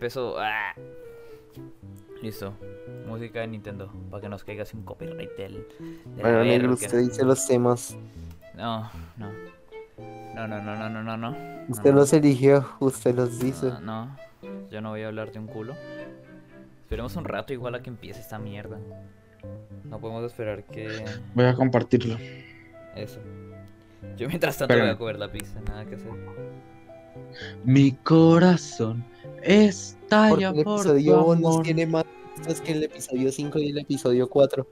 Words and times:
empezó. 0.00 0.38
¡Ah! 0.38 0.74
Listo. 2.22 2.54
Música 3.06 3.40
de 3.40 3.48
Nintendo. 3.48 3.92
Para 4.10 4.22
que 4.22 4.28
nos 4.30 4.44
caiga 4.44 4.62
así 4.62 4.74
un 4.74 4.82
copyright 4.82 5.36
del. 5.36 5.66
Bueno, 6.18 6.42
negro, 6.42 6.72
usted 6.72 7.00
dice 7.00 7.22
los 7.22 7.46
temas. 7.46 7.96
No, 8.54 8.90
no. 9.18 9.30
No, 10.34 10.48
no, 10.48 10.62
no, 10.62 10.76
no, 10.76 10.88
no, 10.88 11.02
no, 11.02 11.16
no. 11.18 11.36
Usted 11.68 11.90
no, 11.90 11.98
los 11.98 12.12
eligió, 12.14 12.66
usted 12.80 13.14
los 13.14 13.38
dice. 13.38 13.66
no, 13.66 13.80
no. 13.80 14.16
Yo 14.70 14.80
no 14.80 14.90
voy 14.90 15.02
a 15.02 15.08
hablar 15.08 15.32
de 15.32 15.38
un 15.38 15.46
culo. 15.46 15.74
Esperemos 16.82 17.14
un 17.16 17.24
rato 17.24 17.52
igual 17.52 17.74
a 17.74 17.82
que 17.82 17.90
empiece 17.90 18.20
esta 18.20 18.38
mierda. 18.38 18.78
No 19.84 20.00
podemos 20.00 20.24
esperar 20.24 20.64
que. 20.64 21.04
Voy 21.34 21.44
a 21.44 21.54
compartirlo. 21.54 22.16
Eso. 22.96 23.20
Yo 24.16 24.28
mientras 24.28 24.56
tanto 24.56 24.78
voy 24.78 24.88
a 24.88 24.96
comer 24.96 25.18
la 25.18 25.30
pizza, 25.30 25.60
nada 25.60 25.84
que 25.84 25.96
hacer. 25.96 26.10
Mi 27.64 27.92
corazón 27.92 29.04
Porque 29.40 29.64
estalla 29.64 30.48
el 30.50 30.64
por 30.64 30.80
episodio 30.80 31.24
tu 31.24 31.30
1 31.30 31.48
amor. 31.48 31.62
tiene 31.62 31.86
más 31.86 32.04
pistas 32.36 32.60
que 32.60 32.72
el 32.72 32.84
episodio 32.84 33.32
5 33.32 33.58
y 33.58 33.68
el 33.70 33.78
episodio 33.78 34.28
4. 34.28 34.66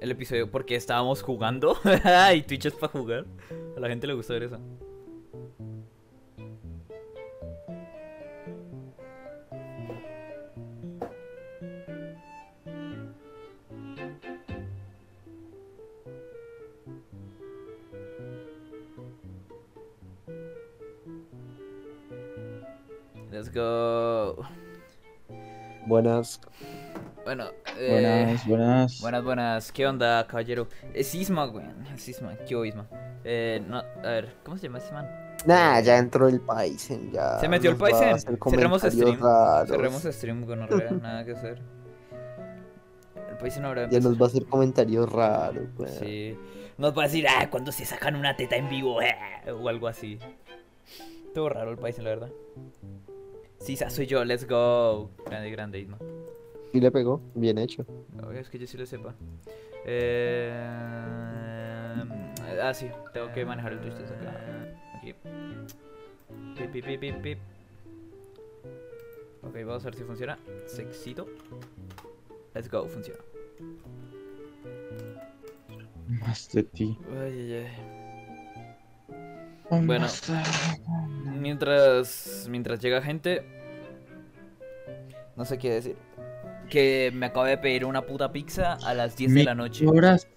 El 0.00 0.10
episodio 0.10 0.50
porque 0.50 0.76
estábamos 0.76 1.22
jugando. 1.22 1.76
y 2.34 2.42
Twitch 2.42 2.66
es 2.66 2.74
para 2.74 2.92
jugar. 2.92 3.26
A 3.76 3.80
la 3.80 3.88
gente 3.88 4.06
le 4.06 4.14
gusta 4.14 4.34
ver 4.34 4.44
eso. 4.44 4.58
Let's 23.44 23.54
go. 23.54 24.42
Buenas. 25.84 26.40
Bueno, 27.26 27.44
eh, 27.78 27.90
Buenas, 27.90 28.46
buenas. 28.46 29.00
Buenas, 29.02 29.24
buenas. 29.24 29.72
¿Qué 29.72 29.86
onda, 29.86 30.26
caballero? 30.26 30.66
Es 30.94 31.14
Isma, 31.14 31.44
güey. 31.44 31.66
Es 31.94 32.08
Isma. 32.08 32.34
¿Qué 32.48 32.56
hubo, 32.56 32.64
Isma? 32.64 32.88
Eh, 33.22 33.62
no, 33.68 33.78
a 33.78 34.02
ver, 34.02 34.34
¿cómo 34.44 34.56
se 34.56 34.62
llama 34.62 34.78
ese 34.78 34.94
man? 34.94 35.06
Nah, 35.44 35.78
ya 35.80 35.98
entró 35.98 36.28
el 36.28 36.40
Paisen, 36.40 37.12
ya. 37.12 37.38
¿Se 37.38 37.48
metió 37.48 37.70
el 37.70 37.76
Cerremos 37.76 38.24
comentarios 38.38 38.82
stream. 38.82 39.20
raros. 39.20 39.68
Cerremos 39.68 40.02
stream 40.02 40.46
con 40.46 40.62
Orrea, 40.62 40.90
nada 40.92 41.24
que 41.26 41.32
hacer. 41.32 41.60
El 43.28 43.36
país 43.36 43.58
no 43.58 43.68
habrá 43.68 43.90
Ya 43.90 44.00
nos 44.00 44.18
va 44.18 44.24
a 44.24 44.28
hacer 44.28 44.46
comentarios 44.46 45.12
raros, 45.12 45.66
güey. 45.76 45.90
Sí. 45.98 46.38
Nos 46.78 46.96
va 46.96 47.02
a 47.02 47.06
decir, 47.08 47.26
ah, 47.28 47.50
cuando 47.50 47.72
se 47.72 47.84
sacan 47.84 48.16
una 48.16 48.36
teta 48.36 48.56
en 48.56 48.70
vivo, 48.70 49.02
eh", 49.02 49.14
o 49.52 49.68
algo 49.68 49.86
así. 49.86 50.18
Todo 51.34 51.50
raro 51.50 51.72
el 51.72 51.78
país, 51.78 51.98
la 51.98 52.04
verdad. 52.04 52.30
Sí, 53.64 53.72
esa 53.72 53.88
soy 53.88 54.06
yo, 54.06 54.22
let's 54.26 54.46
go. 54.46 55.10
Grande, 55.24 55.50
grande, 55.50 55.78
Isma. 55.78 55.96
Y 56.74 56.80
le 56.80 56.90
pegó, 56.90 57.22
bien 57.34 57.56
hecho. 57.56 57.86
Es 58.34 58.50
que 58.50 58.58
yo 58.58 58.66
sí 58.66 58.76
lo 58.76 58.84
sepa. 58.84 59.14
Eh... 59.86 60.52
Ah, 62.60 62.74
sí, 62.74 62.90
tengo 63.14 63.32
que 63.32 63.46
manejar 63.46 63.72
el 63.72 63.80
desde 63.80 64.04
acá. 64.04 64.38
Aquí. 64.98 65.14
Pip, 66.58 66.72
pip, 66.72 66.84
pip, 66.84 67.00
pip, 67.00 67.22
pip. 67.22 67.38
Ok, 69.42 69.54
vamos 69.64 69.82
a 69.82 69.86
ver 69.86 69.94
si 69.94 70.04
funciona. 70.04 70.38
Sexito. 70.66 71.26
Let's 72.52 72.70
go, 72.70 72.86
funciona. 72.86 73.20
Más 76.20 76.50
de 76.52 76.64
ti. 76.64 76.98
Ay, 77.18 77.32
ay, 77.32 77.52
ay. 77.54 77.93
Bueno. 79.70 80.06
Mientras, 81.40 82.46
mientras 82.48 82.80
llega 82.80 83.02
gente, 83.02 83.42
no 85.36 85.44
sé 85.44 85.58
qué 85.58 85.70
decir. 85.72 85.96
Que 86.70 87.10
me 87.14 87.26
acabo 87.26 87.44
de 87.44 87.58
pedir 87.58 87.84
una 87.84 88.02
puta 88.02 88.32
pizza 88.32 88.74
a 88.84 88.94
las 88.94 89.16
10 89.16 89.34
de 89.34 89.44
la 89.44 89.54
noche. 89.54 89.84
corazón 89.84 90.30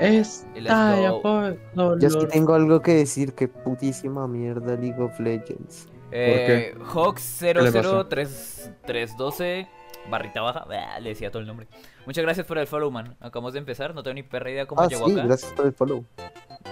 estalla 0.00 1.10
go. 1.10 1.22
por 1.22 1.58
Yo 2.00 2.10
sí 2.10 2.16
dolor. 2.16 2.28
tengo 2.30 2.54
algo 2.54 2.82
que 2.82 2.94
decir, 2.94 3.34
que 3.34 3.46
putísima 3.48 4.26
mierda 4.26 4.76
League 4.76 5.00
of 5.00 5.18
Legends. 5.20 5.88
Eh, 6.10 6.74
Hawks 6.92 7.42
le 7.42 7.72
pasó? 7.72 8.04
00312 8.08 9.68
barrita 10.10 10.40
baja, 10.40 10.64
bah, 10.68 10.98
le 10.98 11.10
decía 11.10 11.30
todo 11.30 11.40
el 11.40 11.46
nombre. 11.46 11.68
Muchas 12.06 12.22
gracias 12.24 12.44
por 12.44 12.58
el 12.58 12.66
follow, 12.66 12.90
man. 12.90 13.16
Acabamos 13.20 13.52
de 13.52 13.60
empezar, 13.60 13.94
no 13.94 14.02
tengo 14.02 14.14
ni 14.14 14.24
perra 14.24 14.50
idea 14.50 14.66
cómo 14.66 14.80
Ah, 14.82 14.88
llegó 14.88 15.06
sí, 15.06 15.12
acá, 15.12 15.26
gracias 15.26 15.52
por 15.52 15.66
el 15.66 15.72
follow. 15.72 16.04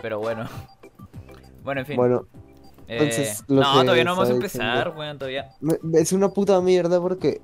pero 0.02 0.18
bueno. 0.18 0.48
Bueno, 1.62 1.80
en 1.80 1.86
fin. 1.86 1.96
Bueno, 1.96 2.26
Eh, 2.88 2.96
entonces, 2.98 3.44
lo 3.48 3.60
no, 3.62 3.72
que 3.74 3.80
todavía 3.82 4.04
no 4.04 4.10
vamos 4.16 4.28
a 4.30 4.32
empezar, 4.32 4.94
weón, 4.96 5.18
todavía. 5.18 5.50
me- 5.60 5.78
es 6.00 6.12
una 6.12 6.28
puta 6.30 6.60
mierda 6.60 7.00
porque, 7.00 7.40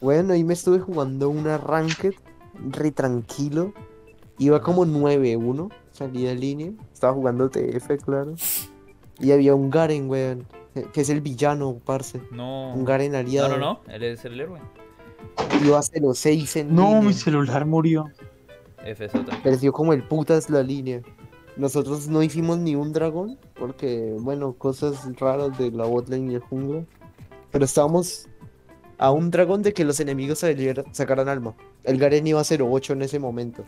bueno, 0.00 0.32
ahí 0.34 0.44
me 0.44 0.54
estuve 0.54 0.78
jugando 0.78 1.28
una 1.28 1.58
ranked 1.58 2.14
re 2.70 2.90
tranquilo. 2.92 3.72
Iba 4.38 4.60
como 4.62 4.84
9-1, 4.86 5.70
salí 5.90 6.24
de 6.24 6.34
línea. 6.34 6.72
Estaba 6.92 7.12
jugando 7.12 7.50
TF, 7.50 7.98
claro. 7.98 8.34
Y 9.18 9.32
había 9.32 9.54
un 9.54 9.70
Garen, 9.70 10.08
weón, 10.08 10.46
que- 10.92 11.00
es 11.00 11.10
el 11.10 11.20
villano, 11.20 11.78
parce. 11.84 12.20
No. 12.30 12.72
Un 12.72 12.84
Garen 12.84 13.12
No, 13.12 13.18
aliado. 13.18 13.48
no, 13.50 13.58
no, 13.58 13.80
él 13.92 14.02
es 14.04 14.24
el 14.24 14.40
héroe. 14.40 14.60
Iba 15.64 15.82
0-6 15.82 16.56
en 16.56 16.74
No, 16.74 16.84
línea. 16.88 17.00
mi 17.02 17.12
celular 17.12 17.66
murió. 17.66 18.06
FSO 18.84 19.24
Perdió 19.42 19.72
como 19.72 19.92
el 19.92 20.02
putas 20.04 20.48
la 20.48 20.62
línea. 20.62 21.02
Nosotros 21.60 22.08
no 22.08 22.22
hicimos 22.22 22.56
ni 22.56 22.74
un 22.74 22.90
dragón, 22.94 23.38
porque, 23.54 24.16
bueno, 24.18 24.54
cosas 24.54 25.06
raras 25.18 25.58
de 25.58 25.70
la 25.70 25.84
botlane 25.84 26.32
y 26.32 26.34
el 26.36 26.40
jungla. 26.40 26.86
Pero 27.50 27.66
estábamos 27.66 28.28
a 28.96 29.10
un 29.10 29.30
dragón 29.30 29.60
de 29.60 29.74
que 29.74 29.84
los 29.84 30.00
enemigos 30.00 30.42
sacaran 30.92 31.28
alma. 31.28 31.54
El 31.84 31.98
Garen 31.98 32.26
iba 32.26 32.40
a 32.40 32.44
0-8 32.44 32.94
en 32.94 33.02
ese 33.02 33.18
momento. 33.18 33.62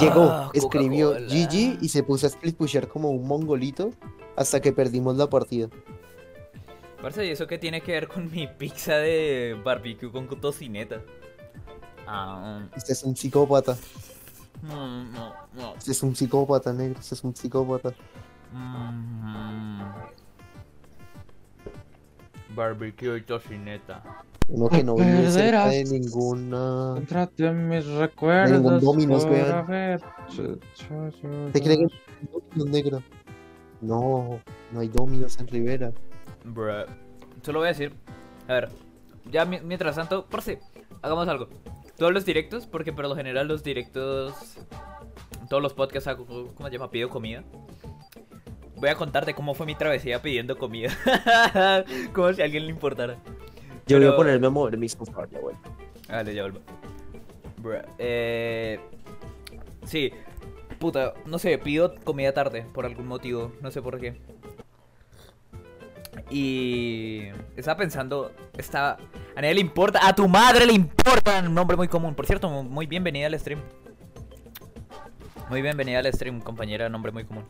Llegó, 0.00 0.22
Ah, 0.30 0.50
escribió 0.54 1.08
Coca-Cola. 1.14 1.28
GG 1.48 1.78
y 1.82 1.88
se 1.88 2.04
puso 2.04 2.26
a 2.26 2.28
split 2.28 2.56
pushear 2.56 2.86
como 2.86 3.10
un 3.10 3.26
mongolito 3.26 3.90
hasta 4.36 4.60
que 4.60 4.72
perdimos 4.72 5.16
la 5.16 5.28
partida. 5.28 5.68
Parce, 7.02 7.26
¿y 7.26 7.30
eso 7.30 7.48
qué 7.48 7.58
tiene 7.58 7.80
que 7.80 7.90
ver 7.90 8.06
con 8.06 8.30
mi 8.30 8.46
pizza 8.46 8.94
de 8.98 9.60
barbecue 9.64 10.12
con 10.12 10.28
tocineta? 10.40 11.02
Ah, 12.06 12.68
Este 12.76 12.92
es 12.92 13.02
un 13.02 13.16
psicópata. 13.16 13.76
No, 14.68 15.34
no. 15.54 15.74
Este 15.76 15.92
es 15.92 16.02
un 16.02 16.14
psicópata, 16.16 16.72
negro. 16.72 17.00
Es 17.00 17.24
un 17.24 17.34
psicópata. 17.34 17.92
Mm. 18.52 19.82
Barbecue 22.54 23.18
y 23.18 23.22
tocineta. 23.22 24.02
Uno 24.48 24.68
que 24.68 24.84
no 24.84 24.94
vive 24.94 25.30
cerca 25.30 25.68
de 25.68 25.84
ninguna. 25.84 26.94
Entrate 26.98 27.46
en 27.46 27.68
mis 27.68 27.86
recuerdos. 27.86 28.82
Dominos, 28.82 29.24
por 29.24 29.32
weón. 29.32 29.64
¿Te 31.52 31.60
cree 31.62 31.78
que 31.78 31.84
hay 31.84 32.28
dominos 32.32 32.68
negro? 32.70 33.02
No, 33.80 34.40
no 34.70 34.80
hay 34.80 34.88
dominos 34.88 35.38
en 35.40 35.48
Rivera. 35.48 35.92
Bruh. 36.44 36.84
Solo 37.42 37.60
voy 37.60 37.66
a 37.66 37.72
decir. 37.72 37.92
A 38.48 38.52
ver. 38.54 38.68
Ya 39.32 39.44
mi- 39.46 39.60
mientras 39.60 39.96
tanto, 39.96 40.26
por 40.26 40.42
si, 40.42 40.58
hagamos 41.02 41.26
algo. 41.26 41.48
Todos 41.96 42.12
los 42.12 42.24
directos, 42.24 42.66
porque 42.66 42.92
por 42.92 43.06
lo 43.08 43.14
general 43.16 43.46
los 43.48 43.62
directos. 43.62 44.34
Todos 45.48 45.62
los 45.62 45.74
podcasts 45.74 46.08
hago, 46.08 46.26
¿cómo 46.26 46.68
se 46.68 46.72
llama? 46.72 46.90
Pido 46.90 47.08
comida. 47.08 47.44
Voy 48.76 48.88
a 48.88 48.94
contarte 48.96 49.34
cómo 49.34 49.54
fue 49.54 49.66
mi 49.66 49.74
travesía 49.74 50.20
pidiendo 50.20 50.58
comida. 50.58 50.90
Como 52.12 52.32
si 52.32 52.42
a 52.42 52.44
alguien 52.44 52.64
le 52.66 52.70
importara. 52.72 53.14
Yo 53.86 53.96
voy 53.98 54.04
Pero- 54.06 54.12
a 54.12 54.16
ponerme 54.16 54.46
a 54.46 54.50
mover 54.50 54.76
mi 54.76 54.88
sofá, 54.88 55.26
ya 55.30 55.38
vuelvo. 55.38 55.60
Dale, 56.08 56.34
ya 56.34 56.42
vuelvo. 56.42 56.60
Bruh, 57.58 57.78
Eh. 57.98 58.80
Sí. 59.86 60.12
Puta, 60.78 61.14
no 61.24 61.38
sé, 61.38 61.56
pido 61.58 61.94
comida 62.04 62.32
tarde 62.32 62.66
por 62.74 62.84
algún 62.84 63.06
motivo, 63.06 63.52
no 63.62 63.70
sé 63.70 63.80
por 63.80 64.00
qué. 64.00 64.20
Y 66.30 67.22
estaba 67.56 67.76
pensando, 67.76 68.32
estaba... 68.56 68.96
A 69.36 69.40
nadie 69.40 69.54
le 69.54 69.60
importa, 69.60 70.06
a 70.06 70.14
tu 70.14 70.28
madre 70.28 70.64
le 70.66 70.72
importa, 70.72 71.42
un 71.44 71.54
nombre 71.54 71.76
muy 71.76 71.88
común. 71.88 72.14
Por 72.14 72.26
cierto, 72.26 72.48
muy 72.48 72.86
bienvenida 72.86 73.26
al 73.26 73.38
stream. 73.38 73.60
Muy 75.50 75.60
bienvenida 75.62 75.98
al 75.98 76.12
stream, 76.12 76.40
compañera, 76.40 76.88
nombre 76.88 77.12
muy 77.12 77.24
común. 77.24 77.44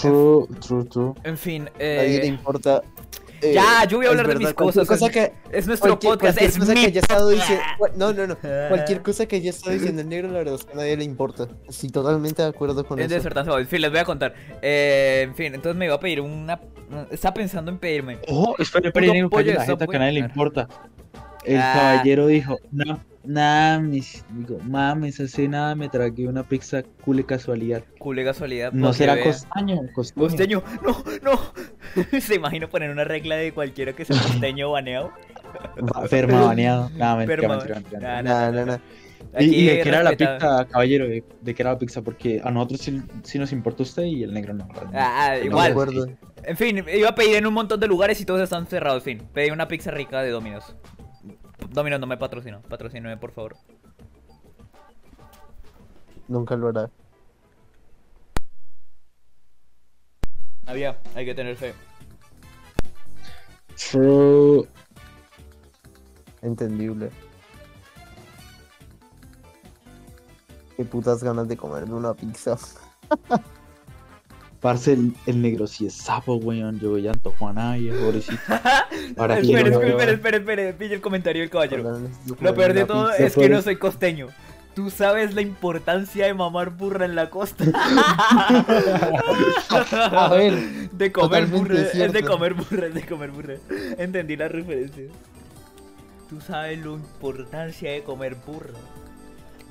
True, 0.00 0.46
true, 0.60 0.84
true. 0.84 1.12
En 1.24 1.36
fin, 1.38 1.62
A 1.68 1.78
nadie 1.78 2.18
le 2.18 2.24
eh, 2.24 2.26
importa. 2.26 2.82
eh, 3.40 3.52
ya, 3.54 3.84
yo 3.88 3.96
voy 3.96 4.06
a 4.06 4.10
es 4.10 4.18
hablar 4.18 4.28
de 4.38 4.44
mis 4.44 4.54
cosas. 4.54 4.86
Cosa 4.86 5.06
es, 5.06 5.12
que, 5.12 5.32
es 5.50 5.66
nuestro 5.66 5.98
cualquier, 5.98 6.12
podcast, 6.12 6.38
cualquier 6.38 6.50
es 6.50 6.58
cosa 6.58 6.74
mi 6.74 6.80
que 6.80 6.86
haya 6.86 7.00
estado 7.00 7.28
diciendo. 7.30 7.64
No, 7.96 8.12
no, 8.12 8.26
no. 8.26 8.36
Cualquier 8.68 9.02
cosa 9.02 9.26
que 9.26 9.36
haya 9.36 9.50
estado 9.50 9.74
diciendo 9.74 10.02
el 10.02 10.08
negro, 10.08 10.28
la 10.28 10.38
verdad 10.38 10.54
es 10.54 10.64
que 10.64 10.72
a 10.72 10.76
nadie 10.76 10.96
le 10.96 11.04
importa. 11.04 11.48
Estoy 11.68 11.88
totalmente 11.90 12.42
de 12.42 12.48
acuerdo 12.48 12.84
con 12.86 13.00
Es 13.00 13.08
de 13.08 13.16
eso. 13.16 13.28
tan 13.30 13.44
suave. 13.46 13.62
En 13.62 13.68
fin, 13.68 13.80
les 13.80 13.90
voy 13.90 14.00
a 14.00 14.04
contar. 14.04 14.34
Eh, 14.60 15.22
en 15.24 15.34
fin, 15.34 15.54
entonces 15.54 15.76
me 15.76 15.86
iba 15.86 15.94
a 15.94 16.00
pedir 16.00 16.20
una. 16.20 16.60
Estaba 17.10 17.34
pensando 17.34 17.70
en 17.70 17.78
pedirme. 17.78 18.18
Oh, 18.28 18.54
espera, 18.58 18.88
espera, 18.88 19.04
Puto 19.06 19.12
negro, 19.14 19.30
pollo 19.30 19.46
de 19.52 19.54
la 19.54 19.86
que 19.86 19.96
a 19.96 19.98
nadie 19.98 20.12
le 20.12 20.20
importa. 20.20 20.68
El 21.44 21.58
Ah. 21.58 21.72
caballero 21.74 22.26
dijo, 22.26 22.58
no, 22.70 23.00
mames, 23.24 24.24
digo, 24.30 24.58
mames, 24.62 25.20
hace 25.20 25.48
nada 25.48 25.74
me 25.74 25.88
tragué 25.88 26.26
una 26.28 26.42
pizza 26.42 26.82
cule 27.04 27.24
casualidad. 27.24 27.82
Cule 27.98 28.24
casualidad. 28.24 28.72
No 28.72 28.92
será 28.92 29.14
vea- 29.14 29.24
costaño, 29.24 29.80
costeño. 29.94 30.26
Costeño. 30.26 30.62
No, 30.82 31.02
no. 31.22 31.40
Se 32.20 32.34
imagina 32.34 32.68
poner 32.68 32.90
una 32.90 33.04
regla 33.04 33.36
de 33.36 33.52
cualquiera 33.52 33.92
que 33.94 34.04
sea 34.04 34.16
costeño 34.22 34.70
baneado. 34.70 35.12
Ferma 36.08 36.42
baneado. 36.42 36.90
Nada, 36.96 37.16
mentira, 37.16 37.40
Ferma. 37.40 37.56
mentira, 37.56 37.74
mentira. 37.76 38.22
Nah, 38.22 38.50
Nah, 38.50 38.64
nah, 38.66 38.78
Y, 39.38 39.44
y 39.44 39.66
de 39.66 39.82
qué 39.82 39.88
era 39.88 40.02
la 40.02 40.10
pizza, 40.10 40.66
caballero, 40.68 41.06
de, 41.06 41.22
de 41.40 41.54
qué 41.54 41.62
era 41.62 41.72
la 41.72 41.78
pizza, 41.78 42.02
porque 42.02 42.40
a 42.42 42.50
nosotros 42.50 42.80
sí, 42.80 43.00
sí 43.22 43.38
nos 43.38 43.52
importa 43.52 43.84
usted 43.84 44.02
y 44.04 44.24
el 44.24 44.32
negro 44.34 44.54
no. 44.54 44.66
Ah, 44.92 45.34
No 45.38 45.44
igual. 45.44 45.70
acuerdo. 45.70 46.06
En 46.42 46.56
fin, 46.56 46.84
iba 46.92 47.08
a 47.10 47.14
pedir 47.14 47.36
en 47.36 47.46
un 47.46 47.54
montón 47.54 47.78
de 47.78 47.86
lugares 47.86 48.20
y 48.20 48.24
todos 48.24 48.40
están 48.40 48.66
cerrados. 48.66 49.06
En 49.06 49.18
fin, 49.18 49.28
pedí 49.32 49.50
una 49.50 49.68
pizza 49.68 49.90
rica 49.92 50.20
de 50.22 50.30
Domino's. 50.30 50.74
Domino's 51.70 52.00
no 52.00 52.06
me 52.08 52.16
patrocinó. 52.16 52.60
Patrocíname, 52.62 53.16
por 53.18 53.30
favor. 53.32 53.56
Nunca 56.26 56.56
lo 56.56 56.68
hará. 56.68 56.90
Había, 60.66 60.98
hay 61.14 61.24
que 61.24 61.34
tener 61.34 61.56
fe. 61.56 61.74
True. 63.90 64.66
Entendible. 66.42 67.10
Qué 70.80 70.86
putas 70.86 71.22
ganas 71.22 71.46
de 71.46 71.58
comerme 71.58 71.92
una 71.92 72.14
pizza. 72.14 72.56
Parce, 74.60 74.94
el, 74.94 75.12
el 75.26 75.42
negro 75.42 75.66
sí 75.66 75.84
es 75.86 75.92
sapo, 75.92 76.36
weón. 76.36 76.80
Yo 76.80 76.96
ya 76.96 77.10
antojo 77.10 77.48
a 77.48 77.52
nadie, 77.52 77.92
pobrecito. 77.92 78.40
Ahora 79.18 79.34
no 79.34 79.40
espera, 79.42 79.68
veo- 79.78 79.82
espera, 79.90 80.12
espera, 80.12 80.36
espera, 80.38 80.72
pille 80.78 80.94
el 80.94 81.02
comentario 81.02 81.42
del 81.42 81.50
caballero. 81.50 82.00
Lo 82.40 82.54
peor 82.54 82.72
de 82.72 82.86
todo 82.86 83.08
pizza, 83.10 83.24
es 83.26 83.34
que 83.34 83.48
no 83.50 83.56
pobre- 83.56 83.62
soy 83.62 83.76
costeño. 83.76 84.28
Tú 84.74 84.88
sabes 84.88 85.34
la 85.34 85.42
importancia 85.42 86.24
de 86.24 86.32
mamar 86.32 86.70
burra 86.70 87.04
en 87.04 87.14
la 87.14 87.28
costa. 87.28 87.62
A 90.12 90.28
ver, 90.30 90.88
De 90.92 91.12
comer 91.12 91.44
burra, 91.44 91.74
es 91.78 92.12
de 92.14 92.22
comer 92.24 92.54
burra, 92.54 92.86
es 92.86 92.94
de 92.94 93.04
comer 93.04 93.30
burra. 93.32 93.54
Entendí 93.98 94.34
la 94.34 94.48
referencia. 94.48 95.04
Tú 96.30 96.40
sabes 96.40 96.78
la 96.82 96.92
importancia 96.92 97.90
de 97.92 98.02
comer 98.02 98.34
burra. 98.46 98.78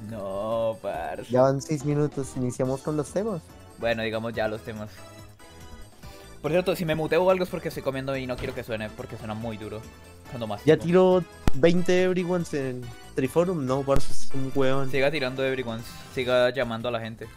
No, 0.10 0.78
parce. 0.81 1.30
ya 1.30 1.42
van 1.42 1.62
seis 1.62 1.84
minutos. 1.86 2.34
Iniciamos 2.36 2.81
con 2.81 2.98
los 2.98 3.12
temas. 3.12 3.42
Bueno, 3.80 4.04
digamos 4.04 4.34
ya 4.34 4.48
los 4.48 4.62
temas. 4.62 4.90
Por 6.42 6.51
cierto, 6.51 6.75
si 6.75 6.86
me 6.86 6.96
muteo 6.96 7.24
o 7.24 7.30
algo 7.30 7.44
es 7.44 7.50
porque 7.50 7.68
estoy 7.68 7.84
comiendo 7.84 8.16
y 8.16 8.25
no 8.25 8.38
quiero 8.38 8.56
que 8.56 8.63
suene, 8.63 8.90
porque 8.90 9.18
suena 9.18 9.34
muy 9.34 9.57
duro. 9.57 9.81
Cuando 10.30 10.48
más. 10.48 10.63
Ya 10.63 10.78
tiró 10.78 11.24
20 11.56 12.04
everyones 12.04 12.54
en 12.54 12.81
Triforum. 13.16 13.66
No, 13.66 13.81
parce, 13.84 14.12
es 14.12 14.31
un 14.34 14.51
huevón. 14.56 14.90
Siga 14.90 15.12
tirando 15.12 15.44
everyone, 15.44 15.81
siga 16.13 16.50
llamando 16.52 16.88
a 16.88 16.92
la 16.92 17.00
gente. 17.02 17.28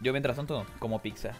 Yo 0.00 0.12
mientras 0.12 0.36
tanto, 0.36 0.66
como 0.78 1.00
pizza. 1.00 1.32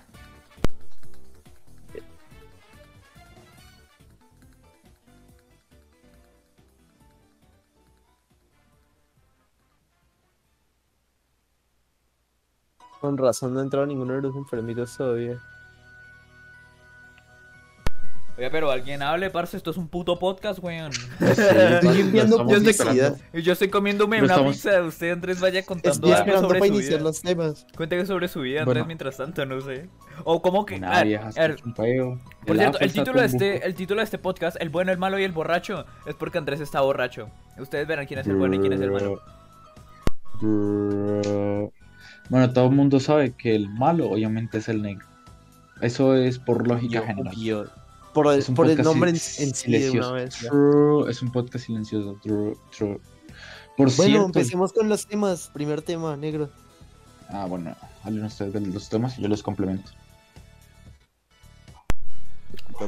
Con 13.03 13.19
razón 13.19 13.53
no 13.53 13.59
ha 13.59 13.63
entrado 13.65 13.85
ninguno 13.85 14.15
de 14.15 14.23
los 14.23 14.37
enfermitos 14.37 14.97
todavía. 14.97 15.37
Oye, 18.39 18.49
pero 18.49 18.71
alguien 18.71 19.03
hable, 19.03 19.29
parce, 19.29 19.57
esto 19.57 19.73
es 19.73 19.77
un 19.77 19.89
puto 19.89 20.19
podcast, 20.21 20.61
weón. 20.63 20.93
Estoy 21.21 22.01
enviando 22.01 22.37
estamos 22.37 22.53
Yo 22.53 22.59
estoy- 22.71 22.87
publicidad. 22.87 23.17
Y 23.33 23.43
yo 23.43 23.53
estoy 23.55 23.69
comiéndome 23.71 24.17
Pero 24.19 24.27
una 24.27 24.35
estamos- 24.35 24.55
pizza, 24.55 24.83
usted 24.83 25.11
Andrés 25.11 25.41
vaya 25.41 25.67
contando 25.67 25.91
Estoy 25.97 26.11
algo 26.13 26.21
esperando 26.21 26.49
sobre 26.49 26.59
para 26.61 26.69
su 26.69 26.75
iniciar 26.75 26.99
vida. 27.01 27.09
los 27.09 27.21
temas. 27.23 27.67
Cuénteme 27.77 28.07
sobre 28.07 28.29
su 28.29 28.41
vida, 28.41 28.61
Andrés, 28.61 28.75
Bueno. 28.75 28.87
mientras 28.87 29.17
tanto, 29.17 29.45
no 29.45 29.61
sé. 29.61 29.89
O 30.23 30.41
como 30.41 30.65
que... 30.65 30.77
Una 30.77 30.93
a 30.93 30.99
ver, 30.99 31.07
vieja 31.09 31.29
a 31.29 31.33
ver, 31.41 31.51
escucha 31.51 31.67
un 31.67 31.75
peo. 31.75 32.21
por 32.47 32.57
cierto, 32.57 32.79
el 32.79 32.93
título, 32.93 33.21
de 33.21 33.27
este, 33.27 33.67
el 33.67 33.75
título 33.75 33.99
de 34.01 34.05
este 34.05 34.19
podcast, 34.19 34.57
El 34.61 34.71
bueno, 34.71 34.93
el 34.93 34.99
malo 34.99 35.19
y 35.19 35.25
el 35.25 35.33
borracho, 35.33 35.85
es 36.07 36.15
porque 36.15 36.39
Andrés 36.39 36.61
está 36.61 36.81
borracho. 36.83 37.29
Ustedes 37.59 37.87
verán 37.89 38.07
quién 38.07 38.21
es 38.21 38.29
el 38.29 38.37
bueno 38.37 38.55
y 38.55 38.61
quién 38.61 38.73
es 38.73 38.81
el 38.81 38.93
malo. 38.93 39.21
Bueno, 42.33 42.51
todo 42.51 42.65
el 42.65 42.71
mundo 42.75 42.99
sabe 42.99 43.35
que 43.35 43.55
el 43.55 43.69
malo 43.69 44.09
obviamente 44.09 44.57
es 44.57 44.67
el 44.71 44.81
negro. 44.81 45.05
Eso 45.83 46.17
es 46.17 46.39
por 46.39 46.67
lógica 46.67 47.03
general. 47.03 47.35
Por 48.15 48.33
el, 48.33 48.43
por 48.55 48.83
nombre 48.83 49.11
en, 49.11 49.17
en 49.17 49.55
silencioso. 49.55 50.15
vez. 50.15 50.35
True, 50.39 51.11
Es 51.11 51.21
un 51.21 51.31
podcast 51.31 51.67
silencioso. 51.67 52.19
True, 52.23 52.57
true. 52.75 52.99
Por 53.77 53.95
Bueno, 53.95 54.03
cierto. 54.13 54.25
empecemos 54.25 54.73
con 54.73 54.89
los 54.89 55.07
temas. 55.07 55.51
Primer 55.53 55.83
tema, 55.83 56.17
negro. 56.17 56.49
Ah, 57.29 57.45
bueno, 57.45 57.77
hablen 58.03 58.25
ustedes 58.25 58.55
de 58.55 58.61
los 58.63 58.89
temas 58.89 59.19
y 59.19 59.23
yo 59.23 59.29
les 59.29 59.43
complemento. 59.43 59.91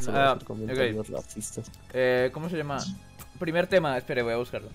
Ah, 0.09 0.39
racistas. 1.11 1.71
Eh, 1.93 2.31
¿Cómo 2.33 2.49
se 2.49 2.57
llama? 2.57 2.79
Primer 3.39 3.67
tema, 3.67 3.99
espere, 3.99 4.23
voy 4.23 4.33
a 4.33 4.37
buscarlo. 4.39 4.71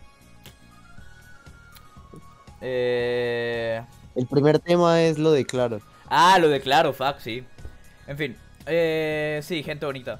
Eh... 2.61 3.81
El 4.19 4.27
primer 4.27 4.59
tema 4.59 5.01
es 5.01 5.17
lo 5.17 5.31
de 5.31 5.45
Claro. 5.45 5.79
Ah, 6.09 6.37
lo 6.41 6.49
de 6.49 6.59
claro, 6.59 6.91
fuck, 6.91 7.19
sí. 7.19 7.45
En 8.05 8.17
fin, 8.17 8.35
eh, 8.65 9.39
sí, 9.41 9.63
gente 9.63 9.85
bonita. 9.85 10.19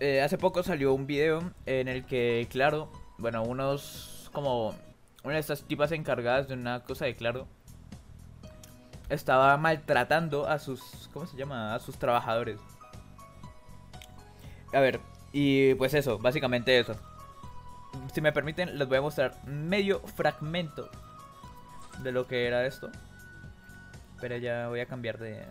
Eh, 0.00 0.20
hace 0.20 0.36
poco 0.36 0.62
salió 0.62 0.92
un 0.92 1.06
video 1.06 1.50
en 1.64 1.88
el 1.88 2.04
que, 2.04 2.46
claro, 2.50 2.92
bueno, 3.16 3.42
unos 3.42 4.28
como 4.34 4.74
una 5.24 5.32
de 5.36 5.40
estas 5.40 5.62
tipas 5.62 5.92
encargadas 5.92 6.48
de 6.48 6.52
una 6.52 6.80
cosa 6.80 7.06
de 7.06 7.16
claro 7.16 7.46
estaba 9.08 9.56
maltratando 9.56 10.46
a 10.46 10.58
sus, 10.58 11.08
¿cómo 11.14 11.26
se 11.26 11.38
llama? 11.38 11.74
A 11.74 11.80
sus 11.80 11.96
trabajadores. 11.96 12.60
A 14.74 14.80
ver, 14.80 15.00
y 15.32 15.72
pues 15.76 15.94
eso, 15.94 16.18
básicamente 16.18 16.78
eso. 16.78 16.94
Si 18.12 18.20
me 18.20 18.30
permiten, 18.30 18.78
les 18.78 18.86
voy 18.86 18.98
a 18.98 19.00
mostrar 19.00 19.42
medio 19.46 20.00
fragmento 20.00 20.90
de 22.02 22.12
lo 22.12 22.26
que 22.26 22.46
era 22.46 22.66
esto. 22.66 22.90
Pero 24.20 24.36
ya 24.36 24.68
voy 24.68 24.80
a 24.80 24.86
cambiar 24.86 25.18
de 25.18 25.46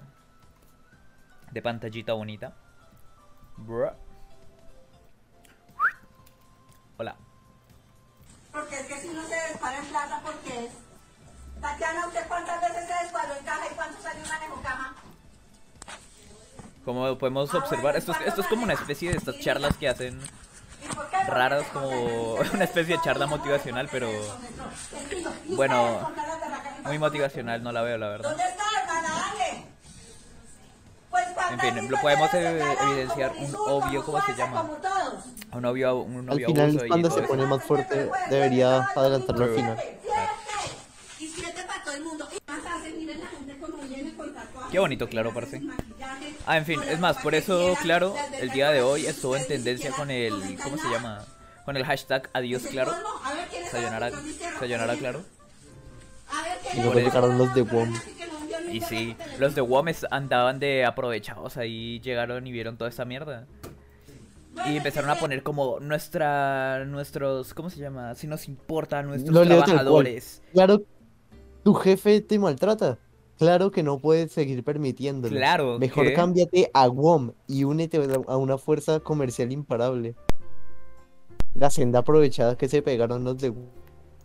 de 1.52 1.62
pantallita 1.62 2.14
bonita. 2.14 2.54
Bruh. 3.58 3.92
Hola. 6.98 7.16
Porque 8.52 8.80
es 8.80 8.86
que 8.88 9.00
si 9.00 9.08
no 9.10 9.24
se 9.24 9.36
dispara 9.50 9.78
en 9.78 9.86
plata, 9.86 10.22
porque 10.24 10.66
es. 10.66 10.72
Tatiana, 11.62 12.08
¿usted 12.08 12.28
cuántas 12.28 12.62
veces 12.62 12.88
se 12.88 13.04
descuadró 13.04 13.36
en 13.36 13.44
caja 13.44 13.68
y 13.70 13.76
cuánto 13.76 14.02
salió 14.02 14.24
en 14.24 14.30
manejo 14.30 14.62
caja? 14.62 14.94
Como 16.86 17.18
podemos 17.18 17.54
observar, 17.54 17.98
esto 17.98 18.14
es, 18.14 18.22
esto 18.28 18.42
es 18.42 18.48
como 18.48 18.64
una 18.64 18.74
especie 18.74 19.12
de 19.12 19.18
estas 19.18 19.40
charlas 19.40 19.76
que 19.76 19.90
hacen 19.90 20.20
raras, 21.28 21.66
como 21.74 21.90
una 22.54 22.64
especie 22.64 22.96
de 22.96 23.04
charla 23.04 23.28
motivacional, 23.28 23.90
pero 23.92 24.10
bueno, 25.48 26.12
muy 26.90 26.98
motivacional 26.98 27.62
no 27.62 27.72
la 27.72 27.84
veo, 27.84 27.98
la 27.98 28.10
verdad. 28.10 28.30
¿Dónde 28.30 28.44
está, 28.46 28.64
hermana? 28.82 29.10
Dale. 29.10 29.64
Pues 31.12 31.28
En 31.52 31.60
fin, 31.60 31.92
lo 31.92 32.02
podemos 32.02 32.34
eh, 32.34 32.76
evidenciar 32.84 33.32
un 33.38 33.56
obvio, 33.56 34.04
¿cómo 34.04 34.22
se 34.22 34.36
llama? 34.36 34.62
Como 34.62 34.74
todos. 34.74 35.26
Un 35.52 35.62
novio, 35.62 35.98
un 35.98 36.18
Al 36.18 36.26
novio 36.26 36.48
final, 36.48 36.70
abuso 36.70 36.88
cuando 36.88 37.12
se 37.12 37.22
pone 37.22 37.46
más 37.46 37.64
fuerte, 37.64 38.10
debería 38.30 38.88
adelantarlo 38.96 39.46
al 39.46 39.56
final. 39.56 39.78
Qué 44.72 44.78
bonito, 44.78 45.08
claro, 45.10 45.34
parce. 45.34 45.60
maquillaje. 45.60 46.36
Ah, 46.46 46.58
en 46.58 46.66
fin, 46.66 46.80
es 46.84 47.00
más, 47.00 47.18
por 47.18 47.34
eso, 47.34 47.76
claro, 47.82 48.16
el 48.40 48.50
día 48.52 48.72
de 48.72 48.82
hoy 48.82 49.08
estuvo 49.08 49.36
en 49.36 49.48
tendencia 49.48 49.92
con 49.92 50.12
el, 50.12 50.60
¿cómo 50.64 50.78
se 50.78 50.90
llama? 50.90 51.26
Con 51.66 51.76
el 51.78 51.86
hashtag 51.86 52.30
adiós 52.34 52.64
claro. 52.64 52.94
Sayonara, 53.72 54.12
sayonara 54.60 54.96
claro. 54.96 55.24
Y 56.76 56.82
luego 56.82 57.00
llegaron 57.00 57.38
los 57.38 57.54
de 57.54 57.62
WOM. 57.64 57.94
Y 58.72 58.82
sí, 58.82 59.16
los 59.40 59.56
de 59.56 59.62
Womes 59.62 60.06
andaban 60.12 60.60
de 60.60 60.86
aprovechados 60.86 61.58
ahí, 61.58 62.00
llegaron 62.02 62.46
y 62.46 62.52
vieron 62.52 62.78
toda 62.78 62.90
esta 62.90 63.04
mierda. 63.04 63.48
Y 64.68 64.78
empezaron 64.78 65.10
a 65.10 65.16
poner 65.16 65.42
como 65.42 65.80
nuestra, 65.80 66.84
nuestros, 66.86 67.54
¿cómo 67.54 67.70
se 67.70 67.80
llama? 67.80 68.14
Si 68.16 68.28
nos 68.28 68.48
importa, 68.48 69.02
nuestros 69.02 69.48
trabajadores. 69.48 70.44
Claro, 70.54 70.82
tu 71.64 71.74
jefe 71.74 72.22
te 72.22 72.38
maltrata. 72.38 73.00
Claro 73.40 73.72
que 73.72 73.84
no 73.84 74.00
puedes 74.00 74.34
seguir 74.34 74.64
permitiéndolo. 74.66 75.34
Claro 75.36 75.80
Mejor 75.80 76.08
que- 76.08 76.14
cámbiate 76.14 76.70
a 76.74 76.88
WOM 76.90 77.32
y 77.48 77.64
únete 77.64 78.00
a 78.28 78.36
una 78.38 78.58
fuerza 78.58 79.00
comercial 79.00 79.52
imparable. 79.52 80.16
La 81.56 81.70
senda 81.70 82.00
aprovechada 82.00 82.58
que 82.58 82.68
se 82.68 82.82
pegaron 82.82 83.24
los 83.24 83.38
de 83.38 83.50
WOM. 83.50 83.70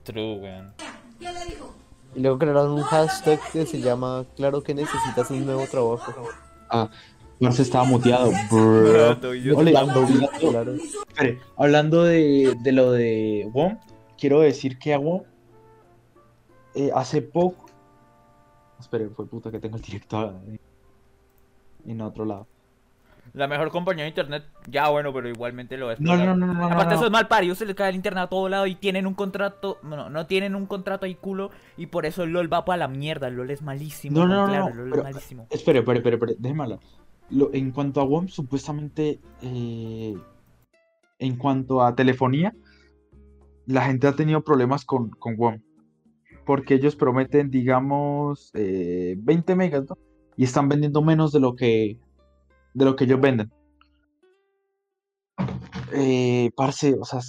True, 0.03 0.39
weón. 0.41 0.75
¿Quién 1.19 1.33
le 1.33 1.45
dijo? 1.47 1.75
Y 2.15 2.21
luego 2.21 2.39
crearon 2.39 2.73
un 2.73 2.83
hashtag 2.83 3.41
que 3.53 3.67
se 3.67 3.81
llama 3.81 4.25
Claro 4.37 4.63
que 4.63 4.75
necesitas 4.75 5.31
un 5.31 5.45
nuevo 5.45 5.67
trabajo. 5.67 6.29
Ah, 6.71 6.89
Marce 7.41 7.63
estaba 7.63 7.85
muteado. 7.85 8.31
Ole, 8.51 9.73
claro. 10.41 10.75
Espere, 10.75 11.41
hablando 11.57 12.05
de, 12.05 12.57
de 12.63 12.73
lo 12.73 12.93
de 12.93 13.49
WOM, 13.53 13.79
quiero 14.19 14.41
decir 14.41 14.79
que 14.79 14.95
a 14.95 14.99
WOM 14.99 15.23
eh, 16.75 16.91
hace 16.95 17.23
poco. 17.23 17.67
Espere, 18.79 19.09
fue 19.09 19.27
puta 19.27 19.51
que 19.51 19.59
tengo 19.59 19.77
el 19.77 19.83
directo 19.83 20.41
en 21.87 22.01
otro 22.01 22.25
lado. 22.25 22.47
La 23.35 23.49
mejor 23.49 23.71
compañía 23.71 24.05
de 24.05 24.11
internet, 24.11 24.45
ya 24.69 24.89
bueno, 24.91 25.13
pero 25.13 25.29
igualmente 25.29 25.77
lo 25.77 25.91
es. 25.91 26.01
No, 26.01 26.17
no, 26.17 26.25
no, 26.37 26.47
no, 26.47 26.55
no. 26.55 26.67
Aparte, 26.67 26.91
no. 26.91 26.95
eso 26.95 27.07
es 27.07 27.11
mal 27.11 27.27
parido, 27.27 27.57
se 27.57 27.67
les 27.67 27.75
cae 27.75 27.89
el 27.91 27.97
internet 27.97 28.23
a 28.25 28.29
todo 28.29 28.49
lado 28.49 28.67
y 28.69 28.77
tienen 28.77 29.09
un 29.09 29.15
contrato. 29.15 29.79
Bueno, 29.83 30.09
no 30.09 30.27
tienen 30.29 30.55
un 30.55 30.67
contrato 30.67 31.05
ahí 31.05 31.17
culo 31.17 31.51
y 31.77 31.87
por 31.87 32.07
eso 32.07 32.23
el 32.23 32.31
LOL 32.31 32.51
va 32.53 32.65
para 32.65 32.77
la 32.79 32.89
mierda. 32.89 33.27
El 33.27 33.35
LOL 33.35 33.51
es 33.51 33.61
malísimo. 33.61 34.21
No, 34.21 34.29
no, 34.29 34.43
no, 34.43 34.47
claro, 34.47 34.69
no, 34.71 34.75
LOL 34.77 34.91
pero- 34.91 35.03
es 35.09 35.15
malísimo. 35.15 35.47
Espere, 35.51 35.81
espere, 35.81 35.99
espere, 35.99 36.15
espere, 36.17 36.37
déjeme 36.39 36.63
hablar. 36.63 36.79
Lo- 37.31 37.53
en 37.53 37.73
cuanto 37.73 38.01
a 38.01 38.05
WOM, 38.05 38.29
supuestamente, 38.29 39.19
eh, 39.43 40.15
en 41.19 41.37
cuanto 41.37 41.83
a 41.83 41.95
telefonía, 41.97 42.55
la 43.67 43.83
gente 43.83 44.07
ha 44.07 44.13
tenido 44.13 44.43
problemas 44.45 44.85
con, 44.85 45.11
con 45.11 45.37
WOM. 45.37 45.59
Porque 46.47 46.75
ellos 46.75 46.95
prometen, 46.95 47.51
digamos, 47.51 48.53
eh, 48.55 49.17
20 49.19 49.57
megas, 49.57 49.87
¿no? 49.89 49.99
Y 50.37 50.45
están 50.45 50.69
vendiendo 50.69 51.03
menos 51.03 51.33
de 51.33 51.41
lo 51.41 51.57
que, 51.57 51.99
de 52.75 52.85
lo 52.85 52.95
que 52.95 53.05
ellos 53.05 53.21
venden. 53.21 53.51
Eh, 55.93 56.51
parce, 56.57 56.95
o 57.01 57.05
sea, 57.05 57.21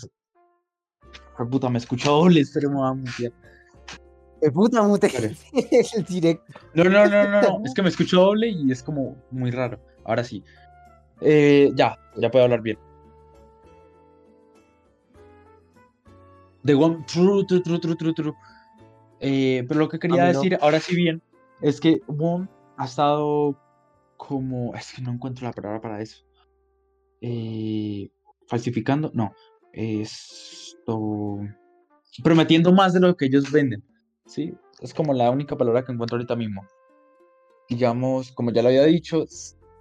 puta, 1.50 1.70
me 1.70 1.78
escucho 1.78 2.12
doble, 2.12 2.42
espere, 2.42 2.68
me 2.68 2.76
voy 2.76 2.88
a 2.88 2.94
mutear. 2.94 3.32
¡Qué 4.42 4.52
puta 4.52 4.84
mute! 4.84 5.10
El 5.96 6.04
directo. 6.04 6.54
No, 6.74 6.84
no, 6.84 7.08
no, 7.08 7.30
no, 7.30 7.42
no, 7.42 7.62
es 7.66 7.74
que 7.74 7.82
me 7.82 7.90
escucho 7.90 8.22
doble 8.22 8.50
y 8.50 8.72
es 8.72 8.84
como 8.84 9.16
muy 9.32 9.50
raro. 9.52 9.80
Ahora 10.04 10.24
sí. 10.24 10.44
Eh, 11.22 11.72
ya, 11.76 11.98
ya 12.18 12.30
puedo 12.30 12.46
hablar 12.46 12.62
bien. 12.62 12.78
The 16.64 16.76
One, 16.76 17.04
true, 17.08 17.46
true, 17.46 17.62
true, 17.62 17.80
true, 17.80 17.96
true, 17.96 18.14
true. 18.14 18.34
Eh, 19.20 19.64
pero 19.68 19.80
lo 19.80 19.90
que 19.90 20.00
quería 20.00 20.32
no. 20.32 20.40
decir, 20.40 20.58
ahora 20.62 20.80
sí 20.80 20.96
bien, 20.96 21.22
es 21.62 21.80
que 21.80 22.02
WOM 22.08 22.48
ha 22.78 22.86
estado 22.86 23.56
como, 24.18 24.76
es 24.76 24.94
que 24.94 25.02
no 25.02 25.12
encuentro 25.12 25.46
la 25.46 25.54
palabra 25.54 25.82
para 25.82 26.02
eso. 26.02 26.26
Eh, 27.22 28.10
falsificando, 28.48 29.12
no, 29.14 29.34
esto, 29.74 31.40
prometiendo 32.24 32.72
más 32.72 32.94
de 32.94 33.00
lo 33.00 33.16
que 33.18 33.26
ellos 33.26 33.52
venden, 33.52 33.84
¿sí? 34.26 34.54
Es 34.82 34.94
como 34.94 35.14
la 35.14 35.32
única 35.32 35.58
palabra 35.58 35.84
que 35.84 35.92
encuentro 35.92 36.18
ahorita 36.18 36.36
mismo. 36.36 36.66
Digamos, 37.70 38.32
como 38.32 38.52
ya 38.52 38.62
lo 38.62 38.70
había 38.70 38.84
dicho, 38.84 39.26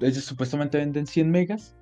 ellos 0.01 0.25
supuestamente 0.25 0.79
venden 0.79 1.07
100 1.07 1.31
megas, 1.31 1.77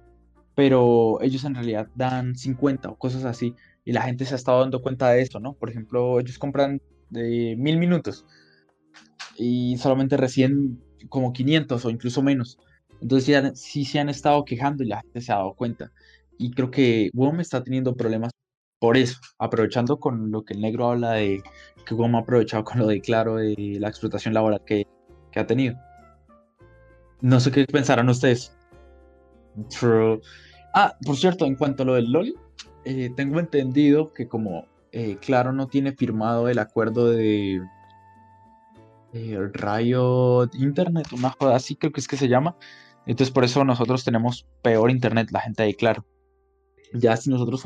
pero 0.55 1.21
ellos 1.21 1.45
en 1.45 1.55
realidad 1.55 1.89
dan 1.95 2.35
50 2.35 2.91
o 2.91 2.99
cosas 2.99 3.25
así. 3.25 3.55
Y 3.85 3.93
la 3.93 4.03
gente 4.03 4.25
se 4.25 4.35
ha 4.35 4.37
estado 4.37 4.61
dando 4.61 4.83
cuenta 4.83 5.11
de 5.11 5.23
eso, 5.23 5.41
¿no? 5.41 5.55
Por 5.55 5.71
ejemplo, 5.71 6.21
ellos 6.21 6.39
compran 6.39 6.81
de 7.11 7.55
mil 7.59 7.79
minutos 7.79 8.25
y 9.37 9.77
solamente 9.79 10.17
reciben 10.17 10.83
como 11.09 11.33
500 11.33 11.85
o 11.85 11.91
incluso 11.91 12.23
menos. 12.23 12.59
Entonces 13.01 13.59
sí 13.61 13.85
se 13.85 13.99
han 13.99 14.09
estado 14.09 14.45
quejando 14.45 14.85
y 14.85 14.89
la 14.89 15.01
gente 15.01 15.21
se 15.21 15.33
ha 15.33 15.37
dado 15.37 15.55
cuenta. 15.55 15.93
Y 16.39 16.53
creo 16.53 16.71
que 16.71 17.11
WOM 17.15 17.41
está 17.41 17.63
teniendo 17.63 17.95
problemas 17.97 18.33
por 18.79 18.97
eso, 18.97 19.21
aprovechando 19.39 19.99
con 20.01 20.31
lo 20.31 20.45
que 20.45 20.55
el 20.55 20.61
negro 20.61 20.91
habla 20.91 21.13
de 21.13 21.43
que 21.87 21.95
WOM 21.95 22.17
ha 22.17 22.21
aprovechado 22.21 22.65
con 22.65 22.81
lo 22.81 22.87
de 22.87 23.01
Claro, 23.01 23.37
de 23.37 23.77
la 23.79 23.89
explotación 23.89 24.35
laboral 24.35 24.61
que, 24.65 24.87
que 25.31 25.41
ha 25.41 25.47
tenido. 25.47 25.77
No 27.21 27.39
sé 27.39 27.53
qué 27.53 27.65
pensarán 27.65 28.09
ustedes. 28.09 28.57
Ah, 30.75 30.97
por 31.05 31.17
cierto, 31.17 31.45
en 31.45 31.55
cuanto 31.55 31.83
a 31.83 31.87
lo 31.87 31.95
del 31.95 32.11
LOL, 32.11 32.35
eh, 32.85 33.11
tengo 33.15 33.39
entendido 33.39 34.13
que 34.13 34.27
como 34.27 34.67
eh, 34.91 35.17
Claro 35.21 35.53
no 35.53 35.69
tiene 35.69 35.93
firmado 35.93 36.49
el 36.49 36.59
acuerdo 36.59 37.09
de 37.09 37.61
eh, 39.13 39.39
Riot 39.53 40.51
Internet, 40.55 41.09
una 41.13 41.31
joda 41.31 41.57
así 41.57 41.77
creo 41.77 41.93
que 41.93 42.01
es 42.01 42.09
que 42.09 42.17
se 42.17 42.29
llama, 42.29 42.57
entonces 43.07 43.33
por 43.33 43.45
eso 43.45 43.65
nosotros 43.65 44.05
tenemos 44.05 44.47
peor 44.63 44.91
internet, 44.91 45.29
la 45.33 45.41
gente 45.41 45.63
de 45.65 45.75
Claro. 45.75 46.05
Ya 46.95 47.17
si 47.17 47.31
nosotros, 47.31 47.63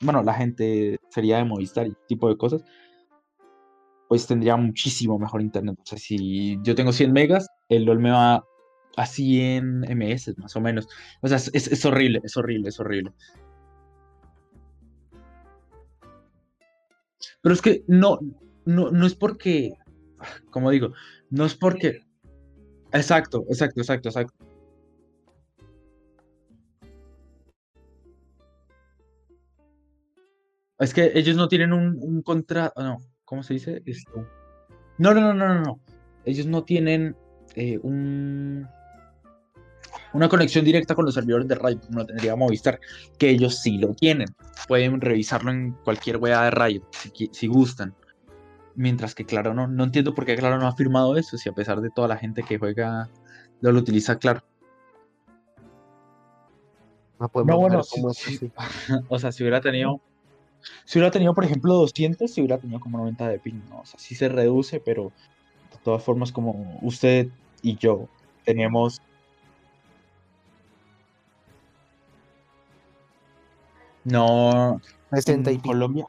bueno, 0.00 0.22
la 0.22 0.34
gente 0.34 0.98
sería 1.10 1.38
de 1.38 1.44
Movistar 1.44 1.86
y 1.86 1.94
tipo 2.08 2.28
de 2.28 2.36
cosas, 2.36 2.64
pues 4.08 4.26
tendría 4.26 4.56
muchísimo 4.56 5.18
mejor 5.18 5.40
internet. 5.42 5.78
O 5.80 5.86
sea, 5.86 5.98
si 5.98 6.58
yo 6.62 6.74
tengo 6.74 6.92
100 6.92 7.12
megas, 7.12 7.46
el 7.68 7.84
LOL 7.84 7.98
me 8.00 8.10
va 8.10 8.44
a 8.96 9.06
100 9.06 9.80
ms 9.82 10.36
más 10.38 10.56
o 10.56 10.60
menos. 10.60 10.88
O 11.20 11.28
sea, 11.28 11.36
es- 11.36 11.52
es 11.52 11.84
horrible, 11.84 12.20
es 12.24 12.36
horrible, 12.36 12.68
es 12.70 12.80
horrible. 12.80 13.12
Pero 17.42 17.54
es 17.54 17.62
que 17.62 17.84
no, 17.86 18.18
no, 18.64 18.90
no 18.90 19.06
es 19.06 19.14
porque, 19.14 19.74
como 20.50 20.70
digo, 20.70 20.92
no 21.30 21.44
es 21.44 21.54
porque... 21.54 22.04
Exacto, 22.92 23.44
exacto, 23.48 23.80
exacto, 23.80 24.08
exacto. 24.08 24.34
Es 30.78 30.94
que 30.94 31.10
ellos 31.14 31.36
no 31.36 31.48
tienen 31.48 31.72
un, 31.72 31.98
un 32.00 32.22
contrato, 32.22 32.80
no, 32.82 32.98
¿cómo 33.24 33.42
se 33.42 33.54
dice 33.54 33.82
esto? 33.84 34.26
No, 34.96 35.12
no, 35.12 35.20
no, 35.20 35.34
no, 35.34 35.54
no, 35.54 35.60
no. 35.62 35.80
Ellos 36.24 36.46
no 36.46 36.62
tienen 36.62 37.16
eh, 37.56 37.78
un, 37.82 38.66
una 40.12 40.28
conexión 40.28 40.64
directa 40.64 40.94
con 40.94 41.04
los 41.04 41.14
servidores 41.14 41.48
de 41.48 41.56
Riot, 41.56 41.80
como 41.86 42.00
lo 42.00 42.06
tendría 42.06 42.36
Movistar, 42.36 42.78
que 43.18 43.30
ellos 43.30 43.60
sí 43.60 43.78
lo 43.78 43.94
tienen. 43.94 44.28
Pueden 44.68 45.00
revisarlo 45.00 45.50
en 45.50 45.72
cualquier 45.84 46.18
wea 46.18 46.44
de 46.44 46.50
Riot, 46.50 46.82
si 47.32 47.46
gustan. 47.48 47.94
Mientras 48.78 49.16
que 49.16 49.24
Claro 49.24 49.54
no, 49.54 49.66
no 49.66 49.82
entiendo 49.82 50.14
por 50.14 50.24
qué 50.24 50.36
Claro 50.36 50.56
no 50.56 50.68
ha 50.68 50.76
firmado 50.76 51.16
eso, 51.16 51.36
si 51.36 51.48
a 51.48 51.52
pesar 51.52 51.80
de 51.80 51.90
toda 51.90 52.06
la 52.06 52.16
gente 52.16 52.44
que 52.44 52.58
juega 52.58 53.08
lo, 53.60 53.72
lo 53.72 53.80
utiliza 53.80 54.20
Claro. 54.20 54.40
No 57.18 57.28
podemos 57.28 57.52
No, 57.52 57.58
bueno, 57.58 57.80
es 57.80 58.04
así. 58.04 58.52
O 59.08 59.18
sea, 59.18 59.32
si 59.32 59.42
hubiera 59.42 59.60
tenido. 59.60 60.00
Si 60.84 61.00
hubiera 61.00 61.10
tenido, 61.10 61.34
por 61.34 61.44
ejemplo, 61.44 61.74
200, 61.74 62.32
si 62.32 62.40
hubiera 62.40 62.58
tenido 62.58 62.78
como 62.78 62.98
90 62.98 63.28
de 63.28 63.40
ping, 63.40 63.60
¿no? 63.68 63.80
O 63.80 63.84
sea, 63.84 63.98
sí 63.98 64.14
se 64.14 64.28
reduce, 64.28 64.78
pero 64.78 65.10
de 65.72 65.78
todas 65.82 66.04
formas, 66.04 66.30
como 66.30 66.78
usted 66.82 67.26
y 67.62 67.76
yo 67.78 68.08
tenemos. 68.44 69.02
No, 74.04 74.80
60 75.10 75.50
y 75.50 75.54
en. 75.56 75.60
Colombia. 75.62 76.04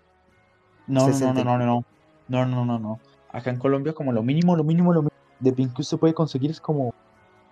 No, 0.86 1.02
no, 1.02 1.08
no, 1.08 1.14
60 1.14 1.34
no, 1.34 1.42
y 1.42 1.44
no, 1.44 1.58
no, 1.58 1.66
no. 1.66 1.89
No, 2.30 2.46
no, 2.46 2.66
no, 2.66 2.80
no. 2.80 3.00
Acá 3.32 3.50
en 3.50 3.58
Colombia, 3.60 3.94
como 3.94 4.12
lo 4.12 4.24
mínimo, 4.24 4.56
lo 4.56 4.64
mínimo, 4.64 4.94
lo 4.94 5.02
mínimo 5.02 5.10
de 5.40 5.54
ping 5.54 5.70
que 5.74 5.82
usted 5.82 5.98
puede 5.98 6.14
conseguir 6.14 6.52
es 6.52 6.60
como 6.62 6.92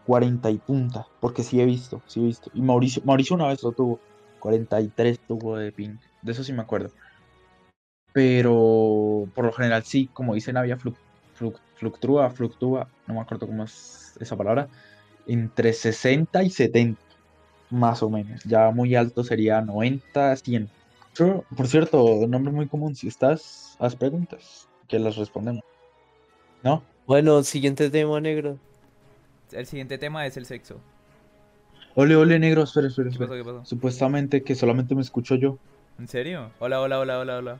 40 0.05 0.49
y 0.51 0.57
punta. 0.59 1.05
Porque 1.19 1.43
sí 1.43 1.59
he 1.59 1.65
visto, 1.65 2.01
sí 2.07 2.19
he 2.21 2.23
visto. 2.25 2.49
Y 2.53 2.61
Mauricio, 2.61 3.01
Mauricio 3.05 3.35
una 3.35 3.47
vez 3.47 3.61
lo 3.63 3.71
tuvo. 3.73 3.99
43 4.39 5.19
tuvo 5.27 5.57
de 5.57 5.71
ping. 5.71 5.97
De 6.21 6.31
eso 6.31 6.43
sí 6.43 6.53
me 6.53 6.61
acuerdo. 6.61 6.89
Pero 8.13 9.25
por 9.35 9.45
lo 9.45 9.51
general 9.53 9.83
sí, 9.83 10.09
como 10.13 10.33
dice 10.33 10.53
Navia, 10.53 10.77
fluc- 10.77 10.97
fluc- 11.37 11.59
fluctúa, 11.75 12.29
fluctúa, 12.31 12.87
no 13.07 13.13
me 13.15 13.21
acuerdo 13.21 13.47
cómo 13.47 13.63
es 13.63 14.13
esa 14.19 14.35
palabra, 14.35 14.67
entre 15.27 15.73
60 15.73 16.43
y 16.43 16.49
70, 16.49 17.01
más 17.69 18.01
o 18.01 18.09
menos. 18.09 18.41
Ya 18.45 18.71
muy 18.71 18.95
alto 18.95 19.23
sería 19.23 19.61
90, 19.61 20.35
100. 20.37 20.69
True. 21.13 21.41
Por 21.55 21.67
cierto, 21.67 22.27
nombre 22.27 22.53
muy 22.53 22.67
común, 22.67 22.95
si 22.95 23.07
estás, 23.07 23.75
haz 23.79 23.95
preguntas, 23.95 24.66
que 24.87 24.99
las 24.99 25.15
respondemos. 25.17 25.63
¿No? 26.63 26.83
Bueno, 27.05 27.43
siguiente 27.43 27.89
tema, 27.89 28.19
negro. 28.19 28.57
El 29.51 29.65
siguiente 29.65 29.97
tema 29.97 30.25
es 30.25 30.35
el 30.37 30.45
sexo. 30.45 30.79
Ole, 31.95 32.15
ole, 32.15 32.37
negro, 32.39 32.63
espera, 32.63 32.87
espera, 32.87 33.09
¿Qué 33.09 33.17
pasó? 33.17 33.23
espera. 33.33 33.43
¿Qué 33.43 33.49
pasó? 33.59 33.65
Supuestamente 33.65 34.43
que 34.43 34.55
solamente 34.55 34.93
me 34.95 35.01
escucho 35.01 35.35
yo. 35.35 35.57
¿En 35.99 36.07
serio? 36.07 36.51
Hola, 36.59 36.79
hola, 36.81 36.99
hola, 36.99 37.19
hola, 37.19 37.37
hola. 37.37 37.59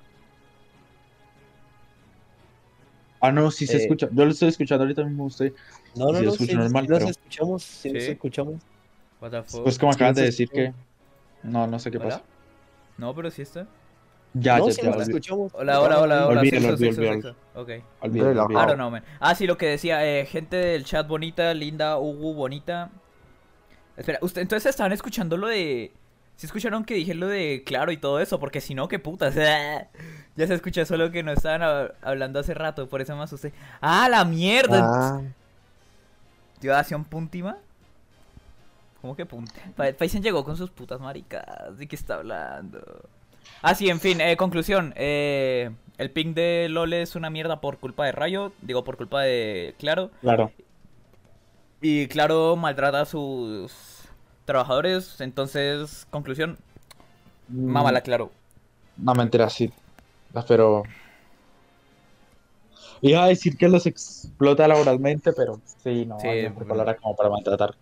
Ah, 3.20 3.32
no, 3.32 3.50
sí 3.50 3.66
se 3.66 3.78
Eh. 3.78 3.82
escucha. 3.82 4.10
Yo 4.12 4.26
lo 4.26 4.32
estoy 4.32 4.50
escuchando 4.50 4.84
ahorita 4.84 5.04
mismo 5.04 5.26
usted. 5.26 5.54
No, 5.96 6.12
no, 6.12 6.20
Sí, 6.20 6.26
no, 6.26 6.32
escucho 6.32 6.52
sí, 6.52 6.58
normal, 6.58 6.84
sí 6.86 6.90
nos 6.90 7.00
pero- 7.00 7.10
escuchamos, 7.12 7.64
sí, 7.64 7.92
nos 7.92 8.04
escuchamos. 8.04 8.56
What 9.22 9.32
the 9.32 9.44
fuck? 9.44 9.64
Pues 9.64 9.80
como 9.80 9.92
Sí, 9.94 9.98
acabas 9.98 10.16
de 10.18 10.24
decir 10.24 10.50
que... 10.50 10.74
No, 11.42 11.66
no 11.66 11.80
sé 11.80 11.90
qué 11.90 11.98
¿Hola? 11.98 12.10
pasa. 12.10 12.24
No, 12.98 13.16
pero 13.16 13.32
sí 13.32 13.42
está. 13.42 13.68
Ya, 14.34 14.60
no, 14.60 14.70
ya, 14.70 14.84
ya. 14.84 15.02
escuchamos. 15.04 15.52
Hola, 15.56 15.82
hola, 15.82 16.00
hola, 16.02 16.28
hola. 16.28 16.40
Olvídalo, 16.42 16.70
olvídalo, 16.74 17.14
sexo. 17.14 17.36
Ok. 17.56 17.70
olvídalo, 18.02 18.30
Relajado. 18.30 18.52
I 18.52 18.56
olvídalo. 18.56 18.68
don't 18.68 18.76
know, 18.78 18.92
man. 18.92 19.04
Ah, 19.20 19.34
sí, 19.36 19.48
lo 19.48 19.58
que 19.58 19.66
decía, 19.68 20.06
eh, 20.06 20.26
gente 20.26 20.56
del 20.58 20.86
chat 20.86 21.08
bonita, 21.08 21.54
linda, 21.54 21.98
Ugu, 21.98 22.34
bonita. 22.34 22.90
Espera, 23.96 24.20
usted, 24.22 24.42
entonces 24.44 24.70
estaban 24.70 24.92
escuchando 24.92 25.38
lo 25.38 25.48
de... 25.48 25.92
¿Sí 26.36 26.46
escucharon 26.46 26.86
que 26.86 26.94
dije 26.94 27.16
lo 27.16 27.26
de 27.28 27.64
claro 27.66 27.92
y 27.92 27.98
todo 27.98 28.20
eso? 28.20 28.40
Porque 28.40 28.62
si 28.62 28.76
no, 28.76 28.88
qué 28.88 29.00
putas. 29.00 29.34
ya 30.36 30.48
se 30.48 30.54
escucha 30.54 30.86
solo 30.86 31.10
que 31.10 31.24
no 31.24 31.32
estaban 31.32 31.62
hab- 31.62 31.94
hablando 32.04 32.40
hace 32.40 32.54
rato, 32.54 32.88
por 32.88 33.02
eso 33.02 33.16
me 33.16 33.24
asusté. 33.24 33.54
¡Ah, 33.82 34.08
la 34.08 34.24
mierda! 34.24 34.82
Ah, 34.84 35.22
¿Yo 36.62 36.76
hacía 36.76 36.96
un 36.96 37.06
puntima? 37.06 37.58
¿Cómo 39.02 39.16
que 39.16 39.26
punta? 39.26 39.54
Pa- 39.76 39.92
Paisen 39.94 40.22
llegó 40.22 40.44
con 40.44 40.58
sus 40.58 40.70
putas 40.70 41.00
maricas. 41.00 41.76
¿De 41.78 41.88
qué 41.88 41.96
está 41.96 42.16
hablando? 42.16 42.80
Ah, 43.62 43.76
sí, 43.76 43.90
en 43.90 44.00
fin, 44.00 44.22
eh, 44.22 44.38
conclusión. 44.38 44.94
eh, 44.96 45.72
el 45.98 46.12
ping 46.12 46.34
de 46.36 46.68
LOL 46.70 46.94
es 46.94 47.16
una 47.16 47.30
mierda 47.30 47.60
por 47.60 47.78
culpa 47.80 48.06
de 48.06 48.12
Rayo. 48.12 48.52
Digo, 48.62 48.84
por 48.84 48.98
culpa 48.98 49.22
de 49.24 49.74
Claro. 49.80 50.12
Claro. 50.22 50.52
Y 51.82 52.08
Claro 52.08 52.56
maltrata 52.56 53.02
a 53.02 53.06
sus 53.06 53.72
trabajadores. 54.46 55.20
Entonces, 55.22 56.08
conclusión, 56.10 56.58
Mm, 57.50 57.72
mámala, 57.72 58.02
claro. 58.02 58.30
No, 58.98 59.14
mentira, 59.14 59.50
sí. 59.50 59.72
Pero. 60.48 60.84
Iba 63.02 63.24
a 63.24 63.28
decir 63.28 63.58
que 63.58 63.70
los 63.70 63.86
explota 63.86 64.68
laboralmente, 64.68 65.32
pero 65.34 65.62
sí, 65.84 66.06
no, 66.06 66.20
Sí, 66.20 66.28
hay 66.28 66.50
palabra 66.50 66.98
como 66.98 67.16
para 67.16 67.30
maltratar. 67.30 67.76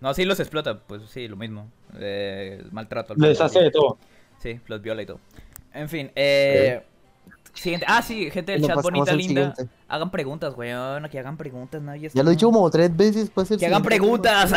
No, 0.00 0.12
sí 0.14 0.24
los 0.24 0.40
explota, 0.40 0.78
pues 0.78 1.02
sí, 1.08 1.28
lo 1.28 1.36
mismo. 1.36 1.70
Eh, 1.98 2.64
maltrato. 2.70 3.12
al 3.12 3.20
Les 3.20 3.40
hace 3.40 3.60
de 3.60 3.70
todo. 3.70 3.98
Sí, 4.38 4.60
los 4.66 4.82
viola 4.82 5.02
y 5.02 5.06
todo. 5.06 5.20
En 5.72 5.88
fin, 5.88 6.10
eh... 6.14 6.82
Siguiente. 7.54 7.86
Ah, 7.88 8.02
sí, 8.02 8.30
gente 8.30 8.52
del 8.52 8.66
chat 8.66 8.82
bonita, 8.82 9.12
linda. 9.12 9.54
siguiente. 9.54 9.74
Hagan 9.88 10.10
preguntas, 10.10 10.54
weón. 10.56 11.08
Que 11.08 11.18
hagan 11.18 11.38
preguntas, 11.38 11.80
nadie 11.80 12.10
Ya 12.12 12.22
lo 12.22 12.28
he 12.30 12.34
dicho 12.34 12.46
como 12.50 12.68
tres 12.70 12.94
veces. 12.94 13.30
Puede 13.30 13.48
ser 13.48 13.58
Que 13.58 13.66
hagan 13.66 13.82
preguntas. 13.82 14.52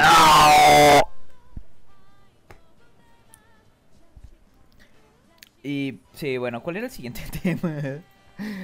Y 5.64 6.00
sí, 6.14 6.38
bueno, 6.38 6.64
¿cuál 6.64 6.78
era 6.78 6.86
el 6.88 6.92
siguiente 6.92 7.22
tema? 7.44 7.72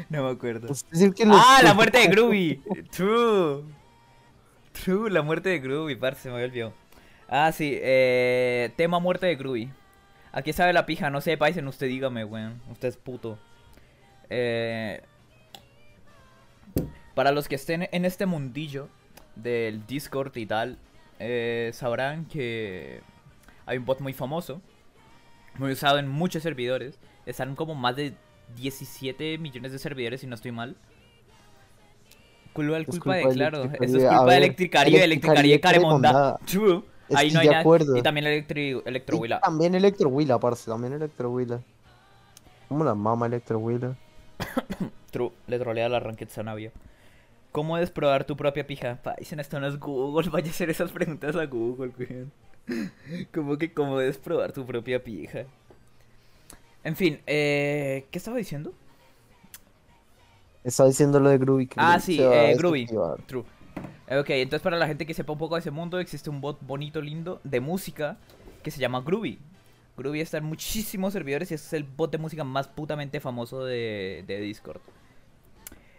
No 0.09 0.23
me 0.23 0.29
acuerdo. 0.31 0.71
Es 0.71 0.85
decir, 0.89 1.13
que 1.13 1.25
los- 1.25 1.37
Ah, 1.39 1.59
la 1.63 1.73
muerte 1.73 1.99
de 1.99 2.07
Groovy. 2.07 2.61
True. 2.91 3.63
True, 4.71 5.09
la 5.11 5.21
muerte 5.21 5.49
de 5.49 5.59
Groovy, 5.59 5.95
parce, 5.95 6.29
me 6.29 6.35
había 6.35 6.47
olvidado. 6.47 6.73
Ah, 7.27 7.51
sí, 7.51 7.77
eh, 7.81 8.71
tema 8.75 8.99
muerte 8.99 9.25
de 9.25 9.35
Groovy. 9.35 9.69
Aquí 10.35 10.51
sabe 10.51 10.73
la 10.73 10.85
pija, 10.85 11.09
no 11.09 11.21
sé, 11.21 11.37
paisen, 11.37 11.65
usted 11.65 11.87
dígame, 11.87 12.25
weón. 12.25 12.61
Usted 12.69 12.89
es 12.89 12.97
puto. 12.97 13.39
Eh, 14.29 15.01
para 17.13 17.31
los 17.31 17.47
que 17.47 17.55
estén 17.55 17.87
en 17.89 18.03
este 18.03 18.25
mundillo 18.25 18.89
del 19.37 19.87
Discord 19.87 20.35
y 20.35 20.45
tal, 20.45 20.77
eh, 21.19 21.71
sabrán 21.73 22.25
que 22.25 22.99
hay 23.65 23.77
un 23.77 23.85
bot 23.85 24.01
muy 24.01 24.11
famoso, 24.11 24.61
muy 25.57 25.71
usado 25.71 25.99
en 25.99 26.09
muchos 26.09 26.43
servidores. 26.43 26.99
Están 27.25 27.55
como 27.55 27.73
más 27.73 27.95
de 27.95 28.13
17 28.57 29.37
millones 29.37 29.71
de 29.71 29.79
servidores, 29.79 30.19
si 30.19 30.27
no 30.27 30.35
estoy 30.35 30.51
mal. 30.51 30.75
Culpa, 32.51 32.77
Es 32.79 32.85
culpa, 32.87 33.03
culpa 33.03 33.27
de, 33.29 33.35
claro, 33.35 33.71
eso 33.79 33.97
es 33.99 34.03
A 34.03 34.17
culpa 34.17 34.31
de 34.31 34.37
Electricaribe, 34.37 35.01
Electricaribe. 35.01 35.61
Caremonda. 35.61 36.37
True. 36.45 36.83
Ahí 37.13 37.31
no 37.31 37.39
hay 37.39 37.47
nada. 37.47 37.59
acuerdo. 37.59 37.95
Y 37.95 38.01
también 38.01 38.25
Electri 38.25 38.81
Electrohuila. 38.85 39.37
Y 39.37 39.41
También 39.41 39.75
Electrohuila, 39.75 40.39
parce. 40.39 40.69
También 40.69 40.93
Electrohuila. 40.93 41.59
¿Cómo 42.67 42.83
la 42.83 42.95
mama 42.95 43.27
Electrohuila? 43.27 43.95
True, 45.11 45.31
le 45.47 45.59
trolea 45.59 45.87
la 45.87 45.99
Ranked 45.99 46.29
Sanavia. 46.29 46.71
¿Cómo 47.51 47.77
desprobar 47.77 48.25
tu 48.25 48.35
propia 48.35 48.67
pija? 48.67 48.99
Dicen 49.19 49.39
esto 49.39 49.59
no 49.59 49.67
es 49.67 49.79
Google, 49.79 50.29
vaya 50.31 50.47
a 50.47 50.49
hacer 50.49 50.69
esas 50.69 50.91
preguntas 50.91 51.35
a 51.35 51.45
Google, 51.45 51.91
weón. 51.97 52.31
¿Cómo 53.33 53.57
que 53.57 53.71
cómo 53.73 53.99
desprobar 53.99 54.51
tu 54.51 54.65
propia 54.65 55.03
pija? 55.03 55.45
En 56.83 56.95
fin, 56.95 57.19
eh, 57.27 58.05
¿qué 58.11 58.17
estaba 58.17 58.37
diciendo? 58.37 58.73
Estaba 60.63 60.89
diciendo 60.89 61.19
lo 61.19 61.29
de 61.29 61.37
Groovy. 61.37 61.67
que 61.67 61.75
Ah, 61.77 61.99
sí, 61.99 62.17
eh, 62.19 62.55
Groovy. 62.57 62.87
True. 63.27 63.43
Ok, 64.09 64.29
entonces 64.31 64.61
para 64.61 64.77
la 64.77 64.87
gente 64.87 65.05
que 65.05 65.13
sepa 65.13 65.33
un 65.33 65.39
poco 65.39 65.55
de 65.55 65.61
ese 65.61 65.71
mundo, 65.71 65.99
existe 65.99 66.29
un 66.29 66.39
bot 66.41 66.59
bonito, 66.61 67.01
lindo, 67.01 67.41
de 67.43 67.59
música, 67.59 68.17
que 68.63 68.69
se 68.71 68.79
llama 68.79 69.01
Groovy. 69.01 69.39
Groovy 69.97 70.21
está 70.21 70.37
en 70.37 70.43
muchísimos 70.43 71.13
servidores 71.13 71.49
y 71.51 71.55
es 71.55 71.73
el 71.73 71.83
bot 71.83 72.11
de 72.11 72.17
música 72.17 72.43
más 72.43 72.67
putamente 72.67 73.19
famoso 73.19 73.63
de, 73.65 74.23
de 74.27 74.39
Discord. 74.41 74.81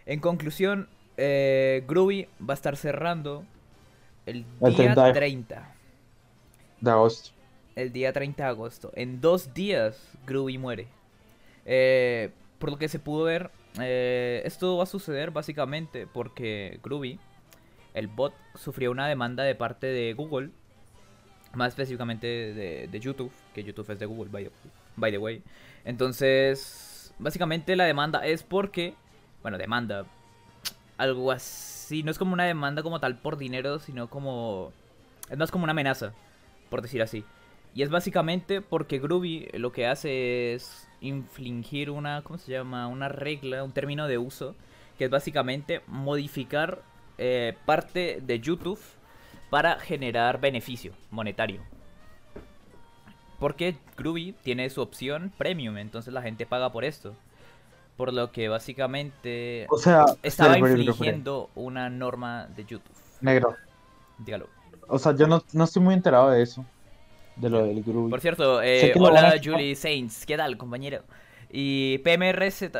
En 0.05 0.19
conclusión, 0.21 0.87
eh, 1.17 1.83
Groovy 1.87 2.27
va 2.39 2.53
a 2.53 2.55
estar 2.55 2.77
cerrando 2.77 3.43
el 4.25 4.45
El 4.61 4.75
día 4.75 4.93
30 4.93 5.03
de- 5.05 5.13
30. 5.13 5.75
De 6.79 6.91
agosto. 6.91 7.31
El 7.75 7.91
día 7.91 8.13
30 8.13 8.43
de 8.43 8.49
agosto. 8.49 8.91
En 8.95 9.19
dos 9.19 9.53
días, 9.53 9.99
Groovy 10.25 10.57
muere. 10.57 10.87
Eh, 11.65 12.31
por 12.59 12.71
lo 12.71 12.77
que 12.77 12.87
se 12.87 12.99
pudo 12.99 13.25
ver, 13.25 13.51
eh, 13.81 14.41
esto 14.45 14.77
va 14.77 14.83
a 14.83 14.87
suceder 14.87 15.31
básicamente 15.31 16.07
porque 16.07 16.79
Groovy, 16.83 17.19
el 17.97 18.07
bot, 18.07 18.33
sufrió 18.55 18.91
una 18.91 19.07
demanda 19.07 19.43
de 19.43 19.55
parte 19.55 19.87
de 19.87 20.13
Google. 20.13 20.51
Más 21.53 21.69
específicamente 21.69 22.27
de, 22.27 22.87
de 22.87 22.99
YouTube, 22.99 23.31
que 23.53 23.63
YouTube 23.63 23.89
es 23.89 23.99
de 23.99 24.05
Google, 24.05 24.29
by, 24.29 24.51
by 24.95 25.11
the 25.11 25.17
way. 25.17 25.41
Entonces, 25.85 27.13
básicamente 27.17 27.75
la 27.75 27.85
demanda 27.85 28.25
es 28.25 28.43
porque, 28.43 28.93
bueno, 29.41 29.57
demanda, 29.57 30.05
algo 30.97 31.31
así, 31.31 32.03
no 32.03 32.11
es 32.11 32.17
como 32.17 32.33
una 32.33 32.43
demanda 32.43 32.83
como 32.83 32.99
tal 32.99 33.17
por 33.17 33.37
dinero, 33.37 33.79
sino 33.79 34.09
como, 34.09 34.71
es 35.29 35.37
más 35.37 35.49
como 35.49 35.63
una 35.63 35.71
amenaza, 35.71 36.13
por 36.69 36.81
decir 36.81 37.01
así. 37.01 37.23
Y 37.73 37.83
es 37.83 37.89
básicamente 37.89 38.61
porque 38.61 38.99
Groovy 38.99 39.49
lo 39.53 39.71
que 39.71 39.87
hace 39.87 40.53
es 40.53 40.87
infligir 41.01 41.89
una, 41.89 42.21
¿cómo 42.23 42.37
se 42.37 42.51
llama? 42.51 42.87
Una 42.87 43.07
regla, 43.07 43.63
un 43.63 43.71
término 43.71 44.07
de 44.07 44.17
uso, 44.17 44.55
que 44.97 45.05
es 45.05 45.09
básicamente 45.09 45.81
modificar 45.87 46.81
eh, 47.17 47.55
parte 47.65 48.19
de 48.21 48.39
YouTube 48.39 48.79
para 49.49 49.79
generar 49.79 50.39
beneficio 50.39 50.93
monetario. 51.11 51.61
Porque 53.39 53.77
Groovy 53.95 54.33
tiene 54.43 54.69
su 54.69 54.81
opción 54.81 55.31
premium, 55.37 55.77
entonces 55.77 56.13
la 56.13 56.21
gente 56.21 56.45
paga 56.45 56.71
por 56.71 56.83
esto. 56.83 57.15
Por 57.95 58.13
lo 58.13 58.31
que 58.31 58.47
básicamente 58.47 59.65
O 59.69 59.77
sea, 59.77 60.05
estaba 60.21 60.57
infringiendo 60.57 61.49
una 61.55 61.89
norma 61.89 62.47
de 62.55 62.63
YouTube. 62.65 62.93
Negro. 63.21 63.55
Dígalo. 64.19 64.47
O 64.87 64.99
sea, 64.99 65.15
yo 65.15 65.27
no, 65.27 65.43
no 65.53 65.63
estoy 65.63 65.81
muy 65.81 65.93
enterado 65.95 66.29
de 66.29 66.41
eso. 66.43 66.65
De 67.35 67.49
lo 67.49 67.63
del 67.65 67.83
Groovy. 67.83 68.09
Por 68.09 68.21
cierto, 68.21 68.61
eh, 68.61 68.93
hola 68.97 69.29
a- 69.29 69.39
Julie 69.43 69.75
Saints, 69.75 70.25
¿qué 70.25 70.37
tal, 70.37 70.57
compañero? 70.57 71.03
Y 71.51 71.99
PMRZ, 71.99 72.71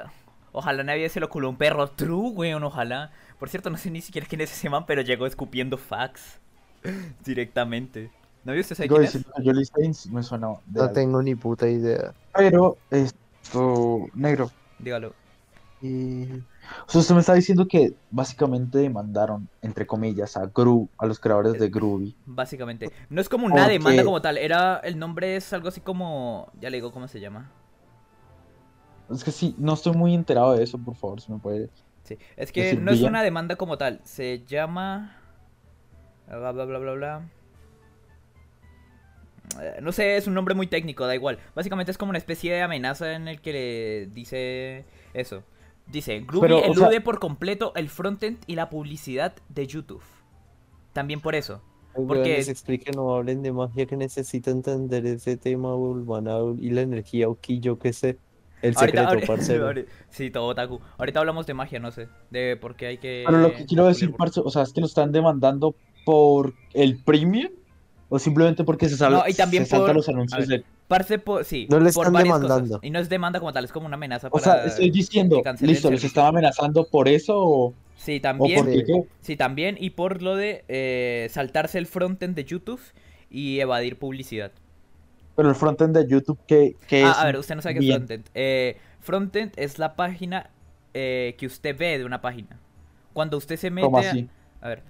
ojalá 0.51 0.83
nadie 0.83 1.09
se 1.09 1.19
lo 1.19 1.29
culó 1.29 1.49
un 1.49 1.57
perro. 1.57 1.87
True, 1.89 2.29
weón, 2.29 2.63
ojalá. 2.63 3.11
Por 3.39 3.49
cierto, 3.49 3.69
no 3.69 3.77
sé 3.77 3.91
ni 3.91 4.01
siquiera 4.01 4.27
quién 4.27 4.41
es 4.41 4.51
ese 4.51 4.69
man, 4.69 4.85
pero 4.85 5.01
llegó 5.01 5.25
escupiendo 5.27 5.77
fax 5.77 6.39
directamente. 7.25 8.11
¿No 8.43 8.53
vio 8.53 8.61
usted 8.61 8.75
sabe 8.75 8.87
Digo, 8.87 8.95
quién 8.95 9.03
es? 9.03 9.13
decir 9.13 9.25
que 9.35 9.43
Jolly 9.43 9.65
Saints 9.65 10.07
me 10.07 10.23
suena 10.23 10.47
de 10.65 10.81
No 10.81 10.87
algo. 10.87 10.93
tengo 10.93 11.21
ni 11.21 11.35
puta 11.35 11.67
idea. 11.69 12.13
Pero, 12.33 12.77
esto, 12.89 14.09
negro. 14.13 14.51
Dígalo. 14.79 15.13
Y... 15.81 16.31
O 16.87 16.89
sea, 16.89 17.01
usted 17.01 17.13
me 17.15 17.21
está 17.21 17.33
diciendo 17.33 17.67
que 17.67 17.93
básicamente 18.11 18.79
demandaron, 18.79 19.47
entre 19.61 19.85
comillas, 19.87 20.35
a 20.37 20.47
Gru, 20.47 20.89
a 20.97 21.05
los 21.05 21.19
creadores 21.19 21.57
de 21.59 21.69
Groovy. 21.69 22.15
Básicamente. 22.25 22.91
No 23.09 23.21
es 23.21 23.29
como 23.29 23.45
una 23.45 23.67
demanda 23.67 24.03
como 24.03 24.21
tal, 24.21 24.37
era. 24.37 24.77
El 24.83 24.99
nombre 24.99 25.35
es 25.37 25.53
algo 25.53 25.69
así 25.69 25.81
como. 25.81 26.51
Ya 26.59 26.69
le 26.69 26.77
digo 26.77 26.91
cómo 26.91 27.07
se 27.07 27.19
llama. 27.19 27.51
Es 29.09 29.23
que 29.23 29.31
sí, 29.31 29.55
no 29.57 29.73
estoy 29.73 29.93
muy 29.93 30.13
enterado 30.13 30.53
de 30.53 30.63
eso, 30.63 30.77
por 30.77 30.95
favor, 30.95 31.21
si 31.21 31.31
me 31.31 31.39
puede. 31.39 31.69
Sí. 32.07 32.17
Es 32.37 32.51
que 32.53 32.75
no 32.75 32.91
es 32.91 33.01
una 33.01 33.21
demanda 33.21 33.55
como 33.57 33.77
tal, 33.77 33.99
se 34.03 34.43
llama. 34.45 35.17
Bla 36.27 36.51
bla 36.53 36.65
bla 36.65 36.77
bla 36.79 36.93
bla. 36.93 37.29
Eh, 39.61 39.79
No 39.81 39.91
sé, 39.91 40.17
es 40.17 40.27
un 40.27 40.33
nombre 40.33 40.55
muy 40.55 40.67
técnico, 40.67 41.05
da 41.05 41.15
igual. 41.15 41.39
Básicamente 41.55 41.91
es 41.91 41.97
como 41.97 42.09
una 42.09 42.17
especie 42.17 42.53
de 42.53 42.61
amenaza 42.61 43.13
en 43.13 43.27
el 43.27 43.41
que 43.41 43.51
le 43.53 44.05
dice 44.13 44.85
eso. 45.13 45.43
Dice, 45.87 46.19
Groovy 46.19 46.41
Pero, 46.41 46.57
o 46.59 46.63
elude 46.73 46.91
sea- 46.91 47.03
por 47.03 47.19
completo 47.19 47.71
el 47.75 47.89
frontend 47.89 48.37
y 48.45 48.55
la 48.55 48.69
publicidad 48.69 49.33
de 49.49 49.67
YouTube. 49.67 50.03
También 50.93 51.21
por 51.21 51.33
eso. 51.35 51.61
Ay, 51.95 52.03
Porque- 52.07 52.23
weones, 52.23 52.49
expliquen, 52.49 52.95
no 52.95 53.15
hablen 53.15 53.41
de 53.41 53.51
magia 53.53 53.85
que 53.85 53.95
necesito 53.95 54.51
entender 54.51 55.05
ese 55.05 55.37
tema 55.37 55.73
urbanal 55.75 56.55
y 56.59 56.69
la 56.71 56.81
energía 56.81 57.29
o 57.29 57.37
que 57.39 57.59
yo 57.59 57.79
qué 57.79 57.93
sé. 57.93 58.17
El 58.67 58.75
Ahorita, 58.75 58.79
secreto, 58.79 59.07
ahorita- 59.09 59.27
parcero. 59.33 59.65
ahorita- 59.67 59.91
sí, 60.09 60.29
todo 60.31 60.45
otaku. 60.47 60.79
Ahorita 60.97 61.19
hablamos 61.19 61.45
de 61.47 61.53
magia, 61.53 61.79
no 61.79 61.91
sé. 61.91 62.07
De 62.29 62.57
por 62.57 62.75
qué 62.75 62.87
hay 62.87 62.97
que. 62.97 63.23
Pero 63.25 63.37
lo 63.39 63.53
que 63.53 63.65
quiero 63.65 63.85
decir, 63.87 64.13
parce, 64.15 64.39
o 64.43 64.49
sea, 64.49 64.63
es 64.63 64.73
que 64.73 64.81
lo 64.81 64.87
están 64.87 65.11
demandando 65.11 65.75
por 66.05 66.53
el 66.73 67.03
premium 67.03 67.51
o 68.09 68.19
simplemente 68.19 68.63
porque 68.63 68.87
se, 68.87 68.95
sal- 68.97 69.11
No, 69.13 69.23
y 69.27 69.33
también 69.33 69.65
se 69.65 69.75
por- 69.77 69.93
los 69.93 70.07
anuncios 70.07 70.47
ver, 70.47 70.59
de... 70.61 70.65
Parce, 70.87 71.19
po- 71.19 71.43
sí, 71.43 71.67
No 71.69 71.79
le 71.81 71.91
por 71.91 72.03
están 72.05 72.13
varias 72.13 72.35
cosas. 72.35 72.47
demandando. 72.49 72.79
Y 72.81 72.89
no 72.91 72.99
es 72.99 73.09
demanda 73.09 73.39
como 73.39 73.51
tal, 73.51 73.65
es 73.65 73.73
como 73.73 73.87
una 73.87 73.95
amenaza 73.95 74.27
O 74.27 74.31
para 74.31 74.43
sea, 74.43 74.65
estoy 74.65 74.89
diciendo, 74.89 75.41
listo, 75.43 75.65
¿les 75.65 75.81
servicio. 75.81 76.07
estaba 76.07 76.29
amenazando 76.29 76.87
por 76.87 77.09
eso 77.09 77.33
o, 77.37 77.73
Sí, 77.97 78.17
o 78.17 78.21
también. 78.21 78.63
por 78.63 78.71
qué? 78.73 78.83
qué? 78.85 79.03
Sí, 79.19 79.35
también. 79.35 79.75
Y 79.77 79.89
por 79.89 80.21
lo 80.21 80.37
de 80.37 80.63
eh, 80.69 81.27
saltarse 81.31 81.77
el 81.77 81.87
frontend 81.87 82.35
de 82.35 82.45
YouTube 82.45 82.79
y 83.29 83.59
evadir 83.59 83.99
publicidad. 83.99 84.53
Pero 85.37 85.49
el 85.49 85.55
frontend 85.55 85.95
de 85.95 86.07
YouTube, 86.07 86.39
¿qué, 86.47 86.75
qué 86.87 87.03
Ah, 87.05 87.11
es? 87.11 87.17
a 87.19 87.25
ver, 87.25 87.37
usted 87.37 87.55
no 87.55 87.61
sabe 87.61 87.75
qué 87.75 87.87
es 87.87 87.95
frontend. 87.95 88.25
Eh, 88.33 88.77
frontend 88.99 89.53
es 89.55 89.77
la 89.77 89.95
página 89.95 90.49
eh, 90.95 91.35
que 91.37 91.45
usted 91.45 91.77
ve 91.77 91.99
de 91.99 92.05
una 92.05 92.21
página. 92.21 92.59
Cuando 93.13 93.37
usted 93.37 93.55
se 93.55 93.69
mete. 93.69 93.85
¿Cómo 93.85 93.99
a- 93.99 94.01
así? 94.01 94.27
A 94.61 94.67
ver. 94.69 94.81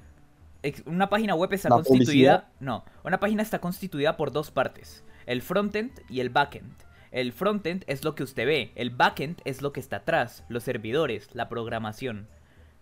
ex- 0.64 0.84
Una 0.86 1.10
página 1.10 1.36
web 1.36 1.52
está 1.52 1.68
¿La 1.70 1.76
constituida. 1.76 2.50
No, 2.62 2.86
una 3.04 3.20
página 3.20 3.44
está 3.44 3.60
constituida 3.60 4.16
por 4.16 4.32
dos 4.32 4.50
partes: 4.50 5.04
el 5.26 5.42
frontend 5.42 5.92
y 6.10 6.22
el 6.22 6.30
backend. 6.30 6.72
El 7.12 7.34
frontend 7.34 7.84
es 7.88 8.04
lo 8.06 8.16
que 8.16 8.24
usted 8.24 8.46
ve, 8.46 8.72
el 8.76 8.90
backend 8.90 9.42
es 9.46 9.62
lo 9.62 9.74
que 9.74 9.80
está 9.82 9.98
atrás, 9.98 10.44
los 10.50 10.64
servidores, 10.64 11.30
la 11.34 11.50
programación. 11.50 12.28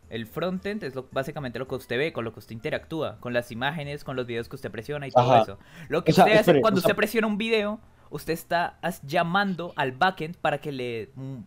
El 0.09 0.27
frontend 0.27 0.83
es 0.83 0.93
lo- 0.95 1.07
básicamente 1.11 1.57
lo 1.59 1.67
que 1.67 1.75
usted 1.75 1.97
ve, 1.97 2.13
con 2.13 2.23
lo 2.25 2.33
que 2.33 2.39
usted 2.39 2.53
interactúa, 2.53 3.17
con 3.19 3.33
las 3.33 3.51
imágenes, 3.51 4.03
con 4.03 4.15
los 4.15 4.25
videos 4.27 4.47
que 4.47 4.55
usted 4.55 4.69
presiona 4.71 5.07
y 5.07 5.11
todo 5.11 5.31
Ajá. 5.31 5.41
eso. 5.43 5.59
Lo 5.89 6.03
que 6.03 6.11
O 6.11 6.15
sea, 6.15 6.25
usted 6.25 6.37
hace 6.37 6.61
cuando 6.61 6.79
o 6.79 6.81
sea- 6.81 6.89
usted 6.89 6.95
presiona 6.95 7.27
un 7.27 7.37
video, 7.37 7.79
usted 8.11 8.33
está 8.33 8.77
llamando 9.03 9.73
al 9.75 9.91
backend 9.93 10.37
para 10.37 10.59
que 10.59 10.71
le 10.71 11.09
mm, 11.15 11.37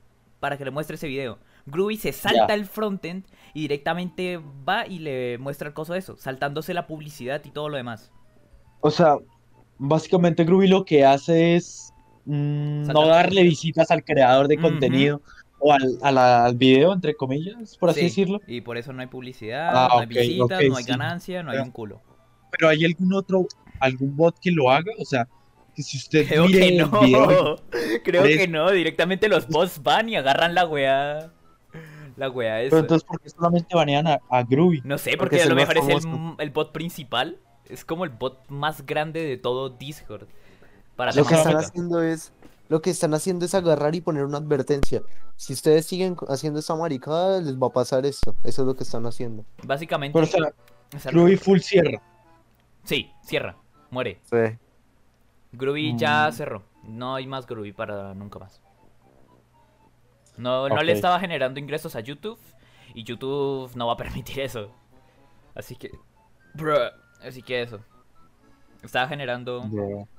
para 0.40 0.56
que 0.56 0.64
le 0.64 0.70
muestre 0.70 0.94
ese 0.96 1.08
video. 1.08 1.38
Groovy 1.66 1.96
se 1.96 2.12
salta 2.12 2.48
Ya. 2.48 2.54
el 2.54 2.64
frontend 2.66 3.24
y 3.54 3.62
directamente 3.62 4.40
va 4.68 4.86
y 4.86 5.00
le 5.00 5.36
muestra 5.38 5.68
el 5.68 5.74
coso 5.74 5.92
de 5.94 5.98
eso, 5.98 6.16
saltándose 6.16 6.72
la 6.74 6.86
publicidad 6.86 7.44
y 7.44 7.50
todo 7.50 7.68
lo 7.68 7.76
demás. 7.76 8.12
O 8.80 8.90
sea, 8.90 9.16
básicamente 9.78 10.44
Groovy 10.44 10.68
lo 10.68 10.84
que 10.84 11.04
hace 11.04 11.56
es 11.56 11.92
mm, 12.24 12.86
no 12.86 13.06
darle 13.06 13.42
visitas 13.42 13.90
al 13.90 14.04
creador 14.04 14.48
de 14.48 14.58
contenido 14.58 15.22
o 15.60 15.72
al, 15.72 15.98
a 16.02 16.12
la- 16.12 16.44
al 16.46 16.56
video, 16.56 16.92
entre 16.92 17.14
comillas, 17.14 17.76
por 17.76 17.90
así 17.90 18.00
Sí, 18.00 18.06
decirlo. 18.06 18.40
Y 18.46 18.60
por 18.60 18.76
eso 18.78 18.92
no 18.92 19.00
hay 19.00 19.08
publicidad, 19.08 19.70
Ah, 19.74 19.88
no 19.94 19.98
hay 20.00 20.06
visitas, 20.06 20.62
no 20.68 20.76
hay 20.76 20.84
sí. 20.84 20.90
ganancia, 20.90 21.42
no 21.42 21.50
hay 21.50 21.58
un 21.58 21.70
culo. 21.70 22.00
Pero 22.52 22.68
¿hay 22.68 22.84
algún 22.84 23.12
otro, 23.14 23.46
algún 23.80 24.16
bot 24.16 24.38
que 24.38 24.50
lo 24.50 24.70
haga? 24.70 24.92
O 24.98 25.04
sea, 25.04 25.28
que 25.74 25.82
si 25.82 25.96
usted 25.98 26.26
Creo 26.26 26.46
mire 26.46 26.58
que 26.60 26.68
el 26.68 26.90
no. 26.90 27.00
video... 27.00 27.56
Creo 28.04 28.22
que 28.24 28.48
no. 28.48 28.70
Directamente 28.70 29.28
los 29.28 29.46
bots 29.48 29.82
van 29.82 30.08
y 30.08 30.16
agarran 30.16 30.54
la 30.54 30.66
weá. 30.66 31.30
La 32.16 32.30
weá 32.30 32.62
es. 32.62 32.70
Pero 32.70 32.80
entonces, 32.80 33.06
¿por 33.06 33.20
qué 33.20 33.28
solamente 33.30 33.76
banean 33.76 34.06
a, 34.08 34.18
a 34.28 34.42
Groovy? 34.42 34.80
No 34.84 34.98
sé, 34.98 35.16
Porque 35.16 35.40
a 35.40 35.46
lo 35.46 35.54
mejor 35.54 35.78
es 35.78 35.88
el, 35.88 36.00
el 36.38 36.50
bot 36.50 36.72
principal. 36.72 37.38
Es 37.68 37.84
como 37.84 38.04
el 38.04 38.10
bot 38.10 38.48
más 38.48 38.84
grande 38.86 39.22
de 39.22 39.36
todo 39.36 39.68
Discord. 39.68 40.26
Para 40.96 41.12
Lo 41.12 41.24
que 41.24 41.34
están 41.34 41.56
haciendo 41.56 42.02
es, 42.02 42.32
lo 42.68 42.80
que 42.82 42.90
están 42.90 43.14
haciendo 43.14 43.44
es 43.44 43.54
agarrar 43.54 43.94
y 43.94 44.00
poner 44.00 44.24
una 44.24 44.38
advertencia. 44.38 45.02
Si 45.36 45.52
ustedes 45.52 45.86
siguen 45.86 46.16
haciendo 46.28 46.58
esta 46.60 46.74
maricada, 46.74 47.40
les 47.40 47.56
va 47.56 47.68
a 47.68 47.70
pasar 47.70 48.04
esto. 48.06 48.34
Eso 48.44 48.62
es 48.62 48.66
lo 48.68 48.74
que 48.74 48.84
están 48.84 49.06
haciendo. 49.06 49.44
Básicamente. 49.64 50.18
Pero, 50.18 50.26
o 50.94 50.98
sea, 50.98 51.10
Groovy 51.10 51.36
full 51.36 51.58
cierra. 51.60 52.02
Sí, 52.84 53.10
cierra. 53.22 53.56
Muere. 53.90 54.20
Sí. 54.24 54.58
Groovy 55.52 55.96
ya 55.96 56.28
Mm. 56.28 56.32
cerró. 56.32 56.62
No 56.84 57.14
hay 57.14 57.26
más 57.26 57.46
Groovy 57.46 57.72
para 57.72 58.14
nunca 58.14 58.38
más. 58.38 58.60
No, 60.36 60.68
no 60.68 60.82
le 60.82 60.92
estaba 60.92 61.18
generando 61.20 61.58
ingresos 61.58 61.96
a 61.96 62.00
YouTube. 62.00 62.38
Y 62.94 63.04
YouTube 63.04 63.70
no 63.76 63.86
va 63.86 63.92
a 63.94 63.96
permitir 63.96 64.40
eso. 64.40 64.70
Así 65.54 65.76
que. 65.76 65.90
Bruh. 66.54 66.90
Así 67.22 67.42
que 67.42 67.62
eso. 67.62 67.80
Estaba 68.82 69.08
generando 69.08 69.62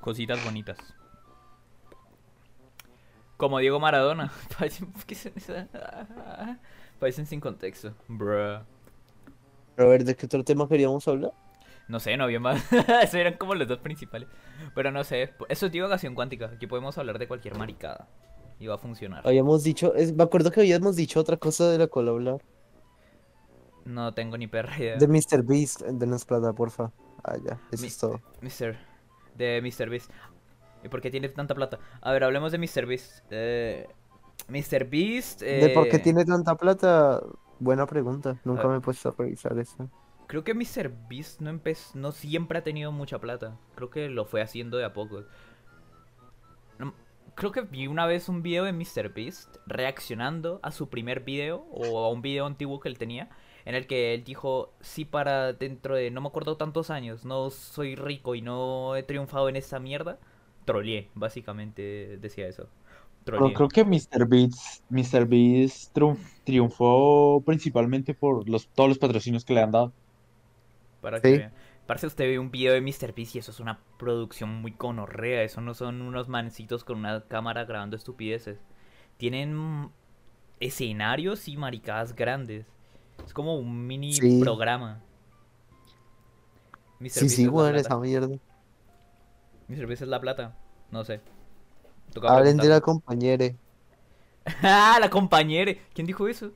cositas 0.02 0.44
bonitas. 0.44 0.78
Como 3.40 3.58
Diego 3.60 3.80
Maradona. 3.80 4.34
Parecen, 7.00 7.26
sin 7.26 7.40
contexto. 7.40 7.94
Bruh. 8.10 8.60
Pero 9.78 9.88
a 9.88 9.92
ver, 9.92 10.04
¿de 10.04 10.14
qué 10.14 10.26
otro 10.26 10.44
tema 10.44 10.68
queríamos 10.68 11.08
hablar? 11.08 11.32
No 11.88 12.02
sé, 12.02 12.18
no 12.18 12.26
había 12.26 12.42
más. 12.42 12.62
Esos 13.02 13.14
eran 13.16 13.38
como 13.38 13.56
los 13.56 13.66
dos 13.66 13.80
principales. 13.80 14.28
Pero 14.76 14.92
no 14.92 15.06
sé. 15.06 15.34
Eso 15.48 15.68
es 15.68 15.72
divagación 15.72 16.16
cuántica. 16.16 16.48
Aquí 16.48 16.68
podemos 16.68 16.98
hablar 16.98 17.18
de 17.18 17.30
cualquier 17.30 17.58
maricada. 17.58 18.10
Y 18.60 18.68
va 18.68 18.76
a 18.76 18.78
funcionar. 18.78 19.26
Habíamos 19.26 19.64
dicho, 19.64 19.96
es- 19.96 20.14
me 20.14 20.24
acuerdo 20.24 20.52
que 20.52 20.60
habíamos 20.60 20.98
dicho 20.98 21.22
otra 21.22 21.38
cosa 21.38 21.70
de 21.70 21.78
la 21.78 21.88
cual 21.88 22.10
hablar. 22.10 22.42
No 23.86 24.14
tengo 24.14 24.38
ni 24.38 24.48
perra 24.48 24.78
idea. 24.78 24.98
De 24.98 25.08
Mr. 25.08 25.44
Beast, 25.46 25.82
denos 25.84 26.26
plata, 26.26 26.52
porfa. 26.52 26.92
Ah, 27.24 27.38
ya, 27.38 27.58
eso 27.72 27.82
Mi- 27.84 27.88
es 27.88 27.98
todo. 27.98 28.20
Mr. 28.42 28.76
De 29.36 29.62
Mr. 29.62 29.90
Beast. 29.90 30.12
¿Y 30.84 30.90
por 30.90 31.02
qué 31.02 31.12
tiene 31.12 31.30
tanta 31.30 31.54
plata? 31.56 31.80
A 32.02 32.12
ver, 32.12 32.24
hablemos 32.24 32.52
de 32.52 32.58
Mr. 32.58 32.86
Beast. 32.86 33.26
Eh, 33.32 33.88
Mr. 34.48 34.86
Beast. 34.90 35.42
¿De 35.42 35.70
por 35.70 35.90
qué 35.90 35.98
eh, 35.98 36.00
tiene 36.00 36.26
tanta 36.26 36.56
plata? 36.56 37.22
Buena 37.60 37.86
pregunta. 37.86 38.38
Nunca 38.46 38.64
Ah. 38.66 38.68
me 38.70 38.78
he 38.78 38.82
puesto 38.82 39.10
a 39.10 39.16
revisar 39.18 39.58
eso. 39.60 39.90
Creo 40.28 40.44
que 40.44 40.54
Mr. 40.54 40.92
Beast 41.10 41.42
no 41.42 41.50
empezó, 41.50 41.98
no 41.98 42.12
siempre 42.12 42.60
ha 42.60 42.64
tenido 42.64 42.92
mucha 42.92 43.20
plata. 43.20 43.58
Creo 43.76 43.90
que 43.90 44.10
lo 44.10 44.26
fue 44.26 44.42
haciendo 44.42 44.78
de 44.78 44.86
a 44.86 44.94
poco. 44.94 45.24
No- 46.78 46.94
creo 47.36 47.52
que 47.52 47.62
vi 47.62 47.88
una 47.88 48.06
vez 48.06 48.30
un 48.30 48.42
video 48.42 48.64
de 48.64 48.72
Mr. 48.74 49.10
Beast 49.14 49.58
reaccionando 49.66 50.60
a 50.64 50.72
su 50.72 50.88
primer 50.90 51.22
video 51.22 51.66
o 51.72 52.06
a 52.06 52.10
un 52.10 52.22
video 52.22 52.46
antiguo 52.46 52.80
que 52.80 52.90
él 52.90 52.98
tenía. 52.98 53.30
En 53.66 53.76
el 53.76 53.88
que 53.88 54.14
él 54.14 54.24
dijo, 54.24 54.74
sí 54.80 55.04
para 55.04 55.54
dentro 55.54 55.96
de 55.96 56.10
no 56.12 56.22
me 56.22 56.28
acuerdo 56.28 56.58
tantos 56.58 56.90
años, 56.90 57.26
no 57.26 57.50
soy 57.50 57.96
rico 57.96 58.34
y 58.36 58.42
no 58.42 58.96
he 58.96 59.04
triunfado 59.04 59.50
en 59.50 59.56
esta 59.58 59.80
mierda. 59.80 60.20
Troleé, 60.72 61.10
básicamente 61.16 62.18
decía 62.22 62.48
eso. 62.48 62.68
Pero 63.26 63.52
creo 63.54 63.68
que 63.68 63.84
Mr. 63.84 64.28
Beast, 64.28 64.84
Mr. 64.90 65.26
Beast 65.26 65.96
triunf- 65.96 66.42
triunfó 66.46 67.44
principalmente 67.46 68.14
por 68.14 68.48
los, 68.50 68.68
todos 68.70 68.90
los 68.90 68.98
patrocinios 68.98 69.46
que 69.46 69.54
le 69.54 69.62
han 69.62 69.72
dado. 69.72 69.92
Para 71.02 71.22
que 71.22 71.32
Sí. 71.32 71.38
vean. 71.38 71.52
Parece 71.86 72.08
usted 72.08 72.26
ve 72.26 72.38
un 72.40 72.52
video 72.52 72.74
de 72.74 72.82
Mr. 72.82 73.14
Beast 73.16 73.36
y 73.36 73.40
eso 73.40 73.52
es 73.52 73.60
una 73.60 73.80
producción 73.98 74.62
muy 74.62 74.72
conorrea. 74.74 75.44
Eso 75.44 75.60
no 75.62 75.74
son 75.74 76.02
unos 76.02 76.28
mancitos 76.28 76.84
con 76.84 77.00
una 77.00 77.22
cámara 77.22 77.66
grabando 77.66 77.96
estupideces. 77.98 78.60
Tienen 79.18 79.90
escenarios 80.60 81.48
y 81.48 81.58
maricadas 81.58 82.16
grandes. 82.16 82.66
Es 83.26 83.34
como 83.34 83.58
un 83.58 83.88
mini 83.88 84.14
Sí. 84.14 84.40
programa. 84.40 85.02
Mr. 87.00 87.10
Sí, 87.10 87.20
Beast 87.22 87.36
sí, 87.36 87.50
plata. 87.50 87.78
esa 87.78 87.98
mierda. 88.00 88.38
Mi 89.70 89.76
cerveza 89.76 90.04
es 90.04 90.10
la 90.10 90.20
plata. 90.20 90.56
No 90.92 91.06
sé. 91.06 91.22
Toca 92.12 92.28
Hablen 92.28 92.58
de 92.58 92.68
la 92.68 92.82
compañere. 92.82 93.56
¡Ah, 94.64 94.98
la 95.00 95.10
compañere! 95.10 95.82
¿Quién 95.94 96.08
dijo 96.08 96.28
eso? 96.28 96.52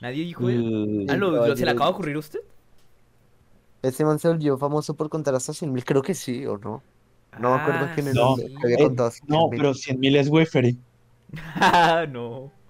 Nadie 0.00 0.22
dijo 0.22 0.48
eso. 0.48 0.62
Mm, 0.62 1.10
ah, 1.10 1.16
lo, 1.16 1.30
lo, 1.32 1.56
¿Se 1.56 1.64
le 1.64 1.72
acaba 1.72 1.86
de 1.86 1.94
ocurrir 1.94 2.16
a 2.16 2.20
usted? 2.20 2.38
Ese 3.82 4.04
man 4.04 4.20
se 4.20 4.28
volvió 4.28 4.56
famoso 4.56 4.94
por 4.94 5.08
contar 5.08 5.34
hasta 5.34 5.52
100.000, 5.52 5.84
creo 5.84 6.02
que 6.02 6.14
sí, 6.14 6.46
¿o 6.46 6.56
no? 6.56 6.82
No 7.38 7.54
ah, 7.54 7.56
me 7.56 7.62
acuerdo 7.62 7.86
ah, 7.86 7.92
quién 7.94 8.08
era. 8.08 8.20
Eh, 8.20 8.24
no, 8.24 8.36
el 8.36 8.56
había 8.62 8.86
contado 8.86 9.10
100, 9.10 9.28
no 9.28 9.48
pero 9.50 9.70
100.000 9.74 10.16
es 10.16 10.28
Weferi. 10.28 10.78
ah, 11.56 12.06
no. 12.10 12.52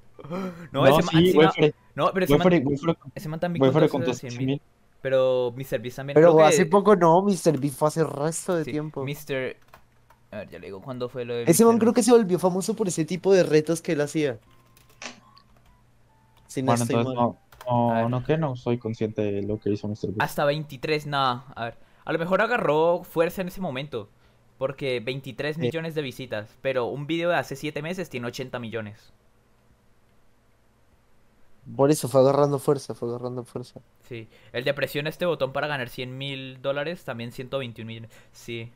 No, 0.73 0.85
no, 0.85 0.87
ese 0.87 1.09
sí, 1.09 1.15
man, 1.15 1.25
encima, 1.25 1.53
no, 1.95 2.11
pero 2.13 2.25
ese 2.25 2.35
Wefere, 2.35 2.61
man, 2.61 2.73
Wefere, 2.73 2.97
ese 3.15 3.29
man 3.29 3.41
también 3.41 3.73
contó 3.89 4.11
100.000. 4.11 4.61
Pero 5.01 5.53
Mr. 5.57 5.79
Beast 5.81 5.97
también. 5.97 6.15
Pero 6.15 6.35
creo 6.35 6.37
que- 6.39 6.55
hace 6.55 6.67
poco 6.67 6.97
no, 6.97 7.23
Mr. 7.23 7.59
Beast 7.59 7.79
fue 7.79 7.89
hace 7.89 8.05
resto 8.05 8.57
de 8.57 8.65
sí, 8.65 8.73
tiempo. 8.73 9.05
Mr. 9.05 9.57
A 10.31 10.37
ver, 10.39 10.49
ya 10.51 10.59
le 10.59 10.67
digo 10.67 10.81
cuándo 10.83 11.09
fue 11.09 11.25
lo 11.25 11.35
de. 11.35 11.45
Ese 11.45 11.65
Mr. 11.65 11.69
man 11.71 11.79
creo 11.79 11.93
que 11.93 12.03
se 12.03 12.11
volvió 12.13 12.39
famoso 12.39 12.75
por 12.75 12.89
ese 12.89 13.05
tipo 13.05 13.33
de 13.33 13.43
retos 13.45 13.81
que 13.81 13.93
él 13.93 14.01
hacía. 14.01 14.39
Si 16.47 16.63
no 16.63 16.67
Bueno, 16.67 16.83
estoy 16.83 16.97
entonces 16.99 17.17
mal. 17.23 17.37
no, 17.67 17.95
no, 18.03 18.09
no, 18.09 18.25
que 18.25 18.39
no 18.39 18.57
soy 18.57 18.79
consciente 18.79 19.23
de 19.23 19.43
lo 19.43 19.59
que 19.59 19.71
hizo 19.71 19.87
Mr. 19.87 20.09
Beast. 20.09 20.21
Hasta 20.23 20.45
23, 20.45 21.07
nada. 21.07 21.45
A 21.55 21.65
ver, 21.67 21.79
a 22.05 22.13
lo 22.13 22.19
mejor 22.19 22.41
agarró 22.41 23.03
fuerza 23.05 23.43
en 23.43 23.49
ese 23.49 23.61
momento. 23.61 24.09
Porque 24.57 24.99
23 24.99 25.55
Sí. 25.55 25.63
millones 25.63 25.95
de 25.95 26.03
visitas. 26.03 26.57
Pero 26.63 26.87
un 26.87 27.07
video 27.07 27.31
de 27.31 27.37
hace 27.37 27.55
7 27.55 27.81
meses 27.81 28.11
tiene 28.11 28.27
80 28.27 28.59
millones. 28.59 29.13
Por 31.77 31.91
eso 31.91 32.09
fue 32.09 32.21
agarrando 32.23 32.59
fuerza, 32.59 32.95
fue 32.95 33.09
agarrando 33.11 33.45
fuerza. 33.45 33.81
Sí. 34.09 34.29
El 34.53 34.65
de 34.65 34.73
presiona 34.75 35.09
este 35.11 35.27
botón 35.27 35.53
para 35.53 35.67
ganar 35.67 35.89
100 35.89 36.17
mil 36.17 36.63
dólares, 36.63 37.05
también 37.05 37.31
121 37.33 37.87
millones. 37.87 38.11
Sí. 38.33 38.73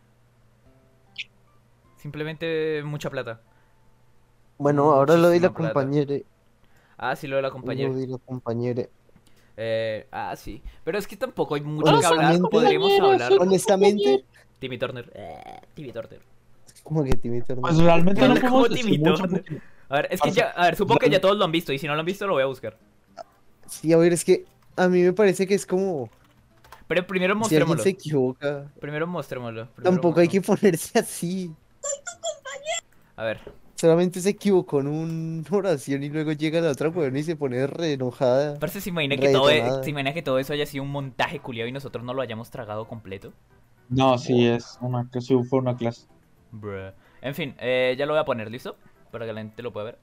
Simplemente 1.96 2.82
mucha 2.84 3.10
plata. 3.10 3.40
Bueno, 4.58 4.92
ahora 4.92 5.16
lo 5.16 5.28
de 5.28 5.40
la 5.40 5.52
plata. 5.52 5.72
compañera. 5.72 6.16
Ah, 6.98 7.16
sí, 7.16 7.26
lo 7.26 7.36
de 7.36 7.42
la 7.42 7.50
compañera. 7.50 7.88
Lo 7.88 7.96
de 7.96 8.06
la 8.06 8.18
compañera. 8.18 8.82
Eh, 9.56 10.06
ah, 10.10 10.34
sí. 10.36 10.62
Pero 10.84 10.98
es 10.98 11.06
que 11.06 11.16
tampoco 11.16 11.54
hay 11.54 11.60
mucho 11.62 11.84
que 11.84 11.90
Honestamente- 12.06 12.34
hablar. 12.36 12.50
Podríamos 12.50 13.00
hablar. 13.00 13.32
Honestamente, 13.40 14.24
Timmy 14.58 14.78
Turner. 14.78 15.10
Eh, 15.14 15.60
Timmy 15.74 15.92
Turner. 15.92 16.20
como 16.82 17.04
que 17.04 17.12
Timmy 17.12 17.40
Turner. 17.42 17.60
Pues 17.62 17.78
realmente 17.78 18.20
no 18.20 18.26
Habla 18.28 18.40
como 18.40 18.52
podemos 18.62 18.70
decir 18.70 18.84
Timmy 18.92 18.98
mucho 18.98 19.22
Turner. 19.22 19.42
porque- 19.44 19.62
A 19.92 19.96
ver, 19.96 20.08
es 20.10 20.22
que 20.22 20.30
ya. 20.30 20.48
A 20.56 20.64
ver, 20.64 20.76
supongo 20.76 20.98
que 21.00 21.10
ya 21.10 21.20
todos 21.20 21.36
lo 21.36 21.44
han 21.44 21.52
visto. 21.52 21.70
Y 21.70 21.78
si 21.78 21.86
no 21.86 21.92
lo 21.92 22.00
han 22.00 22.06
visto, 22.06 22.26
lo 22.26 22.32
voy 22.32 22.42
a 22.42 22.46
buscar. 22.46 22.78
Sí, 23.66 23.92
a 23.92 23.98
ver, 23.98 24.14
es 24.14 24.24
que 24.24 24.46
a 24.74 24.88
mí 24.88 25.02
me 25.02 25.12
parece 25.12 25.46
que 25.46 25.54
es 25.54 25.66
como 25.66 26.08
Pero 26.88 27.06
primero 27.06 27.34
si 27.34 27.56
alguien 27.56 27.60
mostrémoslo. 27.68 27.82
se 27.82 27.88
equivoca. 27.90 28.72
Primero 28.80 29.06
mostrémoslo. 29.06 29.66
primero 29.66 29.90
Tampoco 29.90 30.20
hay 30.20 30.28
que 30.28 30.40
ponerse 30.40 30.98
así. 30.98 31.54
A 33.16 33.24
ver. 33.24 33.40
Solamente 33.76 34.22
se 34.22 34.30
equivocó 34.30 34.80
en 34.80 34.86
una 34.86 35.44
oración 35.50 36.02
y 36.04 36.08
luego 36.08 36.32
llega 36.32 36.62
la 36.62 36.70
otra 36.70 36.88
weón 36.88 37.14
y 37.16 37.22
se 37.22 37.36
pone 37.36 37.66
re 37.66 37.92
enojada. 37.92 38.58
Parece 38.58 38.80
se 38.80 38.88
imagina 38.88 39.18
que 39.18 39.28
todo, 39.28 39.50
e- 39.50 39.84
se 39.84 39.90
imagina 39.90 40.14
que 40.14 40.22
todo 40.22 40.38
eso 40.38 40.54
haya 40.54 40.64
sido 40.64 40.84
un 40.84 40.90
montaje 40.90 41.38
culiado 41.40 41.68
y 41.68 41.72
nosotros 41.72 42.02
no 42.02 42.14
lo 42.14 42.22
hayamos 42.22 42.50
tragado 42.50 42.86
completo. 42.88 43.34
No, 43.90 44.16
sí, 44.16 44.46
es 44.46 44.78
una, 44.80 45.06
que 45.12 45.20
sí 45.20 45.36
fue 45.50 45.58
una 45.58 45.76
clase. 45.76 46.06
Bruh. 46.50 46.92
En 47.20 47.34
fin, 47.34 47.54
eh, 47.58 47.94
ya 47.98 48.06
lo 48.06 48.14
voy 48.14 48.20
a 48.20 48.24
poner, 48.24 48.50
¿listo? 48.50 48.76
Para 49.12 49.26
que 49.26 49.32
la 49.32 49.40
gente 49.40 49.62
lo 49.62 49.72
pueda 49.72 49.84
ver. 49.86 49.98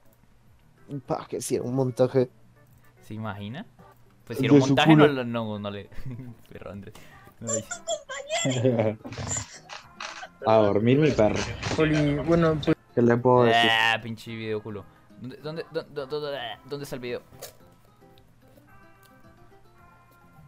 Pa, 1.06 1.26
que 1.28 1.42
sí, 1.42 1.56
era 1.56 1.64
un 1.64 1.74
montaje. 1.74 2.30
¿Se 3.02 3.12
imagina? 3.14 3.66
Pues 4.24 4.38
si 4.38 4.46
era 4.46 4.54
un 4.54 4.60
montaje, 4.60 4.96
no, 4.96 5.24
no, 5.24 5.58
no 5.58 5.70
le. 5.70 5.90
Perro 6.50 6.70
Andrés. 6.70 6.94
No 7.40 7.52
le- 7.52 7.64
A 10.46 10.54
dormir 10.56 10.98
mi 10.98 11.10
perro. 11.10 11.38
bueno, 12.24 12.58
pues 12.64 12.74
¿Qué 12.94 13.02
le 13.02 13.14
puedo 13.18 13.44
decir? 13.44 13.70
Ah, 13.70 14.00
pinche 14.02 14.34
video 14.34 14.62
culo. 14.62 14.86
¿Dónde, 15.20 15.36
dónde, 15.36 15.66
dónde, 15.70 16.06
dónde- 16.06 16.38
dónde 16.64 16.84
está 16.84 16.96
el 16.96 17.00
video? 17.02 17.20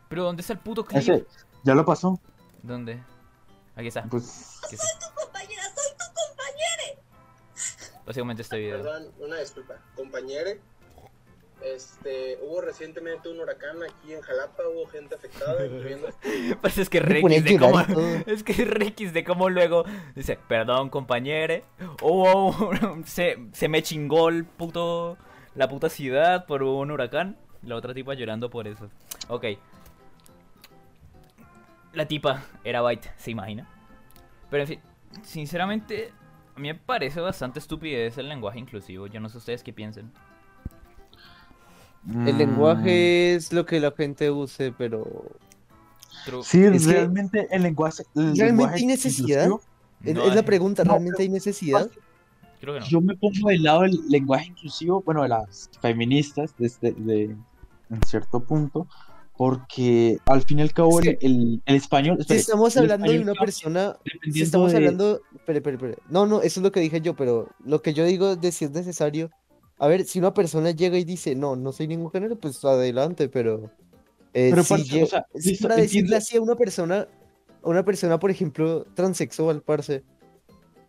Pero 0.08 0.24
¿dónde 0.24 0.40
está 0.40 0.54
el 0.54 0.58
puto 0.60 0.84
clip? 0.84 0.98
Ese, 1.00 1.26
ya 1.62 1.74
lo 1.74 1.84
pasó. 1.84 2.18
¿Dónde? 2.62 3.02
Aquí 3.76 3.88
está. 3.88 4.04
Pues, 4.04 4.60
Aquí 4.64 4.76
está. 4.76 5.11
Básicamente 8.06 8.42
este 8.42 8.58
video. 8.58 8.82
Perdón, 8.82 9.12
una 9.18 9.38
disculpa. 9.38 9.74
Compañere, 9.94 10.60
este, 11.62 12.38
hubo 12.42 12.60
recientemente 12.60 13.28
un 13.28 13.38
huracán 13.38 13.76
aquí 13.82 14.12
en 14.12 14.20
Jalapa, 14.20 14.64
hubo 14.68 14.86
gente 14.86 15.14
afectada, 15.14 15.64
incluyendo... 15.66 16.08
Pues 16.60 16.78
es 16.78 16.88
que 16.90 17.00
Rex 17.00 17.44
de 17.44 17.58
cómo. 17.58 17.80
Es 18.26 18.42
que 18.42 18.64
Rex 18.64 19.12
de 19.12 19.24
cómo 19.24 19.48
luego 19.48 19.84
dice, 20.14 20.38
perdón 20.48 20.90
compañere. 20.90 21.64
Hubo 22.00 22.48
un- 22.90 23.06
se, 23.06 23.38
se 23.52 23.68
me 23.68 23.82
chingó 23.82 24.28
el 24.28 24.44
puto. 24.44 25.16
La 25.54 25.68
puta 25.68 25.88
ciudad 25.90 26.46
por 26.46 26.62
un 26.62 26.90
huracán. 26.90 27.36
La 27.62 27.76
otra 27.76 27.94
tipa 27.94 28.14
llorando 28.14 28.50
por 28.50 28.66
eso. 28.66 28.90
Ok. 29.28 29.44
La 31.92 32.06
tipa 32.06 32.42
era 32.64 32.80
Byte, 32.80 33.12
¿se 33.18 33.30
imagina? 33.30 33.68
Pero 34.50 34.62
en 34.62 34.68
fin, 34.68 34.80
sinceramente, 35.22 36.10
a 36.54 36.60
mí 36.60 36.68
me 36.68 36.74
parece 36.74 37.20
bastante 37.20 37.58
estupidez 37.58 38.18
el 38.18 38.28
lenguaje 38.28 38.58
inclusivo. 38.58 39.06
Yo 39.06 39.20
no 39.20 39.28
sé 39.28 39.38
ustedes 39.38 39.62
qué 39.62 39.72
piensen. 39.72 40.12
El 42.26 42.34
mm, 42.34 42.38
lenguaje 42.38 43.34
es 43.34 43.52
lo 43.52 43.64
que 43.64 43.78
la 43.80 43.92
gente 43.92 44.30
use, 44.30 44.72
pero 44.72 45.06
True. 46.24 46.42
Sí, 46.44 46.62
Es 46.64 46.86
que- 46.86 46.92
realmente 46.92 47.48
el 47.50 47.62
lenguaje. 47.62 48.02
el 48.14 48.22
¿Realmente 48.22 48.44
lenguaje 48.46 48.74
hay 48.76 48.86
necesidad? 48.86 49.48
es, 50.04 50.14
No 50.14 50.24
es 50.24 50.34
la 50.34 50.42
pregunta, 50.42 50.84
No, 50.84 50.92
¿realmente 50.92 51.22
hay 51.22 51.28
necesidad? 51.28 51.88
Creo 52.60 52.74
que 52.74 52.80
no. 52.80 52.86
Yo 52.86 53.00
me 53.00 53.16
pongo 53.16 53.48
del 53.48 53.62
lado 53.62 53.82
del 53.82 53.98
lenguaje 54.08 54.46
inclusivo, 54.46 55.02
bueno, 55.02 55.22
de 55.22 55.28
las 55.30 55.68
feministas, 55.80 56.54
desde, 56.58 56.92
de, 56.92 57.24
en 57.90 58.02
cierto 58.06 58.40
punto, 58.40 58.86
porque 59.36 60.18
al 60.26 60.42
fin 60.42 60.58
y 60.58 60.62
al 60.62 60.72
cabo 60.72 61.00
el, 61.00 61.18
el- 61.20 61.62
el 61.64 61.74
español. 61.76 62.18
Si 62.26 62.34
estamos 62.34 62.76
hablando 62.76 63.10
de 63.10 63.20
una 63.20 63.34
persona, 63.34 63.96
si 64.32 64.42
estamos 64.42 64.70
de- 64.72 64.76
hablando, 64.78 65.20
espere, 65.34 65.58
espere, 65.58 65.76
espere. 65.76 65.96
No, 66.08 66.26
no, 66.26 66.42
eso 66.42 66.60
es 66.60 66.64
lo 66.64 66.70
que 66.72 66.80
dije 66.80 67.00
yo, 67.00 67.14
pero 67.16 67.48
lo 67.64 67.82
que 67.82 67.94
yo 67.94 68.04
digo 68.04 68.36
de 68.36 68.52
si 68.52 68.66
es 68.66 68.70
necesario, 68.72 69.30
a 69.78 69.88
ver, 69.88 70.04
si 70.04 70.18
una 70.18 70.32
persona 70.34 70.70
llega 70.70 70.98
y 70.98 71.04
dice, 71.04 71.34
no, 71.34 71.56
no 71.56 71.72
soy 71.72 71.88
ningún 71.88 72.10
género, 72.10 72.38
pues 72.38 72.62
adelante, 72.64 73.28
pero 73.28 73.70
eh, 74.34 74.50
Pero, 74.50 74.62
si 74.62 74.68
parce, 74.68 74.84
lle- 74.86 75.02
o 75.02 75.06
sea, 75.06 75.26
si 75.34 75.50
listo, 75.50 75.62
para 75.68 75.76
decirle 75.80 76.00
entiendo. 76.00 76.16
así 76.18 76.36
a 76.36 76.40
una 76.40 76.54
persona, 76.54 77.08
a 77.62 77.68
una 77.68 77.84
persona, 77.84 78.18
por 78.18 78.30
ejemplo, 78.30 78.84
transexual, 78.94 79.62
parce, 79.62 80.04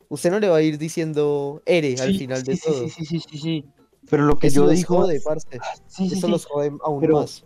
usted 0.10 0.29
no 0.32 0.39
le 0.39 0.49
va 0.49 0.58
a 0.58 0.62
ir 0.62 0.77
diciendo 0.77 1.62
ere 1.65 1.95
al 1.99 2.13
final 2.15 2.39
sí, 2.39 2.51
de 2.51 2.56
sí, 2.58 2.62
todo. 2.65 2.84
sí, 2.84 2.89
sí, 2.89 3.06
sí, 3.06 3.19
sí, 3.32 3.38
sí. 3.38 3.65
Pero 4.10 4.25
lo 4.25 4.38
que 4.38 4.47
Eso 4.47 4.65
yo 4.65 4.69
digo. 4.69 4.97
jode, 5.01 5.21
parce. 5.21 5.47
sí, 5.88 6.10
sí, 6.10 6.17
Eso 6.17 6.27
los 6.27 6.45
jode 6.45 6.71
aún 6.84 6.99
pero- 6.99 7.21
más. 7.21 7.45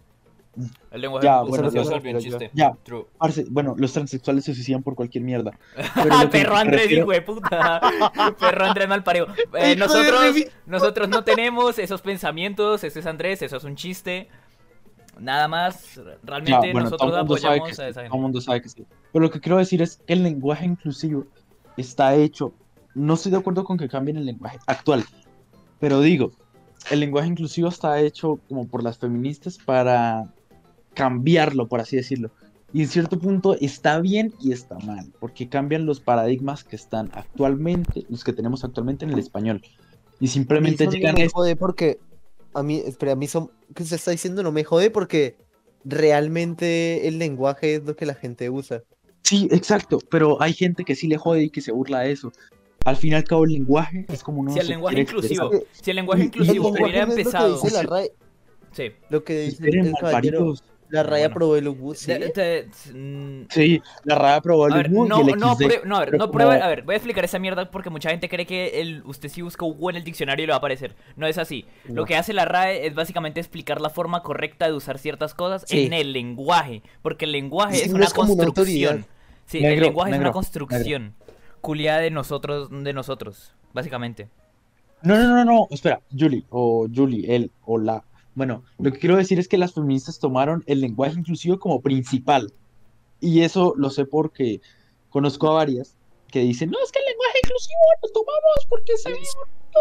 El 0.91 1.01
lenguaje 1.01 1.25
Ya, 1.27 1.41
inclusivo 1.41 1.71
bueno, 1.71 2.01
ya, 2.01 2.09
un 2.15 2.19
chiste. 2.19 2.51
ya. 2.53 2.73
True. 2.83 3.05
Parce, 3.17 3.45
bueno, 3.49 3.75
los 3.77 3.93
transexuales 3.93 4.45
se 4.45 4.53
suicidan 4.55 4.81
por 4.83 4.95
cualquier 4.95 5.23
mierda. 5.23 5.51
Pero 5.95 6.09
¡Ah, 6.11 6.21
que 6.21 6.27
perro 6.29 6.55
Andrés, 6.55 6.81
refiero- 6.83 7.03
hijo 7.03 7.11
de 7.11 7.21
puta! 7.21 7.81
Perro 8.39 8.65
Andrés 8.65 8.87
mal 8.87 9.03
parido. 9.03 9.27
Eh, 9.59 9.75
nosotros, 9.75 10.35
nosotros 10.65 11.09
no 11.09 11.23
tenemos 11.23 11.79
esos 11.79 12.01
pensamientos. 12.01 12.83
Ese 12.83 12.99
es 12.99 13.05
Andrés, 13.05 13.41
eso 13.41 13.57
es 13.57 13.63
un 13.63 13.75
chiste. 13.75 14.29
Nada 15.19 15.47
más. 15.47 15.95
Ya, 15.95 16.03
Realmente 16.23 16.71
bueno, 16.73 16.81
nosotros 16.81 17.09
todo 17.09 17.19
el 17.19 17.25
mundo 17.25 17.37
sabe 17.37 17.55
que 17.55 17.59
apoyamos 17.59 17.75
sí, 17.75 17.81
a 17.81 17.87
esa 17.87 17.93
todo 17.93 18.01
el 18.05 18.11
gente. 18.11 18.21
mundo 18.21 18.41
sabe 18.41 18.61
que 18.61 18.69
sí. 18.69 18.85
Pero 19.11 19.23
lo 19.25 19.31
que 19.31 19.39
quiero 19.39 19.57
decir 19.57 19.81
es 19.81 19.97
que 20.05 20.13
el 20.13 20.23
lenguaje 20.23 20.65
inclusivo 20.65 21.25
está 21.75 22.13
hecho. 22.15 22.53
No 22.93 23.13
estoy 23.15 23.31
de 23.31 23.37
acuerdo 23.37 23.63
con 23.63 23.77
que 23.77 23.87
cambien 23.89 24.17
el 24.17 24.25
lenguaje 24.25 24.57
actual, 24.65 25.03
pero 25.79 26.01
digo, 26.01 26.31
el 26.91 26.99
lenguaje 26.99 27.27
inclusivo 27.27 27.69
está 27.69 27.99
hecho 27.99 28.39
como 28.49 28.67
por 28.67 28.83
las 28.83 28.97
feministas 28.97 29.57
para 29.57 30.25
cambiarlo, 30.97 31.67
por 31.67 31.79
así 31.79 31.95
decirlo. 31.95 32.31
Y 32.73 32.81
en 32.81 32.87
cierto 32.89 33.17
punto 33.19 33.55
está 33.61 34.01
bien 34.01 34.33
y 34.41 34.51
está 34.51 34.77
mal, 34.79 35.13
porque 35.19 35.47
cambian 35.47 35.85
los 35.85 36.01
paradigmas 36.01 36.63
que 36.63 36.75
están 36.75 37.09
actualmente, 37.13 38.05
los 38.09 38.23
que 38.23 38.33
tenemos 38.33 38.63
actualmente 38.65 39.05
en 39.05 39.11
el 39.11 39.19
español. 39.19 39.61
Y 39.63 39.67
A 39.67 40.19
mí 40.21 40.27
simplemente 40.27 40.83
eso 40.83 40.91
no 40.91 40.97
llegan 40.97 41.15
a 41.15 41.19
me 41.19 41.29
jode 41.29 41.55
porque 41.55 41.99
a 42.53 42.63
mí, 42.63 42.81
espera, 42.85 43.11
a 43.13 43.15
mí 43.15 43.27
son, 43.27 43.51
que 43.75 43.85
se 43.85 43.95
está 43.95 44.11
diciendo 44.11 44.41
no 44.43 44.51
me 44.51 44.63
jode 44.63 44.89
porque 44.89 45.37
realmente 45.85 47.07
el 47.07 47.19
lenguaje 47.19 47.75
es 47.75 47.83
lo 47.85 47.95
que 47.95 48.05
la 48.05 48.15
gente 48.15 48.49
usa. 48.49 48.83
Sí, 49.21 49.47
exacto, 49.51 49.99
pero 50.09 50.41
hay 50.41 50.53
gente 50.53 50.83
que 50.83 50.95
sí 50.95 51.07
le 51.07 51.17
jode 51.17 51.43
y 51.43 51.49
que 51.49 51.61
se 51.61 51.71
burla 51.71 51.99
de 52.01 52.11
eso. 52.11 52.31
Al 52.85 52.95
fin 52.95 53.11
y 53.11 53.15
al 53.15 53.23
cabo 53.23 53.45
el 53.45 53.51
lenguaje 53.51 54.05
es 54.09 54.23
como 54.23 54.41
uno 54.41 54.51
Si 54.51 54.59
el 54.59 54.67
lenguaje 54.67 55.01
inclusivo, 55.01 55.45
expresar. 55.53 55.67
si 55.83 55.89
el 55.91 55.95
lenguaje 55.95 56.21
El 56.21 56.27
inclusivo 56.27 56.63
lenguaje 56.65 56.83
hubiera 56.83 57.03
empezado. 57.03 57.49
Lo 57.49 57.61
que 57.61 57.67
dice 57.67 57.75
la 57.75 57.83
RAE, 57.83 58.11
Sí. 58.73 58.83
lo 59.09 59.23
que 59.23 59.39
dice 59.41 59.69
el 59.69 59.93
caballero. 59.99 60.53
La 60.89 61.03
RAE 61.03 61.19
Bueno. 61.21 61.31
aprobó 61.33 61.55
el 61.57 61.67
UBU, 61.67 61.95
¿sí? 61.95 62.07
De- 62.13 62.29
de- 62.29 62.69
mm, 62.93 63.47
Sí, 63.49 63.81
la 64.05 64.15
raya 64.15 64.41
probó 64.41 64.67
el 64.67 64.73
A 64.73 64.77
ver, 64.77 64.89
Ubu 64.91 65.05
y 65.05 65.09
no, 65.09 65.19
el 65.19 65.25
no, 65.39 65.55
XD. 65.55 65.83
no, 65.85 65.95
a 65.97 65.99
ver, 65.99 66.09
pero 66.11 66.17
no 66.25 66.31
prueba, 66.31 66.55
a 66.55 66.67
ver, 66.67 66.83
voy 66.83 66.93
a 66.93 66.97
explicar 66.97 67.25
esa 67.25 67.39
mierda 67.39 67.69
porque 67.69 67.89
mucha 67.89 68.09
gente 68.09 68.29
cree 68.29 68.45
que 68.45 68.79
el, 68.81 69.03
usted 69.05 69.27
si 69.29 69.41
busca 69.41 69.65
Hugo 69.65 69.89
en 69.89 69.97
el 69.97 70.03
diccionario 70.03 70.45
le 70.45 70.51
va 70.51 70.55
a 70.55 70.59
aparecer. 70.59 70.95
No 71.17 71.27
es 71.27 71.37
así. 71.37 71.65
Lo 71.89 72.05
que 72.05 72.15
hace 72.15 72.31
la 72.33 72.45
RAE 72.45 72.87
es 72.87 72.95
básicamente 72.95 73.39
explicar 73.39 73.81
la 73.81 73.89
forma 73.89 74.23
correcta 74.23 74.67
de 74.67 74.73
usar 74.73 74.97
ciertas 74.97 75.33
cosas 75.33 75.63
Sí. 75.67 75.85
en 75.85 75.93
el 75.93 76.13
lenguaje, 76.13 76.81
porque 77.01 77.25
el 77.25 77.33
lenguaje 77.33 77.75
Sí, 77.75 77.81
es 77.83 77.89
no 77.89 77.95
una 77.97 78.05
es 78.05 78.13
como 78.13 78.33
una 78.33 78.43
construcción. 78.45 79.05
sí, 79.45 79.57
el 79.57 79.63
Negro, 79.63 79.85
lenguaje 79.87 80.11
es 80.11 80.15
una 80.15 80.23
negro, 80.23 80.33
construcción. 80.33 81.13
Culiada 81.59 81.99
de 81.99 82.11
nosotros, 82.11 82.69
de 82.71 82.93
nosotros, 82.93 83.53
básicamente. 83.73 84.29
No, 85.01 85.15
no, 85.17 85.27
no, 85.27 85.43
no, 85.45 85.67
espera, 85.69 85.99
Julie, 86.17 86.43
o 86.49 86.87
Julie, 86.93 87.35
él, 87.35 87.51
o 87.65 87.77
la. 87.77 88.03
Bueno, 88.37 88.63
lo 88.77 88.91
que 88.91 88.99
quiero 88.99 89.15
decir 89.15 89.39
es 89.39 89.47
que 89.47 89.57
las 89.57 89.73
feministas 89.73 90.19
tomaron 90.19 90.63
el 90.67 90.79
lenguaje 90.79 91.17
inclusivo 91.17 91.57
como 91.57 91.81
principal. 91.81 92.53
Y 93.19 93.41
eso 93.41 93.73
lo 93.77 93.89
sé 93.89 94.05
porque 94.05 94.61
conozco 95.09 95.47
a 95.47 95.53
varias 95.53 95.97
que 96.31 96.41
dicen, 96.41 96.69
no, 96.69 96.77
es 96.83 96.91
que 96.91 96.99
el 96.99 97.05
lenguaje 97.05 97.39
inclusivo 97.43 97.79
lo 98.03 98.09
tomamos 98.09 98.67
porque 98.69 98.95
se 98.95 99.09
ve 99.09 99.15
bonito 99.15 99.79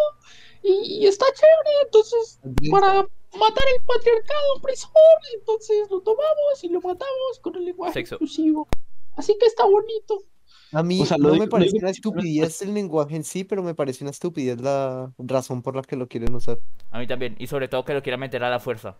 y, 0.62 1.02
y 1.02 1.06
está 1.06 1.26
chévere, 1.34 1.82
entonces 1.84 2.40
para 2.70 3.06
matar 3.38 3.64
el 3.76 3.84
patriarcado 3.84 4.54
opresor, 4.56 5.18
entonces 5.38 5.90
lo 5.90 6.00
tomamos 6.00 6.62
y 6.62 6.70
lo 6.70 6.80
matamos 6.80 7.38
con 7.42 7.56
el 7.56 7.64
lenguaje 7.66 7.92
Sexo. 7.92 8.14
inclusivo. 8.14 8.68
Así 9.16 9.36
que 9.38 9.44
está 9.44 9.66
bonito. 9.66 10.22
A 10.72 10.82
mí 10.82 11.00
O 11.00 11.06
sea, 11.06 11.16
lo 11.16 11.28
no 11.28 11.32
digo- 11.34 11.44
me 11.44 11.50
parece 11.50 11.72
digo 11.72 11.84
una 11.84 11.90
estupidez 11.90 12.62
el 12.62 12.74
lenguaje 12.74 13.16
en 13.16 13.24
sí, 13.24 13.44
pero 13.44 13.62
me 13.62 13.74
parece 13.74 14.02
una 14.04 14.10
estupidez 14.10 14.60
la 14.60 15.12
razón 15.18 15.62
por 15.62 15.76
la 15.76 15.82
que 15.82 15.96
lo 15.96 16.08
quieren 16.08 16.34
usar. 16.34 16.58
A 16.90 16.98
mí 16.98 17.06
también, 17.06 17.36
y 17.38 17.46
sobre 17.46 17.68
todo 17.68 17.84
que 17.84 17.94
lo 17.94 18.02
quieran 18.02 18.20
meter 18.20 18.42
a 18.42 18.50
la 18.50 18.58
fuerza. 18.60 18.96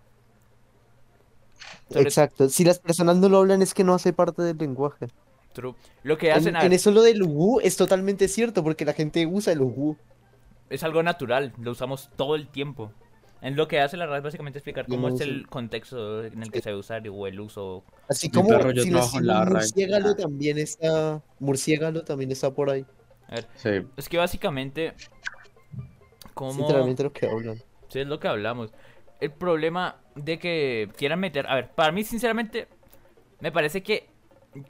Sobre- 1.89 2.03
Exacto. 2.03 2.49
Si 2.49 2.65
las 2.65 2.79
personas 2.79 3.17
no 3.17 3.29
lo 3.29 3.39
hablan 3.39 3.63
es 3.63 3.75
que 3.75 3.85
no 3.85 3.95
hace 3.95 4.13
parte 4.13 4.43
del 4.43 4.57
lenguaje. 4.59 5.09
True. 5.53 5.75
Lo 6.03 6.19
que 6.19 6.29
En, 6.31 6.37
hacen 6.37 6.57
a 6.57 6.65
en 6.67 6.73
eso 6.73 6.91
lo 6.91 7.03
del 7.03 7.23
UBU 7.23 7.61
es 7.61 7.77
totalmente 7.77 8.29
cierto, 8.29 8.63
porque 8.63 8.85
la 8.85 8.93
gente 8.93 9.27
usa 9.27 9.53
el 9.53 9.61
UBU. 9.63 9.97
es 10.69 10.83
algo 10.83 11.03
natural, 11.03 11.53
lo 11.59 11.71
usamos 11.71 12.11
todo 12.17 12.35
el 12.35 12.49
tiempo. 12.49 12.91
En 13.47 13.55
lo 13.55 13.69
que 13.69 13.79
hace 13.79 13.97
la 13.97 14.07
RAE 14.07 14.19
es 14.19 14.25
básicamente 14.25 14.59
explicar 14.59 14.87
cómo 14.89 15.09
no 15.09 15.15
es 15.15 15.21
el 15.21 15.47
contexto 15.47 16.25
en 16.25 16.43
el 16.43 16.51
que 16.51 16.61
se 16.61 16.71
debe 16.71 16.81
usar 16.81 17.09
o 17.09 17.27
el 17.29 17.39
uso 17.39 17.85
Así 18.09 18.29
como 18.29 18.49
perro, 18.49 18.73
yo 18.73 18.83
si 18.83 18.91
no 18.91 18.99
trabajo 18.99 19.19
en 19.19 19.23
si 19.23 19.27
la 19.29 19.45
RAE. 19.45 19.53
murciégalo 19.53 20.17
también 20.17 20.59
está, 20.59 21.23
murciégalo 21.39 22.03
también 22.03 22.33
está 22.33 22.53
por 22.53 22.71
ahí. 22.71 22.85
Sí. 23.55 23.87
Es 23.97 24.09
que 24.09 24.19
básicamente, 24.19 24.95
como... 26.35 26.63
Literalmente 26.63 27.05
lo 27.05 27.13
que 27.13 27.29
hablan. 27.29 27.63
Sí, 27.87 28.01
es 28.01 28.09
lo 28.09 28.19
que 28.19 28.27
hablamos. 28.27 28.73
El 29.21 29.31
problema 29.31 30.01
de 30.17 30.41
que 30.41 30.91
quieran 30.97 31.21
meter... 31.21 31.47
A 31.47 31.55
ver, 31.55 31.71
para 31.71 31.93
mí, 31.93 32.03
sinceramente, 32.03 32.67
me 33.39 33.53
parece 33.53 33.81
que... 33.81 34.09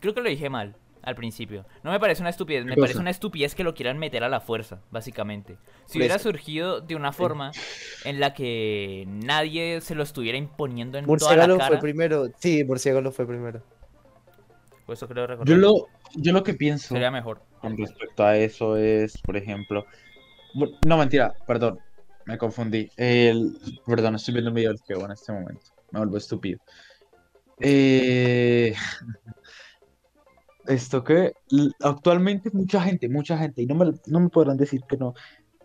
Creo 0.01 0.13
que 0.13 0.21
lo 0.21 0.29
dije 0.29 0.51
mal 0.51 0.77
al 1.07 1.15
principio. 1.15 1.65
No 1.85 1.93
me 1.93 2.01
parece 2.01 2.21
una 2.21 2.31
estupidez, 2.31 2.65
me 2.65 2.75
¿Qué 2.75 2.81
parece 2.81 2.99
una 2.99 3.11
estupidez 3.11 3.55
que 3.55 3.63
lo 3.63 3.75
quieran 3.75 3.97
meter 3.97 4.25
a 4.25 4.29
la 4.29 4.41
fuerza, 4.41 4.81
básicamente. 4.91 5.57
Si 5.87 5.99
hubiera 5.99 6.19
surgido 6.19 6.81
de 6.81 6.97
una 6.97 7.13
forma 7.13 7.53
en 8.05 8.19
la 8.19 8.35
que 8.35 9.05
nadie 9.07 9.81
se 9.81 9.95
lo 9.95 10.03
estuviera 10.03 10.37
imponiendo 10.37 10.99
en 10.99 11.05
toda 11.05 11.15
Murciégalo 11.15 11.57
la 11.57 11.65
fue 11.65 11.77
cara... 11.77 11.81
primero. 11.81 12.27
Sí, 12.39 12.65
murciégalo 12.65 13.13
fue 13.13 13.25
primero. 13.25 13.63
Pues 14.85 14.99
eso 14.99 15.09
creo 15.09 15.29
recordar. 15.29 15.49
Yo 15.49 15.57
lo, 15.57 15.87
yo 16.17 16.33
lo 16.33 16.43
que 16.43 16.55
pienso 16.55 16.89
Sería 16.89 17.13
mejor. 17.13 17.41
con 17.61 17.77
respecto 17.77 18.25
a 18.25 18.37
eso 18.37 18.77
es, 18.77 19.17
por 19.19 19.37
ejemplo, 19.37 19.87
no 20.85 20.99
mentira, 20.99 21.35
perdón, 21.47 21.79
me 22.25 22.37
confundí. 22.37 22.91
El, 22.97 23.57
perdón, 23.87 24.17
estoy 24.17 24.35
viendo 24.35 24.51
un 24.51 24.57
video 24.57 24.73
del 24.73 24.83
que 24.83 24.95
en 24.95 25.13
este 25.13 25.33
momento. 25.33 25.67
Me 25.93 26.01
vuelvo 26.01 26.17
estúpido. 26.17 26.59
Eh, 27.61 28.75
esto 30.69 31.05
que 31.05 31.33
actualmente 31.81 32.51
mucha 32.53 32.81
gente, 32.81 33.09
mucha 33.09 33.37
gente, 33.39 33.63
y 33.63 33.67
no 33.67 33.75
me, 33.75 33.93
no 34.07 34.21
me 34.21 34.29
podrán 34.29 34.57
decir 34.57 34.83
que 34.89 34.97
no, 34.97 35.15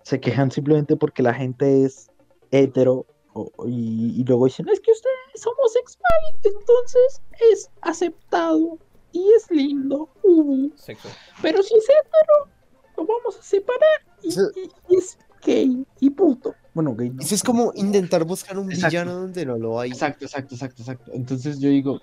se 0.03 0.19
quejan 0.19 0.51
simplemente 0.51 0.95
porque 0.97 1.23
la 1.23 1.33
gente 1.33 1.83
es 1.85 2.09
hetero 2.51 3.05
o- 3.33 3.51
y, 3.67 4.19
y 4.19 4.23
luego 4.25 4.45
dicen, 4.45 4.67
es 4.69 4.79
que 4.79 4.91
usted 4.91 5.09
es 5.33 5.45
homosexual, 5.47 6.21
entonces 6.43 7.21
es 7.51 7.69
aceptado 7.81 8.77
y 9.13 9.25
es 9.37 9.49
lindo. 9.49 10.09
ujú". 10.23 10.71
Sexo. 10.75 11.07
Pero 11.41 11.61
si 11.63 11.75
es 11.75 11.83
hetero, 11.85 12.51
lo 12.97 13.05
vamos 13.05 13.37
a 13.39 13.41
separar 13.43 14.01
y, 14.21 14.29
Eso- 14.29 14.49
y- 14.55 14.93
y 14.93 14.97
es 14.97 15.17
gay 15.45 15.85
y 15.99 16.09
puto. 16.09 16.53
Bueno, 16.73 16.95
gay 16.95 17.09
no. 17.09 17.21
Eso 17.21 17.35
es 17.35 17.43
como 17.43 17.71
intentar 17.75 18.23
buscar 18.25 18.57
un 18.57 18.71
Exacto. 18.71 18.87
villano 18.89 19.13
donde 19.21 19.45
no 19.45 19.57
lo 19.57 19.79
hay. 19.79 19.91
Exacto, 19.91 20.25
exacto, 20.25 20.55
exacto, 20.55 20.81
exacto. 20.81 21.11
Entonces 21.13 21.59
yo 21.59 21.69
digo, 21.69 21.99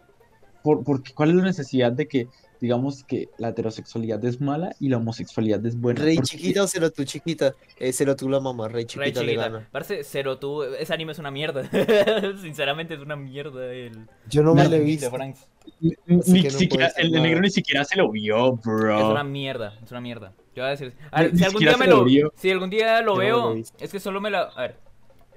por, 0.62 0.82
porque, 0.84 1.12
¿cuál 1.14 1.30
es 1.30 1.36
la 1.36 1.42
necesidad 1.44 1.92
de 1.92 2.08
que, 2.08 2.28
digamos, 2.60 3.04
que 3.04 3.28
la 3.38 3.48
heterosexualidad 3.50 4.24
es 4.24 4.40
mala 4.40 4.74
y 4.80 4.88
la 4.88 4.96
homosexualidad 4.98 5.64
es 5.66 5.78
buena? 5.80 6.02
Rey 6.02 6.16
Porque- 6.16 6.28
chiquita 6.36 6.62
o 6.62 6.66
cero 6.66 6.90
tú 6.90 7.04
chiquita. 7.04 7.54
Eh, 7.78 7.92
cero 7.92 8.16
tú 8.16 8.28
la 8.28 8.40
mamá, 8.40 8.68
rey 8.68 8.74
Rey 8.82 8.86
chiquita 8.86 9.20
le 9.22 9.32
chiquita. 9.32 9.48
gana. 9.48 9.68
Parece 9.70 10.04
cero 10.04 10.38
tú. 10.38 10.62
Ese 10.62 10.92
anime 10.94 11.12
es 11.12 11.18
una 11.18 11.30
mierda. 11.30 11.68
Sinceramente 12.40 12.94
es 12.94 13.00
una 13.00 13.16
mierda 13.16 13.72
el. 13.72 14.06
Yo 14.28 14.42
no 14.42 14.54
me 14.54 14.64
lo 14.68 14.76
he 14.76 14.78
de 14.78 14.84
visto. 14.84 15.10
Ni, 15.80 15.90
ni 16.06 16.16
no 16.16 16.22
el 16.96 17.10
nada. 17.12 17.22
negro 17.22 17.40
ni 17.42 17.50
siquiera 17.50 17.84
se 17.84 17.96
lo 17.96 18.10
vio, 18.10 18.54
Es 18.54 18.60
bro. 18.62 19.10
una 19.12 19.22
mierda, 19.24 19.78
es 19.84 19.90
una 19.90 20.00
mierda. 20.00 20.32
Yo 20.56 20.62
voy 20.62 20.68
a 20.68 20.70
decir. 20.70 20.94
A 21.10 21.22
ver, 21.22 21.32
Ni 21.32 21.38
si 21.38 21.44
algún 21.44 21.60
día 21.60 21.76
me 21.76 21.86
lo. 21.86 22.06
Si 22.36 22.50
algún 22.50 22.70
día 22.70 23.02
lo 23.02 23.14
Yo 23.14 23.14
no 23.14 23.18
me 23.22 23.28
lo 23.30 23.54
veo, 23.54 23.64
es 23.78 23.92
que 23.92 24.00
solo 24.00 24.20
me 24.20 24.30
la. 24.30 24.42
A 24.56 24.62
ver. 24.62 24.87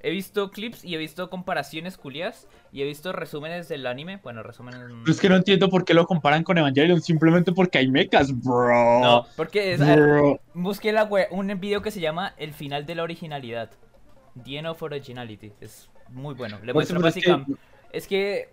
He 0.04 0.10
visto 0.10 0.50
clips 0.50 0.84
y 0.84 0.94
he 0.94 0.98
visto 0.98 1.30
comparaciones 1.30 1.96
culias 1.96 2.48
y 2.72 2.82
he 2.82 2.84
visto 2.84 3.12
resúmenes 3.12 3.68
del 3.68 3.86
anime. 3.86 4.16
Bueno, 4.22 4.42
resúmenes. 4.42 4.80
Pero 4.80 5.12
es 5.12 5.20
que 5.20 5.28
no 5.28 5.36
entiendo 5.36 5.68
por 5.70 5.84
qué 5.84 5.94
lo 5.94 6.06
comparan 6.06 6.42
con 6.42 6.58
Evangelion, 6.58 7.00
simplemente 7.00 7.52
porque 7.52 7.78
hay 7.78 7.88
mechas, 7.88 8.32
bro. 8.42 9.00
No, 9.00 9.26
porque 9.36 9.74
es. 9.74 9.80
Bro. 9.80 10.40
busqué 10.54 10.90
la 10.92 11.04
we- 11.04 11.28
un 11.30 11.46
video 11.60 11.82
que 11.82 11.90
se 11.92 12.00
llama 12.00 12.34
El 12.36 12.52
final 12.52 12.84
de 12.84 12.96
la 12.96 13.04
originalidad. 13.04 13.70
The 14.44 14.58
End 14.58 14.66
of 14.66 14.82
Originality. 14.82 15.52
Es 15.60 15.88
muy 16.08 16.34
bueno. 16.34 16.58
Le 16.64 16.72
Pues, 16.72 16.90
muestra 16.92 16.96
pero 16.98 17.08
es 17.08 17.14
que- 17.14 17.20
básicamente. 17.20 17.62
Es 17.92 18.06
que. 18.08 18.48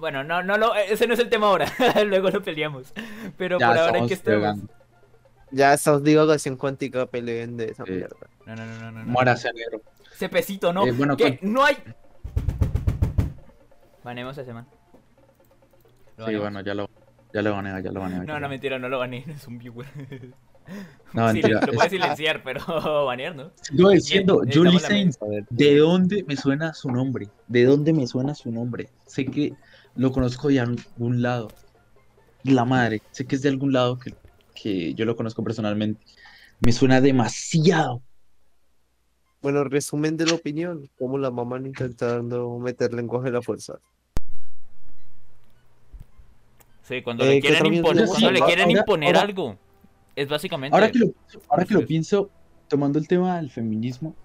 Bueno, 0.00 0.24
no, 0.24 0.42
no 0.42 0.58
lo, 0.58 0.74
ese 0.74 1.06
no 1.06 1.14
es 1.14 1.20
el 1.20 1.28
tema 1.28 1.46
ahora. 1.46 1.66
Luego 2.06 2.30
lo 2.30 2.42
peleamos. 2.42 2.92
Pero 3.38 3.60
Ya 3.60 3.68
por 3.68 3.76
ahora 3.78 3.86
estamos 3.90 4.08
que 4.08 4.14
estamos. 4.14 4.58
Ya 5.52 5.74
estamos 5.74 6.02
divagación 6.02 6.56
cuántica, 6.56 7.06
peleen 7.06 7.56
de 7.56 7.66
esa 7.66 7.84
Sí. 7.84 7.92
mierda. 7.92 8.16
No, 8.46 8.56
no, 8.56 8.66
no, 8.66 8.80
no, 8.80 8.90
no. 8.90 8.98
no. 9.04 9.06
Muérase, 9.12 9.48
negro. 9.52 9.80
Cepecito, 10.16 10.72
no. 10.72 10.86
Eh, 10.86 10.92
bueno, 10.92 11.16
¿Qué? 11.16 11.38
con- 11.38 11.52
No 11.52 11.64
hay. 11.64 11.76
Banemos 14.02 14.38
a 14.38 14.42
ese 14.42 14.52
man. 14.52 14.66
Sí, 16.26 16.34
bueno, 16.36 16.60
ya 16.62 16.74
lo, 16.74 16.88
ya 17.34 17.42
lo 17.42 17.52
baneo, 17.52 17.78
ya 17.80 17.90
lo 17.92 18.00
baneo. 18.00 18.24
No, 18.24 18.40
no, 18.40 18.48
mentira, 18.48 18.78
no 18.78 18.88
lo 18.88 18.98
baneé, 18.98 19.24
es 19.28 19.46
un 19.46 19.58
viewer. 19.58 19.86
No, 21.12 21.28
Sí, 21.32 21.34
mentira. 21.34 21.60
lo 21.66 21.72
puedes 21.74 21.92
silenciar, 21.92 22.42
pero 22.42 22.60
banear, 23.06 23.36
¿no? 23.36 23.50
Sigo 23.60 23.90
diciendo, 23.90 24.42
Julie 24.52 24.78
Sainz, 24.80 25.18
¿de 25.50 25.76
dónde 25.76 26.24
me 26.26 26.36
suena 26.36 26.72
su 26.72 26.90
nombre? 26.90 27.28
¿De 27.48 27.64
dónde 27.64 27.92
me 27.92 28.06
suena 28.06 28.34
su 28.34 28.50
nombre? 28.50 28.88
Sé 29.06 29.26
que 29.26 29.52
lo 29.96 30.12
conozco 30.12 30.48
de 30.48 30.60
algún 30.60 31.20
lado. 31.22 31.48
La 32.44 32.64
madre, 32.64 33.02
sé 33.10 33.26
que 33.26 33.34
es 33.36 33.42
de 33.42 33.48
algún 33.48 33.72
lado 33.72 33.98
que, 33.98 34.14
que 34.54 34.94
yo 34.94 35.04
lo 35.04 35.16
conozco 35.16 35.42
personalmente. 35.42 36.00
Me 36.60 36.72
suena 36.72 37.00
demasiado. 37.00 38.00
Bueno, 39.46 39.62
resumen 39.62 40.16
de 40.16 40.26
la 40.26 40.34
opinión. 40.34 40.90
Como 40.98 41.18
la 41.18 41.30
mamá 41.30 41.56
intentando 41.58 42.58
meter 42.58 42.92
lenguaje 42.92 43.28
a 43.28 43.30
la 43.30 43.42
fuerza. 43.42 43.78
Sí, 46.82 47.00
cuando 47.00 47.22
Eh, 47.22 47.28
le 47.28 47.34
¿qué 47.40 47.48
quieren 47.50 47.74
imponer, 47.74 47.94
tenemos? 47.94 48.10
cuando 48.10 48.30
le 48.32 48.38
Ahora- 48.40 48.46
quieren 48.48 48.64
ahora- 48.70 48.80
imponer 48.80 49.06
ahora- 49.06 49.20
algo. 49.20 49.56
Es 50.16 50.28
básicamente. 50.28 50.74
Ahora 50.74 50.90
que 50.90 50.98
lo, 50.98 51.06
ahora 51.48 51.64
que 51.64 51.74
lo 51.74 51.86
pienso, 51.86 52.28
tomando 52.66 52.98
el 52.98 53.06
tema 53.06 53.36
del 53.36 53.48
feminismo, 53.48 54.16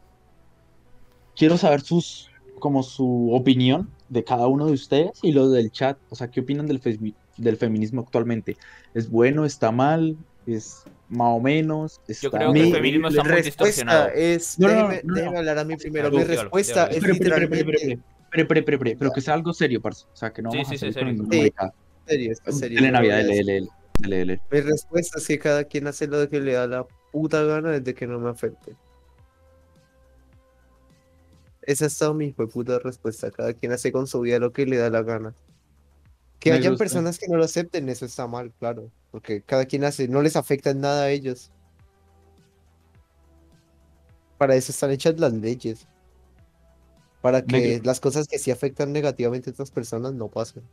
quiero 1.36 1.56
saber 1.56 1.82
sus, 1.82 2.32
como 2.58 2.82
su 2.82 3.30
opinión 3.32 3.92
de 4.10 4.24
cada 4.24 4.48
uno 4.48 4.66
de 4.66 4.72
ustedes 4.74 5.20
y 5.22 5.34
lo 5.34 5.50
del 5.52 5.70
chat. 5.72 6.00
O 6.10 6.16
sea, 6.16 6.32
¿qué 6.32 6.40
opinan 6.40 6.66
del, 6.66 6.82
femi- 6.82 7.14
del 7.38 7.58
feminismo 7.58 8.02
actualmente? 8.02 8.58
¿Es 8.96 9.08
bueno? 9.08 9.46
¿Está 9.46 9.72
mal? 9.72 10.18
¿Es 10.48 10.84
más 11.12 11.28
o 11.30 11.40
menos? 11.40 12.02
¿Está 12.08 12.30
creo 12.32 12.52
que 12.54 12.60
el 12.60 12.66
Mi 12.68 12.72
feminismo 12.72 13.08
está 13.10 13.24
muy 13.24 13.32
respuesta 13.34 13.66
distorsionado. 13.66 14.10
es. 14.16 14.58
No, 14.60 14.68
no, 14.68 14.74
déjeme, 14.74 15.02
no, 15.04 15.10
no. 15.10 15.14
déjeme 15.16 15.38
hablar 15.40 15.58
a 15.60 15.64
mí 15.66 15.76
primero. 15.78 16.10
Mi 16.12 16.24
respuesta 16.24 16.88
es 16.88 17.04
literalmente. 17.04 17.60
espere, 18.32 18.44
espere, 18.44 18.60
espere, 18.76 18.96
pero 18.98 19.12
que 19.12 19.22
sea 19.22 19.34
algo 19.36 19.54
serio, 19.54 19.82
parce. 19.82 20.06
O 20.12 20.16
sea, 20.16 20.32
que 20.34 20.42
no 20.42 20.52
Sí, 20.52 20.58
vamos 20.58 20.70
sí, 20.70 20.76
a 20.76 20.78
sí, 20.80 20.94
salir 20.94 21.18
con 21.18 21.30
serio. 21.30 21.52
Sí. 21.58 22.08
serio, 22.08 22.32
es 22.32 22.58
serio, 22.60 22.76
Dele 22.78 22.88
yo 22.88 22.94
Navidad, 22.94 23.18
dele, 23.18 23.36
dele, 23.36 23.68
dele, 24.00 24.18
dele. 24.18 24.42
Mi 24.52 24.62
respuesta 24.62 25.20
es 25.20 25.28
que 25.28 25.40
cada 25.40 25.64
quien 25.66 25.88
hace 25.88 26.08
lo 26.08 26.28
que 26.30 26.40
le 26.40 26.54
da 26.54 26.68
la 26.68 26.88
puta 27.12 27.44
gana 27.44 27.72
desde 27.72 27.94
que 27.94 28.08
no 28.08 28.20
me 28.20 28.30
afecte. 28.30 28.76
Esa 31.64 31.86
ha 31.86 31.88
estado 31.88 32.14
mi 32.14 32.32
puta 32.32 32.80
respuesta. 32.80 33.30
Cada 33.32 33.54
quien 33.54 33.72
hace 33.72 33.92
con 33.92 34.08
su 34.08 34.20
vida 34.22 34.40
lo 34.40 34.52
que 34.52 34.66
le 34.66 34.78
da 34.78 34.90
la 34.90 35.04
gana. 35.04 35.36
Que 36.40 36.50
Me 36.52 36.58
hayan 36.58 36.74
gusta. 36.74 36.84
personas 36.84 37.20
que 37.20 37.28
no 37.28 37.38
lo 37.38 37.44
acepten, 37.44 37.88
eso 37.90 38.06
está 38.06 38.26
mal, 38.28 38.52
claro. 38.58 38.90
Porque 39.12 39.42
cada 39.42 39.66
quien 39.66 39.84
hace, 39.84 40.08
no 40.08 40.22
les 40.22 40.36
afecta 40.36 40.70
en 40.70 40.82
nada 40.82 41.04
a 41.04 41.10
ellos. 41.10 41.52
Para 44.38 44.56
eso 44.56 44.72
están 44.72 44.92
hechas 44.92 45.20
las 45.20 45.34
leyes. 45.34 45.88
Para 47.22 47.44
que 47.44 47.58
Negro. 47.58 47.84
las 47.86 48.00
cosas 48.00 48.28
que 48.28 48.40
sí 48.40 48.50
afectan 48.50 48.92
negativamente 48.92 49.50
a 49.50 49.54
otras 49.54 49.70
personas 49.70 50.14
no 50.14 50.28
pasen. 50.28 50.64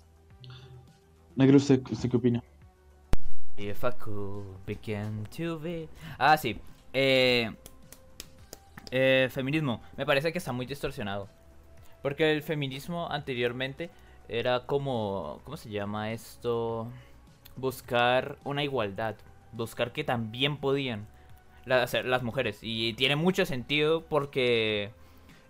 Negro, 1.37 1.59
¿usted, 1.59 1.83
usted 1.91 2.09
qué 2.09 2.17
opina? 2.17 2.43
If 3.59 3.85
I 3.85 3.91
could 3.99 4.45
begin 4.67 5.25
to 5.37 5.59
be- 5.59 5.89
Ah, 6.17 6.37
sí. 6.39 6.59
Eh, 6.93 7.51
eh, 8.91 9.29
feminismo. 9.31 9.83
Me 9.97 10.07
parece 10.07 10.33
que 10.33 10.39
está 10.39 10.53
muy 10.53 10.65
distorsionado. 10.65 11.29
Porque 12.03 12.33
el 12.33 12.43
feminismo 12.43 13.11
anteriormente 13.11 13.91
era 14.29 14.65
como. 14.65 15.41
¿Cómo 15.45 15.57
se 15.57 15.69
llama 15.69 16.13
esto? 16.13 16.89
Buscar 17.59 18.39
una 18.45 18.65
igualdad. 18.65 19.17
Buscar 19.53 19.93
que 19.93 20.05
también 20.05 20.57
podían 20.57 21.07
las, 21.65 21.93
las 21.93 22.23
mujeres. 22.23 22.59
Y 22.63 22.95
tiene 22.95 23.17
mucho 23.17 23.45
sentido 23.45 24.05
porque 24.05 24.91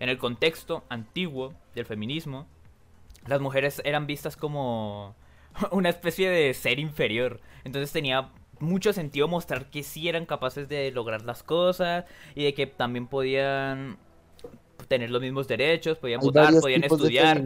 en 0.01 0.09
el 0.09 0.19
contexto 0.19 0.85
antiguo 0.89 1.55
del 1.75 1.87
feminismo, 1.87 2.47
las 3.27 3.41
mujeres 3.41 3.83
eran 3.85 4.07
vistas 4.07 4.37
como 4.37 5.15
una 5.71 5.89
especie 5.89 6.31
de 6.31 6.55
ser 6.55 6.79
inferior. 6.79 7.41
Entonces 7.65 7.93
tenía 7.93 8.31
mucho 8.61 8.93
sentido 8.93 9.29
mostrar 9.29 9.71
que 9.71 9.83
sí 9.83 10.09
eran 10.09 10.27
capaces 10.27 10.69
de 10.69 10.91
lograr 10.91 11.23
las 11.23 11.43
cosas 11.43 12.05
y 12.35 12.45
de 12.45 12.55
que 12.55 12.67
también 12.67 13.07
podían 13.07 13.99
tener 14.89 15.11
los 15.11 15.21
mismos 15.21 15.47
derechos, 15.49 15.99
podían 15.99 16.21
Hay 16.21 16.27
votar, 16.27 16.55
podían 16.61 16.85
estudiar. 16.85 17.43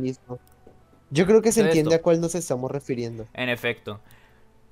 Yo 1.10 1.26
creo 1.26 1.42
que 1.42 1.52
se 1.52 1.60
entiende 1.60 1.90
esto. 1.90 2.00
a 2.00 2.02
cuál 2.02 2.20
nos 2.20 2.34
estamos 2.34 2.70
refiriendo. 2.70 3.26
En 3.34 3.48
efecto. 3.48 4.00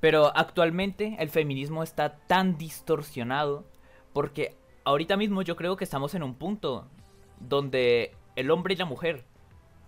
Pero 0.01 0.33
actualmente 0.37 1.17
el 1.19 1.29
feminismo 1.29 1.83
está 1.83 2.17
tan 2.27 2.57
distorsionado 2.57 3.65
porque 4.13 4.57
ahorita 4.85 5.17
mismo 5.17 5.43
yo 5.43 5.57
creo 5.57 5.77
que 5.77 5.85
estamos 5.85 6.15
en 6.15 6.23
un 6.23 6.35
punto 6.35 6.87
donde 7.39 8.13
el 8.37 8.51
hombre 8.51 8.75
y 8.75 8.77
la 8.77 8.87
mujer 8.87 9.25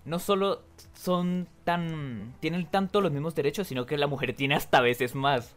no 0.04 0.18
solo 0.18 0.62
son 0.94 1.48
tan 1.64 2.34
tienen 2.40 2.66
tanto 2.66 3.00
los 3.00 3.12
mismos 3.12 3.34
derechos, 3.34 3.68
sino 3.68 3.86
que 3.86 3.96
la 3.96 4.06
mujer 4.06 4.34
tiene 4.34 4.54
hasta 4.54 4.80
veces 4.80 5.14
más, 5.14 5.56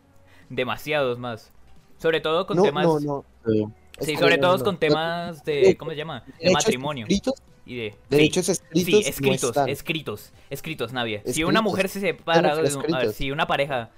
demasiados 0.50 1.20
más. 1.20 1.52
Sobre 1.98 2.22
todo 2.22 2.46
con 2.46 2.58
no, 2.58 2.64
temas 2.64 2.86
no, 2.86 3.00
no. 3.00 3.26
Sí, 4.02 4.14
Es 4.14 4.20
sobre 4.20 4.38
todo 4.38 4.64
con 4.64 4.78
temas 4.78 5.44
de 5.46 5.76
¿cómo 5.78 5.92
se 5.92 5.98
llama? 5.98 6.24
De 6.40 6.52
matrimonio 6.52 7.06
escritos, 7.08 7.42
y 7.66 7.76
de 7.78 7.92
sí. 7.92 7.98
derechos 8.10 8.50
escritos, 8.50 8.86
Sí, 8.86 8.92
no 8.92 9.00
escritos, 9.10 9.58
escritos, 9.68 10.34
escritos, 10.50 10.94
Navia. 10.94 11.22
Si 11.26 11.44
una 11.44 11.62
mujer 11.62 11.88
se 11.90 12.00
separa, 12.00 12.52
¿Cómo 12.52 12.62
que 12.64 12.70
de 12.70 12.76
un- 12.76 12.94
a 12.94 13.00
ver, 13.00 13.14
si 13.14 13.32
una 13.32 13.48
pareja 13.48 13.92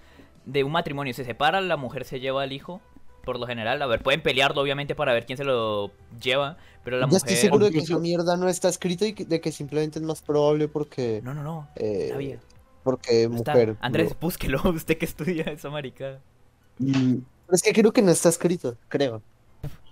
de 0.47 0.63
un 0.63 0.71
matrimonio 0.71 1.13
se 1.13 1.23
separa, 1.25 1.61
la 1.61 1.77
mujer 1.77 2.05
se 2.05 2.19
lleva 2.19 2.41
al 2.43 2.51
hijo, 2.51 2.81
por 3.23 3.39
lo 3.39 3.45
general. 3.45 3.81
A 3.81 3.85
ver, 3.85 4.01
pueden 4.01 4.21
pelearlo 4.23 4.61
obviamente 4.61 4.95
para 4.95 5.13
ver 5.13 5.25
quién 5.25 5.37
se 5.37 5.43
lo 5.43 5.91
lleva, 6.21 6.57
pero 6.83 6.97
la 6.97 7.01
Ya 7.05 7.07
mujer... 7.07 7.17
estoy 7.17 7.35
seguro 7.35 7.65
de 7.65 7.71
que 7.73 7.79
esa 7.79 7.99
mierda 7.99 8.37
no 8.37 8.47
está 8.47 8.69
escrita 8.69 9.05
y 9.05 9.13
que- 9.13 9.25
de 9.25 9.41
que 9.41 9.51
simplemente 9.51 9.99
es 9.99 10.05
más 10.05 10.21
probable 10.21 10.67
porque, 10.67 11.21
No, 11.23 11.33
no, 11.33 11.43
no. 11.43 11.67
eh, 11.75 12.39
porque 12.83 13.27
no 13.29 13.35
está. 13.35 13.51
mujer. 13.51 13.75
Andrés, 13.81 14.15
búsquelo, 14.19 14.61
usted 14.73 14.97
que 14.97 15.05
estudia 15.05 15.43
esa 15.43 15.69
marica. 15.69 16.19
Mm, 16.79 17.15
Pero 17.45 17.55
es 17.55 17.61
que 17.61 17.73
creo 17.73 17.91
que 17.91 18.01
no 18.01 18.11
está 18.11 18.29
escrito, 18.29 18.77
creo. 18.87 19.21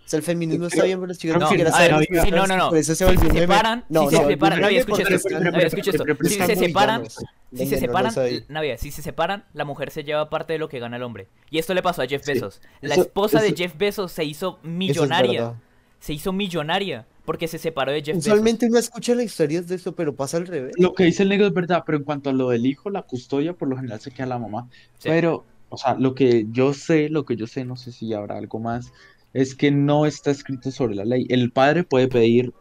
O 0.05 0.07
sea, 0.07 0.17
el 0.17 0.23
feminismo 0.23 0.67
está 0.67 0.83
bien, 0.83 0.99
pero 0.99 1.07
los 1.07 1.17
chicos 1.17 1.37
no 1.37 1.45
No, 1.45 1.49
siquiera 1.49 1.71
saben 1.71 1.99
sí, 1.99 2.31
no, 2.31 2.45
no, 2.45 2.57
no. 2.57 2.69
Por 2.69 2.77
eso 2.77 2.93
se 2.93 3.09
Si 3.09 3.17
se 3.17 3.31
separan, 3.31 3.85
No, 3.89 4.07
si 4.07 4.15
se 4.15 4.21
no, 4.21 4.27
separan, 4.27 4.61
Navia, 4.61 4.79
escucha 4.79 5.03
esto. 5.09 5.39
Navia, 5.39 5.65
escucha 5.65 5.91
Si 5.91 6.29
se 6.29 6.55
separan, 6.55 7.03
si 7.51 7.65
se 7.65 7.79
separan. 7.79 8.13
Navia, 8.47 8.77
si 8.77 8.91
se 8.91 9.01
separan, 9.01 9.45
la 9.53 9.65
mujer 9.65 9.89
se 9.89 10.03
lleva 10.03 10.29
parte 10.29 10.53
de 10.53 10.59
lo 10.59 10.69
que 10.69 10.77
gana 10.79 10.97
el 10.97 11.03
hombre. 11.03 11.27
Y 11.49 11.57
esto 11.57 11.73
le 11.73 11.81
pasó 11.81 12.03
a 12.03 12.07
Jeff. 12.07 12.23
Bezos. 12.23 12.61
La 12.81 12.95
esposa 12.95 13.41
de 13.41 13.55
Jeff 13.55 13.75
Bezos 13.77 14.11
se 14.11 14.23
hizo 14.23 14.59
millonaria. 14.61 15.55
se 15.99 16.13
hizo 16.13 16.31
millonaria 16.31 17.07
porque 17.25 17.47
se 17.47 17.57
separó 17.57 17.91
de 17.91 18.03
Jeff 18.03 18.15
Bezos. 18.17 18.27
Usualmente 18.27 18.67
uno 18.67 18.77
escucha 18.77 19.15
las 19.15 19.25
historias 19.25 19.67
de 19.67 19.75
eso, 19.75 19.95
pero 19.95 20.15
pasa 20.15 20.37
al 20.37 20.45
revés. 20.45 20.75
Lo 20.77 20.93
que 20.93 21.05
dice 21.05 21.23
el 21.23 21.29
negro 21.29 21.47
es 21.47 21.53
verdad, 21.53 21.81
pero 21.83 21.97
en 21.97 22.03
cuanto 22.03 22.29
a 22.29 22.33
lo 22.33 22.49
del 22.49 22.67
hijo, 22.67 22.91
la 22.91 23.01
custodia 23.01 23.53
por 23.53 23.67
lo 23.67 23.75
general 23.75 23.99
se 23.99 24.11
queda 24.11 24.27
la 24.27 24.37
mamá. 24.37 24.69
Sí. 24.99 25.09
Pero, 25.09 25.45
o 25.69 25.77
sea, 25.77 25.95
lo 25.95 26.13
que 26.13 26.45
yo 26.51 26.75
sé, 26.75 27.09
lo 27.09 27.25
que 27.25 27.35
yo 27.35 27.47
sé, 27.47 27.65
no 27.65 27.75
sé 27.75 27.91
si 27.91 28.13
habrá 28.13 28.37
algo 28.37 28.59
más, 28.59 28.93
es 29.35 29.53
que 29.53 29.69
no 29.69 30.05
está 30.05 30.31
escrito 30.31 30.71
sobre 30.71 30.95
la 30.95 31.03
ley. 31.03 31.25
El 31.27 31.51
padre 31.51 31.83
puede 31.83 32.07
pedir 32.07 32.53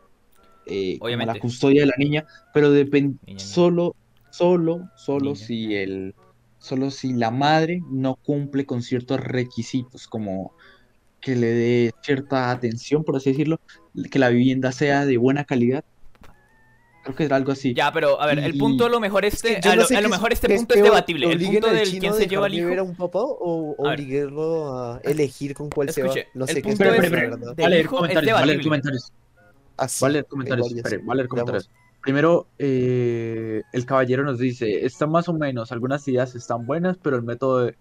eh, 0.67 0.99
como 0.99 1.17
la 1.25 1.39
custodia 1.39 1.83
de 1.83 1.87
la 1.87 1.97
niña, 1.97 2.27
pero 2.53 2.73
depende 2.73 3.17
solo, 3.37 3.95
solo, 4.31 4.91
solo 4.97 5.35
Niña. 5.35 5.47
si 5.47 5.75
el, 5.77 6.15
solo 6.59 6.91
si 6.91 7.13
la 7.13 7.31
madre 7.31 7.81
no 7.89 8.17
cumple 8.17 8.67
con 8.67 8.83
ciertos 8.83 9.21
requisitos, 9.21 10.09
como 10.09 10.53
que 11.21 11.37
le 11.37 11.47
dé 11.47 11.95
cierta 12.03 12.51
atención, 12.51 13.05
por 13.05 13.15
así 13.15 13.31
decirlo, 13.31 13.61
que 14.11 14.19
la 14.19 14.31
vivienda 14.31 14.73
sea 14.73 15.07
de 15.07 15.17
buena 15.17 15.45
calidad. 15.45 15.85
Creo 17.05 17.15
que 17.17 17.25
era 17.25 17.37
algo 17.37 17.53
así. 17.53 17.75
Ya, 17.75 17.93
pero 17.93 18.21
a 18.21 18.27
ver, 18.27 18.39
el 18.41 18.57
Y- 18.57 18.59
punto 18.59 18.87
a 18.87 18.89
lo 18.89 18.99
mejor 18.99 19.25
Es 19.27 19.41
que 19.43 19.53
este, 19.55 19.69
a 19.69 19.75
no 19.77 19.83
lo, 19.83 19.87
sé 19.87 19.97
a 19.97 20.01
lo 20.01 20.09
qué 20.09 20.11
mejor 20.15 20.33
este 20.33 20.49
punto 20.49 20.75
es 20.75 20.83
debatible. 20.83 21.31
El 21.31 21.39
punto 21.45 21.71
del 21.71 21.91
quién 22.01 22.13
a 22.13 22.17
se 22.17 22.27
lleva 22.27 22.49
de 22.49 22.57
hijo. 22.57 22.81
a 22.81 22.83
un 22.83 22.97
papá 22.97 23.21
o 23.23 23.75
obligarlo 23.79 24.75
a 24.79 25.01
elegir 25.05 25.55
con 25.55 25.69
cuál 25.71 25.91
se 25.91 26.01
va. 26.03 26.09
Escuche, 26.09 26.29
No 26.35 26.47
el 26.47 26.49
sé 26.55 26.63
qué 26.63 26.69
punto 26.71 26.85
es 26.85 26.91
es- 26.91 26.97
la 26.99 27.05
Espere, 27.05 27.29
verdad. 27.29 27.39
del 27.55 27.63
Va 27.63 27.67
a 27.67 27.71
leer 27.71 27.85
hijo 27.85 27.95
es 27.97 28.01
comentarios, 28.01 28.35
va 28.35 28.39
a 28.39 28.47
leer 28.47 28.59
debatible. 28.59 28.69
comentarios. 28.71 29.13
Así, 29.77 30.03
Va 30.05 30.09
a 30.09 30.11
leer 30.13 30.25
hay 30.25 30.29
comentarios, 30.31 30.67
varios. 30.69 30.79
espere, 30.87 30.97
va 31.05 31.13
a 31.13 31.17
leer 31.17 31.29
Veamos. 31.29 31.29
comentarios. 31.29 31.71
Primero, 32.01 32.47
eh, 32.59 33.63
el 33.73 33.87
caballero 33.87 34.25
nos 34.25 34.39
dice, 34.39 34.85
está 34.87 35.07
más 35.07 35.29
o 35.29 35.33
menos, 35.35 35.73
algunas 35.73 36.07
ideas 36.09 36.35
están 36.35 36.67
buenas, 36.67 36.97
pero 37.03 37.17
el 37.17 37.23
método 37.23 37.65
de, 37.67 37.77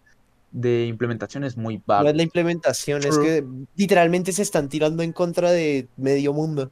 de 0.51 0.86
implementación 0.86 1.43
es 1.43 1.55
muy 1.57 1.78
No 1.78 1.84
vago. 1.86 2.09
es 2.09 2.15
la 2.15 2.24
implementación, 2.24 3.03
es 3.05 3.17
que 3.17 3.43
literalmente 3.76 4.32
se 4.34 4.41
están 4.41 4.69
tirando 4.69 5.01
en 5.03 5.11
contra 5.13 5.51
de 5.51 5.88
medio 5.97 6.34
mundo. 6.34 6.71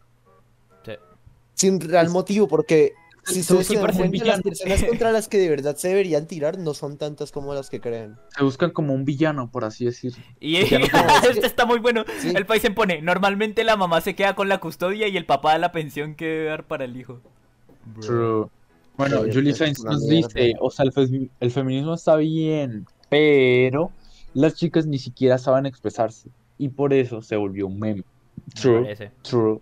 Sin 1.54 1.80
real 1.80 2.10
motivo, 2.10 2.48
porque 2.48 2.94
si 3.24 3.44
Son 3.44 3.64
se 3.64 3.76
dan 3.76 3.86
100% 3.86 3.98
cuenta, 3.98 4.26
las 4.26 4.42
personas 4.42 4.84
contra 4.84 5.12
las 5.12 5.28
que 5.28 5.38
de 5.38 5.48
verdad 5.50 5.76
se 5.76 5.90
deberían 5.90 6.26
tirar 6.26 6.58
no 6.58 6.74
son 6.74 6.98
tantas 6.98 7.32
como 7.32 7.54
las 7.54 7.70
que 7.70 7.80
creen. 7.80 8.16
Se 8.36 8.44
buscan 8.44 8.72
como 8.72 8.94
un 8.96 9.06
villano, 9.06 9.52
por 9.52 9.64
así 9.64 9.86
decir. 9.86 10.14
Y 10.40 10.56
este 10.58 11.46
está 11.46 11.66
muy 11.66 11.80
bueno. 11.80 12.04
Sí. 12.20 12.34
El 12.36 12.46
país 12.48 12.64
se 12.64 12.72
pone, 12.72 13.02
normalmente 13.02 13.64
la 13.64 13.76
mamá 13.78 14.02
se 14.02 14.16
queda 14.16 14.34
con 14.36 14.50
la 14.50 14.60
custodia 14.60 15.08
y 15.08 15.18
el 15.18 15.26
papá 15.28 15.52
da 15.52 15.58
la 15.60 15.72
pensión 15.72 16.16
que 16.16 16.26
debe 16.26 16.46
dar 16.46 16.64
para 16.66 16.86
el 16.86 16.98
hijo. 16.98 17.22
True. 18.02 18.48
Bueno, 18.98 19.24
Sí, 19.26 19.32
Julie 19.34 19.54
Sainz 19.54 19.84
nos 19.84 20.08
dice, 20.08 20.54
o 20.60 20.70
sea, 20.70 20.86
el, 20.86 20.92
fe- 20.92 21.30
el 21.40 21.52
feminismo 21.52 21.94
está 21.94 22.16
bien, 22.18 22.86
pero 23.10 23.92
las 24.34 24.56
chicas 24.56 24.86
ni 24.86 24.98
siquiera 25.00 25.38
saben 25.38 25.66
expresarse 25.66 26.30
y 26.58 26.70
por 26.70 26.94
eso 26.94 27.22
se 27.22 27.36
volvió 27.36 27.68
un 27.68 27.80
meme. 27.80 28.04
Me 28.04 28.54
True, 28.62 28.82
parece, 28.82 29.12
true, 29.22 29.60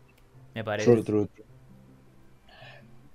me 0.55 0.63
parece. 0.63 0.91
true, 0.91 1.03
true. 1.03 1.27
true. 1.27 1.45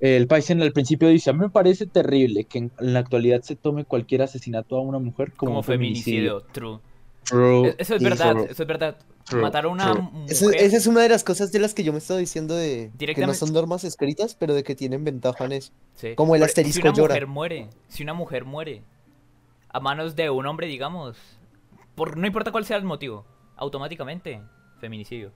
El 0.00 0.26
país 0.26 0.50
en 0.50 0.60
el 0.60 0.72
principio 0.72 1.08
dice, 1.08 1.30
a 1.30 1.32
mí 1.32 1.38
me 1.40 1.50
parece 1.50 1.86
terrible 1.86 2.44
que 2.44 2.58
en, 2.58 2.72
en 2.78 2.92
la 2.92 2.98
actualidad 3.00 3.42
se 3.42 3.56
tome 3.56 3.84
cualquier 3.84 4.22
asesinato 4.22 4.76
a 4.76 4.80
una 4.82 4.98
mujer 4.98 5.32
como, 5.32 5.62
feminicidio. 5.62 6.40
feminicidio, 6.40 6.52
true. 6.52 6.78
True, 7.24 7.68
E- 7.70 7.76
Eso 7.78 7.94
es 7.94 8.02
verdad, 8.02 8.32
true, 8.32 8.44
eso 8.50 8.62
es 8.64 8.68
verdad. 8.68 8.98
true, 9.24 9.40
Matar 9.40 9.64
a 9.64 9.68
una 9.68 9.92
true. 9.92 10.02
mujer. 10.02 10.30
Eso- 10.32 10.50
esa 10.50 10.76
es 10.76 10.86
una 10.86 11.00
de 11.00 11.08
las 11.08 11.24
cosas 11.24 11.50
de 11.52 11.58
las 11.58 11.72
que 11.72 11.82
yo 11.84 11.92
me 11.92 11.98
estaba 11.98 12.20
diciendo 12.20 12.54
de 12.54 12.90
que 12.98 13.26
no 13.26 13.32
son 13.32 13.52
normas 13.54 13.82
escritas, 13.84 14.34
pero 14.34 14.52
de 14.52 14.62
que 14.62 14.74
tienen 14.74 15.04
ventaja 15.04 15.44
en 15.46 15.52
eso. 15.52 15.72
Sí. 15.94 16.14
como 16.16 16.34
el 16.34 16.40
Pero 16.40 16.46
asterisco 16.50 16.82
Si 16.82 16.88
una 16.88 16.96
llora. 16.96 17.14
mujer 17.14 17.26
muere, 17.28 17.68
si 17.88 18.02
una 18.02 18.12
mujer 18.14 18.44
muere 18.44 18.82
a 19.70 19.80
manos 19.80 20.16
de 20.16 20.28
un 20.28 20.44
hombre, 20.46 20.66
digamos, 20.66 21.16
por 21.94 22.18
no 22.18 22.26
importa 22.26 22.52
cuál 22.52 22.66
sea 22.66 22.76
el 22.76 22.84
motivo, 22.84 23.24
automáticamente 23.56 24.42
feminicidio. 24.80 25.32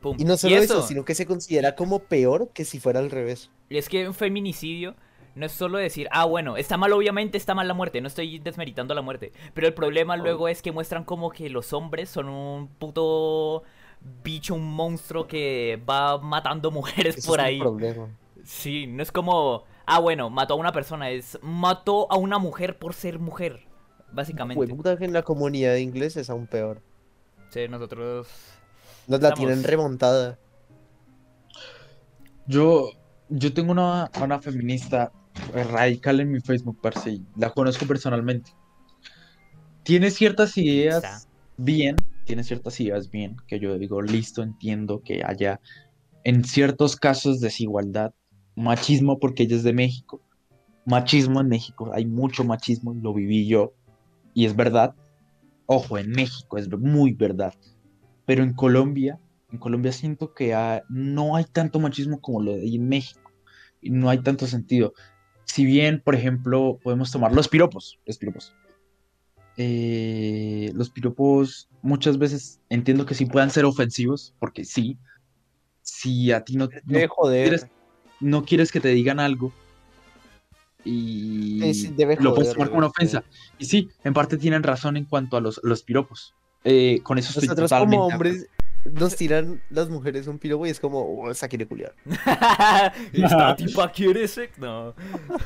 Pum. 0.00 0.16
Y 0.18 0.24
no 0.24 0.36
solo 0.36 0.56
eso, 0.56 0.78
eso, 0.78 0.86
sino 0.86 1.04
que 1.04 1.14
se 1.14 1.26
considera 1.26 1.74
como 1.74 1.98
peor 2.00 2.50
que 2.54 2.64
si 2.64 2.78
fuera 2.78 3.00
al 3.00 3.10
revés. 3.10 3.50
Y 3.68 3.78
es 3.78 3.88
que 3.88 4.06
un 4.06 4.14
feminicidio 4.14 4.94
no 5.34 5.46
es 5.46 5.52
solo 5.52 5.78
decir, 5.78 6.08
ah, 6.10 6.24
bueno, 6.24 6.56
está 6.56 6.76
mal, 6.76 6.92
obviamente 6.92 7.38
está 7.38 7.54
mal 7.54 7.68
la 7.68 7.74
muerte, 7.74 8.00
no 8.00 8.08
estoy 8.08 8.38
desmeritando 8.38 8.94
la 8.94 9.02
muerte. 9.02 9.32
Pero 9.54 9.66
el 9.66 9.74
problema 9.74 10.16
luego 10.16 10.48
es 10.48 10.62
que 10.62 10.72
muestran 10.72 11.04
como 11.04 11.30
que 11.30 11.48
los 11.48 11.72
hombres 11.72 12.08
son 12.10 12.28
un 12.28 12.68
puto 12.68 13.62
bicho, 14.22 14.54
un 14.54 14.64
monstruo 14.72 15.26
que 15.26 15.80
va 15.88 16.18
matando 16.18 16.70
mujeres 16.72 17.18
Eso 17.18 17.28
por 17.32 17.40
es 17.40 17.44
un 17.44 17.46
ahí. 17.46 17.58
problema. 17.60 18.08
Sí, 18.44 18.86
no 18.86 19.02
es 19.02 19.12
como, 19.12 19.64
ah, 19.86 20.00
bueno, 20.00 20.30
mató 20.30 20.54
a 20.54 20.56
una 20.56 20.72
persona, 20.72 21.10
es 21.10 21.38
mató 21.42 22.10
a 22.10 22.16
una 22.16 22.38
mujer 22.38 22.78
por 22.78 22.94
ser 22.94 23.18
mujer, 23.18 23.66
básicamente. 24.12 24.66
Que 24.98 25.04
en 25.04 25.12
la 25.12 25.22
comunidad 25.22 25.72
de 25.72 25.82
inglés 25.82 26.16
es 26.16 26.30
aún 26.30 26.46
peor. 26.46 26.80
Sí, 27.50 27.68
nosotros... 27.68 28.26
Nos 29.08 29.20
la 29.20 29.28
Estamos- 29.28 29.38
tienen 29.38 29.64
remontada. 29.64 30.38
Yo, 32.46 32.90
yo 33.28 33.52
tengo 33.52 33.72
una, 33.72 34.10
una 34.22 34.40
feminista 34.40 35.12
radical 35.52 36.20
en 36.20 36.30
mi 36.30 36.40
Facebook, 36.40 36.78
parce, 36.80 37.10
y 37.10 37.26
la 37.36 37.50
conozco 37.50 37.86
personalmente. 37.86 38.52
Tiene 39.82 40.10
ciertas 40.10 40.56
ideas 40.58 41.04
Está. 41.04 41.20
bien, 41.56 41.96
tiene 42.24 42.44
ciertas 42.44 42.78
ideas 42.80 43.10
bien, 43.10 43.36
que 43.46 43.58
yo 43.58 43.78
digo, 43.78 44.02
listo, 44.02 44.42
entiendo 44.42 45.02
que 45.02 45.22
haya 45.24 45.60
en 46.24 46.44
ciertos 46.44 46.96
casos 46.96 47.40
desigualdad, 47.40 48.12
machismo, 48.56 49.18
porque 49.18 49.44
ella 49.44 49.56
es 49.56 49.62
de 49.62 49.72
México. 49.72 50.20
Machismo 50.84 51.40
en 51.40 51.48
México, 51.48 51.90
hay 51.94 52.06
mucho 52.06 52.44
machismo, 52.44 52.94
lo 52.94 53.14
viví 53.14 53.46
yo, 53.46 53.72
y 54.34 54.44
es 54.46 54.54
verdad. 54.56 54.94
Ojo, 55.66 55.98
en 55.98 56.10
México 56.10 56.58
es 56.58 56.68
muy 56.70 57.12
verdad. 57.12 57.54
Pero 58.28 58.42
en 58.42 58.52
Colombia, 58.52 59.18
en 59.50 59.58
Colombia 59.58 59.90
siento 59.90 60.34
que 60.34 60.52
ha- 60.52 60.82
no 60.90 61.34
hay 61.34 61.46
tanto 61.46 61.80
machismo 61.80 62.20
como 62.20 62.42
lo 62.42 62.52
de 62.52 62.60
ahí 62.60 62.76
en 62.76 62.86
México. 62.86 63.32
Y 63.80 63.88
no 63.88 64.10
hay 64.10 64.18
tanto 64.18 64.46
sentido. 64.46 64.92
Si 65.46 65.64
bien, 65.64 66.02
por 66.04 66.14
ejemplo, 66.14 66.78
podemos 66.82 67.10
tomar 67.10 67.32
los 67.32 67.48
piropos, 67.48 67.98
los 68.04 68.18
piropos. 68.18 68.54
Eh, 69.56 70.70
los 70.74 70.90
piropos 70.90 71.70
muchas 71.80 72.18
veces 72.18 72.60
entiendo 72.68 73.06
que 73.06 73.14
sí 73.14 73.24
puedan 73.24 73.50
ser 73.50 73.64
ofensivos, 73.64 74.34
porque 74.38 74.66
sí. 74.66 74.98
Si 75.80 76.30
a 76.30 76.44
ti 76.44 76.56
no, 76.56 76.66
no 76.66 76.70
Debe 76.84 77.08
joder. 77.08 77.42
quieres, 77.44 77.66
no 78.20 78.44
quieres 78.44 78.70
que 78.70 78.80
te 78.80 78.88
digan 78.88 79.20
algo 79.20 79.54
y 80.84 81.72
Sí, 81.72 81.94
lo 82.18 82.34
puedes 82.34 82.52
tomar 82.52 82.68
como 82.68 82.78
una 82.80 82.88
ofensa. 82.88 83.24
Y 83.58 83.64
sí, 83.64 83.88
en 84.04 84.12
parte 84.12 84.36
tienen 84.36 84.62
razón 84.62 84.98
en 84.98 85.06
cuanto 85.06 85.38
a 85.38 85.40
los, 85.40 85.60
los 85.62 85.82
piropos. 85.82 86.34
Eh, 86.64 87.00
con 87.02 87.18
eso 87.18 87.28
estoy 87.30 87.48
Nosotros 87.48 87.70
totalmente 87.70 87.96
como 87.96 88.08
de 88.08 88.14
hombres 88.14 88.46
nos 88.84 89.16
tiran 89.16 89.60
las 89.70 89.88
mujeres 89.90 90.26
un 90.28 90.38
piropo 90.38 90.66
y 90.66 90.70
es 90.70 90.80
como, 90.80 91.00
oh, 91.00 91.30
esa 91.30 91.46
quiere 91.48 91.66
culiar. 91.66 91.92
¿Esta 93.12 93.56
tipa 93.56 93.90
quiere 93.92 94.26
sexo? 94.28 94.60
No. 94.60 94.94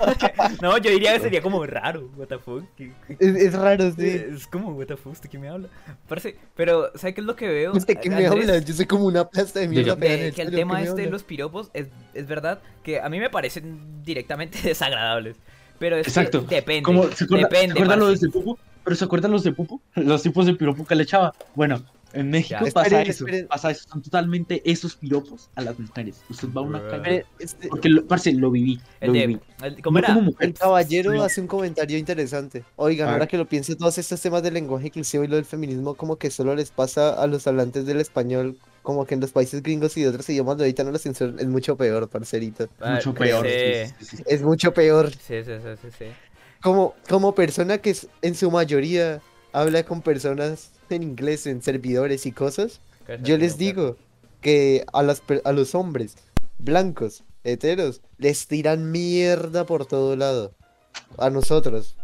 no, 0.62 0.78
yo 0.78 0.90
diría 0.90 1.14
que 1.14 1.20
sería 1.20 1.42
como 1.42 1.64
raro, 1.66 2.10
what 2.16 2.28
the 2.28 2.38
fuck. 2.38 2.64
¿Qué- 2.76 2.92
qué- 3.08 3.16
Es, 3.18 3.34
es 3.36 3.54
raro, 3.54 3.90
sí. 3.92 4.06
Es 4.06 4.46
como, 4.46 4.70
what 4.74 4.86
the 4.86 4.96
fuck, 4.96 5.18
¿de 5.20 5.28
qué 5.28 5.38
me 5.38 5.48
habla? 5.48 5.68
Parece, 6.08 6.36
pero, 6.54 6.92
¿sabes 6.94 7.14
qué 7.14 7.20
es 7.20 7.26
lo 7.26 7.34
que 7.34 7.48
veo? 7.48 7.72
¿Usted 7.72 7.98
qué 7.98 8.10
me 8.10 8.26
Andrés? 8.26 8.48
habla? 8.48 8.58
Yo 8.58 8.74
soy 8.74 8.86
como 8.86 9.06
una 9.06 9.28
plasta 9.28 9.60
de 9.60 9.68
mierda 9.68 9.96
de 9.96 10.28
el 10.28 10.34
que 10.34 10.42
el 10.42 10.50
tema 10.54 10.76
¿qué 10.76 10.82
me 10.84 10.88
este 10.90 11.02
de 11.02 11.10
los 11.10 11.24
piropos 11.24 11.70
es, 11.74 11.88
es 12.14 12.26
verdad 12.28 12.60
que 12.84 13.00
a 13.00 13.08
mí 13.08 13.18
me 13.18 13.30
parecen 13.30 14.02
directamente 14.04 14.58
desagradables. 14.62 15.36
Pero 15.78 15.96
es 15.96 16.06
Exacto. 16.06 16.46
que 16.46 16.56
depende. 16.56 16.82
Como, 16.82 17.08
¿se 17.10 17.24
acuerda- 17.24 17.48
depende. 17.48 17.66
¿se 17.66 17.72
acuerdan 17.72 17.98
los 17.98 18.08
parce. 18.10 18.26
de 18.26 18.32
Pupu? 18.32 18.58
¿Pero 18.84 18.96
se 18.96 19.04
acuerdan 19.04 19.30
los 19.30 19.44
de 19.44 19.52
Pupu? 19.52 19.80
Los 19.96 20.22
tipos 20.22 20.46
de 20.46 20.54
piropo 20.54 20.84
que 20.84 20.94
le 20.94 21.04
echaba. 21.04 21.32
Bueno, 21.54 21.82
en 22.14 22.30
México 22.30 22.60
Ya. 22.64 22.72
pasa 22.72 22.86
Esperen, 22.88 23.10
eso. 23.10 23.24
esperen. 23.26 23.46
Pasa 23.48 23.70
eso. 23.70 23.88
Son 23.88 24.02
totalmente 24.02 24.60
esos 24.70 24.96
piropos 24.96 25.48
a 25.54 25.62
las 25.62 25.78
mujeres. 25.78 26.20
Usted 26.28 26.48
va 26.48 26.60
a 26.60 26.64
una 26.64 26.86
calle. 26.88 27.24
Este- 27.38 27.68
Porque, 27.68 27.88
lo, 27.88 28.06
parce, 28.06 28.32
lo 28.32 28.50
viví. 28.50 28.80
El 29.00 29.08
Lo 29.08 29.12
de, 29.14 29.26
viví. 29.28 29.40
el- 29.62 29.82
¿Cómo 29.82 29.98
No 30.00 30.04
era? 30.04 30.14
como. 30.14 30.32
El 30.40 30.52
caballero 30.54 31.12
No. 31.14 31.22
hace 31.22 31.40
un 31.40 31.46
comentario 31.46 31.96
interesante. 31.96 32.64
Oigan, 32.76 33.08
ahora 33.08 33.26
que 33.26 33.38
lo 33.38 33.46
pienso, 33.46 33.76
todos 33.76 33.96
estos 33.98 34.20
temas 34.20 34.42
del 34.42 34.54
lenguaje 34.54 34.88
inclusivo 34.88 35.24
y 35.24 35.28
lo 35.28 35.36
del 35.36 35.44
feminismo 35.44 35.94
como 35.94 36.16
que 36.16 36.30
solo 36.30 36.54
les 36.54 36.70
pasa 36.70 37.14
a 37.14 37.26
los 37.26 37.46
hablantes 37.46 37.86
del 37.86 38.00
español, 38.00 38.58
como 38.82 39.06
que 39.06 39.14
en 39.14 39.20
los 39.20 39.30
países 39.30 39.62
gringos 39.62 39.96
y 39.96 40.02
de 40.02 40.08
otros 40.08 40.28
idiomas 40.28 40.56
de 40.58 40.64
ahorita 40.64 40.82
no 40.84 40.90
lo 40.90 40.98
censuran, 40.98 41.38
es 41.38 41.46
mucho 41.46 41.76
peor, 41.76 42.08
parcerito. 42.08 42.68
Mucho 42.84 43.14
peor. 43.14 43.46
Sí, 43.46 43.92
sí, 44.00 44.04
sí, 44.04 44.16
sí. 44.18 44.22
Es 44.26 44.42
mucho 44.42 44.74
peor. 44.74 45.10
sí, 45.12 45.18
sí, 45.18 45.44
sí, 45.44 45.68
sí, 45.80 45.88
sí. 45.98 46.04
Como, 46.62 46.94
como 47.08 47.34
persona 47.34 47.78
que 47.78 47.90
es- 47.90 48.08
en 48.22 48.34
su 48.34 48.50
mayoría 48.50 49.20
habla 49.52 49.82
con 49.84 50.00
personas 50.02 50.70
en 50.90 51.02
inglés, 51.02 51.46
en 51.46 51.62
servidores 51.62 52.26
y 52.26 52.32
cosas, 52.32 52.80
yo 53.22 53.36
les 53.38 53.58
digo 53.58 53.96
que 54.40 54.84
a, 54.92 55.02
las, 55.02 55.22
a 55.44 55.52
los 55.52 55.74
hombres 55.74 56.16
blancos, 56.58 57.24
heteros, 57.44 58.00
les 58.18 58.46
tiran 58.46 58.90
mierda 58.92 59.64
por 59.66 59.86
todo 59.86 60.14
lado. 60.16 60.54
A 61.18 61.30
nosotros. 61.30 61.96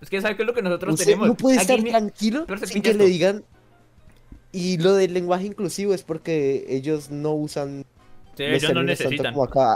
Es 0.00 0.08
que 0.08 0.20
¿sabes 0.20 0.36
qué 0.36 0.42
es 0.44 0.46
lo 0.46 0.54
que 0.54 0.62
nosotros 0.62 0.94
Usted 0.94 1.04
tenemos? 1.04 1.28
no 1.28 1.34
puede 1.36 1.58
Aquí 1.58 1.72
estar 1.72 1.82
tranquilo 1.84 2.46
sin 2.64 2.82
que 2.82 2.94
le 2.94 3.04
digan. 3.06 3.44
Y 4.52 4.78
lo 4.78 4.94
del 4.94 5.12
lenguaje 5.14 5.44
inclusivo 5.46 5.92
es 5.94 6.02
porque 6.02 6.64
ellos 6.68 7.10
no 7.10 7.32
usan. 7.34 7.84
Ellos 8.40 8.74
no 8.74 8.82
necesitan. 8.82 9.34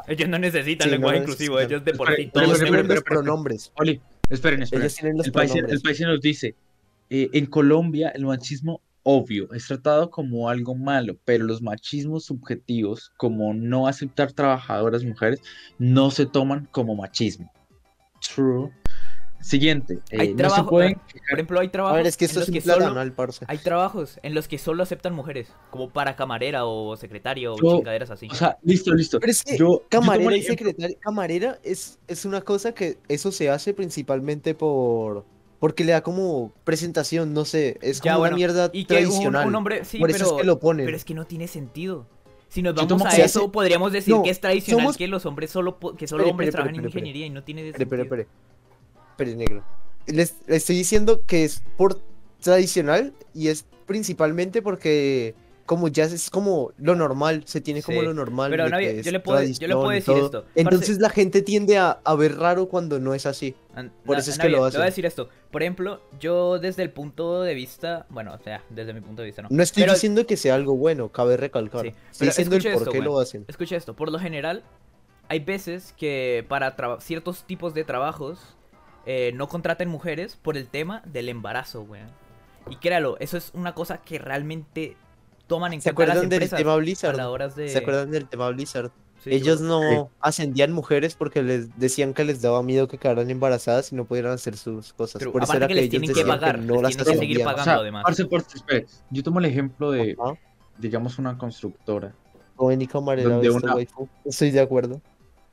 Ellos 0.09 0.29
no 0.29 0.39
necesitan 0.39 0.85
Sí, 0.85 0.91
no 0.91 0.97
lenguaje 0.97 1.17
lo 1.17 1.23
inclusivo, 1.23 1.57
necesitan. 1.57 1.77
ellos 1.77 1.85
de 1.85 1.95
por 1.95 2.17
sí 2.17 2.31
todos 2.33 2.59
tienen 2.61 2.89
los 2.89 3.03
pronombres. 3.03 3.73
Oli, 3.77 4.01
esperen, 4.31 4.63
esperen. 4.63 4.89
El 5.25 5.33
país, 5.33 5.55
el 5.55 5.81
país 5.81 6.01
nos 6.01 6.21
dice, 6.21 6.55
eh, 7.11 7.29
en 7.33 7.47
Colombia 7.47 8.11
el 8.11 8.25
machismo 8.25 8.81
obvio 9.05 9.53
es 9.53 9.67
tratado 9.67 10.11
como 10.11 10.49
algo 10.49 10.75
malo, 10.75 11.17
pero 11.25 11.45
los 11.45 11.63
machismos 11.63 12.25
subjetivos, 12.25 13.13
como 13.17 13.55
no 13.55 13.87
aceptar 13.87 14.33
trabajadoras 14.33 15.05
mujeres, 15.05 15.41
no 15.79 16.11
se 16.11 16.27
toman 16.27 16.67
como 16.73 16.95
machismo. 16.95 17.53
True. 18.35 18.71
Siguiente, 19.45 19.99
eh, 20.11 20.17
Hay 20.21 20.29
no 20.29 20.37
se 20.37 20.37
trabajo- 20.39 20.71
pueden 20.71 20.95
Por 20.95 21.33
ejemplo, 21.35 21.61
hay 21.61 21.67
A 21.67 21.71
trabajos 21.71 21.97
ver, 21.99 22.07
es 22.07 22.17
que 22.17 22.25
esto 22.25 22.39
en 22.41 22.45
es 22.45 22.51
que 22.51 22.61
solo... 22.63 23.13
parce. 23.15 23.45
Hay 23.47 23.59
trabajos 23.59 24.19
en 24.23 24.35
los 24.35 24.49
que 24.49 24.57
solo 24.57 24.83
aceptan 24.83 25.13
mujeres, 25.15 25.49
como 25.71 25.91
para 25.91 26.17
camarera 26.17 26.65
o 26.65 26.97
secretario 26.97 27.53
o 27.53 27.59
Yo- 27.61 27.77
chingaderas 27.77 28.11
así. 28.11 28.27
O 28.31 28.35
sea, 28.35 28.57
listo, 28.63 28.95
listo. 28.95 29.21
Pero 29.21 29.31
es 29.31 29.43
que 29.45 29.59
Yo, 29.59 29.83
camarera 29.91 30.35
y 30.35 30.43
secretaria. 30.43 30.97
Camarera 30.99 31.59
es, 31.63 31.99
es 32.09 32.25
una 32.25 32.41
cosa 32.41 32.73
que 32.73 32.97
eso 33.09 33.31
se 33.33 33.51
hace 33.51 33.75
principalmente 33.75 34.55
por. 34.55 35.27
Porque 35.61 35.85
le 35.85 35.93
da 35.93 36.03
como 36.03 36.51
presentación, 36.65 37.35
no 37.35 37.45
sé. 37.45 37.77
Es 37.83 38.01
como 38.01 38.15
Ya, 38.15 38.19
una 38.21 38.31
mierda 38.31 38.71
y 38.73 38.87
que 38.87 38.95
un, 38.95 39.01
tradicional. 39.03 39.47
un 39.49 39.55
hombre, 39.57 39.85
sí, 39.85 39.99
por 39.99 40.09
eso 40.11 40.21
pero, 40.25 40.37
es 40.37 40.41
que 40.41 40.47
lo 40.47 40.59
ponen. 40.59 40.87
pero 40.87 40.97
es 40.97 41.05
que 41.05 41.13
no 41.13 41.27
tiene 41.27 41.49
sentido. 41.49 42.07
Si 42.49 42.63
nos 42.63 42.75
vamos 42.75 42.89
tomo 42.89 43.07
a 43.07 43.11
eso, 43.11 43.53
podríamos 43.53 43.93
decir 43.93 44.15
No, 44.15 44.23
que 44.23 44.31
es 44.31 44.41
tradicional 44.41 44.87
somos- 44.87 44.97
que 44.97 45.07
los 45.09 45.27
hombres 45.27 45.51
solo 45.51 45.79
que 45.99 46.07
solo 46.07 46.29
hombres 46.31 46.51
trabajan 46.51 46.77
en 46.77 46.85
ingeniería 46.87 47.27
y 47.27 47.31
no 47.31 47.43
tiene 47.45 47.73
sentido. 47.73 48.27
Espere, 49.15 49.37
negro. 49.37 49.63
Les, 50.07 50.35
les 50.47 50.57
estoy 50.59 50.77
diciendo 50.77 51.23
que 51.27 51.45
es 51.45 51.63
por 51.77 52.01
tradicional 52.43 53.15
y 53.33 53.49
es 53.49 53.65
principalmente 53.87 54.61
porque 54.61 55.35
como 55.67 55.89
ya 55.89 56.05
es 56.05 56.29
como 56.29 56.73
lo 56.77 56.95
normal, 56.95 57.45
se 57.47 57.63
tiene 57.63 57.83
como 57.83 58.01
Sí, 58.01 58.05
lo 58.05 58.13
normal. 58.13 58.51
pero 58.51 58.69
no 58.69 58.79
yo 58.79 59.11
le 59.13 59.21
puedo- 59.21 59.43
yo 59.43 59.67
le 59.67 59.75
puedo 59.75 59.89
decir 59.89 60.05
todo. 60.15 60.25
esto. 60.27 60.45
Entonces 60.57 60.99
la 60.99 61.09
gente 61.09 61.41
tiende 61.41 61.79
a, 61.79 62.01
a 62.05 62.15
ver 62.17 62.37
raro 62.37 62.69
cuando 62.69 63.01
no 63.01 63.15
es 63.15 63.25
así. 63.25 63.55
An- 63.75 63.91
Por 64.05 64.19
eso 64.19 64.31
es 64.31 64.37
que 64.39 64.49
lo 64.51 64.57
Le 64.57 64.59
voy 64.59 64.69
hacen. 64.69 64.83
a 64.83 64.85
decir 64.85 65.07
esto. 65.07 65.31
Por 65.51 65.63
ejemplo, 65.63 66.03
yo 66.21 66.59
desde 66.59 66.83
el 66.83 66.91
punto 66.91 67.41
de 67.43 67.55
vista, 67.55 68.05
bueno, 68.11 68.35
o 68.35 68.39
sea, 68.39 68.63
desde 68.69 68.93
mi 68.93 69.01
punto 69.01 69.23
de 69.23 69.27
vista, 69.27 69.41
no. 69.41 69.49
No 69.51 69.63
estoy 69.63 69.85
Pero- 69.85 69.95
diciendo 69.95 70.27
que 70.27 70.37
sea 70.37 70.55
algo 70.55 70.77
bueno, 70.77 71.09
cabe 71.11 71.39
recalcar. 71.39 71.83
Sí, 71.83 71.89
Estoy 71.89 72.03
pero 72.19 72.31
diciendo 72.31 72.57
el 72.57 72.63
por 72.63 72.73
esto, 72.73 72.91
qué 72.91 72.99
güey. 72.99 73.09
lo 73.11 73.21
hacen. 73.21 73.45
Escucha 73.49 73.77
esto, 73.77 73.95
por 73.97 74.13
lo 74.13 74.19
general, 74.19 74.65
hay 75.29 75.39
veces 75.39 75.95
que 75.97 76.45
para 76.47 76.77
ciertos 77.01 77.45
tipos 77.47 77.73
de 77.73 77.85
trabajos 77.85 78.39
eh, 79.07 79.33
no 79.35 79.49
contraten 79.49 79.89
mujeres 79.89 80.37
por 80.37 80.57
el 80.57 80.69
tema 80.69 81.03
del 81.07 81.29
embarazo, 81.29 81.85
güey. 81.85 82.03
Y 82.71 82.77
créalo, 82.77 83.17
eso 83.21 83.37
es 83.37 83.51
una 83.55 83.75
cosa 83.75 83.99
que 83.99 84.19
realmente 84.19 84.97
toman 85.47 85.73
en 85.75 85.83
¿Se 85.83 85.93
cuenta 85.93 86.15
las 86.15 86.17
acuerdan 86.17 86.31
del 86.31 86.37
empresas 86.43 86.59
tema 86.59 86.73
a 86.73 86.77
Blizzard? 86.77 87.17
las 87.17 87.27
horas 87.27 87.57
de... 87.57 87.69
¿Se 87.69 87.79
acuerdan 87.79 88.11
del 88.11 88.27
tema 88.29 88.49
Blizzard? 88.51 88.91
Sí, 89.23 89.31
Ellos 89.33 89.59
sí, 89.61 89.65
no 89.65 90.11
ascendían 90.21 90.73
mujeres 90.73 91.15
porque 91.15 91.43
les 91.43 91.79
decían 91.79 92.13
que 92.13 92.25
les 92.25 92.43
daba 92.43 92.63
miedo 92.63 92.89
que 92.89 92.99
quedaran 92.99 93.31
embarazadas 93.31 93.91
y 93.93 93.97
no 93.97 94.05
pudieran 94.05 94.33
hacer 94.33 94.57
sus 94.57 94.93
cosas. 94.93 95.21
True. 95.21 95.33
Por 95.33 95.43
eso 95.43 95.53
Aparte 95.53 95.65
era 95.65 95.69
que 95.69 95.75
que, 95.75 95.81
les 95.81 95.85
ellos 95.95 96.01
tienen 96.03 96.15
que 96.15 96.25
pagar, 96.31 96.61
que 96.61 96.67
no 96.67 96.75
les 96.75 96.83
las 96.83 96.91
tienen 96.97 97.07
que 97.15 97.19
seguir 97.21 97.37
ascendían. 97.43 97.49
O 97.49 97.51
pagando. 97.51 97.65
sea, 97.65 97.81
además. 97.81 98.03
parce, 98.05 98.25
parce, 98.27 98.57
espere. 98.57 98.87
Yo 99.11 99.23
tomo 99.23 99.39
el 99.39 99.47
ejemplo 99.47 99.91
de, 99.91 100.17
Ajá. 100.19 100.35
digamos, 100.79 101.19
una 101.19 101.39
constructora. 101.39 102.15
Joven 102.57 102.83
y 102.83 102.87
camarera, 102.87 103.39
una-. 103.39 103.77
Estoy 104.25 104.51
de 104.51 104.61
acuerdo. 104.61 105.01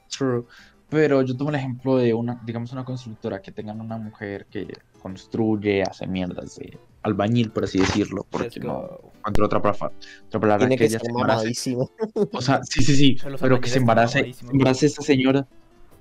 True. 0.09 0.43
Pero 0.91 1.21
yo 1.21 1.37
tomo 1.37 1.51
el 1.51 1.55
ejemplo 1.55 1.95
de 1.95 2.13
una, 2.13 2.41
digamos, 2.45 2.73
una 2.73 2.83
constructora 2.83 3.41
que 3.41 3.53
tengan 3.53 3.79
una 3.79 3.97
mujer 3.97 4.45
que 4.47 4.67
construye, 5.01 5.83
hace 5.83 6.05
mierdas 6.05 6.57
de 6.57 6.77
albañil, 7.03 7.49
por 7.49 7.63
así 7.63 7.79
decirlo, 7.79 8.27
porque 8.29 8.59
no 8.59 8.99
encuentro 9.19 9.45
otra, 9.45 9.61
palabra- 9.61 9.91
otra 10.27 10.39
palabra 10.41 10.67
Tiene 10.67 10.75
que 10.75 10.79
que 10.79 10.85
ella 10.89 10.99
ser 10.99 11.05
se 11.05 11.07
embarace. 11.11 11.37
mamadísimo. 11.37 11.89
O 12.33 12.41
sea, 12.41 12.61
sí, 12.63 12.83
sí, 12.83 12.95
sí, 12.97 13.17
Pero 13.39 13.61
que 13.61 13.69
se 13.69 13.77
embarace, 13.77 14.33
embarace 14.51 14.85
esta 14.87 15.01
señora 15.01 15.47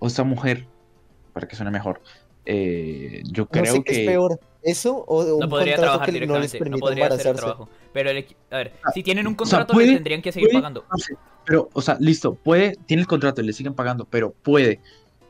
o 0.00 0.08
esta 0.08 0.24
mujer, 0.24 0.66
para 1.32 1.46
que 1.46 1.54
suene 1.54 1.70
mejor. 1.70 2.00
Eh, 2.46 3.22
yo 3.30 3.44
No 3.44 3.48
creo 3.48 3.74
sé 3.74 3.82
que 3.82 3.92
es 3.92 4.08
peor. 4.08 4.40
¿Eso 4.62 5.04
o 5.06 5.22
No 5.24 5.36
un 5.36 5.48
podría 5.48 5.76
contrato 5.76 5.80
trabajar 5.82 6.06
que 6.06 6.26
no 6.26 6.38
les 6.38 6.52
directamente, 6.52 6.58
no 6.58 6.64
permita 6.64 6.80
podría 6.86 7.06
hacer 7.06 7.26
el 7.28 7.36
trabajo. 7.36 7.68
Pero, 7.92 8.10
el 8.10 8.26
a 8.50 8.56
ver, 8.58 8.72
Ah, 8.84 8.90
si 8.92 9.02
tienen 9.02 9.26
un 9.26 9.32
o 9.34 9.36
sea, 9.46 9.58
contrato, 9.60 9.72
puede- 9.72 9.86
les 9.88 9.96
tendrían 9.96 10.22
que 10.22 10.32
seguir 10.32 10.48
puede- 10.48 10.60
pagando. 10.60 10.84
Pero, 11.46 11.68
o 11.72 11.80
sea, 11.82 11.96
listo, 12.00 12.34
puede, 12.34 12.76
tiene 12.86 13.00
el 13.02 13.06
contrato 13.06 13.40
y 13.40 13.46
le 13.46 13.52
siguen 13.52 13.74
pagando, 13.74 14.04
pero 14.04 14.32
puede. 14.32 14.80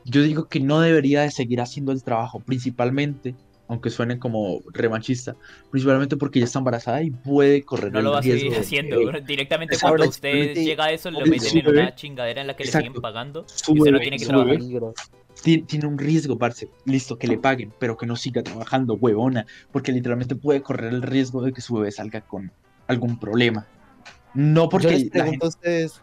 Yo 0.03 0.21
digo 0.23 0.47
que 0.47 0.59
no 0.59 0.81
debería 0.81 1.21
de 1.21 1.31
seguir 1.31 1.61
haciendo 1.61 1.91
el 1.91 2.03
trabajo, 2.03 2.39
principalmente, 2.39 3.35
aunque 3.71 3.89
suene 3.89 4.19
como 4.19 4.61
revanchista, 4.73 5.35
principalmente 5.69 6.17
porque 6.17 6.39
ya 6.39 6.45
está 6.45 6.59
embarazada 6.59 7.01
y 7.01 7.09
puede 7.09 7.63
correr 7.63 7.91
No 7.91 7.99
el 7.99 8.05
lo 8.05 8.11
va 8.11 8.17
a 8.19 8.21
riesgo 8.21 8.39
seguir 8.39 8.53
de- 8.53 8.59
haciendo. 8.59 9.21
Directamente 9.21 9.77
cuando 9.81 10.07
usted 10.09 10.53
llega 10.55 10.85
a 10.85 10.91
eso, 10.91 11.09
lo 11.09 11.21
meten 11.25 11.57
en 11.57 11.67
una 11.69 11.95
chingadera 11.95 12.41
en 12.41 12.47
la 12.47 12.55
que 12.55 12.65
le 12.65 12.71
siguen 12.71 12.93
pagando. 12.93 13.45
y 13.67 13.79
usted 13.79 13.91
no 13.91 13.99
tiene 13.99 14.17
que 14.17 14.25
trabajar. 14.25 14.59
tiene 15.43 15.87
un 15.87 15.97
riesgo, 15.97 16.37
parce. 16.37 16.69
Listo, 16.85 17.17
que 17.17 17.27
le 17.27 17.37
paguen, 17.37 17.73
pero 17.79 17.97
que 17.97 18.05
no 18.05 18.15
siga 18.15 18.43
trabajando, 18.43 18.95
huevona, 18.95 19.45
porque 19.71 19.91
literalmente 19.91 20.35
puede 20.35 20.61
correr 20.61 20.93
el 20.93 21.01
riesgo 21.01 21.41
de 21.41 21.53
que 21.53 21.61
su 21.61 21.75
bebé 21.75 21.91
salga 21.91 22.21
con 22.21 22.51
algún 22.87 23.17
problema. 23.19 23.65
No 24.33 24.69
porque 24.69 24.87
Yo 24.87 24.91
les 24.91 25.09
pregunto 25.09 25.31
gente- 25.31 25.45
a 25.45 25.49
ustedes, 25.49 26.01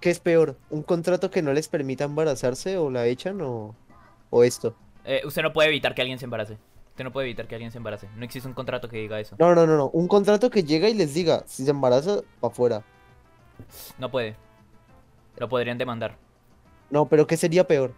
¿qué 0.00 0.10
es 0.10 0.18
peor? 0.20 0.56
¿Un 0.70 0.82
contrato 0.82 1.30
que 1.30 1.42
no 1.42 1.52
les 1.52 1.68
permita 1.68 2.04
embarazarse 2.04 2.78
o 2.78 2.90
la 2.90 3.06
echan 3.06 3.40
o, 3.42 3.76
o 4.30 4.42
esto? 4.44 4.74
Eh, 5.04 5.22
usted 5.24 5.42
no 5.42 5.52
puede 5.52 5.68
evitar 5.68 5.94
que 5.94 6.02
alguien 6.02 6.18
se 6.18 6.24
embarace. 6.26 6.58
Usted 7.00 7.08
no 7.08 7.12
puede 7.14 7.28
evitar 7.28 7.46
que 7.48 7.54
alguien 7.54 7.70
se 7.72 7.78
embarace. 7.78 8.08
No 8.14 8.26
existe 8.26 8.46
un 8.46 8.52
contrato 8.52 8.86
que 8.86 8.98
diga 8.98 9.18
eso. 9.18 9.34
No, 9.38 9.54
no, 9.54 9.66
no, 9.66 9.74
no. 9.78 9.88
Un 9.88 10.06
contrato 10.06 10.50
que 10.50 10.62
llega 10.64 10.86
y 10.86 10.92
les 10.92 11.14
diga, 11.14 11.44
si 11.46 11.64
se 11.64 11.70
embaraza, 11.70 12.20
para 12.42 12.52
afuera. 12.52 12.82
No 13.98 14.10
puede. 14.10 14.36
Lo 15.38 15.48
podrían 15.48 15.78
demandar. 15.78 16.18
No, 16.90 17.08
pero 17.08 17.26
¿qué 17.26 17.38
sería 17.38 17.66
peor? 17.66 17.94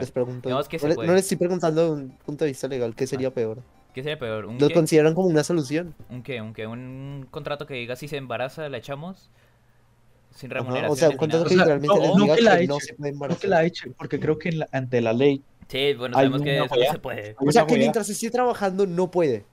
Les 0.00 0.10
pregunto. 0.10 0.48
que 0.48 0.54
no, 0.54 0.62
se 0.62 0.88
le- 0.88 0.94
puede. 0.94 1.06
no 1.06 1.12
les 1.12 1.24
estoy 1.24 1.36
preguntando 1.36 1.84
de 1.84 1.90
un 2.02 2.08
punto 2.24 2.46
de 2.46 2.50
vista 2.52 2.66
legal, 2.66 2.94
¿qué 2.94 3.06
sería 3.06 3.30
peor? 3.30 3.58
¿Qué 3.92 4.02
sería 4.02 4.18
peor? 4.18 4.46
¿Un 4.46 4.58
¿Lo 4.58 4.68
qué? 4.68 4.74
consideran 4.74 5.12
como 5.14 5.28
una 5.28 5.44
solución? 5.44 5.94
¿Un 6.08 6.22
qué? 6.22 6.40
¿Un 6.40 6.54
qué? 6.54 6.66
¿Un 6.66 7.28
contrato 7.30 7.66
que 7.66 7.74
diga 7.74 7.94
si 7.94 8.08
se 8.08 8.16
embaraza, 8.16 8.70
la 8.70 8.78
echamos? 8.78 9.30
Sin 10.30 10.50
Ajá, 10.50 10.60
remuneración. 10.60 10.92
O 10.92 10.96
sea, 10.96 11.10
un 11.10 11.16
contrato 11.18 11.44
que 11.44 11.54
O 11.54 11.58
sea, 11.58 11.76
literalmente 11.76 11.94
no- 11.94 12.00
les 12.00 12.16
no 12.16 12.22
diga 12.24 12.36
que 12.36 12.42
la 12.42 12.56
que 12.58 12.66
no 12.68 12.76
eche, 12.76 12.86
se 12.86 12.94
puede 12.94 13.10
No 13.10 13.14
embarazar. 13.16 13.40
que 13.42 13.48
la 13.48 13.64
eche, 13.64 13.90
porque 13.98 14.18
creo 14.18 14.38
que 14.38 14.48
en 14.48 14.58
la- 14.60 14.68
ante 14.72 15.02
la 15.02 15.12
ley. 15.12 15.42
Sí, 15.68 15.94
bueno, 15.94 16.14
sabemos 16.16 16.42
que 16.42 16.56
eso 16.58 16.66
no 16.76 16.92
se 16.92 16.98
puede. 16.98 17.36
O 17.38 17.50
sea, 17.52 17.66
que 17.66 17.76
mientras 17.76 18.08
esté 18.08 18.30
trabajando 18.30 18.86
no 18.86 19.10
puede. 19.10 19.44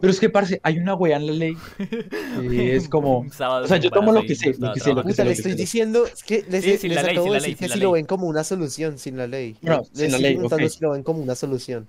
Pero 0.00 0.10
es 0.10 0.18
que, 0.18 0.30
parce, 0.30 0.58
hay 0.62 0.78
una 0.78 0.94
wea 0.94 1.18
en 1.18 1.26
la 1.26 1.32
ley. 1.34 1.54
que 2.50 2.74
es 2.76 2.88
como. 2.88 3.18
O 3.18 3.66
sea, 3.66 3.76
yo 3.76 3.90
tomo 3.90 4.12
lo 4.12 4.22
que 4.22 4.32
y 4.32 4.36
sé, 4.36 4.54
lo 4.58 4.72
que 4.72 4.80
sé, 4.80 4.94
lo 4.94 5.02
que 5.02 5.10
sé, 5.10 5.16
Puta, 5.16 5.24
lo 5.24 5.28
le 5.28 5.32
estoy 5.34 5.52
sé. 5.52 5.56
diciendo 5.58 6.06
es 6.06 6.22
que 6.24 6.42
les, 6.48 6.64
Sí, 6.64 6.78
sin 6.78 6.94
les 6.94 7.02
la 7.04 7.10
acabo 7.10 7.26
de 7.34 7.40
decir 7.40 7.56
que 7.58 7.68
si 7.68 7.78
lo 7.78 7.92
ven 7.92 8.06
como 8.06 8.26
una 8.26 8.44
solución 8.44 8.96
sin 8.98 9.18
la 9.18 9.26
ley. 9.26 9.56
No, 9.60 9.80
les 9.80 9.88
sin 9.88 9.98
la 10.00 10.06
estoy 10.06 10.22
ley, 10.22 10.32
preguntando 10.36 10.68
si 10.70 10.80
lo 10.80 10.90
ven 10.92 11.02
como 11.02 11.20
una 11.22 11.34
solución. 11.34 11.86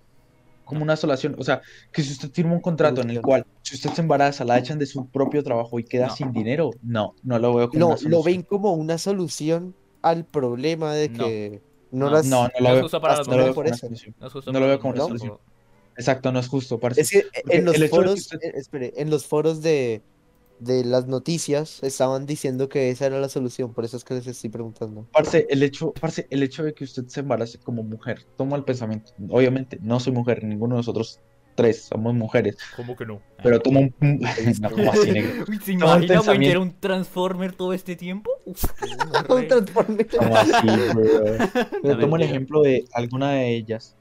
como 0.65 0.83
una 0.83 0.97
solución. 0.97 1.35
O 1.39 1.43
sea, 1.45 1.61
que 1.93 2.01
si 2.03 2.11
usted 2.11 2.31
firma 2.31 2.51
un 2.53 2.59
contrato 2.59 2.99
en 3.01 3.11
el 3.11 3.21
cual, 3.21 3.45
si 3.61 3.75
usted 3.75 3.91
se 3.91 4.01
embaraza, 4.01 4.43
la 4.43 4.57
echan 4.59 4.77
de 4.77 4.87
su 4.87 5.07
propio 5.07 5.41
trabajo 5.41 5.79
y 5.79 5.85
queda 5.85 6.07
No. 6.07 6.15
sin 6.17 6.33
dinero, 6.33 6.71
no, 6.83 7.13
no 7.23 7.39
lo 7.39 7.53
veo 7.53 7.69
como 7.69 7.79
No, 7.79 7.85
una 7.87 7.95
lo 7.95 7.99
solución. 8.01 8.23
ven 8.25 8.41
como 8.41 8.73
una 8.73 8.97
solución 8.97 9.73
al 10.01 10.25
problema 10.25 10.93
de 10.93 11.07
No. 11.09 11.25
que 11.25 11.61
no, 11.95 12.05
No. 12.07 12.11
las... 12.11 12.25
No, 12.25 12.43
no 12.43 12.49
No 12.59 12.59
lo 12.61 12.67
es 12.69 12.73
veo, 12.75 12.81
justo 12.83 13.01
para 13.01 13.23
no 13.23 13.37
lo 13.37 13.43
veo 13.45 13.53
por 13.53 13.67
eso. 13.67 13.77
solución. 13.77 14.15
No 14.19 14.27
es 14.27 14.33
justo 14.33 14.51
no 14.51 14.59
lo 14.59 14.67
veo 14.67 14.79
como 14.79 14.93
una 14.93 15.03
hombres, 15.03 15.21
solución. 15.21 15.37
tampoco. 15.39 15.55
Exacto, 15.97 16.31
no 16.31 16.39
es 16.39 16.47
justo, 16.47 16.79
parce. 16.79 17.01
Es 17.01 17.09
que 17.09 17.23
Porque 17.43 17.57
en 17.57 17.65
los 17.65 17.89
foros, 17.89 18.19
usted- 18.19 18.39
eh, 18.43 18.51
espere, 18.55 18.93
en 18.97 19.09
los 19.09 19.25
foros 19.25 19.61
de, 19.61 20.01
de 20.59 20.83
las 20.83 21.07
noticias 21.07 21.81
estaban 21.83 22.25
diciendo 22.25 22.67
que 22.69 22.89
esa 22.89 23.05
era 23.05 23.19
la 23.19 23.29
solución, 23.29 23.73
por 23.73 23.85
eso 23.85 23.95
es 23.97 24.03
que 24.03 24.13
les 24.13 24.27
estoy 24.27 24.49
preguntando. 24.49 25.07
Parce, 25.13 25.47
el 25.49 25.63
hecho, 25.63 25.93
parce, 25.93 26.27
el 26.29 26.43
hecho 26.43 26.63
de 26.63 26.73
que 26.73 26.83
usted 26.83 27.05
se 27.07 27.21
embarace 27.21 27.59
como 27.59 27.81
mujer, 27.83 28.25
toma 28.37 28.57
el 28.57 28.63
pensamiento. 28.65 29.13
Obviamente, 29.29 29.79
no 29.81 29.99
soy 30.01 30.11
mujer, 30.13 30.43
ninguno 30.43 30.75
de 30.75 30.79
nosotros 30.79 31.19
tres 31.55 31.85
somos 31.85 32.13
mujeres, 32.13 32.57
¿Cómo 32.75 32.95
que 32.95 33.05
no? 33.05 33.21
pero 33.41 33.59
toma 33.61 33.79
un... 33.79 33.93
no, 34.61 34.69
como 34.71 34.91
así, 34.91 35.11
negro. 35.11 35.45
Uy, 35.47 35.57
¿Se 35.59 35.75
Toma 35.77 35.95
el 35.97 36.03
imagina, 36.05 36.21
güey, 36.21 36.39
que 36.39 36.47
pensamiento. 36.47 36.51
era 36.51 36.59
un 36.59 36.79
Transformer 36.79 37.53
todo 37.53 37.73
este 37.73 37.95
tiempo? 37.95 38.29
Un. 38.45 38.55
Como 40.17 40.35
así, 40.35 40.67
bro. 40.93 41.03
Pero 41.81 41.97
tomo 41.99 42.15
el 42.17 42.21
ejemplo 42.23 42.61
de 42.61 42.85
alguna 42.93 43.31
de 43.31 43.55
ellas, 43.55 43.95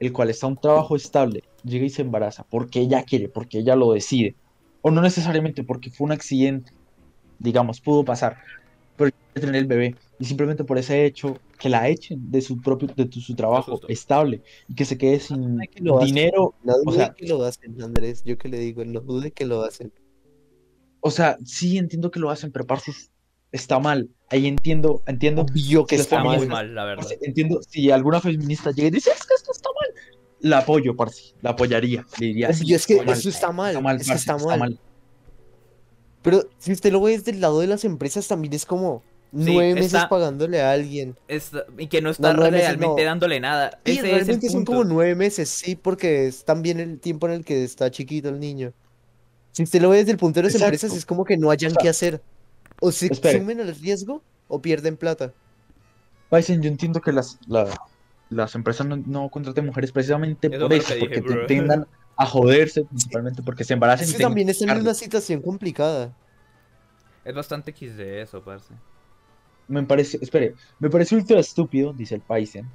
el 0.00 0.12
cual 0.12 0.30
está 0.30 0.46
en 0.46 0.52
un 0.52 0.60
trabajo 0.60 0.96
estable, 0.96 1.44
llega 1.64 1.84
y 1.86 1.90
se 1.90 2.02
embaraza 2.02 2.44
porque 2.48 2.80
ella 2.80 3.02
quiere, 3.04 3.28
porque 3.28 3.58
ella 3.58 3.76
lo 3.76 3.92
decide, 3.92 4.36
o 4.82 4.90
no 4.90 5.00
necesariamente 5.00 5.64
porque 5.64 5.90
fue 5.90 6.04
un 6.06 6.12
accidente, 6.12 6.72
digamos, 7.38 7.80
pudo 7.80 8.04
pasar, 8.04 8.38
pero 8.96 9.10
quiere 9.32 9.46
tener 9.46 9.56
el 9.62 9.66
bebé 9.66 9.96
y 10.18 10.24
simplemente 10.24 10.64
por 10.64 10.78
ese 10.78 11.04
hecho 11.06 11.36
que 11.58 11.68
la 11.68 11.88
echen 11.88 12.30
de 12.30 12.40
su 12.40 12.60
propio, 12.60 12.88
de 12.94 13.06
tu- 13.06 13.20
su 13.20 13.34
trabajo 13.34 13.72
justo. 13.72 13.88
estable 13.88 14.42
y 14.68 14.74
que 14.74 14.84
se 14.84 14.96
quede 14.96 15.18
sin 15.20 15.58
que 15.72 15.80
lo 15.82 15.98
hacen. 15.98 16.06
dinero, 16.14 16.54
No 16.62 16.74
dude 16.84 16.96
sea- 16.96 17.14
que 17.14 17.26
lo 17.26 17.42
hacen, 17.44 17.82
Andrés, 17.82 18.22
yo 18.24 18.38
que 18.38 18.48
le 18.48 18.58
digo, 18.58 18.84
no 18.84 19.00
dude 19.00 19.32
que 19.32 19.44
lo 19.44 19.62
hacen. 19.62 19.92
o 21.00 21.10
sea, 21.10 21.36
sí 21.44 21.76
entiendo 21.78 22.10
que 22.10 22.18
lo 22.20 22.30
hacen, 22.30 22.50
pero 22.50 22.66
parce, 22.66 22.90
está 23.52 23.78
mal, 23.78 24.08
ahí 24.30 24.46
entiendo, 24.46 25.02
entiendo, 25.06 25.42
Obvio 25.42 25.84
que 25.86 25.96
Sí, 25.96 26.02
está 26.02 26.24
mal. 26.24 26.46
mal, 26.48 26.74
la 26.74 26.84
verdad. 26.84 27.02
parce, 27.02 27.18
entiendo, 27.22 27.60
si 27.68 27.90
alguna 27.90 28.20
feminista 28.22 28.70
llega 28.70 28.88
y 28.88 28.90
dice, 28.92 29.10
es 29.10 29.26
que 29.26 29.34
esto 29.34 29.52
está 29.52 29.68
mal, 29.68 29.94
la 30.40 30.58
apoyo, 30.58 30.96
parce, 30.96 31.34
la 31.42 31.50
apoyaría, 31.50 32.06
le 32.18 32.26
diría, 32.28 32.52
sí, 32.54 32.64
Obvio, 32.64 32.76
es 32.76 32.86
que 32.86 32.96
mal, 33.02 33.08
eso 33.10 33.28
está 33.28 33.52
mal, 33.52 33.68
está 33.70 33.80
mal, 33.82 34.00
es 34.00 34.06
que 34.08 34.14
está 34.14 34.36
mal. 34.38 34.80
Pero 36.22 36.48
si 36.58 36.72
usted 36.72 36.90
lo 36.90 37.02
ve 37.02 37.12
desde 37.12 37.32
el 37.32 37.40
lado 37.40 37.60
de 37.60 37.66
las 37.66 37.84
empresas, 37.84 38.26
también 38.26 38.54
es 38.54 38.64
como 38.64 39.02
nueve 39.34 39.74
meses 39.74 39.94
está- 39.94 40.08
pagándole 40.08 40.60
a 40.62 40.70
alguien. 40.72 41.16
Es- 41.28 41.50
y 41.78 41.86
que 41.88 42.00
no 42.00 42.10
está 42.10 42.32
meses 42.34 42.50
realmente 42.52 42.86
no. 43.02 43.08
dándole 43.08 43.40
nada. 43.40 43.78
Sí, 43.84 43.92
Ese 43.92 44.00
es 44.00 44.04
el 44.04 44.10
realmente 44.14 44.46
son 44.48 44.64
punto. 44.64 44.72
como 44.72 44.84
nueve 44.84 45.14
meses, 45.14 45.48
sí, 45.48 45.76
porque 45.76 46.26
es 46.26 46.44
también 46.44 46.80
el 46.80 46.98
tiempo 47.00 47.26
en 47.26 47.34
el 47.34 47.44
que 47.44 47.64
está 47.64 47.90
chiquito 47.90 48.28
el 48.28 48.40
niño. 48.40 48.72
Si 49.52 49.62
usted 49.62 49.80
lo 49.82 49.90
ve 49.90 49.98
desde 49.98 50.12
el 50.12 50.18
punto 50.18 50.40
de 50.40 50.44
las 50.44 50.54
Exacto. 50.54 50.74
empresas, 50.74 50.96
es 50.98 51.06
como 51.06 51.24
que 51.24 51.36
no 51.36 51.50
hayan 51.50 51.70
O 51.72 51.74
sea, 51.74 51.82
que 51.82 51.88
hacer. 51.88 52.22
O 52.80 52.90
se 52.90 53.06
espere. 53.06 53.38
sumen 53.38 53.60
al 53.60 53.74
riesgo 53.74 54.22
o 54.48 54.60
pierden 54.60 54.96
plata. 54.96 55.32
Paisen, 56.28 56.60
yo 56.62 56.68
entiendo 56.68 57.00
que 57.00 57.12
las, 57.12 57.38
la- 57.46 57.68
las 58.30 58.54
empresas 58.56 58.86
no, 58.86 58.96
no 58.96 59.28
contraten 59.28 59.66
mujeres 59.66 59.92
precisamente 59.92 60.48
Eso 60.48 60.60
por 60.68 60.72
eso, 60.72 60.94
que 60.94 60.98
porque 61.00 61.20
te 61.20 61.34
bro. 61.34 61.46
tendan 61.46 61.86
a 62.16 62.26
joderse, 62.26 62.84
principalmente 62.84 63.42
porque 63.42 63.62
se 63.64 63.74
embaracen 63.74 64.04
Es 64.08 64.14
y 64.14 64.16
que 64.16 64.22
también 64.22 64.48
están 64.48 64.70
en 64.70 64.80
una 64.80 64.94
situación 64.94 65.40
complicada. 65.42 66.12
Es 67.24 67.34
bastante 67.34 67.70
X 67.70 67.96
de 67.96 68.22
eso, 68.22 68.42
parce. 68.42 68.74
Me 69.68 69.82
parece, 69.82 70.18
espere, 70.20 70.54
me 70.78 70.90
parece 70.90 71.16
ultra 71.16 71.40
estúpido, 71.40 71.92
dice 71.92 72.16
el 72.16 72.20
Paisen, 72.20 72.68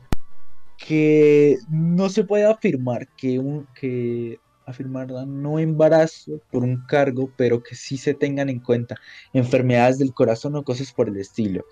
que 0.77 1.57
no 1.69 2.09
se 2.09 2.23
puede 2.23 2.45
afirmar 2.45 3.07
que 3.15 3.37
un, 3.39 3.67
que 3.79 4.39
afirmar 4.65 5.09
no 5.09 5.59
embarazo 5.59 6.39
por 6.51 6.63
un 6.63 6.85
cargo, 6.85 7.31
pero 7.35 7.61
que 7.61 7.75
sí 7.75 7.97
se 7.97 8.13
tengan 8.13 8.49
en 8.49 8.59
cuenta 8.59 8.95
enfermedades 9.33 9.99
del 9.99 10.13
corazón 10.13 10.55
o 10.55 10.63
cosas 10.63 10.91
por 10.93 11.09
el 11.09 11.17
estilo. 11.17 11.65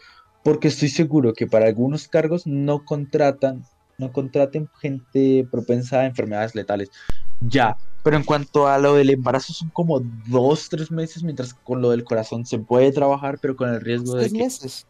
Porque 0.43 0.67
estoy 0.67 0.89
seguro 0.89 1.33
que 1.33 1.47
para 1.47 1.67
algunos 1.67 2.07
cargos 2.07 2.47
no 2.47 2.85
contratan, 2.85 3.63
no 3.97 4.11
contraten 4.11 4.69
gente 4.79 5.47
propensa 5.49 6.01
a 6.01 6.05
enfermedades 6.05 6.55
letales. 6.55 6.89
Ya, 7.41 7.77
pero 8.03 8.17
en 8.17 8.23
cuanto 8.23 8.67
a 8.67 8.77
lo 8.77 8.95
del 8.95 9.09
embarazo 9.09 9.53
son 9.53 9.69
como 9.69 9.99
dos, 10.27 10.69
tres 10.69 10.91
meses, 10.91 11.23
mientras 11.23 11.53
que 11.53 11.63
con 11.63 11.81
lo 11.81 11.91
del 11.91 12.03
corazón 12.03 12.45
se 12.45 12.59
puede 12.59 12.91
trabajar, 12.91 13.37
pero 13.41 13.55
con 13.55 13.69
el 13.69 13.81
riesgo 13.81 14.15
de 14.15 14.21
Tres 14.21 14.33
que... 14.33 14.39
meses. 14.39 14.87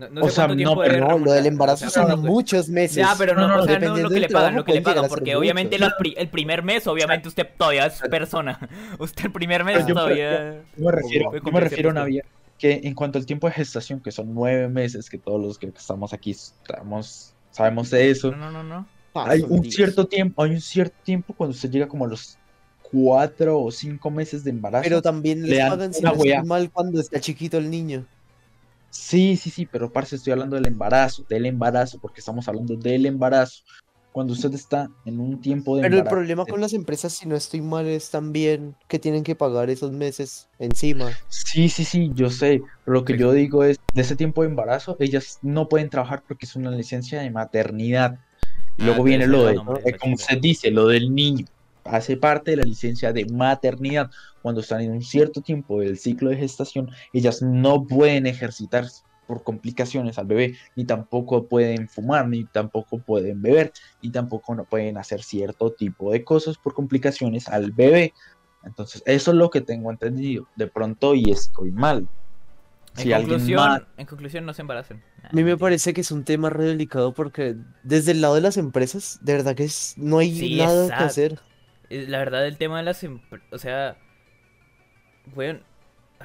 No, 0.00 0.08
no 0.08 0.20
O 0.24 0.28
sé 0.28 0.34
sea, 0.36 0.48
no, 0.48 0.76
pero 0.78 1.08
No, 1.08 1.18
lo 1.18 1.32
del 1.32 1.46
embarazo 1.46 1.86
o 1.86 1.90
sea, 1.90 2.02
son 2.06 2.22
no, 2.22 2.28
muchos 2.30 2.68
meses. 2.68 2.96
Ya, 2.96 3.14
pero 3.18 3.34
no, 3.34 3.42
No, 3.42 3.56
no, 3.56 3.62
o 3.62 3.66
sea, 3.66 3.78
no 3.78 3.96
lo 3.96 4.08
que 4.08 4.20
le 4.20 4.28
pagan, 4.28 4.56
lo 4.56 4.64
que 4.64 4.72
le 4.72 4.82
pagan, 4.82 5.04
a 5.04 5.08
porque 5.08 5.36
obviamente 5.36 5.78
los 5.78 5.92
pri- 5.94 6.14
el 6.16 6.28
primer 6.28 6.62
mes, 6.62 6.86
obviamente 6.86 7.28
usted 7.28 7.46
todavía 7.56 7.86
es 7.86 8.00
persona. 8.10 8.58
Usted 8.98 9.26
el 9.26 9.32
primer 9.32 9.62
mes 9.64 9.86
yo- 9.86 9.94
todavía... 9.94 10.62
Yo 10.76 10.84
me 10.86 10.92
refiero, 10.92 11.32
yo 11.32 11.52
me 11.52 11.60
refiero 11.60 11.90
ciertas 11.90 11.94
Navia, 11.94 12.24
que 12.58 12.80
en 12.84 12.94
cuanto 12.94 13.18
al 13.18 13.26
tiempo 13.26 13.46
de 13.46 13.52
gestación, 13.52 14.00
que 14.00 14.10
son 14.10 14.34
nueve 14.34 14.68
meses, 14.68 15.08
que 15.10 15.18
todos 15.18 15.40
los 15.40 15.58
que 15.58 15.66
estamos 15.66 16.12
aquí 16.12 16.30
estamos, 16.30 17.34
sabemos 17.50 17.90
de 17.90 18.10
eso, 18.10 18.30
No, 18.30 18.50
no, 18.50 18.50
no, 18.50 18.62
no. 18.62 18.86
Hay 19.14 19.42
un 19.42 19.60
días. 19.62 19.74
cierto 19.74 20.06
tiempo, 20.06 20.42
hay 20.42 20.50
un 20.52 20.60
cierto 20.60 20.96
tiempo 21.02 21.34
cuando 21.34 21.54
usted 21.54 21.70
llega 21.70 21.88
como 21.88 22.04
a 22.04 22.08
los 22.08 22.38
cuatro 22.82 23.60
o 23.60 23.70
cinco 23.70 24.10
meses 24.10 24.44
de 24.44 24.50
embarazo. 24.50 24.84
Pero 24.84 25.02
también 25.02 25.42
le 25.42 25.48
les 25.56 25.68
pagan 25.68 25.92
si 25.94 26.00
una 26.00 26.12
no 26.12 26.44
mal 26.44 26.70
cuando 26.70 27.00
está 27.00 27.20
chiquito 27.20 27.58
el 27.58 27.70
niño. 27.70 28.06
Sí, 28.90 29.36
sí, 29.36 29.50
sí, 29.50 29.66
pero 29.66 29.92
parce, 29.92 30.16
estoy 30.16 30.32
hablando 30.32 30.56
del 30.56 30.66
embarazo, 30.66 31.24
del 31.28 31.46
embarazo, 31.46 31.98
porque 32.00 32.20
estamos 32.20 32.48
hablando 32.48 32.76
del 32.76 33.06
embarazo. 33.06 33.62
Cuando 34.12 34.32
usted 34.32 34.52
está 34.54 34.90
en 35.04 35.20
un 35.20 35.40
tiempo 35.40 35.76
de 35.76 35.82
Pero 35.82 35.94
el 35.94 35.98
embarazo, 36.00 36.16
problema 36.16 36.46
con 36.46 36.60
las 36.60 36.72
empresas, 36.72 37.12
si 37.14 37.28
no 37.28 37.36
estoy 37.36 37.60
mal, 37.60 37.86
es 37.86 38.10
también 38.10 38.76
que 38.88 38.98
tienen 38.98 39.22
que 39.22 39.36
pagar 39.36 39.70
esos 39.70 39.92
meses 39.92 40.48
encima. 40.58 41.20
Sí, 41.28 41.68
sí, 41.68 41.84
sí, 41.84 42.10
yo 42.14 42.28
sé. 42.30 42.60
Pero 42.84 42.94
lo 42.94 43.04
que 43.04 43.16
yo 43.16 43.32
digo 43.32 43.62
es, 43.64 43.78
de 43.94 44.02
ese 44.02 44.16
tiempo 44.16 44.42
de 44.42 44.48
embarazo, 44.48 44.96
ellas 44.98 45.38
no 45.42 45.68
pueden 45.68 45.90
trabajar 45.90 46.24
porque 46.26 46.46
es 46.46 46.56
una 46.56 46.70
licencia 46.72 47.20
de 47.20 47.30
maternidad. 47.30 48.18
Y 48.76 48.82
Ah, 48.82 48.86
luego 48.86 49.04
viene 49.04 49.26
lo 49.28 49.44
de, 49.44 49.54
nombre 49.54 49.82
eh, 49.84 49.96
como 49.96 50.14
usted 50.14 50.38
dice, 50.40 50.70
lo 50.70 50.88
del 50.88 51.14
niño. 51.14 51.46
Hace 51.90 52.16
parte 52.16 52.52
de 52.52 52.58
la 52.58 52.64
licencia 52.64 53.12
de 53.12 53.26
maternidad. 53.26 54.10
Cuando 54.42 54.60
están 54.60 54.80
en 54.80 54.92
un 54.92 55.02
cierto 55.02 55.40
tiempo 55.40 55.80
del 55.80 55.98
ciclo 55.98 56.30
de 56.30 56.36
gestación, 56.36 56.90
ellas 57.12 57.42
no 57.42 57.86
pueden 57.86 58.26
ejercitar 58.26 58.86
por 59.26 59.44
complicaciones 59.44 60.18
al 60.18 60.26
bebé, 60.26 60.56
ni 60.74 60.84
tampoco 60.84 61.46
pueden 61.46 61.88
fumar, 61.88 62.26
ni 62.26 62.44
tampoco 62.46 62.98
pueden 62.98 63.40
beber, 63.40 63.72
ni 64.02 64.10
tampoco 64.10 64.56
no 64.56 64.64
pueden 64.64 64.98
hacer 64.98 65.22
cierto 65.22 65.70
tipo 65.70 66.10
de 66.10 66.24
cosas 66.24 66.58
por 66.58 66.74
complicaciones 66.74 67.48
al 67.48 67.70
bebé. 67.70 68.12
Entonces, 68.64 69.02
eso 69.06 69.30
es 69.30 69.36
lo 69.36 69.50
que 69.50 69.60
tengo 69.60 69.90
entendido. 69.90 70.48
De 70.56 70.66
pronto, 70.66 71.14
y 71.14 71.30
estoy 71.30 71.70
mal. 71.70 72.08
En 72.96 73.02
Si 73.02 73.12
conclusión, 73.12 73.86
en 73.96 74.06
conclusión, 74.06 74.46
no 74.46 74.52
se 74.52 74.62
embaracen. 74.62 75.02
A 75.22 75.32
mí 75.32 75.44
me 75.44 75.56
parece 75.56 75.94
que 75.94 76.00
es 76.00 76.10
un 76.10 76.24
tema 76.24 76.50
re 76.50 76.64
delicado 76.64 77.14
porque 77.14 77.56
desde 77.84 78.10
el 78.12 78.20
lado 78.20 78.34
de 78.34 78.40
las 78.40 78.56
empresas, 78.56 79.20
de 79.22 79.34
verdad 79.34 79.54
que 79.54 79.64
es, 79.64 79.94
no 79.96 80.18
hay 80.18 80.34
Sí, 80.34 80.56
nada 80.56 80.88
que 80.88 81.04
hacer. 81.04 81.40
Eh, 81.90 82.06
La 82.08 82.18
verdad, 82.18 82.46
el 82.46 82.56
tema 82.56 82.78
de 82.78 82.84
las 82.84 83.02
empresas, 83.04 83.46
o 83.52 83.58
sea, 83.58 83.96
bueno, 85.34 85.60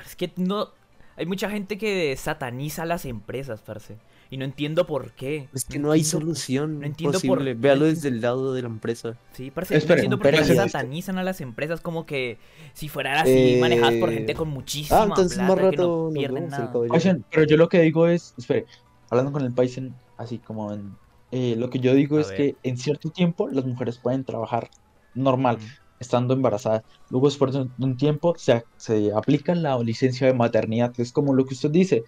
es 0.06 0.16
que 0.16 0.32
no, 0.38 0.70
hay 1.18 1.26
mucha 1.26 1.50
gente 1.50 1.78
que 1.78 2.16
sataniza 2.18 2.86
las 2.86 3.06
empresas, 3.06 3.62
parce, 3.62 3.98
y 4.30 4.38
no 4.38 4.46
entiendo 4.46 4.88
por 4.88 5.12
qué. 5.12 5.48
Es 5.54 5.66
que 5.66 5.78
no 5.80 5.92
hay 5.92 6.00
entiendo 6.02 6.26
por- 6.28 6.36
solución 6.36 6.80
no 6.80 6.86
entiendo 6.86 7.20
por- 7.20 7.28
posible. 7.38 7.56
no 7.56 7.62
Véalo 7.62 7.86
desde 7.86 8.08
el 8.10 8.22
lado 8.22 8.54
de 8.54 8.62
la 8.64 8.68
empresa. 8.68 9.16
Sí, 9.34 9.52
parce, 9.52 9.74
no 9.74 9.78
Espere, 9.78 10.00
entiendo 10.02 10.18
por 10.20 10.32
qué 10.32 10.44
satanizan 10.44 11.18
a 11.20 11.24
las 11.24 11.42
empresas 11.42 11.82
como 11.82 12.06
que 12.06 12.38
si 12.74 12.90
fueran 12.90 13.18
así 13.18 13.58
manejadas 13.62 13.96
por 13.96 14.12
gente 14.12 14.32
Eh, 14.32 14.36
con 14.36 14.50
muchísima 14.50 15.02
Ah, 15.02 15.06
entonces 15.06 15.38
más 15.38 15.48
plata 15.48 15.62
que 15.62 15.78
rato 15.78 16.08
no 16.12 16.14
pierden 16.20 16.48
nada. 16.50 16.72
Oigan, 16.74 17.24
pero 17.32 17.46
yo 17.46 17.58
lo 17.58 17.70
que 17.70 17.82
digo 17.82 18.08
es, 18.08 18.34
espere, 18.38 18.66
hablando 19.10 19.32
con 19.32 19.44
el 19.44 19.52
Paisen, 19.54 19.94
así 20.18 20.40
como 20.40 20.74
en, 20.74 20.96
eh, 21.32 21.56
lo 21.58 21.70
que 21.70 21.80
yo 21.80 21.94
digo 21.94 22.18
A 22.18 22.22
es 22.22 22.30
ver. 22.30 22.38
que 22.38 22.56
en 22.64 22.78
cierto 22.78 23.12
tiempo 23.12 23.48
las 23.50 23.66
mujeres 23.66 23.98
pueden 24.00 24.24
trabajar 24.24 24.70
normal, 25.16 25.60
estando 26.00 26.34
embarazadas. 26.34 26.84
Luego 27.10 27.28
después 27.28 27.54
de 27.54 27.68
un- 27.78 27.98
tiempo 27.98 28.36
se, 28.38 28.64
se 28.78 29.12
aplica 29.14 29.56
la 29.56 29.78
licencia 29.80 30.28
de 30.28 30.34
maternidad, 30.34 30.92
que 30.94 31.02
es 31.04 31.12
como 31.12 31.34
lo 31.34 31.46
que 31.46 31.54
usted 31.56 31.72
dice, 31.72 32.04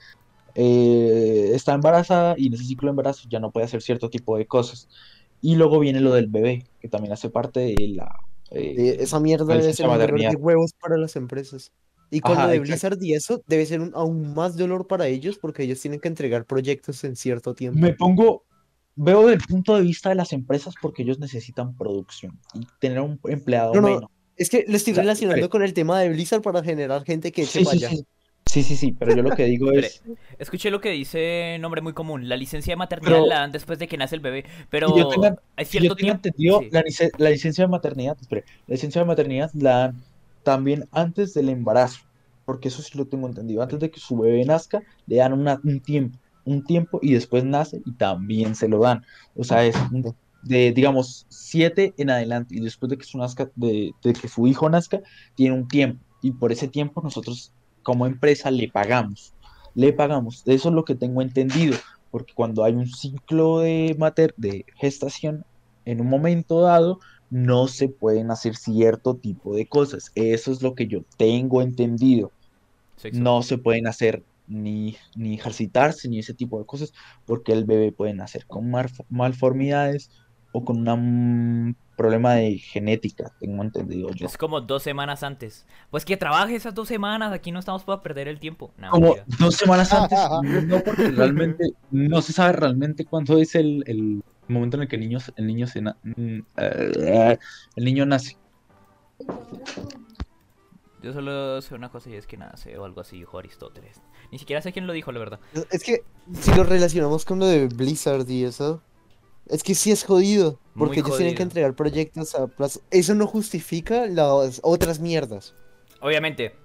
eh, 0.56 1.52
está 1.54 1.74
embarazada 1.74 2.36
y 2.38 2.48
en 2.48 2.54
ese 2.56 2.66
ciclo 2.66 2.88
de 2.88 2.92
embarazo 2.92 3.28
ya 3.30 3.40
no 3.40 3.52
puede 3.52 3.66
hacer 3.66 3.82
cierto 3.82 4.10
tipo 4.10 4.38
de 4.38 4.48
cosas. 4.48 4.90
Y 5.42 5.56
luego 5.56 5.80
viene 5.80 6.02
lo 6.02 6.14
del 6.14 6.28
bebé, 6.28 6.68
que 6.80 6.90
también 6.90 7.14
hace 7.14 7.30
parte 7.30 7.60
de 7.62 7.88
la... 7.96 8.10
eh, 8.52 8.98
esa 9.00 9.20
mierda 9.20 9.56
debe 9.56 9.74
ser 9.74 9.88
un 9.88 9.90
de 9.90 9.98
dolor 9.98 10.26
de 10.26 10.36
maternidad. 10.36 10.36
huevos 10.36 10.74
para 10.80 10.98
las 10.98 11.16
empresas. 11.16 11.72
Y 12.10 12.22
con 12.22 12.40
Ajá, 12.40 12.42
lo 12.42 12.48
de. 12.48 12.60
Blizzard 12.60 12.98
y 13.02 13.14
eso, 13.14 13.42
debe 13.48 13.66
ser 13.66 13.82
un- 13.82 13.92
aún 13.96 14.34
más 14.34 14.56
dolor 14.58 14.88
para 14.88 15.08
ellos 15.08 15.38
porque 15.40 15.64
ellos 15.64 15.82
tienen 15.82 16.00
que 16.00 16.08
entregar 16.08 16.46
proyectos 16.46 17.04
en 17.04 17.16
cierto 17.16 17.54
tiempo. 17.54 17.80
Me 17.82 17.94
pongo, 17.94 18.46
veo 18.98 19.26
del 19.28 19.38
punto 19.40 19.76
de 19.76 19.84
vista 19.84 20.10
de 20.10 20.16
las 20.16 20.34
empresas 20.34 20.76
porque 20.82 21.04
ellos 21.04 21.20
necesitan 21.20 21.74
producción 21.76 22.38
y 22.54 22.68
tener 22.80 23.00
un 23.00 23.20
empleado 23.26 23.74
No, 23.74 23.82
no, 23.82 23.88
menos. 23.88 24.04
Es 24.36 24.50
que 24.50 24.66
lo 24.68 24.76
estoy 24.76 24.92
O 24.92 24.96
sea, 24.96 25.04
relacionando 25.04 25.50
con 25.50 25.64
el 25.64 25.74
tema 25.74 26.00
de 26.02 26.10
Blizzard 26.10 26.42
para 26.42 26.62
generar 26.64 27.04
gente 27.06 27.32
que 27.32 27.46
Sí, 27.46 27.64
para 27.64 27.78
sí, 27.78 27.86
sí. 27.88 28.06
Sí, 28.50 28.64
sí, 28.64 28.78
sí, 28.78 28.92
pero 28.98 29.16
yo 29.16 29.24
lo 29.24 29.36
que 29.36 29.44
digo 29.46 29.72
es, 29.74 30.02
Escuché 30.40 30.72
lo 30.72 30.80
que 30.82 30.92
dice 30.92 31.58
nombre 31.60 31.82
muy 31.82 31.94
común, 31.94 32.30
la 32.30 32.38
licencia 32.38 32.72
de 32.72 32.78
maternidad 32.78 33.12
Pero- 33.14 33.26
la 33.28 33.40
dan 33.40 33.52
después 33.52 33.78
de 33.80 33.88
que 33.88 33.98
nace 33.98 34.16
el 34.16 34.22
bebé, 34.22 34.46
pero 34.70 34.96
yo 34.98 35.08
tenga- 35.10 35.36
hay 35.56 35.66
si 35.66 35.80
cierto 35.80 35.98
yo 35.98 36.12
entendido, 36.14 36.60
sí. 36.62 36.70
la, 36.72 36.82
lice- 36.84 37.12
la 37.18 37.30
licencia 37.30 37.64
de 37.66 37.68
maternidad, 37.70 38.18
espere, 38.22 38.46
la 38.68 38.74
licencia 38.74 39.02
de 39.02 39.06
maternidad 39.08 39.52
la 39.54 39.72
dan 39.80 40.04
también 40.44 40.88
antes 40.92 41.34
del 41.34 41.50
embarazo, 41.50 42.00
porque 42.46 42.70
eso 42.70 42.82
sí 42.82 42.98
lo 42.98 43.06
tengo 43.06 43.28
entendido, 43.28 43.62
antes 43.62 43.80
de 43.82 43.92
que 43.92 44.00
su 44.00 44.18
bebé 44.18 44.46
nazca, 44.46 44.82
le 45.08 45.18
dan 45.18 45.34
una- 45.34 45.60
un 45.64 45.82
tiempo, 45.82 46.18
un 46.48 46.64
tiempo 46.64 47.00
y 47.02 47.14
después 47.14 47.44
nace 47.44 47.82
y 47.86 47.92
también 47.94 48.56
se 48.56 48.68
lo 48.68 48.80
dan. 48.80 49.04
O 49.36 49.44
sea, 49.44 49.66
es 49.66 49.76
de, 50.44 50.72
digamos, 50.72 51.26
siete 51.30 51.94
en 51.98 52.10
adelante 52.10 52.56
y 52.56 52.62
después 52.62 52.90
de 52.90 52.98
que 52.98 53.04
su, 53.04 53.18
nazca, 53.18 53.52
de, 53.56 53.94
de 54.02 54.14
que 54.14 54.28
su 54.28 54.48
hijo 54.48 54.70
nazca, 54.70 55.02
tiene 55.36 55.56
un 55.56 55.68
tiempo 55.68 56.02
y 56.22 56.32
por 56.32 56.52
ese 56.52 56.68
tiempo 56.68 57.02
nosotros 57.02 57.52
como 57.84 58.06
empresa 58.06 58.50
le 58.50 58.70
pagamos, 58.70 59.34
le 59.76 59.94
pagamos. 59.94 60.44
Eso 60.46 60.70
es 60.70 60.76
lo 60.76 60.86
que 60.86 60.96
tengo 60.96 61.22
entendido, 61.22 61.78
porque 62.12 62.34
cuando 62.34 62.64
hay 62.64 62.74
un 62.74 62.88
ciclo 62.88 63.60
de, 63.60 63.96
mater 64.00 64.34
de 64.38 64.66
gestación, 64.78 65.46
en 65.86 66.02
un 66.02 66.08
momento 66.08 66.62
dado, 66.62 67.00
no 67.30 67.68
se 67.68 67.90
pueden 67.90 68.32
hacer 68.32 68.56
cierto 68.56 69.16
tipo 69.16 69.54
de 69.54 69.68
cosas. 69.68 70.12
Eso 70.16 70.52
es 70.52 70.62
lo 70.62 70.76
que 70.76 70.88
yo 70.88 71.04
tengo 71.18 71.62
entendido. 71.62 72.32
Sexo. 72.96 73.22
No 73.22 73.44
se 73.44 73.58
pueden 73.58 73.88
hacer 73.88 74.24
ni, 74.48 74.98
ni 75.16 75.36
ejercitarse 75.36 76.08
ni 76.10 76.20
ese 76.20 76.34
tipo 76.34 76.60
de 76.60 76.66
cosas, 76.66 76.94
porque 77.26 77.52
el 77.54 77.66
bebé 77.66 77.92
puede 77.92 78.14
nacer 78.14 78.46
con 78.48 78.72
malformidades 79.10 80.10
o 80.54 80.64
con 80.64 80.88
un 80.88 81.76
problema 81.98 82.36
de 82.36 82.58
genética, 82.60 83.32
tengo 83.40 83.64
entendido 83.64 84.10
yo. 84.12 84.28
Es 84.28 84.38
como 84.38 84.62
dos 84.62 84.84
semanas 84.84 85.24
antes. 85.24 85.66
Pues 85.90 86.06
que 86.06 86.16
trabaje 86.16 86.56
esas 86.56 86.74
dos 86.76 86.88
semanas, 86.88 87.34
aquí 87.34 87.52
no 87.52 87.60
estamos 87.60 87.84
para 87.84 88.02
perder 88.02 88.28
el 88.28 88.40
tiempo. 88.40 88.72
No, 88.78 88.92
Como 88.92 89.16
dos 89.40 89.56
semanas 89.56 89.92
antes, 89.92 90.18
no 90.68 90.80
porque 90.84 91.10
realmente 91.10 91.72
no 91.92 92.22
se 92.22 92.34
sabe 92.34 92.54
realmente 92.54 93.04
cuándo 93.06 93.38
es 93.40 93.56
el, 93.56 93.84
el 93.88 94.24
momento 94.48 94.78
en 94.78 94.84
el 94.84 94.88
que 94.88 94.96
el 94.96 95.02
niño, 95.02 95.18
el 95.36 95.48
niño 95.48 95.68
se 95.68 95.82
na- 95.82 95.98
mm, 96.04 96.40
eh, 96.58 97.38
el 97.76 97.84
niño 97.84 98.06
nace. 98.06 98.38
Yo 101.02 101.14
solo 101.14 101.62
sé 101.62 101.76
una 101.76 101.90
cosa 101.90 102.10
y 102.10 102.16
es 102.16 102.26
que 102.26 102.38
nace 102.38 102.78
o 102.78 102.86
algo 102.86 103.02
así, 103.02 103.18
dijo 103.18 103.38
Aristóteles. 103.38 104.02
Ni 104.32 104.40
siquiera 104.40 104.62
sé 104.62 104.74
quién 104.74 104.88
lo 104.88 104.94
dijo, 104.94 105.12
la 105.12 105.20
verdad. 105.20 105.40
Es 105.72 105.84
que 105.84 106.04
si 106.34 106.54
lo 106.56 106.64
relacionamos 106.64 107.24
con 107.24 107.40
lo 107.40 107.46
de 107.46 107.68
Blizzard 107.68 108.28
y 108.30 108.46
eso, 108.46 108.82
es 109.48 109.64
que 109.64 109.76
sí 109.76 109.92
es 109.92 110.04
jodido, 110.04 110.60
Muy 110.74 110.88
porque 110.88 111.00
ellos 111.02 111.18
tienen 111.18 111.36
que 111.36 111.44
entregar 111.44 111.76
proyectos 111.76 112.34
a 112.36 112.48
plazo. 112.48 112.82
Eso 112.90 113.14
no 113.14 113.28
justifica 113.28 114.08
las 114.08 114.60
otras 114.64 115.00
mierdas. 115.00 115.54
Obviamente. 116.02 116.56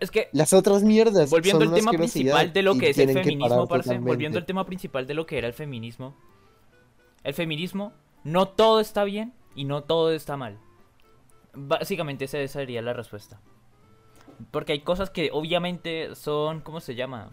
Es 0.00 0.12
que 0.12 0.28
Las 0.32 0.52
otras 0.52 0.84
mierdas 0.84 1.28
volviendo 1.28 1.64
al 1.64 1.74
tema 1.74 1.90
principal 1.90 2.52
de 2.52 2.62
lo 2.62 2.78
que 2.78 2.90
es 2.90 2.98
el 2.98 3.12
feminismo, 3.12 3.66
parce, 3.66 3.98
volviendo 3.98 4.38
al 4.38 4.46
tema 4.46 4.64
principal 4.64 5.08
de 5.08 5.14
lo 5.14 5.26
que 5.26 5.38
era 5.38 5.48
el 5.48 5.54
feminismo. 5.54 6.16
El 7.24 7.34
feminismo, 7.34 7.92
no 8.22 8.46
todo 8.46 8.78
está 8.78 9.02
bien 9.02 9.32
y 9.56 9.64
no 9.64 9.82
todo 9.82 10.12
está 10.12 10.36
mal. 10.36 10.60
Básicamente 11.52 12.26
esa 12.26 12.46
sería 12.46 12.80
la 12.80 12.92
respuesta. 12.92 13.40
Porque 14.50 14.72
hay 14.72 14.80
cosas 14.80 15.10
que 15.10 15.30
obviamente 15.32 16.14
son, 16.14 16.60
¿cómo 16.60 16.80
se 16.80 16.94
llama? 16.94 17.30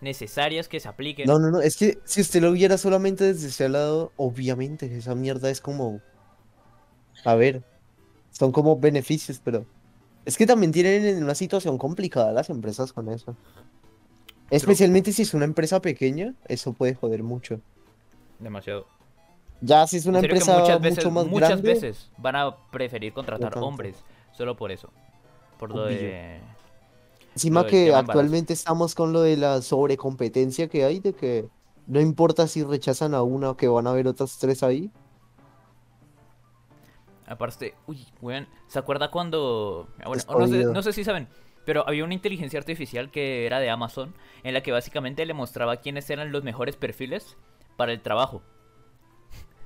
Necesarias 0.00 0.68
que 0.68 0.80
se 0.80 0.88
apliquen. 0.88 1.26
No, 1.26 1.38
no, 1.38 1.50
no, 1.50 1.60
es 1.60 1.76
que 1.76 1.98
si 2.04 2.20
usted 2.20 2.40
lo 2.40 2.52
viera 2.52 2.78
solamente 2.78 3.24
desde 3.24 3.48
ese 3.48 3.68
lado, 3.68 4.12
obviamente 4.16 4.94
esa 4.96 5.14
mierda 5.14 5.50
es 5.50 5.60
como... 5.60 6.00
A 7.24 7.34
ver, 7.34 7.62
son 8.30 8.52
como 8.52 8.78
beneficios, 8.78 9.40
pero... 9.42 9.66
Es 10.24 10.36
que 10.36 10.46
también 10.46 10.72
tienen 10.72 11.04
en 11.06 11.22
una 11.22 11.34
situación 11.34 11.78
complicada 11.78 12.32
las 12.32 12.50
empresas 12.50 12.92
con 12.92 13.08
eso. 13.08 13.36
Especialmente 14.50 15.12
si 15.12 15.22
es 15.22 15.34
una 15.34 15.44
empresa 15.44 15.80
pequeña, 15.80 16.34
eso 16.46 16.72
puede 16.72 16.94
joder 16.94 17.22
mucho. 17.22 17.60
Demasiado. 18.38 18.86
Ya 19.60 19.86
si 19.86 19.96
es 19.96 20.06
una 20.06 20.18
empresa 20.18 20.58
muchas 20.58 20.80
veces, 20.80 20.98
mucho 20.98 21.10
más 21.10 21.26
muchas 21.26 21.48
grande, 21.48 21.74
veces 21.74 22.10
van 22.18 22.36
a 22.36 22.56
preferir 22.70 23.12
contratar 23.12 23.56
hombres 23.58 24.04
solo 24.32 24.56
por 24.56 24.70
eso. 24.70 24.90
Por 25.58 25.74
lo 25.74 25.86
de... 25.86 26.35
encima 27.36 27.66
que 27.66 27.94
actualmente 27.94 28.54
estamos 28.54 28.94
con 28.94 29.12
lo 29.12 29.20
de 29.20 29.36
la 29.36 29.60
sobrecompetencia 29.60 30.68
que 30.68 30.84
hay, 30.84 31.00
de 31.00 31.14
que 31.14 31.50
no 31.86 32.00
importa 32.00 32.48
si 32.48 32.64
rechazan 32.64 33.14
a 33.14 33.22
una 33.22 33.50
o 33.50 33.56
que 33.58 33.68
van 33.68 33.86
a 33.86 33.90
haber 33.90 34.08
otras 34.08 34.38
tres 34.38 34.62
ahí. 34.62 34.90
Aparte, 37.26 37.74
uy, 37.86 38.06
weón, 38.22 38.48
¿se 38.68 38.78
acuerda 38.78 39.10
cuando... 39.10 39.88
ah, 40.02 40.08
Bueno, 40.08 40.46
sé, 40.46 40.64
no 40.64 40.82
sé 40.82 40.92
si 40.94 41.04
saben, 41.04 41.28
pero 41.66 41.86
había 41.86 42.04
una 42.04 42.14
inteligencia 42.14 42.58
artificial 42.58 43.10
que 43.10 43.44
era 43.44 43.60
de 43.60 43.68
Amazon, 43.68 44.14
en 44.42 44.54
la 44.54 44.62
que 44.62 44.72
básicamente 44.72 45.26
le 45.26 45.34
mostraba 45.34 45.76
quiénes 45.76 46.08
eran 46.08 46.32
los 46.32 46.42
mejores 46.42 46.76
perfiles 46.76 47.36
para 47.76 47.92
el 47.92 48.00
trabajo. 48.00 48.42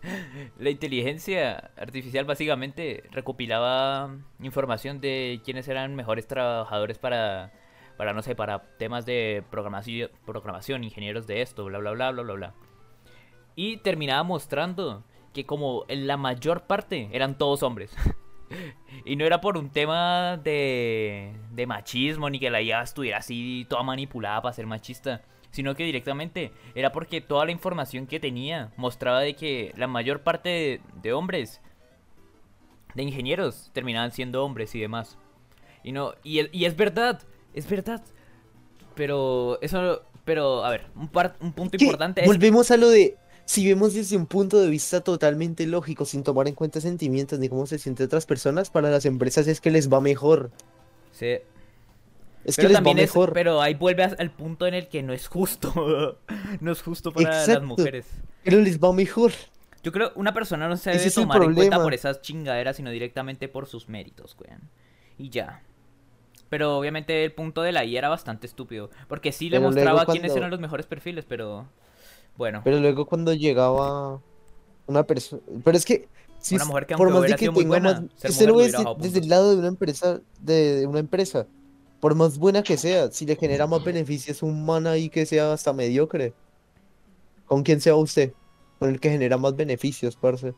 La 0.59 0.71
inteligencia 0.71 1.71
artificial 1.77 2.25
básicamente 2.25 3.05
recopilaba 3.13 4.17
información 4.41 5.01
de 5.01 5.41
quiénes 5.45 5.69
eran 5.69 5.95
mejores 5.95 6.27
trabajadores 6.27 6.99
para, 6.99 7.53
para 8.01 8.15
no 8.15 8.23
sé, 8.23 8.35
para 8.35 8.61
temas 8.79 9.05
de 9.05 9.45
programación, 9.51 10.09
programación, 10.25 10.85
ingenieros 10.85 11.27
de 11.27 11.43
esto, 11.43 11.67
bla, 11.67 11.77
bla, 11.81 11.91
bla, 11.91 12.13
bla, 12.13 12.23
bla, 12.23 12.33
bla. 12.33 12.55
Y 13.57 13.77
terminaba 13.77 14.23
mostrando 14.23 15.05
que 15.35 15.45
como 15.45 15.85
en 15.89 16.07
la 16.07 16.17
mayor 16.17 16.63
parte 16.63 17.11
eran 17.13 17.37
todos 17.37 17.63
hombres. 17.63 17.95
y 19.05 19.17
no 19.17 19.27
era 19.27 19.43
por 19.43 19.59
un 19.59 19.69
tema 19.69 20.39
de, 20.39 21.35
de 21.51 21.67
machismo 21.67 22.31
ni 22.31 22.39
que 22.41 22.49
la 22.49 22.63
IA 22.63 22.81
estuviera 22.81 23.19
así 23.19 23.67
toda 23.69 23.83
manipulada 23.83 24.41
para 24.41 24.55
ser 24.55 24.65
machista. 24.67 25.21
Sino 25.51 25.75
que 25.75 25.85
directamente 25.85 26.53
era 26.75 26.91
porque 26.93 27.21
toda 27.21 27.45
la 27.45 27.51
información 27.53 28.07
que 28.07 28.19
tenía 28.19 28.73
mostraba 28.79 29.21
de 29.21 29.35
que 29.37 29.75
la 29.77 29.89
mayor 29.89 30.23
parte 30.23 30.49
de, 30.49 30.81
de 31.03 31.13
hombres, 31.13 31.61
de 32.95 33.03
ingenieros, 33.03 33.69
terminaban 33.75 34.11
siendo 34.11 34.43
hombres 34.43 34.75
y 34.75 34.81
demás. 34.81 35.19
Y 35.83 35.93
no, 35.93 36.15
y, 36.23 36.39
es- 36.39 36.49
y 36.53 36.65
es 36.65 36.77
verdad, 36.77 37.21
es 37.55 37.69
verdad. 37.69 38.03
Pero 38.95 39.59
eso, 39.63 40.03
pero 40.25 40.65
a 40.65 40.71
ver, 40.71 40.87
un, 40.97 41.09
par- 41.09 41.37
un 41.41 41.53
punto 41.53 41.79
Que 41.79 41.85
importante 41.85 42.21
es 42.23 42.27
volvemos 42.27 42.71
a 42.71 42.77
lo 42.77 42.89
de, 42.89 43.17
si 43.45 43.67
vemos 43.67 43.95
desde 43.95 44.17
un 44.17 44.27
punto 44.27 44.61
de 44.61 44.69
vista 44.69 45.01
totalmente 45.01 45.67
lógico, 45.67 46.05
sin 46.05 46.23
tomar 46.23 46.49
en 46.49 46.55
cuenta 46.55 46.81
sentimientos 46.81 47.39
ni 47.39 47.49
cómo 47.49 47.67
se 47.67 47.79
sienten 47.79 48.07
otras 48.07 48.27
personas, 48.27 48.71
para 48.71 48.91
las 48.91 49.07
empresas 49.07 49.47
es 49.47 49.61
que 49.61 49.71
les 49.71 49.91
va 49.93 50.01
mejor. 50.01 50.51
Sí. 51.13 51.39
Es 52.45 52.57
que 52.57 52.63
Pero 52.63 52.69
les 52.71 52.87
va 52.87 52.91
es, 52.91 52.97
mejor. 52.97 53.33
pero 53.33 53.61
ahí 53.61 53.75
vuelve 53.75 54.03
al 54.05 54.31
punto 54.31 54.67
en 54.67 54.75
el 54.75 54.89
que 54.89 55.03
no 55.03 55.13
es 55.13 55.29
justo. 55.29 56.19
no 56.61 56.73
es 56.73 56.83
justo 56.83 57.13
para 57.13 57.47
las 57.47 57.63
mujeres. 57.63 58.07
Pero 58.43 58.61
les 58.61 58.79
va 58.79 58.93
mejor. 58.93 59.33
Yo 59.83 59.93
creo 59.93 60.13
una 60.15 60.33
persona 60.35 60.69
no 60.69 60.77
se 60.77 60.91
Ese 60.91 60.99
debe 60.99 61.11
tomar 61.11 61.43
en 61.43 61.55
cuenta 61.55 61.83
por 61.83 61.95
esas 61.95 62.21
chingaderas, 62.23 62.77
sino 62.77 62.91
directamente 62.91 63.49
por 63.49 63.67
sus 63.67 63.89
méritos, 63.89 64.37
weón. 64.39 64.61
Y 65.19 65.31
ya. 65.31 65.63
Pero 66.51 66.77
obviamente 66.77 67.25
el 67.25 67.33
punto 67.33 67.63
de 67.63 67.73
la 67.73 67.85
I 67.85 67.97
era 67.97 68.09
bastante 68.09 68.47
estúpido. 68.47 68.91
Porque 69.09 69.33
sí 69.33 69.49
le 69.49 69.59
Pero 69.59 69.69
mostraba 69.71 70.05
quiénes 70.05 70.33
cuando- 70.33 70.37
eran 70.37 70.51
los 70.51 70.61
mejores 70.61 70.85
perfiles, 70.85 71.25
pero. 71.27 71.67
Bueno. 72.37 72.61
Pero 72.65 72.81
luego 72.81 73.07
cuando 73.07 73.33
llegaba 73.33 74.21
una 74.87 75.05
persona... 75.05 75.41
Pero 75.65 75.77
es 75.77 75.85
que... 75.85 76.09
Si 76.39 76.55
Una 76.55 76.65
mujer 76.65 76.87
que 76.87 76.97
por 76.97 77.11
más 77.11 77.23
de 77.23 77.37
que 77.37 77.51
tenga 77.51 77.69
buena, 77.69 77.93
más... 77.93 78.31
Usted 78.31 78.49
lo 78.49 78.57
ve 78.57 78.73
desde, 78.99 79.19
el 79.19 79.29
lado 79.29 79.51
de 79.51 79.57
una 79.59 79.69
empresa, 79.69 80.21
de, 80.41 80.87
una 80.87 80.99
empresa. 80.99 81.47
Por 82.01 82.15
más 82.15 82.39
buena 82.39 82.63
que 82.63 82.79
sea, 82.79 83.11
si 83.11 83.27
le 83.27 83.37
genera 83.37 83.67
más 83.67 83.85
beneficios 83.85 84.43
un 84.43 84.65
man 84.65 84.87
ahí 84.87 85.11
que 85.11 85.27
sea 85.27 85.53
hasta 85.53 85.75
mediocre. 85.75 86.33
¿Con 87.45 87.63
quién 87.63 87.83
se 87.83 87.91
va 87.91 87.99
usted? 87.99 88.33
Con 88.79 88.89
el 88.89 89.01
que 89.01 89.11
genera 89.11 89.37
más 89.37 89.55
beneficios, 89.55 90.17
parce. 90.17 90.55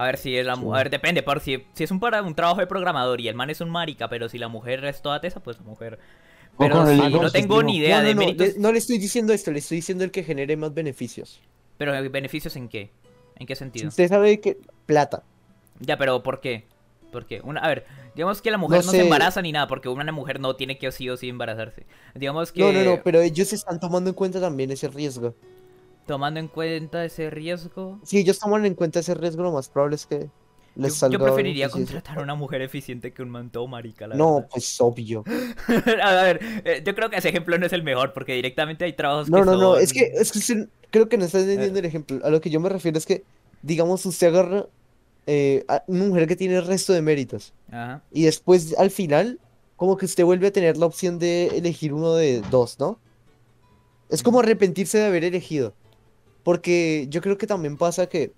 A 0.00 0.04
ver 0.06 0.16
si 0.16 0.34
es 0.34 0.46
la 0.46 0.56
Sí. 0.56 0.62
mu- 0.62 0.74
A 0.74 0.78
ver, 0.78 0.88
depende, 0.88 1.22
por 1.22 1.40
si, 1.40 1.62
si 1.74 1.84
es 1.84 1.90
un 1.90 2.00
para 2.00 2.22
un 2.22 2.34
trabajo 2.34 2.60
de 2.60 2.66
programador 2.66 3.20
y 3.20 3.28
el 3.28 3.34
man 3.34 3.50
es 3.50 3.60
un 3.60 3.68
marica, 3.68 4.08
pero 4.08 4.30
si 4.30 4.38
la 4.38 4.48
mujer 4.48 4.82
es 4.86 5.02
toda 5.02 5.20
tesa, 5.20 5.40
pues 5.40 5.58
la 5.58 5.64
mujer. 5.64 5.98
Pero 6.58 6.88
ego 6.90 7.22
no 7.22 7.30
tengo 7.30 7.62
ni 7.62 7.76
idea 7.76 7.98
no, 7.98 8.02
no, 8.02 8.08
de 8.08 8.14
no, 8.14 8.20
méritos. 8.20 8.46
le- 8.54 8.58
no 8.60 8.72
le 8.72 8.78
estoy 8.78 8.96
diciendo 8.96 9.34
esto, 9.34 9.50
le 9.50 9.58
estoy 9.58 9.76
diciendo 9.76 10.02
el 10.02 10.10
que 10.10 10.22
genere 10.24 10.56
más 10.56 10.72
beneficios. 10.72 11.42
Pero 11.76 11.92
beneficios 12.10 12.56
en 12.56 12.68
qué? 12.70 12.90
¿En 13.36 13.46
qué 13.46 13.54
sentido? 13.54 13.88
usted 13.88 14.08
sabe 14.08 14.40
que 14.40 14.56
plata. 14.86 15.22
Ya, 15.80 15.98
pero 15.98 16.22
¿por 16.22 16.40
qué? 16.40 16.64
¿Por 17.12 17.26
qué? 17.26 17.42
Una, 17.42 17.60
a 17.60 17.68
ver, 17.68 17.84
digamos 18.14 18.40
que 18.40 18.50
la 18.50 18.56
mujer 18.56 18.80
no, 18.80 18.86
No 18.86 18.92
se 18.92 19.00
embaraza 19.02 19.42
ni 19.42 19.52
nada, 19.52 19.66
porque 19.66 19.90
una 19.90 20.10
mujer 20.12 20.40
no 20.40 20.56
tiene 20.56 20.78
que 20.78 20.90
sí 20.92 21.10
o 21.10 21.18
sí 21.18 21.28
embarazarse. 21.28 21.84
Digamos 22.14 22.52
que 22.52 22.60
No, 22.62 22.72
no, 22.72 22.84
no, 22.84 23.02
pero 23.02 23.20
ellos 23.20 23.52
están 23.52 23.78
tomando 23.80 24.08
en 24.08 24.14
cuenta 24.14 24.40
también 24.40 24.70
ese 24.70 24.88
riesgo. 24.88 25.34
Tomando 26.06 26.40
en 26.40 26.48
cuenta 26.48 27.04
ese 27.04 27.30
riesgo, 27.30 28.00
Si 28.04 28.18
ellos 28.18 28.38
toman 28.38 28.64
en 28.66 28.74
cuenta 28.74 29.00
ese 29.00 29.14
riesgo, 29.14 29.42
lo 29.42 29.52
más 29.52 29.68
probable 29.68 29.96
es 29.96 30.06
que 30.06 30.28
les 30.76 30.92
yo, 30.94 30.98
salga 30.98 31.18
yo 31.18 31.24
preferiría 31.24 31.68
contratar 31.68 32.18
a 32.18 32.22
una 32.22 32.34
mujer 32.34 32.62
eficiente 32.62 33.12
que 33.12 33.22
un 33.22 33.30
manto 33.30 33.66
marica, 33.66 34.06
la 34.06 34.14
No, 34.16 34.36
verdad. 34.36 34.48
pues 34.52 34.80
obvio. 34.80 35.24
a 36.02 36.14
ver, 36.22 36.40
eh, 36.64 36.82
yo 36.84 36.94
creo 36.94 37.10
que 37.10 37.16
ese 37.16 37.28
ejemplo 37.28 37.58
no 37.58 37.66
es 37.66 37.72
el 37.72 37.82
mejor, 37.82 38.12
porque 38.12 38.34
directamente 38.34 38.84
hay 38.84 38.92
trabajos 38.92 39.28
No, 39.28 39.38
que 39.40 39.44
no, 39.46 39.52
no, 39.52 39.74
son- 39.74 39.82
es 39.82 39.92
que, 39.92 40.12
es 40.14 40.32
que 40.32 40.66
creo 40.90 41.08
que 41.08 41.18
no 41.18 41.24
está 41.24 41.38
entendiendo 41.40 41.76
Eh. 41.78 41.80
el 41.80 41.86
ejemplo. 41.86 42.20
A 42.24 42.30
lo 42.30 42.40
que 42.40 42.50
yo 42.50 42.60
me 42.60 42.68
refiero 42.68 42.98
es 42.98 43.06
que, 43.06 43.22
digamos, 43.62 44.04
usted 44.06 44.28
agarra 44.28 44.66
eh, 45.26 45.64
a 45.68 45.82
una 45.86 46.04
mujer 46.06 46.26
que 46.26 46.34
tiene 46.34 46.56
el 46.56 46.66
resto 46.66 46.92
de 46.92 47.02
méritos 47.02 47.52
Ajá. 47.70 48.02
y 48.10 48.22
después 48.24 48.74
al 48.78 48.90
final, 48.90 49.38
como 49.76 49.96
que 49.96 50.06
usted 50.06 50.24
vuelve 50.24 50.46
a 50.48 50.52
tener 50.52 50.76
la 50.76 50.86
opción 50.86 51.18
de 51.18 51.48
elegir 51.48 51.92
uno 51.92 52.14
de 52.14 52.40
dos, 52.50 52.78
¿no? 52.80 52.98
Es 54.08 54.22
como 54.22 54.40
arrepentirse 54.40 54.98
de 54.98 55.06
haber 55.06 55.24
elegido. 55.24 55.74
Porque 56.42 57.06
yo 57.10 57.20
creo 57.20 57.36
que 57.38 57.46
también 57.46 57.76
pasa 57.76 58.06
que 58.06 58.32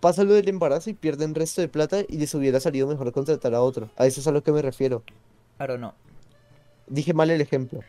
pasa 0.00 0.24
lo 0.24 0.34
del 0.34 0.48
embarazo 0.48 0.90
y 0.90 0.94
pierden 0.94 1.34
resto 1.34 1.60
de 1.60 1.68
plata 1.68 1.98
y 2.08 2.18
les 2.18 2.34
hubiera 2.34 2.60
salido 2.60 2.86
mejor 2.86 3.12
contratar 3.12 3.54
a 3.54 3.62
otro. 3.62 3.90
A 3.96 4.06
eso 4.06 4.20
es 4.20 4.26
a 4.26 4.32
lo 4.32 4.42
que 4.42 4.52
me 4.52 4.62
refiero. 4.62 5.02
Don't 5.58 5.78
know, 5.78 5.92
Dije 6.86 7.12
mal 7.12 7.30
el 7.30 7.40
ejemplo. 7.40 7.80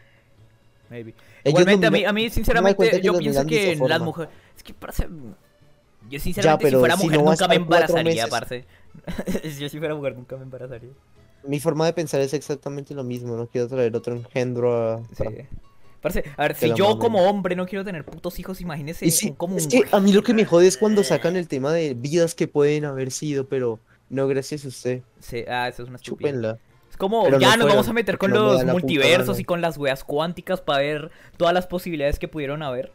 maybe. 0.89 1.13
Igualmente, 1.43 1.85
a 1.85 1.89
no 1.89 1.97
mí, 1.97 2.05
a 2.05 2.13
mí 2.13 2.29
sinceramente, 2.29 3.01
yo 3.01 3.17
pienso 3.17 3.45
que 3.45 3.75
las 3.75 4.01
mujeres... 4.01 4.31
Es 4.57 4.63
que, 4.63 4.73
parce... 4.73 5.07
Yo 6.09 6.19
sinceramente, 6.19 6.63
pero 6.63 6.77
si 6.77 6.79
fuera 6.79 6.97
si 6.97 7.03
mujer, 7.03 7.19
no 7.19 7.25
va 7.25 7.31
a 7.31 7.35
nunca 7.35 7.47
me 7.47 7.55
embarazaría, 7.55 8.27
parce. 8.27 8.65
yo 9.59 9.69
si 9.69 9.77
fuera 9.77 9.93
mujer, 9.93 10.15
nunca 10.15 10.37
me 10.37 10.43
embarazaría. 10.43 10.89
Mi 11.43 11.59
forma 11.59 11.85
de 11.85 11.93
pensar 11.93 12.19
es 12.21 12.33
exactamente 12.33 12.95
lo 12.95 13.03
mismo. 13.03 13.35
No 13.35 13.47
quiero 13.47 13.67
traer 13.67 13.95
otro 13.95 14.15
engendro 14.15 14.75
a... 14.75 15.03
Sí. 15.15 15.25
A 16.37 16.43
ver, 16.43 16.55
si 16.55 16.73
yo 16.73 16.85
mamen. 16.85 16.99
como 16.99 17.29
hombre 17.29 17.55
no 17.55 17.65
quiero 17.65 17.83
tener 17.83 18.05
putos 18.05 18.39
hijos, 18.39 18.61
imagínese 18.61 19.05
un- 19.27 19.35
como 19.35 19.57
es 19.57 19.67
que 19.67 19.83
a 19.91 19.99
mí 19.99 20.13
lo 20.13 20.23
que 20.23 20.33
me 20.33 20.45
jode 20.45 20.67
es 20.67 20.77
cuando 20.77 21.03
sacan 21.03 21.35
el 21.35 21.47
tema 21.47 21.73
de 21.73 21.93
vidas 21.93 22.35
que 22.35 22.47
pueden 22.47 22.85
haber 22.85 23.11
sido, 23.11 23.47
pero 23.47 23.79
no 24.09 24.27
gracias 24.27 24.65
a 24.65 24.69
usted. 24.69 25.01
Sí, 25.19 25.43
ah, 25.47 25.67
eso 25.67 25.83
es 25.83 25.89
una. 25.89 25.99
Chúpenla. 25.99 26.57
Es 26.89 26.97
como, 26.97 27.23
Pero 27.23 27.37
no 27.37 27.41
ya 27.41 27.57
nos 27.57 27.67
vamos 27.67 27.87
a 27.89 27.93
meter 27.93 28.17
con 28.17 28.31
me 28.31 28.37
los 28.37 28.61
puta 28.61 28.71
multiversos 28.71 29.39
y 29.39 29.43
con 29.43 29.61
las 29.61 29.77
weas 29.77 30.03
cuánticas 30.03 30.61
para 30.61 30.79
ver 30.79 31.11
todas 31.37 31.53
las 31.53 31.67
posibilidades 31.67 32.17
que 32.17 32.27
pudieron 32.27 32.63
haber. 32.63 32.91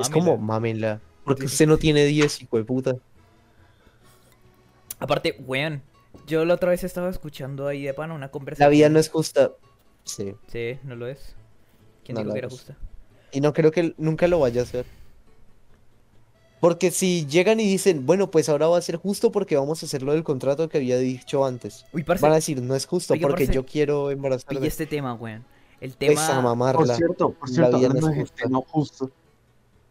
Es 0.00 0.08
como, 0.08 0.38
mámenla. 0.38 1.00
Porque 1.24 1.44
usted 1.46 1.66
no 1.66 1.76
tiene 1.76 2.04
10, 2.04 2.42
hijo 2.42 2.56
de 2.56 2.64
puta. 2.64 2.96
Aparte, 4.98 5.36
weón, 5.46 5.82
yo 6.26 6.44
la 6.44 6.54
otra 6.54 6.70
vez 6.70 6.84
estaba 6.84 7.08
escuchando 7.10 7.66
ahí 7.66 7.82
de 7.84 7.94
pana 7.94 8.14
una 8.14 8.30
conversación. 8.30 8.66
La 8.66 8.70
vida 8.70 8.88
no 8.88 8.98
es 8.98 9.08
justa. 9.08 9.52
Sí. 10.04 10.34
Sí, 10.48 10.78
no 10.84 10.96
lo 10.96 11.06
es. 11.06 11.36
¿Quién 12.04 12.14
No 12.14 12.20
dijo 12.22 12.32
que 12.32 12.38
era 12.38 12.48
justa? 12.50 12.76
Y 13.32 13.40
no 13.40 13.52
creo 13.52 13.70
que 13.70 13.94
nunca 13.98 14.26
lo 14.28 14.40
vaya 14.40 14.60
a 14.60 14.64
hacer. 14.64 14.84
Porque 16.60 16.90
si 16.92 17.26
llegan 17.26 17.58
y 17.58 17.64
dicen, 17.66 18.06
bueno, 18.06 18.30
pues 18.30 18.48
ahora 18.48 18.68
va 18.68 18.78
a 18.78 18.82
ser 18.82 18.96
justo 18.96 19.32
porque 19.32 19.56
vamos 19.56 19.82
a 19.82 19.86
hacer 19.86 20.02
lo 20.02 20.12
del 20.12 20.22
contrato 20.22 20.68
que 20.68 20.78
había 20.78 20.96
dicho 20.98 21.44
antes. 21.44 21.84
Uy, 21.92 22.04
parce, 22.04 22.22
Van 22.22 22.32
a 22.32 22.36
decir, 22.36 22.62
no 22.62 22.76
es 22.76 22.86
justo 22.86 23.14
Oiga, 23.14 23.26
porque 23.26 23.44
parce, 23.46 23.54
yo 23.54 23.66
quiero 23.66 24.10
embarazarme. 24.12 24.64
este 24.66 24.86
tema, 24.86 25.14
weón. 25.14 25.44
El 25.80 25.90
Pues 25.94 26.18
a 26.20 26.26
tema... 26.28 26.34
Por 26.36 26.44
mamarla. 26.44 26.94
cierto, 26.94 27.30
por 27.32 27.48
La 27.48 27.54
cierto, 27.54 27.78
vida 27.78 27.88
no 27.88 28.08
es 28.10 28.32
no 28.50 28.60
justo, 28.62 29.10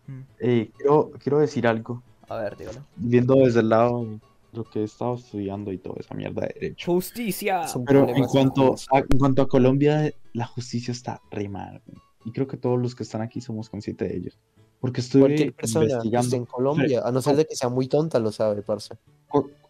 Mm, 0.07 0.21
eh, 0.39 0.69
quiero, 0.77 1.11
quiero 1.21 1.39
decir 1.39 1.67
algo, 1.67 2.01
A 2.27 2.35
ver, 2.37 2.57
dígalo. 2.57 2.83
viendo 2.95 3.35
desde 3.35 3.59
el 3.59 3.69
lado 3.69 4.07
lo 4.53 4.63
que 4.63 4.79
he 4.81 4.83
estado 4.83 5.15
estudiando 5.15 5.71
y 5.71 5.77
toda 5.77 5.97
esa 5.99 6.13
mierda 6.15 6.41
de 6.41 6.53
derecho. 6.59 6.91
Justicia. 6.91 7.65
Pero 7.85 8.07
en 8.09 8.25
cuanto 8.25 8.75
a, 8.91 8.99
en 8.99 9.17
cuanto 9.19 9.41
a 9.41 9.47
Colombia, 9.47 10.13
la 10.33 10.45
justicia 10.45 10.91
está 10.91 11.21
re 11.31 11.47
mal. 11.49 11.81
Y 12.25 12.31
creo 12.31 12.47
que 12.47 12.57
todos 12.57 12.79
los 12.79 12.95
que 12.95 13.03
están 13.03 13.21
aquí 13.21 13.41
somos 13.41 13.69
conscientes 13.69 14.09
de 14.09 14.17
ello. 14.17 14.31
Porque 14.79 15.01
Cualquier 15.11 15.53
persona 15.53 15.85
esté 15.85 15.93
investigando 15.95 16.35
en 16.37 16.45
Colombia, 16.45 17.01
a 17.05 17.11
no 17.11 17.21
ser 17.21 17.35
de 17.35 17.45
que 17.45 17.55
sea 17.55 17.69
muy 17.69 17.87
tonta, 17.87 18.19
lo 18.19 18.31
sabe, 18.31 18.63
parce. 18.63 18.95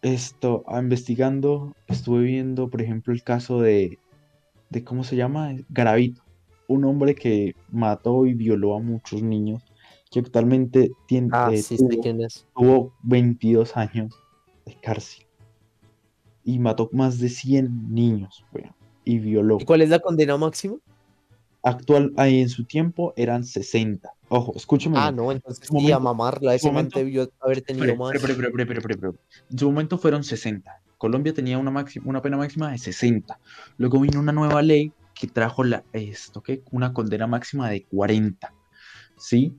esto, 0.00 0.64
ah, 0.66 0.80
investigando, 0.80 1.74
estuve 1.86 2.22
viendo, 2.22 2.70
por 2.70 2.80
ejemplo, 2.80 3.12
el 3.12 3.22
caso 3.22 3.60
de, 3.60 3.98
de 4.70 4.84
¿cómo 4.84 5.04
se 5.04 5.16
llama? 5.16 5.54
Garavito, 5.68 6.22
un 6.66 6.84
hombre 6.86 7.14
que 7.14 7.54
mató 7.70 8.24
y 8.24 8.32
violó 8.32 8.74
a 8.74 8.80
muchos 8.80 9.22
niños, 9.22 9.62
que 10.10 10.20
actualmente 10.20 10.90
tiene, 11.06 11.28
Ah, 11.32 11.50
eh, 11.52 11.58
sí 11.58 11.76
tuvo, 11.76 12.00
quién 12.00 12.22
es. 12.22 12.46
tuvo 12.56 12.94
22 13.02 13.76
años 13.76 14.14
de 14.66 14.76
cárcel 14.80 15.26
y 16.44 16.58
mató 16.58 16.88
más 16.92 17.18
de 17.18 17.28
100 17.28 17.92
niños, 17.94 18.44
weón, 18.52 18.74
y 19.04 19.18
violó. 19.18 19.58
¿Y 19.60 19.64
cuál 19.64 19.82
es 19.82 19.90
la 19.90 20.00
condena 20.00 20.36
máxima? 20.36 20.76
Actual, 21.62 22.12
ahí 22.16 22.40
en 22.40 22.48
su 22.48 22.64
tiempo 22.64 23.12
eran 23.16 23.44
60 23.44 24.10
Ojo, 24.34 24.54
escúcheme. 24.56 24.96
Ah, 24.98 25.12
no, 25.12 25.30
entonces 25.30 25.66
Su 25.66 25.74
sí, 25.78 25.92
a 25.92 25.98
momento- 25.98 26.00
mamarla. 26.00 26.54
Ese 26.54 26.66
momento- 26.68 26.98
debió 26.98 27.30
haber 27.40 27.60
tenido 27.60 27.84
Espere, 27.84 27.98
más. 27.98 28.14
espere, 28.14 28.78
espere. 28.80 29.10
En 29.50 29.58
su 29.58 29.66
momento 29.70 29.98
fueron 29.98 30.24
60. 30.24 30.80
Colombia 30.96 31.34
tenía 31.34 31.58
una, 31.58 31.70
máxima, 31.70 32.06
una 32.08 32.22
pena 32.22 32.38
máxima 32.38 32.72
de 32.72 32.78
60. 32.78 33.38
Luego 33.76 34.00
vino 34.00 34.18
una 34.18 34.32
nueva 34.32 34.62
ley 34.62 34.90
que 35.14 35.26
trajo 35.26 35.64
la, 35.64 35.84
esto, 35.92 36.42
¿qué? 36.42 36.62
una 36.70 36.94
condena 36.94 37.26
máxima 37.26 37.68
de 37.68 37.84
40. 37.84 38.54
¿Sí? 39.18 39.54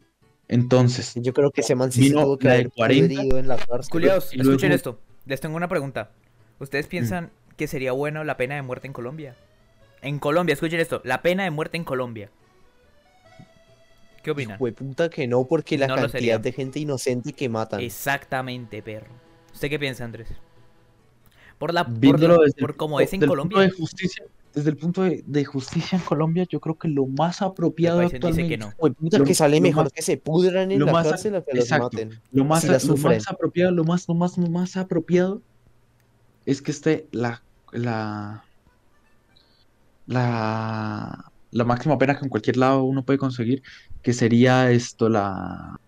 Entonces, 0.54 1.14
Yo 1.16 1.34
creo 1.34 1.52
que 1.52 1.62
ese 1.62 1.76
man 1.76 1.92
sí 1.92 2.08
se 2.10 2.14
tuvo 2.14 2.38
que 2.38 2.48
haber 2.50 2.70
40. 2.72 3.16
pudrido 3.16 3.38
en 3.38 3.48
la 3.48 3.58
cárcel. 3.58 3.90
Culiados, 3.92 4.34
luego- 4.36 4.52
escuchen 4.52 4.72
esto. 4.72 5.00
Les 5.26 5.40
tengo 5.42 5.56
una 5.56 5.68
pregunta. 5.68 6.12
¿Ustedes 6.60 6.86
Mm. 6.86 6.90
piensan 6.90 7.32
que 7.58 7.68
sería 7.68 7.92
bueno 7.92 8.24
la 8.24 8.38
pena 8.38 8.56
de 8.56 8.62
muerte 8.62 8.88
en 8.88 8.94
Colombia? 8.94 9.36
En 10.02 10.20
Colombia, 10.20 10.54
escuchen 10.54 10.80
esto. 10.80 11.02
La 11.04 11.22
pena 11.22 11.44
de 11.44 11.52
muerte 11.52 11.78
en 11.78 11.84
Colombia. 11.84 12.30
¿Qué 14.22 14.32
opinan? 14.32 14.58
Fue 14.58 14.72
puta 14.72 15.10
que 15.10 15.28
no, 15.28 15.44
porque 15.46 15.78
la 15.78 15.88
No 15.88 15.96
cantidad 15.96 16.40
de 16.40 16.52
gente 16.54 16.80
inocente 16.80 17.34
que 17.34 17.50
matan. 17.50 17.82
Exactamente, 17.82 18.82
perro. 18.82 19.12
¿Usted 19.54 19.70
qué 19.70 19.78
piensa, 19.80 20.06
Andrés? 20.06 20.30
Por 21.58 21.74
la 21.74 21.86
por, 21.86 22.20
la- 22.20 22.38
por 22.60 22.76
punto- 22.78 23.00
es 23.00 23.14
en 23.14 23.26
Colombia. 23.26 23.60
de 23.60 23.70
justicia, 23.72 24.24
desde 24.54 24.70
el 24.70 24.78
punto 24.78 25.02
de, 25.04 25.24
de 25.26 25.46
justicia 25.46 25.98
en 25.98 26.04
Colombia, 26.04 26.46
yo 26.48 26.60
creo 26.60 26.78
que 26.78 26.88
lo 26.88 27.06
más 27.08 27.42
apropiado 27.42 28.02
actualmente, 28.02 28.48
que 28.50 28.58
no. 28.58 28.72
Lo- 28.80 29.24
que 29.26 29.34
sale 29.34 29.58
lo 29.58 29.64
mejor 29.64 29.86
más- 29.86 29.94
que 29.94 30.02
se 30.04 30.18
pudran 30.18 30.72
en 30.72 30.80
lo 30.80 30.86
la 30.86 30.92
más- 30.92 31.08
cárcel 31.08 31.36
a 31.36 31.42
que 31.44 31.54
los 31.56 31.66
exacto. 31.66 31.86
maten. 31.92 32.22
lo 32.32 32.46
más, 32.46 32.62
si 32.62 32.68
lo 32.88 32.98
más 32.98 33.28
apropiado, 33.28 33.72
lo 33.72 33.84
más, 33.84 34.08
lo 34.08 34.14
más, 34.14 34.38
lo 34.38 34.48
más 34.50 34.78
apropiado 34.78 35.42
es 36.46 36.62
que 36.62 36.72
esté 36.72 37.08
la, 37.12 37.42
la, 37.72 38.44
la, 40.06 41.32
la 41.52 41.64
máxima 41.64 41.98
pena 41.98 42.18
que 42.18 42.26
en 42.26 42.30
cualquier 42.30 42.58
lado 42.58 42.84
uno 42.84 43.04
puede 43.04 43.20
conseguir, 43.20 43.64
que 44.02 44.14
sería 44.14 44.70
esto, 44.72 45.10
la, 45.10 45.80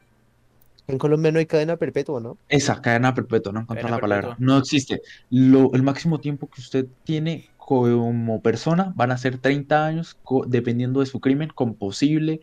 En 0.88 0.98
Colombia 1.00 1.32
no 1.32 1.40
hay 1.40 1.46
cadena 1.48 1.78
perpetua, 1.78 2.20
¿no? 2.22 2.38
esa 2.48 2.80
cadena 2.82 3.14
perpetua, 3.14 3.52
no 3.52 3.62
encontrar 3.62 3.84
Cadena 3.86 3.98
la 3.98 4.02
palabra, 4.02 4.28
perpetua. 4.30 4.46
no 4.46 4.58
existe. 4.60 5.02
Lo, 5.30 5.74
el 5.74 5.82
máximo 5.84 6.20
tiempo 6.20 6.48
que 6.50 6.62
usted 6.62 6.86
tiene 7.04 7.50
como 7.58 8.42
persona 8.42 8.94
van 8.96 9.12
a 9.12 9.18
ser 9.18 9.40
30 9.40 9.86
años, 9.86 10.16
co- 10.24 10.46
dependiendo 10.48 11.00
de 11.00 11.08
su 11.08 11.20
crimen, 11.20 11.50
con 11.56 11.74
posible 11.74 12.42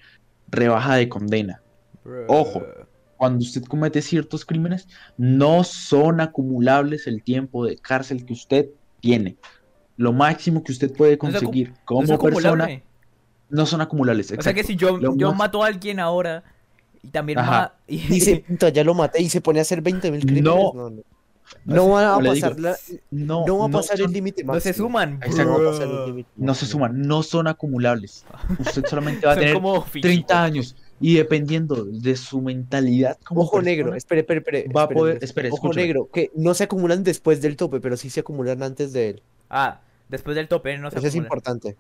rebaja 0.49 0.97
de 0.97 1.09
condena. 1.09 1.63
Ojo. 2.29 2.63
Cuando 3.17 3.45
usted 3.45 3.63
comete 3.63 4.03
ciertos 4.03 4.45
crímenes, 4.45 4.89
no 5.17 5.63
son 5.63 6.21
acumulables 6.21 7.07
el 7.07 7.23
tiempo 7.23 7.65
de 7.65 7.77
cárcel 7.77 8.25
que 8.27 8.33
usted 8.33 8.67
tiene. 9.01 9.37
Lo 9.97 10.13
máximo 10.13 10.65
que 10.65 10.73
usted 10.73 10.93
puede 10.93 11.13
No 11.23 11.29
es 11.29 11.35
acu- 11.37 11.41
conseguir 11.45 11.69
No 11.71 11.77
como 11.85 12.19
persona 12.19 12.69
no 13.49 13.67
son 13.67 13.81
acumulables. 13.83 14.27
O 14.27 14.29
sea 14.31 14.37
exacto. 14.37 14.57
que 14.57 14.65
si 14.65 14.75
yo, 14.75 14.99
yo 15.17 15.29
más- 15.29 15.39
mato 15.39 15.63
a 15.63 15.69
alguien 15.69 16.01
ahora 16.01 16.43
y 17.03 17.09
también 17.09 17.39
ma- 17.39 17.75
y- 17.87 17.99
Dice, 17.99 18.45
puta, 18.49 18.69
ya 18.71 18.85
lo 18.85 18.95
maté 18.95 19.21
y 19.23 19.29
se 19.29 19.41
pone 19.41 19.59
a 19.59 19.63
hacer 19.63 19.81
20 19.83 20.11
mil 20.11 20.21
crímenes. 20.21 20.45
No. 20.45 20.73
No, 20.75 20.91
no. 20.91 21.03
No 21.67 21.91
va 21.91 22.15
a 22.17 22.19
pasar, 22.19 22.59
la- 22.59 22.77
no, 23.11 23.45
no 23.47 23.59
va 23.59 23.65
a 23.67 23.69
no 23.69 23.79
pasar 23.79 23.99
son- 23.99 24.07
el 24.07 24.13
límite 24.13 24.43
no 24.43 24.59
se 24.59 24.73
suman. 24.73 25.15
Exacto. 25.23 25.45
No 25.45 25.51
va 25.51 25.55
a 25.57 25.59
bro. 25.59 25.71
pasar 25.73 25.89
el 25.89 26.05
límite 26.07 26.31
no 26.37 26.55
se 26.55 26.67
suman, 26.67 27.03
no 27.03 27.23
son 27.23 27.47
acumulables. 27.47 28.25
Usted 28.59 28.85
solamente 28.89 29.27
va 29.27 29.33
a 29.33 29.37
tener 29.37 29.55
como 29.55 29.83
30 29.85 29.91
físicos. 29.91 30.35
años 30.37 30.77
y 30.99 31.15
dependiendo 31.15 31.85
de 31.85 32.17
su 32.17 32.41
mentalidad 32.41 33.19
como 33.25 33.43
Ojo 33.43 33.57
persona, 33.57 33.71
negro, 33.71 33.95
espere, 33.95 34.21
espere, 34.23 34.39
espere. 34.39 34.69
va 34.73 34.83
a 34.85 34.89
poder- 34.89 35.19
espere, 35.21 35.49
Ojo 35.49 35.57
escúchame. 35.57 35.83
negro, 35.87 36.09
que 36.13 36.31
no 36.37 36.55
se 36.55 36.65
acumulan 36.65 37.03
después 37.05 37.43
del 37.43 37.57
tope, 37.57 37.81
pero 37.81 37.97
sí 37.99 38.09
se 38.09 38.21
acumulan 38.21 38.63
antes 38.63 38.93
de 38.95 39.11
él. 39.11 39.23
Ah, 39.51 39.81
después 40.09 40.37
del 40.37 40.49
tope 40.49 40.79
no 40.79 40.91
se 40.91 40.99
Eso 40.99 41.07
es 41.09 41.15
importante. 41.17 41.77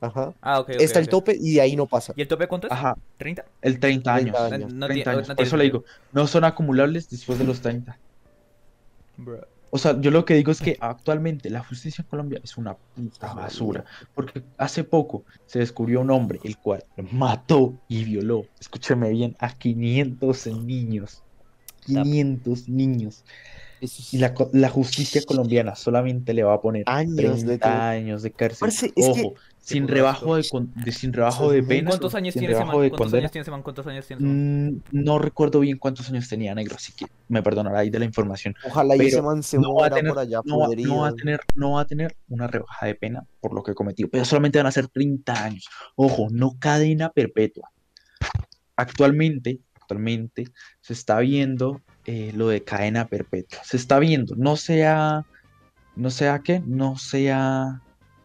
Ajá. 0.00 0.32
Ah, 0.40 0.60
ok, 0.60 0.70
ok, 0.70 0.76
Está 0.80 0.98
el 0.98 1.04
ok. 1.06 1.10
tope 1.10 1.36
y 1.38 1.54
de 1.54 1.60
ahí 1.60 1.76
no 1.76 1.86
pasa. 1.86 2.12
¿Y 2.16 2.22
el 2.22 2.28
tope 2.28 2.48
cuánto 2.48 2.66
es? 2.68 2.72
Ajá, 2.72 2.96
¿30? 3.18 3.44
el 3.62 3.78
30 3.78 4.14
años. 4.14 4.34
30 4.36 4.54
años. 4.54 4.72
No 4.74 4.86
30 4.86 4.94
tiene- 5.04 5.10
años. 5.18 5.28
no 5.28 5.34
Por 5.34 5.36
tiene 5.36 5.46
eso 5.48 5.56
le 5.56 5.64
digo, 5.64 5.84
no 6.12 6.26
son 6.26 6.44
acumulables 6.44 7.10
después 7.10 7.38
de 7.38 7.44
los 7.44 7.60
30. 7.60 7.98
Bro. 9.16 9.46
O 9.72 9.78
sea, 9.78 10.00
yo 10.00 10.10
lo 10.10 10.24
que 10.24 10.34
digo 10.34 10.50
es 10.50 10.60
que 10.60 10.76
actualmente 10.80 11.48
la 11.48 11.62
justicia 11.62 12.02
en 12.02 12.08
Colombia 12.08 12.40
es 12.42 12.56
una 12.56 12.74
puta 12.74 13.32
basura. 13.34 13.84
Porque 14.14 14.42
hace 14.58 14.82
poco 14.82 15.22
se 15.46 15.60
descubrió 15.60 16.00
un 16.00 16.10
hombre 16.10 16.40
el 16.42 16.56
cual 16.56 16.82
mató 17.12 17.74
y 17.86 18.02
violó, 18.02 18.46
escúcheme 18.58 19.10
bien, 19.10 19.36
a 19.38 19.52
500 19.56 20.46
niños. 20.48 21.22
500 21.86 22.68
niños. 22.68 23.22
Y 24.12 24.18
la, 24.18 24.34
co- 24.34 24.50
la 24.52 24.68
justicia 24.68 25.22
colombiana 25.24 25.74
solamente 25.76 26.34
le 26.34 26.42
va 26.42 26.54
a 26.54 26.60
poner 26.60 26.82
Años 26.86 27.40
de 27.42 27.58
30 27.58 27.58
todo. 27.70 27.80
años 27.80 28.22
de 28.22 28.30
cárcel. 28.32 28.58
Parce, 28.60 28.86
es 28.86 28.92
que- 28.94 29.02
Ojo, 29.10 29.34
sin 29.60 29.86
rebajo 29.86 30.36
de, 30.36 30.48
con- 30.48 30.72
de- 30.74 30.90
sin 30.92 31.12
rebajo 31.12 31.50
de 31.50 31.58
es 31.58 31.64
muy- 31.64 31.76
pena. 31.76 31.90
¿Cuántos 31.90 32.14
años 32.14 32.32
tiene 32.34 32.48
ese 32.52 32.64
man? 32.64 32.70
¿Cuántos 32.90 33.14
años 33.14 33.30
tiene 33.30 33.42
ese 33.42 33.50
man? 33.50 33.62
¿Cuántos 33.62 33.86
años 33.86 34.06
tiene? 34.06 34.22
Mm, 34.26 34.80
no 34.92 35.18
recuerdo 35.18 35.60
bien 35.60 35.78
cuántos 35.78 36.08
años 36.08 36.28
tenía 36.28 36.54
negro, 36.54 36.74
así 36.76 36.92
que 36.92 37.06
me 37.28 37.42
perdonará 37.42 37.80
ahí 37.80 37.90
de 37.90 37.98
la 37.98 38.04
información. 38.04 38.54
Ojalá 38.64 38.96
y 38.96 39.06
ese 39.06 39.22
man 39.22 39.42
se 39.42 39.58
no 39.58 39.74
va 39.74 39.86
a 39.86 39.90
muera 39.90 39.96
tener- 39.96 40.10
por 40.12 40.18
allá 40.18 40.40
no 40.44 40.54
no 40.54 40.58
va 40.98 41.08
a 41.08 41.12
tener, 41.14 41.40
no 41.54 41.70
va 41.72 41.80
a 41.82 41.84
tener 41.86 42.16
una 42.28 42.46
rebaja 42.46 42.86
de 42.86 42.94
pena 42.94 43.24
por 43.40 43.52
lo 43.54 43.62
que 43.62 43.74
cometió, 43.74 44.08
pero 44.10 44.24
solamente 44.24 44.58
van 44.58 44.66
a 44.66 44.72
ser 44.72 44.88
30 44.88 45.44
años. 45.44 45.68
Ojo, 45.94 46.28
no 46.30 46.56
cadena 46.58 47.10
perpetua. 47.10 47.70
Actualmente, 48.76 49.58
actualmente 49.80 50.44
se 50.80 50.92
está 50.94 51.18
viendo 51.20 51.80
eh, 52.06 52.32
lo 52.34 52.48
de 52.48 52.62
cadena 52.64 53.06
perpetua. 53.06 53.60
Se 53.62 53.76
está 53.76 53.98
viendo, 53.98 54.34
no 54.36 54.56
sea, 54.56 55.26
no 55.96 56.10
sea 56.10 56.38
qué, 56.38 56.62
no 56.66 56.96
sea 56.96 57.82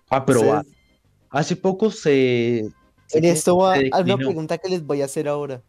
aprobado. 0.10 0.64
Hace 1.36 1.58
poco 1.58 1.92
se, 1.92 2.70
se 3.08 3.18
En 3.18 3.26
esto 3.26 3.58
va 3.58 3.76
a 3.92 4.00
una 4.00 4.16
pregunta 4.16 4.58
que 4.58 4.70
les 4.70 4.86
voy 4.86 5.02
a 5.02 5.06
hacer 5.06 5.28
ahora. 5.28 5.62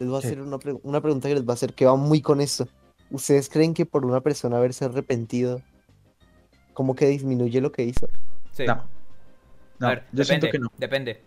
Les 0.00 0.08
voy 0.08 0.16
a 0.16 0.18
hacer 0.18 0.40
una, 0.40 0.58
pre- 0.58 0.76
una 0.82 1.00
pregunta 1.00 1.28
que 1.28 1.34
les 1.36 1.46
va 1.46 1.52
a 1.52 1.54
hacer 1.54 1.74
que 1.74 1.86
va 1.86 1.94
muy 1.94 2.20
con 2.20 2.40
esto. 2.40 2.66
¿Ustedes 3.08 3.48
creen 3.48 3.72
que 3.72 3.86
por 3.86 4.04
una 4.04 4.20
persona 4.20 4.56
haberse 4.56 4.84
arrepentido, 4.84 5.62
como 6.74 6.96
que 6.96 7.06
disminuye 7.06 7.60
lo 7.60 7.70
que 7.70 7.84
hizo? 7.84 8.08
Sí. 8.50 8.64
No, 8.66 8.82
no, 9.78 9.86
a 9.86 9.90
ver, 9.90 10.04
yo 10.10 10.24
siento 10.24 10.48
que 10.50 10.58
no. 10.58 10.72
Depende. 10.76 11.20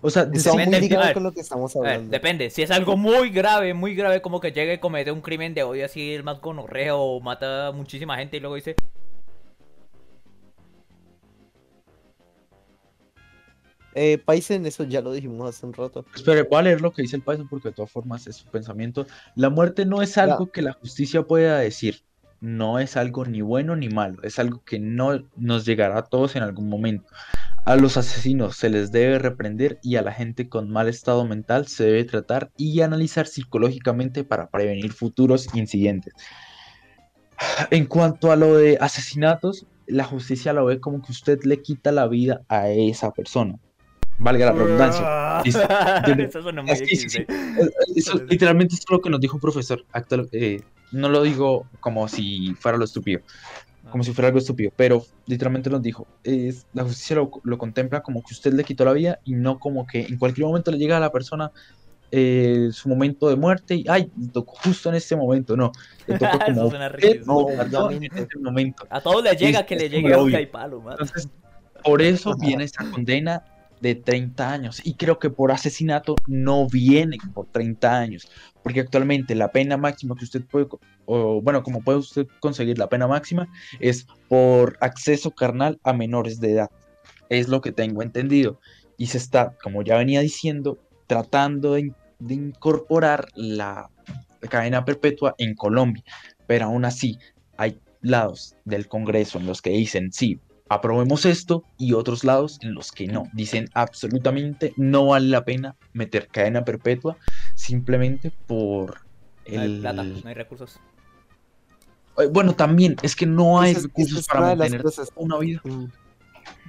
O 0.00 0.08
sea, 0.08 0.24
muy 0.24 0.38
Depende, 0.38 0.96
a 0.96 1.00
ver, 1.00 1.12
con 1.14 1.24
lo 1.24 1.32
que 1.32 1.40
estamos 1.40 1.74
ver, 1.74 1.84
hablando. 1.86 2.10
depende. 2.10 2.48
Si 2.48 2.62
es 2.62 2.70
algo 2.70 2.96
muy 2.96 3.28
grave, 3.28 3.74
muy 3.74 3.94
grave, 3.94 4.22
como 4.22 4.40
que 4.40 4.52
llegue 4.52 4.74
y 4.74 4.78
comete 4.78 5.12
un 5.12 5.20
crimen 5.20 5.52
de 5.52 5.64
odio 5.64 5.84
así, 5.84 6.14
el 6.14 6.24
más 6.24 6.40
gonorrea 6.40 6.96
o 6.96 7.20
mata 7.20 7.66
a 7.66 7.72
muchísima 7.72 8.16
gente 8.16 8.38
y 8.38 8.40
luego 8.40 8.54
dice, 8.54 8.74
Eh, 14.00 14.16
Paisen, 14.16 14.64
eso 14.64 14.84
ya 14.84 15.00
lo 15.00 15.10
dijimos 15.10 15.48
hace 15.48 15.66
un 15.66 15.72
rato. 15.72 16.04
Espere, 16.14 16.44
voy 16.44 16.60
a 16.60 16.62
leer 16.62 16.80
lo 16.80 16.92
que 16.92 17.02
dice 17.02 17.16
el 17.16 17.22
Python 17.22 17.48
porque 17.48 17.70
de 17.70 17.74
todas 17.74 17.90
formas 17.90 18.28
es 18.28 18.36
su 18.36 18.46
pensamiento. 18.46 19.08
La 19.34 19.50
muerte 19.50 19.84
no 19.84 20.02
es 20.02 20.16
algo 20.16 20.52
que 20.52 20.62
la 20.62 20.72
justicia 20.74 21.24
pueda 21.24 21.58
decir. 21.58 22.02
No 22.40 22.78
es 22.78 22.96
algo 22.96 23.24
ni 23.24 23.40
bueno 23.40 23.74
ni 23.74 23.88
malo. 23.88 24.22
Es 24.22 24.38
algo 24.38 24.62
que 24.64 24.78
no 24.78 25.24
nos 25.34 25.64
llegará 25.64 25.98
a 25.98 26.04
todos 26.04 26.36
en 26.36 26.44
algún 26.44 26.68
momento. 26.68 27.08
A 27.64 27.74
los 27.74 27.96
asesinos 27.96 28.56
se 28.56 28.70
les 28.70 28.92
debe 28.92 29.18
reprender 29.18 29.80
y 29.82 29.96
a 29.96 30.02
la 30.02 30.12
gente 30.12 30.48
con 30.48 30.70
mal 30.70 30.86
estado 30.86 31.24
mental 31.24 31.66
se 31.66 31.82
debe 31.82 32.04
tratar 32.04 32.52
y 32.56 32.80
analizar 32.82 33.26
psicológicamente 33.26 34.22
para 34.22 34.48
prevenir 34.48 34.92
futuros 34.92 35.48
incidentes. 35.54 36.14
En 37.72 37.86
cuanto 37.86 38.30
a 38.30 38.36
lo 38.36 38.56
de 38.56 38.78
asesinatos, 38.80 39.66
la 39.88 40.04
justicia 40.04 40.52
lo 40.52 40.66
ve 40.66 40.78
como 40.78 41.02
que 41.02 41.10
usted 41.10 41.42
le 41.42 41.62
quita 41.62 41.90
la 41.90 42.06
vida 42.06 42.42
a 42.48 42.68
esa 42.68 43.10
persona. 43.10 43.58
Valga 44.18 44.46
la 44.46 44.52
redundancia. 44.52 45.02
Ah, 45.06 45.42
Eso, 47.96 48.18
literalmente 48.28 48.74
es 48.74 48.84
lo 48.90 49.00
que 49.00 49.10
nos 49.10 49.20
dijo 49.20 49.36
un 49.36 49.40
profesor. 49.40 49.84
Actual, 49.92 50.28
eh, 50.32 50.60
no 50.92 51.08
lo 51.08 51.22
digo 51.22 51.66
como 51.80 52.08
si 52.08 52.54
fuera 52.54 52.76
lo 52.76 52.84
estúpido, 52.84 53.20
como 53.90 54.02
si 54.02 54.12
fuera 54.12 54.28
algo 54.28 54.38
estúpido, 54.38 54.72
pero 54.74 55.04
literalmente 55.26 55.70
nos 55.70 55.82
dijo, 55.82 56.06
es, 56.24 56.66
la 56.72 56.82
justicia 56.82 57.16
lo, 57.16 57.30
lo 57.44 57.58
contempla 57.58 58.02
como 58.02 58.22
que 58.22 58.34
usted 58.34 58.52
le 58.52 58.64
quitó 58.64 58.84
la 58.84 58.92
vida 58.92 59.20
y 59.24 59.34
no 59.34 59.58
como 59.58 59.86
que 59.86 60.06
en 60.06 60.18
cualquier 60.18 60.46
momento 60.46 60.70
le 60.70 60.78
llega 60.78 60.96
a 60.96 61.00
la 61.00 61.12
persona 61.12 61.52
eh, 62.10 62.70
su 62.72 62.88
momento 62.88 63.28
de 63.28 63.36
muerte 63.36 63.74
y, 63.74 63.84
ay, 63.88 64.10
le 64.18 64.28
tocó 64.28 64.54
justo 64.64 64.88
en 64.88 64.94
este 64.94 65.14
momento, 65.14 65.56
no, 65.56 65.72
le 66.06 66.18
tocó 66.18 66.38
Eso 66.46 66.54
como 66.54 66.66
usted 66.66 67.22
lo 67.24 67.48
mató 67.56 67.90
en 67.90 68.04
este 68.04 68.38
momento. 68.40 68.86
A 68.90 69.00
todos 69.00 69.22
les 69.22 69.38
llega 69.38 69.60
Es- 69.60 69.66
que 69.66 69.74
es 69.74 69.82
le 69.82 69.90
llegue 69.90 70.14
a 70.14 70.40
y 70.40 70.46
palo, 70.46 70.80
man. 70.80 70.96
Entonces, 70.98 71.28
por 71.84 72.02
eso 72.02 72.34
viene 72.40 72.64
esa 72.64 72.90
condena 72.90 73.44
de 73.80 73.94
30 73.94 74.52
años. 74.52 74.80
Y 74.84 74.94
creo 74.94 75.18
que 75.18 75.30
por 75.30 75.52
asesinato 75.52 76.16
no 76.26 76.66
viene 76.66 77.18
por 77.34 77.46
30 77.46 77.98
años. 77.98 78.28
Porque 78.62 78.80
actualmente 78.80 79.34
la 79.34 79.52
pena 79.52 79.76
máxima 79.76 80.14
que 80.16 80.24
usted 80.24 80.44
puede, 80.44 80.66
o 81.06 81.40
bueno, 81.40 81.62
como 81.62 81.80
puede 81.82 81.98
usted 81.98 82.26
conseguir 82.40 82.78
la 82.78 82.88
pena 82.88 83.06
máxima, 83.06 83.48
es 83.80 84.06
por 84.28 84.76
acceso 84.80 85.30
carnal 85.30 85.78
a 85.84 85.92
menores 85.92 86.40
de 86.40 86.52
edad. 86.52 86.70
Es 87.28 87.48
lo 87.48 87.60
que 87.60 87.72
tengo 87.72 88.02
entendido. 88.02 88.60
Y 88.96 89.06
se 89.06 89.18
está, 89.18 89.56
como 89.62 89.82
ya 89.82 89.96
venía 89.96 90.20
diciendo, 90.20 90.78
tratando 91.06 91.74
de, 91.74 91.92
de 92.18 92.34
incorporar 92.34 93.28
la 93.34 93.90
cadena 94.48 94.84
perpetua 94.84 95.34
en 95.38 95.54
Colombia. 95.54 96.02
Pero 96.46 96.66
aún 96.66 96.84
así, 96.84 97.18
hay 97.56 97.80
lados 98.00 98.56
del 98.64 98.88
Congreso 98.88 99.38
en 99.38 99.46
los 99.46 99.62
que 99.62 99.70
dicen, 99.70 100.12
sí, 100.12 100.40
aprobemos 100.68 101.24
esto 101.26 101.64
y 101.78 101.92
otros 101.94 102.24
lados 102.24 102.58
en 102.62 102.74
los 102.74 102.92
que 102.92 103.06
no. 103.06 103.24
Dicen 103.32 103.68
absolutamente 103.74 104.72
no 104.76 105.06
vale 105.06 105.28
la 105.28 105.44
pena 105.44 105.76
meter 105.92 106.28
cadena 106.28 106.64
perpetua 106.64 107.16
simplemente 107.54 108.30
por 108.46 109.00
No 109.50 109.60
hay 109.60 109.66
el... 109.66 109.80
plata, 109.80 110.02
no 110.04 110.28
hay 110.28 110.34
recursos. 110.34 110.78
Eh, 112.18 112.26
Bueno, 112.30 112.54
también 112.54 112.96
es 113.02 113.14
que 113.16 113.26
no 113.26 113.60
hay 113.60 113.72
es- 113.72 113.82
recursos 113.84 114.18
es 114.20 114.26
para 114.26 114.54
mantener 114.56 114.82
cosas. 114.82 115.08
toda 115.10 115.24
una 115.24 115.38
vida, 115.38 115.60
Mm. 115.64 115.84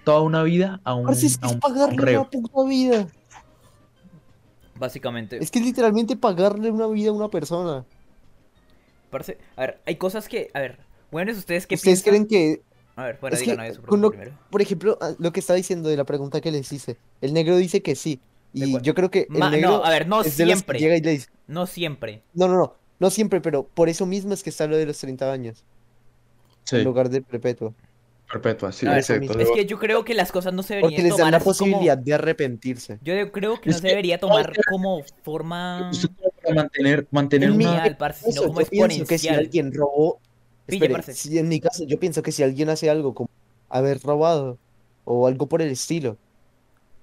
toda 0.03 0.21
una 0.21 0.43
vida 0.43 0.79
a 0.83 0.93
un, 0.95 1.05
Parce, 1.07 1.25
es 1.27 1.37
que 1.37 1.45
a 1.45 1.49
es 1.49 1.53
un- 1.55 1.59
pagarle 1.59 2.17
una 2.17 2.29
puta 2.29 2.63
vida. 2.67 3.07
Básicamente. 4.75 5.37
Es 5.43 5.51
que 5.51 5.59
es 5.59 5.65
literalmente 5.65 6.15
pagarle 6.15 6.71
una 6.71 6.87
vida 6.87 7.09
a 7.09 7.13
una 7.13 7.27
persona. 7.29 7.85
Parce, 9.09 9.37
a 9.57 9.61
ver, 9.61 9.81
hay 9.85 9.95
cosas 9.97 10.29
que. 10.29 10.49
A 10.53 10.59
ver, 10.59 10.79
bueno, 11.11 11.31
¿ustedes 11.33 11.67
qué 11.67 11.75
¿Ustedes 11.75 12.01
piensan? 12.03 12.27
creen 12.27 12.27
que, 12.27 12.61
A 12.99 13.05
ver, 13.05 13.17
bueno, 13.21 13.35
es 13.37 13.43
que 13.43 13.51
eso 13.67 13.81
con 13.83 14.01
lo- 14.01 14.09
primero. 14.11 14.37
por 14.49 14.61
ejemplo, 14.61 14.97
ah, 15.01 15.11
lo 15.19 15.31
que 15.31 15.39
está 15.39 15.53
diciendo 15.53 15.87
de 15.89 15.95
la 15.97 16.03
pregunta 16.03 16.41
que 16.41 16.51
les 16.51 16.71
hice, 16.71 16.97
el 17.21 17.33
negro 17.33 17.55
dice 17.57 17.81
que 17.81 17.95
sí. 17.95 18.19
Y 18.53 18.81
yo 18.81 18.93
creo 18.95 19.09
que 19.11 19.27
el 19.29 19.37
Ma- 19.37 19.49
negro 19.49 19.69
no, 19.69 19.85
a 19.85 19.89
ver, 19.89 20.07
no 20.07 20.23
siempre. 20.23 20.79
llega 20.79 20.97
y 20.97 21.01
le 21.01 21.11
dice, 21.11 21.29
No 21.47 21.65
siempre. 21.67 22.23
no, 22.33 22.47
no, 22.47 22.55
no, 22.57 22.75
no 22.99 23.09
siempre, 23.09 23.41
pero 23.41 23.63
por 23.63 23.89
eso 23.89 24.05
mismo 24.05 24.33
es 24.33 24.43
que 24.43 24.49
está 24.49 24.65
lo 24.67 24.75
de 24.75 24.85
los 24.87 24.97
30 24.97 25.31
años, 25.31 25.63
Sí, 26.63 26.77
en 26.77 26.83
lugar 26.83 27.09
de 27.09 27.21
perpetuo. 27.21 27.73
perpetua, 28.31 28.71
sí, 28.71 28.85
ver, 28.87 28.97
exacto. 28.97 29.39
Es 29.39 29.49
que 29.51 29.65
yo 29.65 29.79
creo 29.79 30.03
que 30.03 30.13
las 30.13 30.31
cosas 30.31 30.51
no 30.53 30.61
se 30.63 30.79
Porque 30.81 30.97
deberían 30.97 31.03
les 31.03 31.11
dan 31.11 31.17
tomar 31.19 31.31
la 31.33 31.39
como- 31.39 31.49
posibilidad 31.51 31.97
de 31.97 32.13
arrepentirse. 32.13 32.99
Yo 33.01 33.31
creo 33.31 33.59
que 33.61 33.69
no 33.69 33.75
Es 33.75 33.77
se 33.77 33.81
que- 33.83 33.87
debería 33.89 34.19
tomar 34.19 34.53
como 34.69 35.01
forma 35.23 35.89
que 36.45 36.53
mantener, 36.53 37.07
mantener 37.11 37.49
En 37.49 37.57
mi- 37.57 37.65
una... 37.65 37.75
lineal, 37.75 37.97
parce, 37.97 38.31
sino 38.31 38.47
como 38.47 38.59
que 39.07 39.17
si 39.17 39.27
alguien 39.29 39.73
robó, 39.73 40.19
espere, 40.69 41.13
si 41.13 41.37
en 41.37 41.47
mi 41.47 41.59
caso, 41.59 41.83
yo 41.85 41.99
pienso 41.99 42.21
que 42.21 42.31
si 42.31 42.43
alguien 42.43 42.69
hace 42.69 42.89
algo 42.89 43.13
como 43.13 43.29
haber 43.69 44.01
robado 44.01 44.57
o 45.05 45.27
algo 45.27 45.47
por 45.47 45.61
el 45.61 45.69
estilo, 45.69 46.17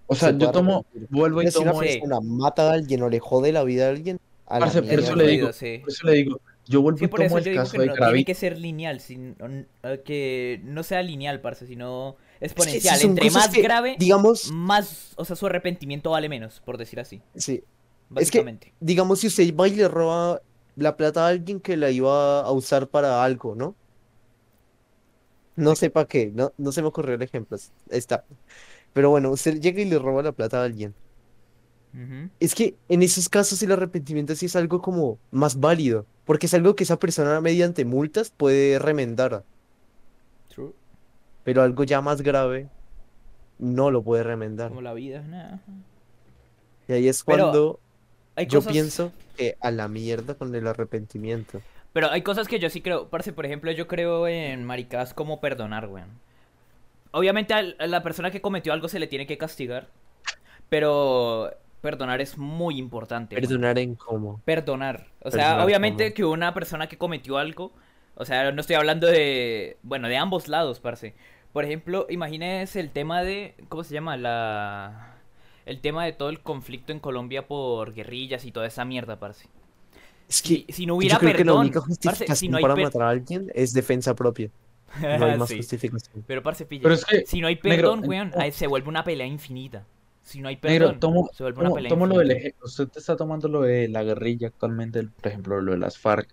O 0.06 0.14
sea, 0.14 0.30
se 0.30 0.38
yo 0.38 0.50
tomo, 0.50 0.84
vuelvo 1.10 1.42
y 1.42 1.50
si 1.50 1.58
una 1.58 1.72
tomo... 1.72 1.82
Sí. 1.82 1.88
persona 1.88 2.20
mata 2.20 2.70
a 2.70 2.74
alguien 2.74 3.02
o 3.02 3.08
le 3.08 3.18
jode 3.20 3.52
la 3.52 3.64
vida 3.64 3.86
a 3.86 3.90
alguien, 3.90 4.18
a 4.46 4.58
Parce, 4.60 4.82
por 4.82 4.92
Es 4.92 5.04
eso 5.04 5.16
le 5.16 5.26
digo, 5.26 5.52
sí. 5.52 5.78
por 5.78 5.90
eso 5.90 6.06
le 6.06 6.12
digo, 6.12 6.40
yo 6.66 6.82
vuelvo 6.82 6.98
Sí, 6.98 7.04
y 7.04 7.08
por 7.08 7.20
tomo 7.20 7.26
eso 7.26 7.38
el 7.38 7.44
yo 7.44 7.50
digo 7.50 7.62
caso 7.62 7.72
que 7.72 7.78
de 7.78 7.86
no 7.86 7.94
tiene 7.94 8.24
que 8.24 8.34
ser 8.34 8.58
lineal, 8.58 9.00
sin, 9.00 9.36
eh, 9.82 10.02
que 10.04 10.60
no 10.64 10.82
sea 10.82 11.02
lineal, 11.02 11.40
parce, 11.40 11.66
sino 11.66 12.16
Es 12.40 12.54
que 12.54 12.62
si 12.62 12.76
exponencial. 12.76 13.10
Entre 13.10 13.30
más 13.30 13.48
que, 13.48 13.62
grave, 13.62 13.96
digamos, 13.98 14.50
más, 14.52 15.12
o 15.16 15.24
sea, 15.24 15.34
su 15.36 15.46
arrepentimiento 15.46 16.10
vale 16.10 16.28
menos, 16.28 16.60
por 16.64 16.78
decir 16.78 17.00
así, 17.00 17.20
sí, 17.34 17.62
básicamente. 18.08 18.72
digamos 18.78 19.20
si 19.20 19.26
usted 19.26 19.54
va 19.56 19.66
y 19.66 19.74
le 19.74 19.88
roba 19.88 20.40
la 20.76 20.96
plata 20.96 21.26
a 21.26 21.28
alguien 21.30 21.60
que 21.60 21.76
la 21.76 21.90
iba 21.90 22.40
a 22.42 22.52
usar 22.52 22.88
para 22.88 23.24
algo, 23.24 23.54
¿no? 23.56 23.76
No 25.56 25.74
sé 25.76 25.90
para 25.90 26.06
qué, 26.08 26.30
no, 26.34 26.52
no 26.58 26.72
se 26.72 26.82
me 26.82 26.88
ocurrió 26.88 27.14
el 27.14 27.22
ejemplo, 27.22 27.56
es- 27.56 27.72
está. 27.90 28.24
Pero 28.92 29.10
bueno, 29.10 29.30
usted 29.30 29.60
llega 29.60 29.80
y 29.82 29.86
le 29.86 29.98
roba 29.98 30.22
la 30.22 30.32
plata 30.32 30.60
a 30.62 30.64
alguien. 30.64 30.94
Es 32.40 32.54
que 32.54 32.76
en 32.88 33.02
esos 33.02 33.28
casos 33.28 33.62
el 33.62 33.72
arrepentimiento 33.72 34.34
sí 34.34 34.46
es 34.46 34.56
algo 34.56 34.82
como 34.82 35.18
más 35.30 35.58
válido, 35.60 36.06
porque 36.24 36.46
es 36.46 36.54
algo 36.54 36.74
que 36.76 36.84
esa 36.84 36.98
persona 36.98 37.40
mediante 37.40 37.84
multas 37.84 38.30
puede 38.30 38.78
remendar, 38.78 39.44
True. 40.48 40.72
pero 41.44 41.62
algo 41.62 41.84
ya 41.84 42.00
más 42.00 42.22
grave 42.22 42.70
no 43.58 43.90
lo 43.90 44.02
puede 44.02 44.22
remendar. 44.24 44.68
Como 44.68 44.82
la 44.82 44.94
vida, 44.94 45.22
nada. 45.22 45.62
Y 46.88 46.92
ahí 46.92 47.08
es 47.08 47.22
Pero 47.24 47.50
cuando 47.52 47.80
Hay 48.36 48.46
yo 48.46 48.60
cosas, 48.60 48.72
pienso 48.72 49.12
que 49.36 49.56
a 49.60 49.70
la 49.70 49.88
mierda 49.88 50.34
con 50.34 50.54
el 50.54 50.66
arrepentimiento. 50.66 51.60
Pero 51.92 52.10
hay 52.10 52.22
cosas 52.22 52.46
que 52.46 52.58
yo 52.58 52.68
sí 52.68 52.82
creo, 52.82 53.08
parce, 53.08 53.32
por 53.32 53.46
ejemplo, 53.46 53.70
yo 53.72 53.86
creo 53.86 54.28
en 54.28 54.64
maricadas 54.64 55.14
como 55.14 55.40
perdonar, 55.40 55.88
weón. 55.88 56.10
Obviamente 57.12 57.54
a 57.54 57.62
la 57.62 58.02
persona 58.02 58.30
que 58.30 58.42
cometió 58.42 58.74
algo 58.74 58.88
se 58.88 58.98
le 58.98 59.06
tiene 59.06 59.26
que 59.26 59.38
castigar, 59.38 59.88
pero 60.68 61.50
perdonar 61.80 62.20
es 62.20 62.36
muy 62.36 62.78
importante. 62.78 63.36
Perdonar 63.36 63.78
en 63.78 63.94
cómo. 63.94 64.42
Perdonar. 64.44 65.06
O 65.22 65.30
sea, 65.30 65.64
obviamente 65.64 66.08
cómo. 66.08 66.14
que 66.14 66.24
una 66.24 66.52
persona 66.52 66.88
que 66.88 66.98
cometió 66.98 67.38
algo, 67.38 67.72
o 68.14 68.26
sea, 68.26 68.52
no 68.52 68.60
estoy 68.60 68.76
hablando 68.76 69.06
de, 69.06 69.78
bueno, 69.82 70.08
de 70.08 70.18
ambos 70.18 70.48
lados, 70.48 70.80
parce. 70.80 71.14
Por 71.54 71.64
ejemplo, 71.64 72.06
imagínese 72.10 72.80
el 72.80 72.90
tema 72.90 73.22
de, 73.22 73.54
¿cómo 73.70 73.82
se 73.82 73.94
llama? 73.94 74.18
La... 74.18 75.15
El 75.66 75.80
tema 75.82 76.04
de 76.06 76.12
todo 76.14 76.30
el 76.30 76.40
conflicto 76.42 76.92
en 76.92 77.00
Colombia 77.00 77.46
por 77.46 77.92
guerrillas 77.92 78.44
y 78.46 78.52
toda 78.52 78.66
esa 78.66 78.84
mierda, 78.86 79.18
parce. 79.20 79.48
Es 80.28 80.42
que 80.42 80.66
si 80.70 80.86
no 80.86 80.94
yo 80.96 80.96
hubiera 80.96 81.18
creo 81.18 81.34
que 81.34 81.44
la 81.44 81.54
perdón, 81.54 81.60
única 81.60 81.80
parce, 82.02 82.26
justificación 82.26 82.36
si 82.36 82.48
no 82.48 82.56
hay 82.58 82.62
para 82.62 82.74
per- 82.74 82.84
matar 82.84 83.02
a 83.02 83.08
alguien 83.10 83.50
es 83.54 83.72
defensa 83.72 84.14
propia. 84.14 84.50
No 85.10 85.26
hay 85.26 85.32
más 85.36 85.50
Sí, 85.50 85.56
justificación. 85.56 86.26
Pero 86.26 86.42
parce, 86.42 86.66
pilla, 86.66 86.82
Pero 86.82 86.94
es 86.94 87.04
que, 87.04 87.24
si 87.24 87.40
no 87.40 87.48
hay 87.48 87.60
negro, 87.62 87.98
perdón, 87.98 88.02
weón, 88.04 88.32
ahí 88.36 88.52
se 88.52 88.66
vuelve 88.66 88.88
una 88.88 89.04
pelea 89.04 89.26
infinita. 89.26 89.86
Si 90.22 90.40
no 90.40 90.48
hay 90.48 90.58
Negro, 90.66 90.86
perdón, 90.88 91.00
tomo, 91.00 91.30
se 91.30 91.42
vuelve 91.44 91.60
una 91.60 91.72
pelea 91.72 91.88
tomo 91.88 92.06
lo 92.06 92.18
del 92.18 92.30
infinita. 92.30 92.32
eje- 92.32 92.54
usted 92.62 92.88
está 92.96 93.16
tomando 93.16 93.48
lo 93.48 93.62
de 93.62 93.88
la 93.88 94.02
guerrilla 94.02 94.48
actualmente, 94.48 95.02
por 95.08 95.26
ejemplo, 95.28 95.60
lo 95.60 95.72
de 95.72 95.78
las 95.78 95.98
FARC, 95.98 96.28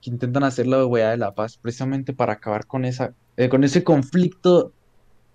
que 0.00 0.10
intentan 0.10 0.44
hacer 0.44 0.66
la 0.66 0.84
weá 0.86 1.10
de 1.10 1.16
la 1.16 1.34
paz 1.34 1.58
precisamente 1.58 2.12
para 2.12 2.34
acabar 2.34 2.66
con 2.66 2.84
esa, 2.84 3.14
eh, 3.36 3.48
con 3.48 3.64
ese 3.64 3.82
conflicto 3.84 4.74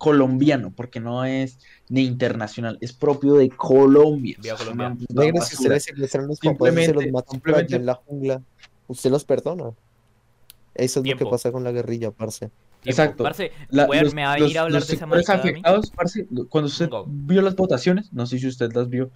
colombiano, 0.04 0.74
porque 0.76 1.00
no 1.00 1.24
es 1.24 1.60
ni 1.88 2.02
internacional, 2.04 2.78
es 2.82 2.92
propio 2.92 3.36
de 3.36 3.48
Colombia. 3.50 4.36
Si 4.42 5.56
ustedes 5.56 5.84
secuestran 5.86 6.28
los 6.28 6.40
papás 6.40 6.74
y 6.74 6.86
se 6.86 6.94
los 6.94 7.08
matan 7.08 7.40
por 7.40 7.50
allá 7.56 7.60
simplemente- 7.60 7.76
en 7.78 7.86
la 7.86 7.94
jungla, 7.96 8.42
usted 8.88 9.10
los 9.10 9.24
perdona. 9.24 9.72
Eso 10.76 11.00
es 11.00 11.08
lo 11.10 11.18
que 11.18 11.26
pasa 11.26 11.54
con 11.54 11.64
la 11.64 11.72
guerrilla, 11.72 12.12
parce. 12.12 12.40
Tiempo. 12.50 12.84
Exacto. 12.84 13.24
Parce, 13.24 13.52
La- 13.70 13.86
weón, 13.86 14.04
los, 14.04 14.14
me 14.14 14.24
va 14.26 14.34
a 14.34 14.38
los- 14.38 14.48
venir 14.48 14.58
a 14.58 14.62
hablar 14.64 14.80
los 14.82 14.88
de 14.90 14.94
esa 14.96 15.00
sectores 15.06 15.28
maricada 15.30 15.40
a 15.40 15.46
mí. 15.46 15.50
afectados, 15.52 15.92
parce, 15.92 16.28
cuando 16.50 16.68
usted 16.68 16.90
Go. 16.90 17.06
vio 17.08 17.42
las 17.42 17.56
votaciones, 17.56 18.12
no 18.12 18.26
sé 18.26 18.40
si 18.40 18.48
usted 18.48 18.74
las 18.74 18.90
vio, 18.90 19.10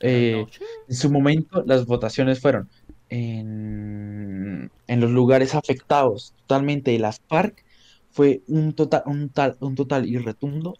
eh, 0.00 0.44
en 0.86 0.94
su 0.94 1.10
momento 1.10 1.62
las 1.66 1.86
votaciones 1.86 2.40
fueron 2.40 2.68
en, 3.08 4.70
en 4.86 5.00
los 5.00 5.10
lugares 5.10 5.54
afectados 5.54 6.34
totalmente 6.46 6.90
de 6.90 6.98
las 6.98 7.20
FARC, 7.26 7.64
fue 8.10 8.42
un 8.48 8.72
total, 8.72 9.02
un 9.06 9.28
tal, 9.28 9.56
un 9.60 9.74
total 9.74 10.06
y 10.06 10.18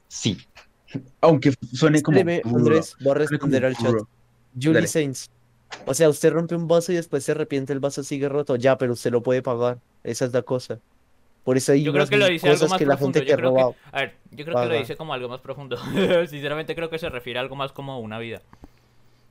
sí. 0.08 0.38
Aunque 1.20 1.52
suene 1.72 2.02
como 2.02 2.18
Espéreme, 2.18 2.42
rudo, 2.44 2.56
Andrés, 2.58 2.96
voy 3.00 3.10
a 3.10 3.14
como 3.14 3.28
responder 3.28 3.64
al 3.64 3.76
chat. 3.76 3.94
Julie 4.54 4.74
Dale. 4.74 4.86
Saints. 4.88 5.30
O 5.86 5.94
sea, 5.94 6.08
usted 6.08 6.32
rompe 6.32 6.56
un 6.56 6.66
vaso 6.66 6.90
y 6.90 6.96
después 6.96 7.22
se 7.22 7.32
arrepiente, 7.32 7.72
el 7.72 7.78
vaso 7.78 8.02
sigue 8.02 8.28
roto. 8.28 8.56
Ya, 8.56 8.76
pero 8.76 8.92
usted 8.92 9.12
lo 9.12 9.22
puede 9.22 9.40
pagar. 9.42 9.78
Esa 10.02 10.24
es 10.24 10.32
la 10.32 10.42
cosa. 10.42 10.80
Por 11.44 11.56
eso 11.56 11.72
hay 11.72 11.82
Yo 11.82 11.92
creo 11.92 12.06
que 12.06 12.16
lo 12.16 12.26
dice 12.26 12.48
algo 12.48 12.58
cosas 12.58 12.70
más 12.70 12.78
que 12.78 12.86
la 12.86 12.96
profundo. 12.96 13.18
gente 13.18 13.30
Yo 13.30 13.36
creo 13.36 13.54
que, 13.54 13.60
a 13.92 14.00
ver, 14.00 14.14
yo 14.30 14.44
creo 14.44 14.60
que 14.62 14.68
lo 14.68 14.74
dice 14.74 14.96
como 14.96 15.14
algo 15.14 15.28
más 15.28 15.40
profundo. 15.40 15.76
Sinceramente 16.28 16.74
creo 16.74 16.90
que 16.90 16.98
se 16.98 17.08
refiere 17.08 17.38
a 17.38 17.42
algo 17.42 17.56
más 17.56 17.72
como 17.72 17.98
una 18.00 18.18
vida. 18.18 18.42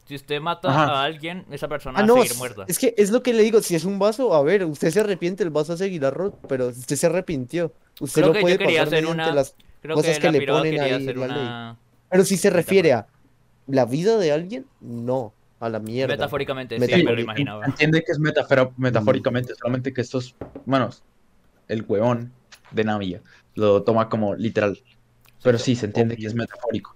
Si 0.10 0.16
usted 0.16 0.41
mata 0.41 0.70
Ajá. 0.72 0.86
a 0.86 1.03
alguien, 1.03 1.45
esa 1.51 1.68
persona 1.68 1.99
Ah, 1.99 2.01
va 2.01 2.07
no, 2.07 2.14
a 2.16 2.18
seguir 2.18 2.32
es- 2.32 2.38
muerta. 2.39 2.66
es 2.68 2.80
que 2.80 2.95
es 2.97 3.12
lo 3.12 3.22
que 3.22 3.32
le 3.32 3.43
digo. 3.43 3.62
Si 3.62 3.76
es 3.76 3.86
un 3.86 3.99
vaso, 3.99 4.34
a 4.34 4.41
ver, 4.41 4.66
usted 4.66 4.89
se 4.89 5.01
arrepiente, 5.01 5.43
el 5.43 5.51
vaso 5.51 5.78
seguirá 5.78 6.10
roto, 6.10 6.39
pero 6.47 6.70
usted 6.70 6.95
se 6.95 7.05
arrepintió. 7.05 7.72
Usted 7.99 8.24
Creo 8.24 8.28
lo 8.30 8.34
que 8.34 8.39
yo 8.39 8.41
puede 8.41 8.57
quería 8.57 8.86
pagar 8.86 8.88
hacer 8.88 9.05
una- 9.05 9.32
las... 9.36 9.53
Creo 9.84 9.95
cosas 9.95 10.16
que 10.18 10.22
que 10.22 10.32
le 10.39 10.47
ponen 10.47 10.82
ahí 10.82 10.91
hacer 10.93 11.16
la 11.16 11.28
ley. 11.28 11.78
Pero 12.10 12.24
si 12.26 12.38
se 12.38 12.49
refiere 12.49 12.91
a 12.93 13.05
la 13.68 13.86
vida 13.86 14.18
de 14.18 14.32
alguien, 14.32 14.66
no, 14.82 15.32
a 15.60 15.70
la 15.70 15.78
mierda. 15.78 16.16
Metafóricamente, 16.16 16.74
sí, 16.78 16.82
Metafórico. 16.82 17.10
me 17.12 17.16
lo 17.16 17.22
imaginaba. 17.22 17.66
Entiende 17.68 18.03
que 18.03 18.12
es 18.12 18.20
metafora- 18.20 18.72
metafóricamente, 18.78 19.53
solamente 19.53 19.93
que 19.93 20.01
estos, 20.01 20.36
manos, 20.66 21.03
el 21.68 21.86
huevón 21.88 22.34
de 22.72 22.84
Navia 22.84 23.22
lo 23.53 23.84
toma 23.84 24.10
como 24.10 24.34
literal. 24.34 24.82
Pero 25.43 25.60
sí, 25.60 25.76
se 25.76 25.86
entiende 25.86 26.18
que 26.18 26.26
es 26.26 26.34
metafórico. 26.34 26.95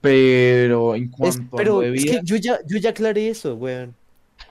Pero 0.00 0.94
en 0.94 1.04
Es- 1.04 1.10
cuanto 1.10 1.56
a 1.56 1.58
pero 1.58 1.80
de 1.80 1.94
es 1.94 2.04
que 2.04 2.20
yo 2.22 2.36
ya, 2.36 2.58
yo 2.66 2.78
ya 2.78 2.90
aclaré 2.90 3.28
eso, 3.28 3.54
weón. 3.56 3.94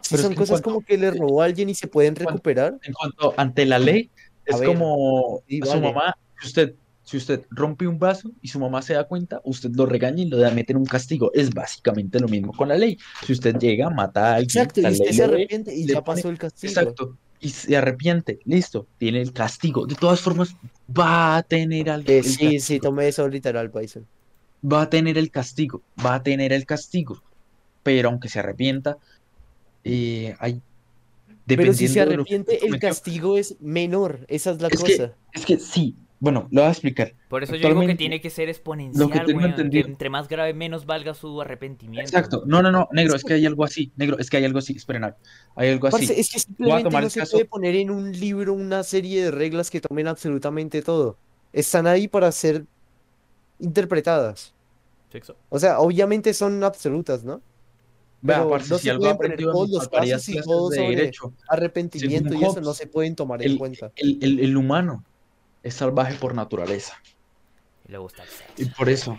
Si 0.02 0.12
Pero 0.12 0.18
es 0.22 0.22
son 0.24 0.32
que 0.34 0.38
cosas 0.38 0.62
cuanto- 0.62 0.70
como 0.70 0.86
que 0.86 0.98
le 0.98 1.12
robó 1.12 1.42
a 1.42 1.46
alguien 1.46 1.70
y 1.70 1.76
se 1.76 1.88
pueden 1.88 2.16
recuperar, 2.16 2.78
en 2.84 2.94
cuanto 2.94 3.34
ante 3.38 3.66
la 3.66 3.80
ley, 3.80 4.10
A 4.52 4.54
es 4.56 4.60
ver, 4.60 4.68
como 4.70 5.42
sí, 5.48 5.60
su 5.62 5.68
vale. 5.70 5.82
mamá, 5.82 6.18
si 6.42 6.48
usted, 6.48 6.76
si 7.04 7.18
usted 7.18 7.42
rompe 7.50 7.88
un 7.88 7.98
vaso 8.00 8.32
y 8.42 8.50
su 8.50 8.60
mamá 8.60 8.82
se 8.82 8.94
da 8.94 9.06
cuenta, 9.06 9.42
usted 9.46 9.70
lo 9.74 9.86
regaña 9.86 10.24
y 10.24 10.28
lo 10.30 10.38
da 10.38 10.52
mete 10.52 10.74
en 10.74 10.78
un 10.78 10.86
castigo. 10.86 11.32
Es 11.34 11.50
básicamente 11.54 12.20
lo 12.20 12.28
mismo 12.28 12.52
con 12.54 12.68
la 12.68 12.76
ley. 12.78 12.98
Si 13.26 13.32
usted 13.34 13.56
llega, 13.58 13.90
mata 13.90 14.32
a 14.32 14.36
alguien, 14.36 14.46
exacto, 14.64 14.82
y 14.82 14.86
usted 14.92 15.12
se 15.12 15.24
arrepiente 15.24 15.74
y 15.74 15.88
ya 15.88 16.04
pone- 16.04 16.18
pasó 16.22 16.30
el 16.30 16.38
castigo. 16.38 16.70
Exacto. 16.72 17.18
Y 17.40 17.50
se 17.50 17.78
arrepiente, 17.78 18.40
listo, 18.46 18.88
tiene 18.98 19.22
el 19.22 19.32
castigo. 19.32 19.86
De 19.86 19.96
todas 19.96 20.20
formas, 20.20 20.56
va 20.98 21.38
a 21.38 21.44
tener 21.44 21.90
al- 21.90 22.04
Eh, 22.10 22.24
sí, 22.24 22.60
sí, 22.60 22.80
tomé 22.80 23.08
eso 23.08 23.28
literal, 23.28 23.70
Paison. 23.72 24.06
Va 24.64 24.84
a 24.84 24.90
tener 24.90 25.18
el 25.18 25.32
castigo, 25.32 25.82
va 26.06 26.16
a 26.16 26.24
tener 26.24 26.52
el 26.54 26.66
castigo, 26.66 27.22
pero 27.84 28.10
aunque 28.10 28.30
se 28.30 28.40
arrepienta, 28.40 28.98
eh, 29.84 30.36
hay, 30.40 30.62
Pero 31.46 31.74
si 31.74 31.88
se 31.88 32.02
arrepiente, 32.02 32.66
el 32.66 32.80
castigo 32.80 33.38
es 33.38 33.56
menor, 33.62 34.26
esa 34.28 34.52
es 34.52 34.62
la 34.62 34.68
Es 34.68 34.84
que- 34.84 34.98
cosa. 34.98 35.14
Es 35.34 35.46
que 35.46 35.58
sí, 35.60 35.96
bueno, 36.20 36.48
lo 36.52 36.62
voy 36.62 36.68
a 36.68 36.72
explicar. 36.72 37.14
Por 37.30 37.44
eso 37.44 37.56
yo 37.56 37.70
digo 37.70 37.82
que 37.86 37.96
tiene 37.96 38.20
que 38.20 38.30
ser 38.30 38.50
exponencial, 38.50 39.10
tengo 39.26 39.40
weón, 39.40 39.52
entendido- 39.52 39.86
Que 39.86 39.92
entre 39.92 40.10
más 40.10 40.28
grave, 40.28 40.54
menos 40.54 40.86
valga 40.86 41.14
su 41.14 41.40
arrepentimiento. 41.40 42.10
Exacto, 42.10 42.44
no, 42.46 42.62
no, 42.62 42.72
no, 42.72 42.90
negro, 42.92 43.16
es 43.16 43.24
que 43.24 43.36
hay 43.36 43.46
algo 43.46 43.64
así, 43.64 43.92
negro, 43.96 44.18
es 44.20 44.30
que 44.30 44.38
hay 44.38 44.46
algo 44.46 44.60
así, 44.60 44.74
esperen, 44.76 45.04
hay 45.56 45.70
algo 45.70 45.88
así. 45.88 45.98
Parce, 46.08 46.20
es 46.20 46.30
que 46.30 46.40
simplemente 46.40 46.84
tomar 46.86 47.04
no 47.04 47.10
se 47.10 47.20
caso- 47.20 47.34
puede 47.34 47.46
poner 47.46 47.76
en 47.76 47.92
un 47.92 48.12
libro 48.12 48.54
una 48.54 48.84
serie 48.84 49.24
de 49.26 49.32
reglas 49.32 49.70
que 49.70 49.80
tomen 49.80 50.08
absolutamente 50.08 50.82
todo. 50.82 51.18
están 51.54 51.88
ahí 51.88 52.08
para 52.10 52.30
ser 52.34 52.66
interpretadas. 53.60 54.54
Sexo. 55.12 55.36
O 55.50 55.60
sea, 55.60 55.80
obviamente 55.80 56.34
son 56.34 56.64
absolutas, 56.64 57.24
¿no? 57.24 57.42
Vea, 58.22 58.38
Pero 58.38 58.50
parce, 58.50 58.70
no 58.70 58.78
si 58.78 58.84
se 58.86 58.90
algo 58.92 59.02
pueden 59.02 59.18
poner 59.18 59.40
todos 59.40 59.70
los 59.70 59.88
casos 59.88 60.30
y 60.30 60.42
todo 60.42 60.70
de 60.70 60.78
sobre 60.78 60.96
derecho, 60.96 61.34
Arrepentimiento 61.48 62.34
y 62.34 62.44
eso 62.44 62.62
no 62.62 62.74
se 62.74 62.88
pueden 62.88 63.16
tomar 63.16 63.42
en 63.44 63.52
el, 63.52 63.58
cuenta. 63.58 63.92
el- 63.96 64.18
el- 64.22 64.40
el 64.40 64.58
humano 64.58 65.04
es 65.64 65.76
salvaje 65.76 66.16
por 66.16 66.34
naturaleza. 66.34 66.94
Y 67.88 67.92
le 67.92 68.00
gusta 68.00 68.24
el 68.24 68.30
sexo. 68.30 68.54
Y 68.58 68.66
por 68.66 68.90
eso, 68.90 69.18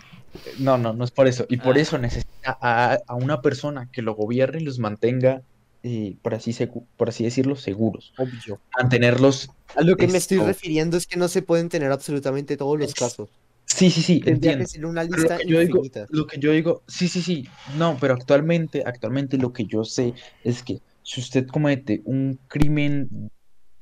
no, 0.59 0.77
no, 0.77 0.93
no 0.93 1.03
es 1.05 1.11
por 1.11 1.27
eso. 1.27 1.45
Y 1.49 1.57
por 1.57 1.77
Ah. 1.77 1.81
eso 1.81 1.97
necesita 1.97 2.57
a, 2.61 2.97
a 3.07 3.15
una 3.15 3.41
persona 3.41 3.89
que 3.91 4.01
lo 4.01 4.13
gobierne 4.15 4.59
y 4.61 4.65
los 4.65 4.79
mantenga, 4.79 5.41
eh, 5.81 6.15
por 6.21 6.33
así, 6.35 6.53
por 6.97 7.09
así 7.09 7.23
decirlo, 7.23 7.55
seguros. 7.55 8.13
Obvio. 8.17 8.59
Mantenerlos. 8.77 9.49
A 9.75 9.81
lo 9.81 9.95
que 9.95 10.07
me 10.07 10.17
estoy 10.17 10.37
Esto. 10.37 10.47
refiriendo 10.47 10.97
es 10.97 11.07
que 11.07 11.15
no 11.17 11.29
se 11.29 11.41
pueden 11.41 11.69
tener 11.69 11.91
absolutamente 11.91 12.57
todos 12.57 12.77
los 12.77 12.89
Es- 12.89 12.95
casos. 12.95 13.29
Sí, 13.71 13.89
sí, 13.91 14.01
sí, 14.01 14.19
Tendría 14.19 14.53
entiendo. 14.53 14.59
que 14.65 14.67
ser 14.67 14.85
una 14.85 15.01
Pero 15.03 15.15
lista 15.17 15.33
lo 15.35 15.39
que 15.41 15.47
yo 15.47 15.59
digo, 15.59 15.81
lo 16.09 16.27
que 16.27 16.39
yo 16.39 16.51
digo, 16.51 16.83
sí, 16.87 17.07
sí, 17.07 17.21
sí, 17.21 17.47
no, 17.77 17.97
pero 18.01 18.15
actualmente, 18.15 18.83
actualmente 18.85 19.37
lo 19.37 19.53
que 19.53 19.65
yo 19.65 19.83
sé 19.83 20.13
es 20.43 20.63
que 20.63 20.81
si 21.03 21.21
usted 21.21 21.47
comete 21.47 22.01
un 22.05 22.39
crimen, 22.47 23.31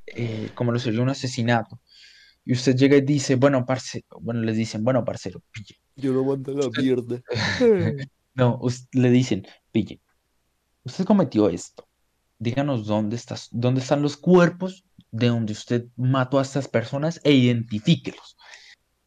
eh, 0.06 0.50
como 0.54 0.72
lo 0.72 0.78
sería 0.78 1.00
un 1.00 1.08
asesinato, 1.08 1.80
y 2.44 2.52
usted 2.52 2.76
llega 2.76 2.96
y 2.96 3.00
dice, 3.02 3.34
bueno, 3.36 3.64
parce, 3.66 4.04
bueno, 4.20 4.40
les 4.42 4.56
dicen, 4.56 4.84
bueno, 4.84 5.04
parcero, 5.04 5.42
pille. 5.52 5.76
Yo 5.96 6.12
lo 6.12 6.24
mando 6.24 6.52
a 6.52 6.54
la 6.54 6.66
Usted- 6.68 6.82
mierda. 6.82 7.20
No, 8.34 8.56
us- 8.62 8.86
le 8.92 9.10
dicen, 9.10 9.44
pille, 9.72 10.00
usted 10.84 11.04
cometió 11.04 11.48
esto. 11.50 11.88
Díganos 12.38 12.86
dónde 12.86 13.16
estás, 13.16 13.48
dónde 13.50 13.80
están 13.80 14.00
los 14.00 14.16
cuerpos 14.16 14.84
de 15.10 15.26
donde 15.26 15.52
usted 15.54 15.86
mató 15.96 16.38
a 16.38 16.42
estas 16.42 16.68
personas 16.68 17.20
e 17.24 17.32
identifíquelos. 17.32 18.36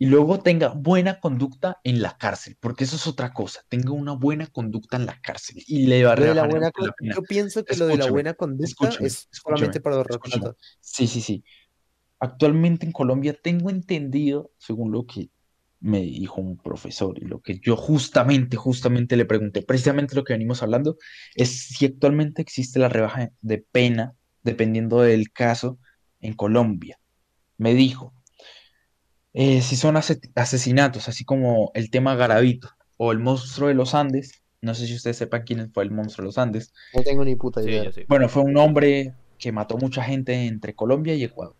Y 0.02 0.08
luego 0.08 0.40
tenga 0.40 0.70
buena 0.70 1.20
conducta 1.20 1.80
en 1.84 2.02
la 2.02 2.18
cárcel, 2.18 2.58
porque 2.60 2.86
eso 2.86 2.96
es 2.96 3.06
otra 3.06 3.34
cosa. 3.34 3.62
Tenga 3.70 3.92
una 3.92 4.14
buena 4.14 4.48
conducta 4.48 4.98
en 4.98 5.06
la 5.06 5.22
cárcel 5.22 5.62
y 5.68 5.86
le 5.86 6.04
va 6.04 6.14
a 6.14 6.16
la 6.16 6.48
buena 6.48 6.72
la 6.76 6.92
pena. 6.92 7.14
Yo 7.14 7.22
pienso 7.22 7.64
que 7.64 7.76
lo 7.76 7.86
de 7.86 7.98
la 7.98 8.10
buena 8.10 8.34
conducta 8.34 8.90
es 9.00 9.28
solamente 9.30 9.80
para 9.80 9.98
los 9.98 10.08
reclutas. 10.08 10.56
Sí, 10.80 11.06
sí, 11.06 11.22
sí. 11.22 11.44
Actualmente 12.18 12.88
en 12.88 12.94
Colombia 12.94 13.38
tengo 13.44 13.70
entendido, 13.70 14.50
según 14.58 14.92
lo 14.92 15.06
que 15.06 15.30
me 15.80 16.02
dijo 16.02 16.42
un 16.42 16.58
profesor 16.58 17.20
y 17.22 17.26
lo 17.26 17.40
que 17.42 17.60
yo 17.60 17.78
justamente, 17.78 18.58
justamente 18.58 19.16
le 19.16 19.26
pregunté, 19.26 19.62
precisamente 19.62 20.16
lo 20.16 20.24
que 20.24 20.34
venimos 20.34 20.64
hablando, 20.64 20.98
es 21.36 21.68
si 21.68 21.86
actualmente 21.86 22.42
existe 22.42 22.80
la 22.80 22.90
rebaja 22.90 23.30
de 23.42 23.60
pena, 23.60 24.16
dependiendo 24.42 25.02
del 25.02 25.32
caso, 25.32 25.78
en 26.22 26.34
Colombia. 26.34 26.98
Me 27.58 27.76
dijo, 27.76 28.16
eh, 29.34 29.62
si 29.62 29.76
son 29.76 29.98
ase- 29.98 30.20
asesinatos, 30.36 31.08
así 31.10 31.24
como 31.26 31.72
el 31.74 31.90
tema 31.92 32.16
Garavito 32.16 32.70
o 32.98 33.12
el 33.12 33.20
monstruo 33.20 33.70
de 33.70 33.76
los 33.76 33.94
Andes, 33.96 34.44
no 34.62 34.76
sé 34.76 34.88
si 34.88 34.96
ustedes 34.96 35.18
sepan 35.18 35.44
quién 35.44 35.72
fue 35.74 35.84
el 35.84 35.92
monstruo 35.92 36.24
de 36.24 36.28
los 36.28 36.38
Andes, 36.38 36.74
No 36.94 37.04
tengo 37.04 37.26
ni 37.26 37.36
puta 37.36 37.62
idea. 37.62 37.92
sí. 37.92 38.08
bueno, 38.08 38.30
fue 38.30 38.44
un 38.44 38.58
hombre 38.58 39.16
que 39.38 39.52
mató 39.52 39.78
mucha 39.78 40.04
gente 40.04 40.34
entre 40.48 40.76
Colombia 40.76 41.16
y 41.16 41.24
Ecuador. 41.24 41.56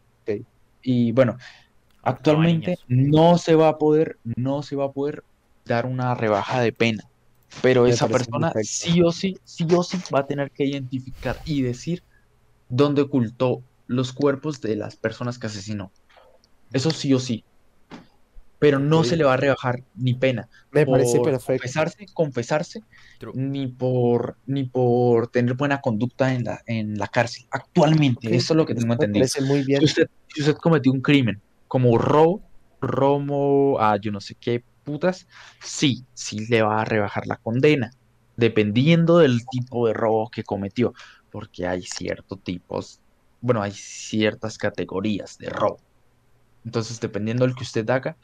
Y 0.82 1.12
bueno, 1.14 1.38
actualmente 2.04 2.78
no 2.88 3.38
se 3.38 3.56
va 3.56 3.70
a 3.70 3.78
poder, 3.80 4.20
no 4.24 4.64
se 4.64 4.76
va 4.78 4.86
a 4.86 4.94
poder 4.94 5.26
dar 5.66 5.86
una 5.88 6.16
rebaja 6.16 6.62
de 6.62 6.74
pena. 6.74 7.04
Pero 7.62 7.88
Me 7.88 7.96
esa 7.96 8.10
persona 8.12 8.54
perfecto. 8.54 8.62
sí 8.62 9.02
o 9.04 9.12
sí, 9.12 9.42
sí 9.46 9.68
o 9.72 9.84
sí 9.84 10.04
va 10.14 10.22
a 10.22 10.28
tener 10.28 10.52
que 10.52 10.66
identificar 10.66 11.42
y 11.46 11.64
decir 11.64 12.04
dónde 12.70 13.04
ocultó 13.04 13.66
los 13.88 14.14
cuerpos 14.14 14.62
de 14.62 14.76
las 14.78 14.98
personas 14.98 15.40
que 15.40 15.48
asesinó. 15.48 15.94
Eso 16.74 16.92
sí 16.92 17.14
o 17.14 17.20
sí. 17.20 17.46
Pero 18.62 18.78
no 18.78 19.04
se 19.04 19.18
le 19.18 19.24
va 19.24 19.34
a 19.34 19.38
rebajar 19.38 19.84
ni 19.96 20.14
pena 20.14 20.48
Me 20.72 20.86
parece 20.86 21.18
por 21.18 21.32
perfecto. 21.32 21.48
confesarse, 21.48 22.06
confesarse, 22.14 22.84
True. 23.18 23.34
ni 23.36 23.66
por, 23.68 24.38
ni 24.46 24.66
por 24.66 25.30
tener 25.30 25.56
buena 25.56 25.82
conducta 25.82 26.32
en 26.32 26.44
la, 26.44 26.62
en 26.68 26.96
la 26.96 27.08
cárcel. 27.08 27.48
Actualmente, 27.50 28.36
eso 28.36 28.54
es 28.54 28.58
lo 28.58 28.66
que 28.68 28.76
tengo 28.76 28.94
entendido. 28.94 29.24
parece 29.24 29.42
muy 29.42 29.64
bien. 29.64 29.80
Si 29.80 29.86
usted, 29.86 30.08
si 30.28 30.42
usted 30.42 30.56
cometió 30.58 30.92
un 30.92 31.02
crimen 31.02 31.42
como 31.68 31.98
robo, 31.98 32.44
robo 32.82 33.82
a 33.82 33.98
yo 33.98 34.12
no 34.12 34.22
sé 34.22 34.36
qué 34.36 34.64
putas, 34.84 35.28
sí, 35.64 36.06
sí 36.14 36.46
le 36.46 36.62
va 36.62 36.82
a 36.82 36.86
rebajar 36.86 37.26
la 37.26 37.38
condena, 37.38 37.90
dependiendo 38.36 39.18
del 39.18 39.48
tipo 39.48 39.88
de 39.88 39.94
robo 39.94 40.30
que 40.30 40.44
cometió, 40.44 40.94
porque 41.32 41.66
hay 41.66 41.82
ciertos 41.82 42.44
tipos, 42.44 43.02
bueno, 43.40 43.64
hay 43.64 43.72
ciertas 43.72 44.60
categorías 44.60 45.38
de 45.40 45.50
robo. 45.50 45.80
Entonces, 46.64 47.00
dependiendo 47.00 47.46
del 47.46 47.56
que 47.56 47.64
usted 47.64 47.90
haga, 47.90 48.18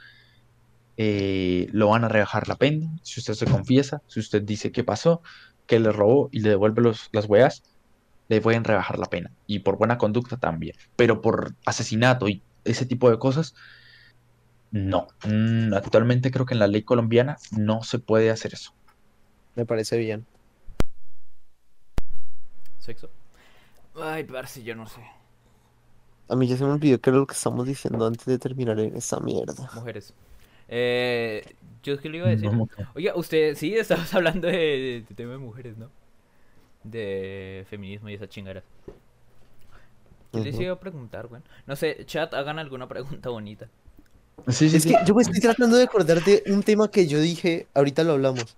eh, 0.97 1.67
lo 1.71 1.89
van 1.89 2.03
a 2.03 2.09
rebajar 2.09 2.47
la 2.47 2.55
pena. 2.55 2.87
Si 3.03 3.19
usted 3.19 3.35
se 3.35 3.45
confiesa, 3.45 4.01
si 4.07 4.19
usted 4.19 4.41
dice 4.41 4.71
qué 4.71 4.83
pasó, 4.83 5.21
que 5.67 5.79
le 5.79 5.91
robó 5.91 6.29
y 6.31 6.39
le 6.39 6.49
devuelve 6.49 6.81
los, 6.81 7.09
las 7.11 7.29
weas, 7.29 7.63
le 8.27 8.41
pueden 8.41 8.63
rebajar 8.63 8.97
la 8.99 9.05
pena. 9.05 9.31
Y 9.45 9.59
por 9.59 9.77
buena 9.77 9.97
conducta 9.97 10.37
también. 10.37 10.75
Pero 10.95 11.21
por 11.21 11.53
asesinato 11.65 12.27
y 12.27 12.41
ese 12.65 12.85
tipo 12.85 13.09
de 13.09 13.19
cosas, 13.19 13.55
no. 14.71 15.07
Mm, 15.25 15.73
actualmente 15.73 16.31
creo 16.31 16.45
que 16.45 16.53
en 16.53 16.59
la 16.59 16.67
ley 16.67 16.83
colombiana 16.83 17.37
no 17.51 17.83
se 17.83 17.99
puede 17.99 18.31
hacer 18.31 18.53
eso. 18.53 18.73
Me 19.55 19.65
parece 19.65 19.97
bien. 19.97 20.25
Sexo. 22.79 23.09
Ay, 23.95 24.23
parce, 24.23 24.63
yo 24.63 24.75
no 24.75 24.87
sé. 24.87 25.01
A 26.29 26.35
mí 26.35 26.47
ya 26.47 26.57
se 26.57 26.65
me 26.65 26.71
olvidó 26.71 26.99
qué 26.99 27.09
era 27.09 27.19
lo 27.19 27.27
que 27.27 27.33
estamos 27.33 27.65
diciendo 27.65 28.05
antes 28.05 28.25
de 28.25 28.37
terminar 28.37 28.79
en 28.79 28.95
esta 28.95 29.19
mierda. 29.19 29.69
Mujeres. 29.73 30.13
Eh, 30.69 31.43
yo 31.83 31.93
es 31.93 32.01
que 32.01 32.09
le 32.09 32.17
iba 32.19 32.27
a 32.27 32.31
decir. 32.31 32.51
No, 32.51 32.67
Oiga, 32.95 33.15
usted 33.15 33.55
sí, 33.55 33.75
estabas 33.75 34.13
hablando 34.15 34.47
de, 34.47 35.05
de 35.07 35.15
tema 35.15 35.33
de 35.33 35.37
mujeres, 35.39 35.77
¿no? 35.77 35.91
De 36.83 37.65
feminismo 37.69 38.09
y 38.09 38.15
esas 38.15 38.29
chingaras. 38.29 38.63
¿Qué 40.31 40.39
les 40.41 40.59
iba 40.59 40.73
a 40.73 40.79
preguntar, 40.79 41.27
güey? 41.27 41.41
No 41.65 41.75
sé, 41.75 42.05
chat, 42.05 42.33
hagan 42.33 42.59
alguna 42.59 42.87
pregunta 42.87 43.29
bonita. 43.29 43.69
Sí, 44.47 44.69
sí, 44.69 44.77
Es 44.77 44.83
sí. 44.83 44.89
que 44.89 44.97
yo 45.05 45.13
me 45.15 45.21
estoy 45.23 45.39
tratando 45.41 45.77
de 45.77 45.83
acordar 45.83 46.23
de 46.23 46.43
un 46.47 46.63
tema 46.63 46.89
que 46.89 47.07
yo 47.07 47.19
dije, 47.19 47.67
ahorita 47.73 48.03
lo 48.03 48.13
hablamos. 48.13 48.57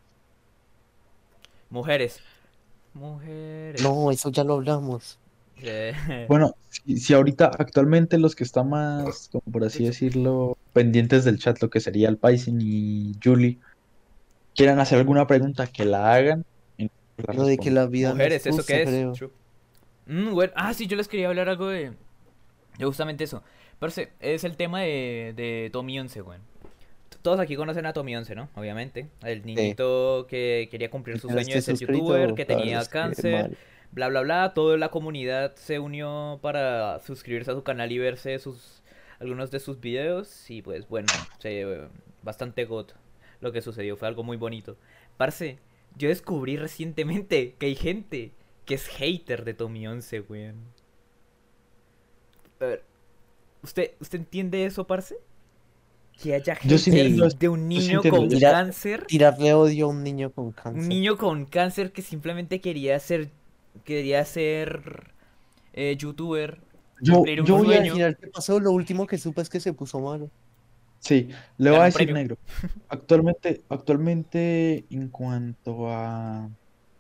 Mujeres. 1.70 2.22
Mujeres. 2.94 3.82
No, 3.82 4.12
eso 4.12 4.30
ya 4.32 4.44
lo 4.44 4.56
hablamos. 4.56 5.19
Eh, 5.62 6.26
Bueno, 6.28 6.56
si, 6.70 6.98
si 6.98 7.14
ahorita 7.14 7.52
actualmente 7.58 8.18
los 8.18 8.36
que 8.36 8.44
están 8.44 8.70
más, 8.70 9.30
como 9.32 9.44
por 9.52 9.64
así 9.64 9.86
decirlo, 9.86 10.58
pendientes 10.74 11.26
del 11.26 11.40
chat, 11.40 11.62
lo 11.62 11.70
que 11.70 11.80
sería 11.80 12.10
el 12.10 12.18
Paisin 12.18 12.60
y 12.62 13.14
Julie, 13.24 13.60
quieran 14.56 14.80
hacer 14.80 15.00
alguna 15.00 15.28
pregunta, 15.28 15.68
que 15.68 15.86
la 15.86 16.14
hagan. 16.14 16.46
la 16.78 17.34
Lo 17.34 17.46
de 17.46 17.58
que 17.58 17.72
la 17.72 17.88
vida 17.88 18.10
no 18.10 18.16
Mujeres, 18.16 18.46
es 18.46 18.56
¿eso 18.56 18.66
qué 18.66 18.84
es? 18.84 19.22
Mm, 20.06 20.34
bueno, 20.34 20.54
Ah, 20.56 20.74
sí, 20.74 20.88
yo 20.88 20.98
les 20.98 21.08
quería 21.08 21.28
hablar 21.28 21.50
algo 21.50 21.68
de. 21.68 21.92
de 22.78 22.86
justamente 22.86 23.24
eso. 23.24 23.44
Parce, 23.80 24.10
es 24.20 24.44
el 24.44 24.58
tema 24.58 24.82
de, 24.82 25.34
de 25.36 25.70
Tommy 25.72 26.00
11, 26.00 26.22
güey. 26.22 26.40
Todos 27.22 27.40
aquí 27.40 27.56
conocen 27.56 27.86
a 27.86 27.94
Tommy 27.94 28.16
11, 28.16 28.36
¿no? 28.36 28.50
Obviamente. 28.56 29.08
El 29.24 29.46
niñito 29.46 30.26
que 30.30 30.68
quería 30.72 30.90
cumplir 30.90 31.20
su 31.20 31.28
Pero 31.28 31.42
sueño 31.42 31.56
de 31.56 31.62
ser 31.62 31.76
youtuber, 31.78 32.34
que 32.34 32.46
tenía 32.46 32.86
cáncer, 32.86 33.44
mal. 33.44 33.58
Bla, 33.92 34.08
bla, 34.10 34.22
bla. 34.22 34.54
Toda 34.54 34.78
la 34.78 34.90
comunidad 34.90 35.56
se 35.56 35.80
unió 35.80 36.40
para 36.42 37.00
suscribirse 37.00 37.52
a 37.52 37.56
su 37.56 37.64
canal 37.64 37.92
y 37.92 37.98
verse 37.98 38.38
sus 38.40 38.82
algunos 39.20 39.52
de 39.52 39.60
sus 39.60 39.80
videos. 39.80 40.50
Y 40.50 40.62
pues 40.62 40.88
bueno, 40.88 41.08
se, 41.40 41.88
bastante 42.24 42.66
god 42.66 42.88
lo 43.42 43.52
que 43.52 43.62
sucedió. 43.62 43.96
Fue 43.98 44.08
algo 44.08 44.24
muy 44.24 44.38
bonito. 44.38 44.78
Parce, 45.18 45.60
yo 45.98 46.10
descubrí 46.10 46.58
recientemente 46.58 47.56
que 47.58 47.68
hay 47.68 47.76
gente 47.76 48.32
que 48.66 48.76
es 48.76 48.88
hater 48.88 49.44
de 49.46 49.54
Tommy 49.54 49.88
11, 49.88 50.22
weón. 50.22 50.56
A 52.60 52.66
ver, 52.66 52.84
¿usted, 53.64 53.92
¿usted 54.00 54.20
entiende 54.20 54.66
eso, 54.66 54.86
parce? 54.86 55.16
Que 56.22 56.36
haya 56.36 56.58
Yo 56.66 56.78
sí 56.78 56.92
de 56.92 57.50
un 57.50 57.60
sí 57.62 57.66
niño 57.66 57.98
entiendo, 58.02 58.18
con 58.18 58.30
sí- 58.30 58.40
cáncer. 58.42 59.06
Tirarle 59.06 59.54
odio 59.54 59.86
a 59.86 59.90
un 59.90 60.04
niño 60.04 60.32
con 60.32 60.52
cáncer. 60.52 60.82
Un 60.84 60.90
niño 60.90 61.18
con 61.18 61.46
cáncer 61.46 61.94
que 61.94 62.02
simplemente 62.02 62.60
quería 62.60 63.00
ser, 63.00 63.30
quería 63.84 64.24
ser 64.26 65.14
eh, 65.74 65.96
youtuber. 65.98 66.62
Yo, 67.02 67.26
yo 67.26 67.58
voy 67.58 67.76
a, 67.76 67.82
final, 67.82 68.18
¿qué 68.18 68.28
pasó? 68.28 68.60
Lo 68.60 68.72
último 68.72 69.08
que 69.08 69.18
supe 69.18 69.42
es 69.42 69.50
que 69.50 69.60
se 69.60 69.74
puso 69.74 70.00
malo. 70.00 70.30
sí, 71.00 71.30
le 71.58 71.70
voy 71.70 71.80
a 71.80 71.84
decir 71.86 71.98
premio. 71.98 72.16
negro. 72.16 72.38
Actualmente, 72.90 73.64
actualmente, 73.70 74.86
en 74.90 75.08
cuanto 75.10 75.90
a 75.90 76.50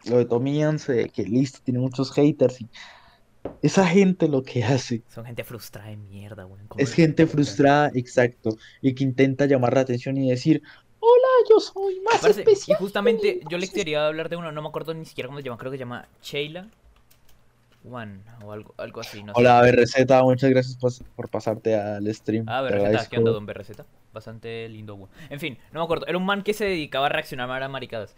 lo 0.05 0.17
de 0.17 0.25
Tommy 0.25 0.59
Yance, 0.59 0.93
de 0.93 1.09
que 1.09 1.23
listo, 1.23 1.59
tiene 1.63 1.79
muchos 1.79 2.11
haters 2.13 2.61
y 2.61 2.69
esa 3.61 3.85
gente 3.85 4.27
lo 4.27 4.43
que 4.43 4.63
hace 4.63 5.03
Son 5.07 5.25
gente 5.25 5.43
frustrada 5.43 5.89
de 5.89 5.97
mierda, 5.97 6.45
weón. 6.45 6.67
¿cómo 6.67 6.83
es 6.83 6.93
gente 6.93 7.25
frustrada, 7.25 7.91
exacto, 7.93 8.57
y 8.81 8.93
que 8.93 9.03
intenta 9.03 9.45
llamar 9.45 9.73
la 9.73 9.81
atención 9.81 10.17
y 10.17 10.29
decir, 10.29 10.61
hola, 10.99 11.27
yo 11.49 11.59
soy 11.59 11.99
más 12.01 12.21
Parce, 12.21 12.39
y 12.39 12.43
especial. 12.43 12.77
justamente 12.77 13.39
yo 13.49 13.57
les 13.57 13.71
quería 13.71 14.07
hablar 14.07 14.29
de 14.29 14.35
uno, 14.35 14.51
no 14.51 14.61
me 14.61 14.67
acuerdo 14.67 14.93
ni 14.93 15.05
siquiera 15.05 15.27
cómo 15.27 15.39
se 15.39 15.45
llama, 15.45 15.57
creo 15.57 15.71
que 15.71 15.77
se 15.77 15.83
llama 15.83 16.07
Sheila. 16.21 16.67
One 17.89 18.19
o 18.43 18.51
algo, 18.51 18.73
algo 18.77 18.99
así, 18.99 19.23
no 19.23 19.33
sé. 19.33 19.39
Hola, 19.39 19.61
receta, 19.71 20.21
muchas 20.23 20.49
gracias 20.49 20.77
por 21.15 21.29
pasarte 21.29 21.75
al 21.75 22.13
stream. 22.13 22.45
Ah, 22.49 22.61
Berreceta, 22.61 23.07
¿qué 23.09 23.17
onda, 23.17 23.31
don 23.31 23.45
Berreceta? 23.45 23.85
Bastante 24.13 24.67
lindo, 24.67 24.95
weón. 24.95 25.09
En 25.29 25.39
fin, 25.39 25.57
no 25.71 25.79
me 25.79 25.83
acuerdo. 25.85 26.05
Era 26.07 26.17
un 26.17 26.25
man 26.25 26.43
que 26.43 26.53
se 26.53 26.65
dedicaba 26.65 27.05
a 27.05 27.09
reaccionar 27.09 27.63
a 27.63 27.69
maricadas. 27.69 28.15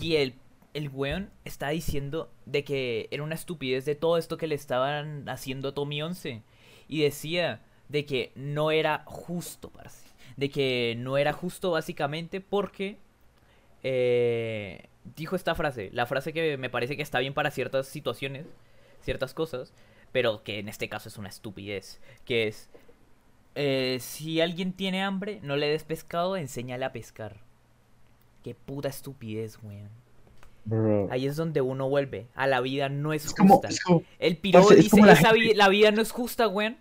Y 0.00 0.16
el, 0.16 0.34
el 0.72 0.88
weón 0.88 1.28
estaba 1.44 1.72
diciendo 1.72 2.30
de 2.46 2.64
que 2.64 3.08
era 3.10 3.22
una 3.22 3.34
estupidez 3.34 3.84
de 3.84 3.94
todo 3.94 4.16
esto 4.16 4.38
que 4.38 4.46
le 4.46 4.54
estaban 4.54 5.28
haciendo 5.28 5.68
a 5.68 5.74
Tommy 5.74 6.00
11. 6.00 6.42
Y 6.88 7.02
decía 7.02 7.60
de 7.90 8.06
que 8.06 8.32
no 8.36 8.70
era 8.70 9.02
justo, 9.04 9.68
parce. 9.68 10.03
De 10.36 10.50
que 10.50 10.94
no 10.98 11.16
era 11.18 11.32
justo 11.32 11.70
básicamente 11.72 12.40
porque... 12.40 12.98
eh, 13.82 14.86
dijo 15.16 15.36
esta 15.36 15.54
frase. 15.54 15.90
La 15.92 16.06
frase 16.06 16.32
que 16.32 16.56
me 16.56 16.70
parece 16.70 16.96
que 16.96 17.02
está 17.02 17.18
bien 17.20 17.34
para 17.34 17.50
ciertas 17.50 17.86
situaciones, 17.86 18.46
ciertas 19.02 19.34
cosas. 19.34 19.72
Pero 20.12 20.42
que 20.44 20.58
en 20.58 20.68
este 20.68 20.88
caso 20.88 21.08
es 21.08 21.18
una 21.18 21.28
estupidez. 21.28 22.00
Que 22.24 22.48
es... 22.48 22.70
Eh, 23.56 23.98
si 24.00 24.40
alguien 24.40 24.72
tiene 24.72 25.02
hambre, 25.02 25.38
no 25.42 25.56
le 25.56 25.68
des 25.68 25.84
pescado, 25.84 26.36
enséñale 26.36 26.84
a 26.84 26.92
pescar. 26.92 27.36
Qué 28.42 28.54
puta 28.54 28.88
estupidez, 28.88 29.58
weón. 29.62 29.88
Bro. 30.64 31.08
Ahí 31.10 31.26
es 31.26 31.36
donde 31.36 31.60
uno 31.60 31.88
vuelve. 31.88 32.26
A 32.34 32.46
la 32.46 32.60
vida 32.60 32.88
no 32.88 33.12
es, 33.12 33.26
Es 33.26 33.34
como, 33.34 33.54
justa. 33.54 33.68
es 33.68 33.80
como- 33.82 34.02
El 34.18 34.36
piro 34.38 34.60
es 34.70 34.76
dice, 34.76 34.90
como 34.90 35.06
la 35.06 35.12
"Esa 35.12 35.32
vi- 35.32 35.54
la 35.54 35.68
vida 35.68 35.90
no 35.92 36.00
es 36.02 36.10
justa, 36.10 36.48
weón. 36.48 36.76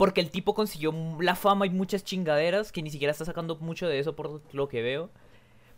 Porque 0.00 0.22
el 0.22 0.30
tipo 0.30 0.54
consiguió 0.54 0.94
la 1.20 1.34
fama 1.34 1.66
y 1.66 1.70
muchas 1.70 2.04
chingaderas 2.04 2.72
que 2.72 2.80
ni 2.80 2.90
siquiera 2.90 3.12
está 3.12 3.26
sacando 3.26 3.56
mucho 3.56 3.86
de 3.86 3.98
eso 3.98 4.16
por 4.16 4.40
lo 4.54 4.66
que 4.66 4.80
veo. 4.80 5.10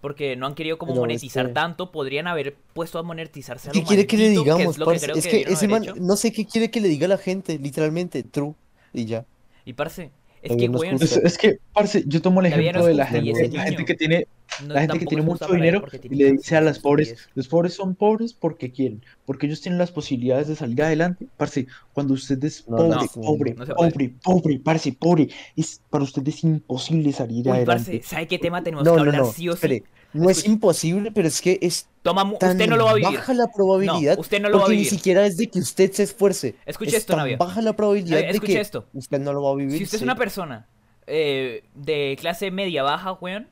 Porque 0.01 0.36
no 0.36 0.47
han 0.47 0.55
querido 0.55 0.78
como 0.78 0.93
Pero 0.93 1.01
es 1.03 1.09
monetizar 1.09 1.49
que- 1.49 1.53
tanto. 1.55 1.90
Podrían 1.90 2.28
haber 2.28 2.55
puesto 2.73 3.01
a 3.01 3.03
monetizarse 3.03 3.70
a 3.70 3.73
¿Qué 3.73 3.81
lo 3.81 3.85
quiere 3.85 4.07
que 4.07 4.16
le 4.16 4.28
digamos, 4.31 4.78
es 4.78 5.05
que 5.05 5.19
Es 5.19 5.27
que 5.27 5.40
ese 5.53 5.66
man, 5.66 5.82
hecho. 5.82 5.97
no 5.97 6.15
sé 6.15 6.32
qué 6.32 6.47
quiere 6.47 6.70
que 6.70 6.81
le 6.81 6.86
diga 6.86 7.07
a 7.07 7.09
la 7.09 7.19
gente, 7.19 7.59
literalmente, 7.59 8.23
true, 8.23 8.55
y 8.93 9.07
ya. 9.07 9.27
Y 9.65 9.73
parce, 9.73 10.12
es 10.40 10.57
que, 10.57 10.69
gusta. 10.69 11.05
es, 11.05 11.16
es 11.16 11.36
que, 11.36 11.59
parce, 11.73 12.05
yo 12.07 12.23
tomo 12.23 12.40
el 12.43 12.47
ejemplo 12.47 12.86
de 12.86 12.94
la 12.94 13.07
gente, 13.07 13.49
la 13.49 13.65
gente 13.65 13.85
que 13.85 13.94
tiene, 13.94 14.28
no- 14.63 14.75
la 14.75 14.81
gente 14.83 14.99
que 14.99 15.07
tiene 15.07 15.23
mucho 15.23 15.47
dinero 15.53 15.81
porque 15.81 16.01
y 16.03 16.15
le 16.17 16.33
dice 16.33 16.57
a 16.57 16.61
las 16.61 16.79
pobres, 16.79 17.15
los 17.35 17.49
pobres 17.49 17.75
son 17.75 17.95
pobres 17.97 18.35
porque 18.35 18.73
quieren, 18.73 19.03
porque 19.25 19.47
ellos 19.47 19.61
tienen 19.61 19.79
las 19.79 19.91
posibilidades 19.93 20.49
de 20.49 20.57
salir 20.57 20.83
adelante. 20.83 21.27
Parce, 21.37 21.67
cuando 21.93 22.15
usted 22.15 22.43
es 22.45 22.63
No, 22.67 22.77
pobre, 22.77 22.97
no, 22.97 23.09
pobre, 23.15 23.55
pobre, 23.65 24.15
pobre, 24.23 24.61
parce, 24.61 24.93
pobre, 24.93 25.29
es, 25.57 25.81
para 25.91 26.05
usted 26.05 26.27
es 26.29 26.43
imposible 26.45 27.13
salir 27.13 27.49
Uy, 27.49 27.53
adelante. 27.57 27.91
parce, 27.91 28.03
¿sabe 28.03 28.27
qué 28.27 28.39
tema 28.39 28.63
tenemos 28.63 28.85
No, 28.85 28.95
que 28.95 29.01
hablar 29.01 29.21
no, 29.23 29.33
sí 29.33 29.49
o 29.49 29.53
sí? 29.53 29.57
espere, 29.57 29.85
no 30.13 30.31
es 30.31 30.47
imposible, 30.47 31.11
pero 31.13 31.29
es 31.29 31.41
que 31.41 31.59
es 31.63 31.87
Toma, 32.03 32.23
tan 32.39 32.53
usted 32.53 32.69
no 32.69 32.77
lo 32.77 32.85
va 32.87 32.91
a 32.93 32.95
vivir. 32.95 33.15
baja 33.15 33.35
la 33.35 33.47
probabilidad, 33.49 34.15
No, 34.17 34.21
usted 34.21 34.41
no 34.41 34.49
lo 34.49 34.59
va 34.59 34.65
a 34.65 34.67
porque 34.67 34.77
ni 34.77 34.79
vivir. 34.79 34.91
siquiera 34.91 35.27
es 35.27 35.37
de 35.37 35.49
que 35.49 35.59
usted 35.59 35.93
se 35.93 36.03
esfuerce. 36.05 36.55
Escuche 36.67 36.91
es 36.91 36.97
esto, 36.99 37.13
tan 37.13 37.19
Navia. 37.19 37.37
baja 37.37 37.63
la 37.63 37.73
probabilidad 37.75 38.21
de 38.21 38.41
que 38.41 38.61
esto. 38.61 38.85
usted 38.93 39.21
no 39.21 39.33
lo 39.33 39.43
va 39.43 39.51
a 39.51 39.55
vivir. 39.55 39.79
Si 39.79 39.85
usted 39.85 39.97
es 39.99 40.03
una 40.03 40.17
persona 40.17 40.67
eh, 41.07 41.65
de 41.75 42.17
clase 42.21 42.51
media 42.51 42.83
baja, 42.83 43.13
weón, 43.13 43.49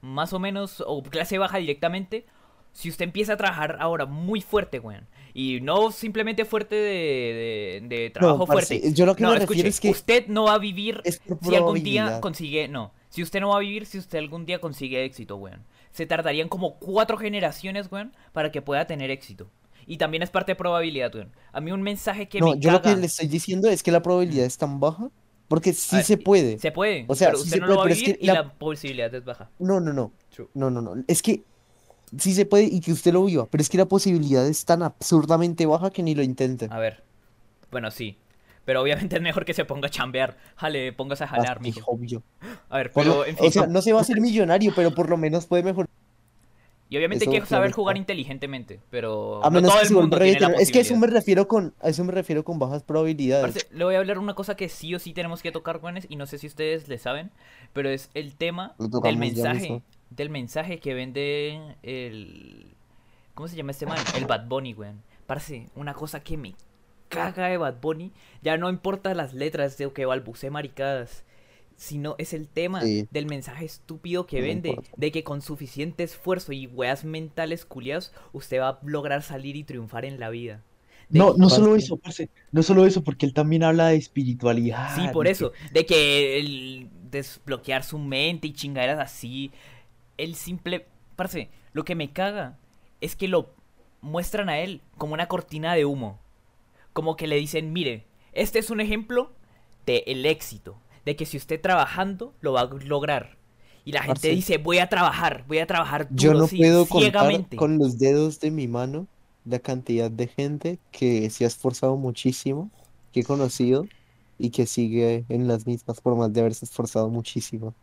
más 0.00 0.32
o 0.32 0.38
menos, 0.38 0.82
o 0.86 1.02
clase 1.02 1.38
baja 1.38 1.58
directamente, 1.58 2.26
si 2.72 2.88
usted 2.88 3.04
empieza 3.04 3.32
a 3.32 3.36
trabajar 3.36 3.76
ahora 3.80 4.06
muy 4.06 4.40
fuerte, 4.40 4.78
weón, 4.78 5.06
y 5.34 5.60
no 5.60 5.90
simplemente 5.90 6.44
fuerte 6.44 6.74
de, 6.76 7.80
de- 7.82 7.96
de 7.96 8.10
trabajo 8.10 8.46
parce, 8.46 8.78
fuerte. 8.78 8.94
yo 8.94 9.06
lo 9.06 9.16
que 9.16 9.22
no, 9.24 9.32
me 9.32 9.38
escuche, 9.38 9.66
es 9.66 9.80
que 9.80 9.90
usted 9.90 10.26
no 10.28 10.44
va 10.44 10.54
a 10.54 10.58
vivir 10.58 11.02
si 11.04 11.54
algún 11.54 11.82
día 11.82 12.20
consigue, 12.20 12.68
no, 12.68 12.92
si 13.08 13.22
usted 13.22 13.40
no 13.40 13.48
va 13.50 13.56
a 13.56 13.60
vivir 13.60 13.86
si 13.86 13.98
usted 13.98 14.18
algún 14.18 14.46
día 14.46 14.60
consigue 14.60 15.04
éxito, 15.04 15.36
weón. 15.36 15.64
Se 15.90 16.06
tardarían 16.06 16.48
como 16.48 16.78
cuatro 16.78 17.16
generaciones, 17.18 17.90
weón, 17.90 18.12
para 18.32 18.52
que 18.52 18.62
pueda 18.62 18.86
tener 18.86 19.10
éxito. 19.10 19.50
Y 19.88 19.96
también 19.96 20.22
es 20.22 20.30
parte 20.30 20.52
de 20.52 20.56
probabilidad, 20.56 21.12
weón. 21.12 21.32
A 21.52 21.60
mí 21.60 21.72
un 21.72 21.82
mensaje 21.82 22.28
que 22.28 22.38
No, 22.38 22.52
me 22.52 22.60
yo 22.60 22.70
lo 22.70 22.80
que 22.80 22.94
le 22.94 23.06
estoy 23.06 23.26
diciendo 23.26 23.68
es 23.68 23.82
que 23.82 23.90
la 23.90 24.00
probabilidad 24.00 24.46
es 24.46 24.56
tan 24.56 24.78
baja, 24.78 25.10
porque 25.50 25.72
sí 25.74 25.96
A 25.96 25.98
ver, 25.98 26.06
se 26.06 26.16
puede. 26.16 26.58
Se 26.60 26.70
puede, 26.70 27.04
O 27.08 27.14
sea, 27.16 27.28
pero 27.30 27.38
sí 27.38 27.44
usted 27.46 27.56
se 27.56 27.60
no 27.60 27.66
puede, 27.66 27.74
lo 27.74 27.76
va 27.78 27.82
a 27.82 27.84
pero 27.86 27.94
es 27.94 28.00
vivir 28.00 28.18
que 28.18 28.24
y 28.24 28.26
la- 28.28 28.34
la 28.34 28.52
posibilidad 28.54 29.12
es 29.12 29.24
baja. 29.24 29.50
No, 29.58 29.80
no, 29.80 29.92
no. 29.92 30.12
True. 30.32 30.48
No, 30.54 30.70
no, 30.70 30.80
no. 30.80 30.94
Es 31.08 31.22
que 31.22 31.42
sí 32.16 32.32
se 32.34 32.46
puede 32.46 32.64
y 32.64 32.80
que 32.80 32.92
usted 32.92 33.12
lo 33.12 33.24
viva, 33.24 33.46
pero 33.50 33.60
es 33.60 33.68
que 33.68 33.76
la 33.76 33.86
posibilidad 33.86 34.46
es 34.46 34.64
tan 34.64 34.82
absurdamente 34.84 35.66
baja 35.66 35.90
que 35.90 36.04
ni 36.04 36.14
lo 36.14 36.22
intente. 36.22 36.68
A 36.70 36.78
ver. 36.78 37.02
Bueno, 37.72 37.90
sí. 37.90 38.16
Pero 38.64 38.82
obviamente 38.82 39.16
es 39.16 39.22
mejor 39.22 39.44
que 39.44 39.52
se 39.54 39.64
ponga 39.64 39.88
a 39.88 39.90
chambear. 39.90 40.36
Jale, 40.54 40.92
póngase 40.92 41.24
a 41.24 41.28
jalar, 41.28 41.56
Ah, 41.58 41.60
mijo. 41.60 41.90
obvio. 41.90 42.22
A 42.68 42.76
ver, 42.76 42.92
Por 42.92 43.04
lo- 43.06 43.12
pero 43.20 43.26
en 43.26 43.36
fin. 43.36 43.46
O 43.48 43.50
sea, 43.50 43.66
no 43.66 43.82
se 43.82 43.92
va 43.92 43.98
a 43.98 44.02
hacer 44.02 44.20
millonario, 44.20 44.72
pero 44.76 44.92
por 44.94 45.10
lo 45.10 45.16
menos 45.16 45.46
puede 45.46 45.62
mejorar. 45.64 45.88
Y 46.90 46.96
obviamente 46.96 47.24
hay 47.30 47.40
que 47.40 47.46
saber 47.46 47.70
jugar 47.70 47.94
está. 47.94 48.00
inteligentemente. 48.00 48.80
Pero 48.90 49.40
A 49.44 49.48
no 49.48 49.52
menos 49.52 49.70
todo 49.70 49.80
que 49.80 49.86
el 49.86 49.94
mundo 49.94 50.18
tiene 50.18 50.40
la. 50.40 50.48
Es 50.54 50.72
que 50.72 50.78
a 50.78 50.82
eso 50.82 50.96
me 50.96 51.06
refiero 51.06 51.46
con, 51.46 51.72
a 51.80 51.88
eso 51.88 52.04
me 52.04 52.12
refiero 52.12 52.44
con 52.44 52.58
bajas 52.58 52.82
probabilidades. 52.82 53.44
Parce, 53.44 53.66
le 53.70 53.84
voy 53.84 53.94
a 53.94 53.98
hablar 53.98 54.18
una 54.18 54.34
cosa 54.34 54.56
que 54.56 54.68
sí 54.68 54.92
o 54.94 54.98
sí 54.98 55.12
tenemos 55.12 55.40
que 55.40 55.52
tocar, 55.52 55.80
Juanes, 55.80 56.06
y 56.08 56.16
no 56.16 56.26
sé 56.26 56.38
si 56.38 56.48
ustedes 56.48 56.88
le 56.88 56.98
saben, 56.98 57.30
pero 57.72 57.88
es 57.88 58.10
el 58.14 58.34
tema 58.34 58.74
del 58.78 59.16
mensaje, 59.16 59.82
del 60.10 60.30
mensaje 60.30 60.80
que 60.80 60.92
vende 60.94 61.76
el 61.84 62.74
¿cómo 63.34 63.46
se 63.46 63.56
llama 63.56 63.70
este 63.70 63.86
man? 63.86 63.98
El 64.16 64.26
Bad 64.26 64.48
Bunny, 64.48 64.74
weón. 64.74 65.02
Parce, 65.26 65.68
una 65.76 65.94
cosa 65.94 66.20
que 66.20 66.36
me 66.36 66.56
caga 67.08 67.46
de 67.46 67.56
Bad 67.56 67.80
Bunny, 67.80 68.12
ya 68.42 68.56
no 68.56 68.68
importa 68.68 69.14
las 69.14 69.32
letras 69.32 69.78
de 69.78 69.92
que 69.92 70.06
balbuce 70.06 70.50
maricadas, 70.50 71.24
sino 71.80 72.14
es 72.18 72.34
el 72.34 72.46
tema 72.46 72.82
Sí. 72.82 73.08
del 73.10 73.24
mensaje 73.24 73.64
estúpido 73.64 74.26
que 74.26 74.40
No 74.40 74.46
vende, 74.46 74.68
importa. 74.68 74.90
de 74.98 75.10
que 75.12 75.24
con 75.24 75.40
suficiente 75.40 76.02
esfuerzo 76.02 76.52
y 76.52 76.66
weas 76.66 77.04
mentales 77.06 77.64
culiadas, 77.64 78.12
usted 78.34 78.60
va 78.60 78.68
a 78.68 78.78
lograr 78.84 79.22
salir 79.22 79.56
y 79.56 79.64
triunfar 79.64 80.04
en 80.04 80.20
la 80.20 80.28
vida. 80.28 80.62
De 81.08 81.18
No, 81.18 81.34
no 81.38 81.48
solo 81.48 81.76
eso, 81.76 81.96
parce, 81.96 82.28
no 82.52 82.62
solo 82.62 82.84
eso, 82.84 83.02
porque 83.02 83.24
él 83.24 83.32
también 83.32 83.62
habla 83.64 83.88
de 83.88 83.96
espiritualidad. 83.96 84.94
Sí, 84.94 85.08
por 85.10 85.26
y 85.26 85.30
eso. 85.30 85.52
De 85.72 85.86
que 85.86 86.38
el 86.38 86.90
desbloquear 87.10 87.82
su 87.82 87.98
mente 87.98 88.48
y 88.48 88.52
chingaderas 88.52 88.98
así. 88.98 89.50
El 90.18 90.34
simple. 90.34 90.86
Parce, 91.16 91.48
lo 91.72 91.84
que 91.86 91.94
me 91.94 92.12
caga 92.12 92.58
es 93.00 93.16
que 93.16 93.26
lo 93.26 93.54
muestran 94.02 94.50
a 94.50 94.60
él 94.60 94.82
como 94.98 95.14
una 95.14 95.28
cortina 95.28 95.74
de 95.74 95.86
humo. 95.86 96.18
Como 96.92 97.16
que 97.16 97.26
le 97.26 97.36
dicen, 97.36 97.72
mire, 97.72 98.04
este 98.32 98.58
es 98.58 98.68
un 98.68 98.80
ejemplo 98.82 99.32
de 99.86 100.04
el 100.06 100.26
éxito. 100.26 100.76
De 101.06 101.16
que 101.16 101.26
si 101.26 101.36
usted 101.36 101.60
trabajando 101.60 102.32
lo 102.40 102.52
va 102.52 102.62
a 102.62 102.70
lograr. 102.84 103.36
Y 103.84 103.92
la 103.92 104.02
gente 104.02 104.28
dice, 104.28 104.58
voy 104.58 104.78
a 104.78 104.88
trabajar, 104.88 105.44
voy 105.48 105.58
a 105.58 105.66
trabajar 105.66 106.06
duro, 106.10 106.16
Yo 106.20 106.34
no 106.34 106.46
sí, 106.46 106.58
puedo 106.58 106.86
contar 106.86 107.10
ciegamente. 107.12 107.56
con 107.56 107.78
los 107.78 107.98
dedos 107.98 108.38
de 108.40 108.50
mi 108.50 108.68
mano 108.68 109.06
la 109.46 109.58
cantidad 109.58 110.10
de 110.10 110.26
gente 110.28 110.78
que 110.92 111.30
se 111.30 111.44
ha 111.44 111.46
esforzado 111.48 111.96
muchísimo, 111.96 112.70
que 113.12 113.20
he 113.20 113.24
conocido 113.24 113.86
y 114.38 114.50
que 114.50 114.66
sigue 114.66 115.24
en 115.30 115.48
las 115.48 115.66
mismas 115.66 116.00
formas 116.00 116.32
de 116.32 116.40
haberse 116.40 116.66
esforzado 116.66 117.08
muchísimo. 117.08 117.74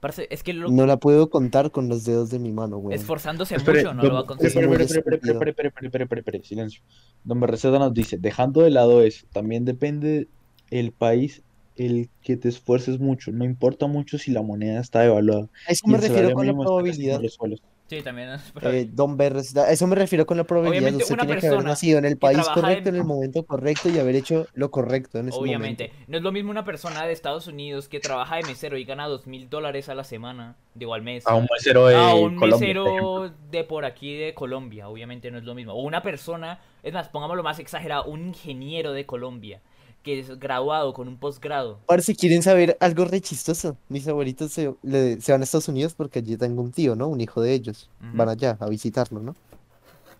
Parce, 0.00 0.26
es 0.30 0.42
que 0.44 0.52
lo- 0.52 0.68
No 0.68 0.86
la 0.86 0.96
puedo 0.96 1.28
contar 1.30 1.70
con 1.72 1.88
los 1.88 2.04
dedos 2.04 2.30
de 2.30 2.38
mi 2.38 2.52
mano, 2.52 2.78
güey. 2.78 2.96
esforzándose 2.96 3.56
Espere, 3.56 3.78
mucho 3.82 3.94
no 3.94 4.02
don- 4.02 4.08
lo 4.10 4.14
va 4.16 4.20
a 4.20 4.26
conseguir. 4.26 4.48
espere, 4.48 4.66
muy 4.68 4.76
espere, 4.76 4.98
espere, 5.00 5.16
estúpido. 5.16 5.32
espere, 5.34 5.50
espere, 5.50 5.68
espere, 5.68 5.86
espere, 5.86 6.04
espere, 6.04 6.20
espere, 6.20 6.44
silencio. 6.44 6.82
Don 7.24 7.40
Berreceta 7.40 7.78
nos 7.80 7.94
dice, 7.94 8.16
dejando 8.16 8.62
de 8.62 8.70
lado 8.70 9.02
eso, 9.02 9.26
también 9.32 9.64
depende 9.64 10.28
el 10.70 10.92
país 10.92 11.42
el 11.78 12.10
que 12.22 12.36
te 12.36 12.48
esfuerces 12.48 12.98
mucho. 13.00 13.32
No 13.32 13.44
importa 13.44 13.86
mucho 13.86 14.18
si 14.18 14.30
la 14.32 14.42
moneda 14.42 14.80
está 14.80 15.00
devaluada. 15.00 15.48
A 15.66 15.72
eso 15.72 15.86
me 15.86 15.98
refiero 15.98 16.32
con 16.32 16.46
la 16.46 16.52
probabilidad. 16.52 17.20
los 17.22 17.34
suelos. 17.34 17.62
Sí, 17.88 18.02
también 18.02 18.28
es 18.28 18.42
Eh, 18.60 18.86
Don 18.92 19.16
Berres, 19.16 19.56
a 19.56 19.72
eso 19.72 19.86
me 19.86 19.96
refiero 19.96 20.26
con 20.26 20.36
la 20.36 20.44
probabilidad. 20.44 20.82
Obviamente, 20.82 21.04
Usted 21.04 21.14
una 21.14 21.24
tiene 21.24 21.40
que 21.40 21.46
haber 21.46 21.64
nacido 21.64 21.98
en 21.98 22.04
el 22.04 22.18
país 22.18 22.46
correcto, 22.52 22.90
en- 22.90 22.96
en 22.96 23.00
el 23.00 23.06
momento 23.06 23.46
correcto 23.46 23.88
y 23.88 23.98
haber 23.98 24.14
hecho 24.14 24.46
lo 24.52 24.70
correcto 24.70 25.18
en 25.18 25.28
ese 25.30 25.38
Obviamente, 25.38 25.84
momento. 25.88 26.04
no 26.10 26.16
es 26.18 26.22
lo 26.22 26.30
mismo 26.30 26.50
una 26.50 26.66
persona 26.66 27.06
de 27.06 27.14
Estados 27.14 27.46
Unidos 27.46 27.88
que 27.88 27.98
trabaja 27.98 28.36
de 28.36 28.42
mesero 28.42 28.76
y 28.76 28.84
gana 28.84 29.06
dos 29.08 29.26
mil 29.26 29.48
dólares 29.48 29.88
a 29.88 29.94
la 29.94 30.04
semana, 30.04 30.54
digo 30.74 30.92
al 30.92 31.00
mes, 31.00 31.26
A 31.26 31.34
un 31.34 31.46
mesero 31.50 31.86
de 31.86 31.96
a 31.96 32.14
un 32.14 32.36
Colombia, 32.36 32.68
mesero 32.68 33.30
de 33.50 33.64
por 33.64 33.86
aquí 33.86 34.14
de 34.18 34.34
Colombia, 34.34 34.90
obviamente 34.90 35.30
no 35.30 35.38
es 35.38 35.44
lo 35.44 35.54
mismo. 35.54 35.72
O 35.72 35.80
una 35.82 36.02
persona, 36.02 36.60
es 36.82 36.92
más, 36.92 37.08
pongámoslo 37.08 37.42
más 37.42 37.58
exagerado, 37.58 38.04
un 38.04 38.20
ingeniero 38.28 38.92
de 38.92 39.06
Colombia 39.06 39.62
que 40.02 40.20
es 40.20 40.38
graduado 40.38 40.92
con 40.94 41.08
un 41.08 41.18
posgrado. 41.18 41.80
Ahora, 41.88 42.02
si 42.02 42.14
quieren 42.14 42.42
saber 42.42 42.76
algo 42.80 43.04
re 43.04 43.20
chistoso, 43.20 43.76
mis 43.88 44.06
abuelitos 44.08 44.52
se, 44.52 44.74
le- 44.82 45.20
se 45.20 45.32
van 45.32 45.40
a 45.42 45.44
Estados 45.44 45.68
Unidos 45.68 45.94
porque 45.94 46.20
allí 46.20 46.36
tengo 46.36 46.62
un 46.62 46.72
tío, 46.72 46.94
¿no? 46.96 47.08
Un 47.08 47.20
hijo 47.20 47.42
de 47.42 47.52
ellos. 47.52 47.90
Van 48.00 48.28
allá 48.28 48.56
a 48.60 48.68
visitarlo, 48.68 49.20
¿no? 49.20 49.34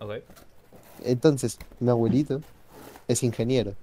Ok. 0.01 0.15
Entonces, 1.05 1.59
mi 1.81 1.91
abuelito 1.91 2.41
es 3.07 3.23
ingeniero. 3.23 3.75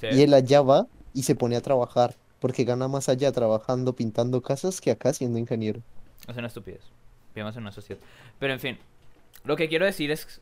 Sí. 0.00 0.08
Y 0.12 0.22
él 0.22 0.34
allá 0.34 0.62
va 0.62 0.86
y 1.14 1.22
se 1.22 1.34
pone 1.34 1.56
a 1.56 1.60
trabajar, 1.60 2.14
porque 2.40 2.64
gana 2.64 2.88
más 2.88 3.08
allá 3.08 3.32
trabajando, 3.32 3.94
pintando 3.94 4.40
casas 4.42 4.80
que 4.80 4.90
acá 4.90 5.12
siendo 5.12 5.38
ingeniero. 5.38 5.80
Es 6.28 6.36
una 6.36 6.48
estupidez. 6.48 6.80
Vivimos 7.34 7.54
en 7.56 7.62
una 7.62 7.72
sociedad. 7.72 8.00
Pero 8.38 8.52
en 8.52 8.60
fin, 8.60 8.78
lo 9.44 9.56
que 9.56 9.68
quiero 9.68 9.84
decir 9.86 10.10
es 10.10 10.40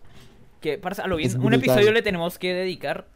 que, 0.61 0.79
parce, 0.79 1.03
a 1.03 1.07
lo 1.07 1.17
bien, 1.17 1.29
Es 1.29 1.35
un 1.37 1.43
brutal. 1.43 1.61
episodio 1.61 1.93
le 1.93 2.03
tenemos 2.03 2.39
que 2.39 2.55
dedicar 2.55 3.07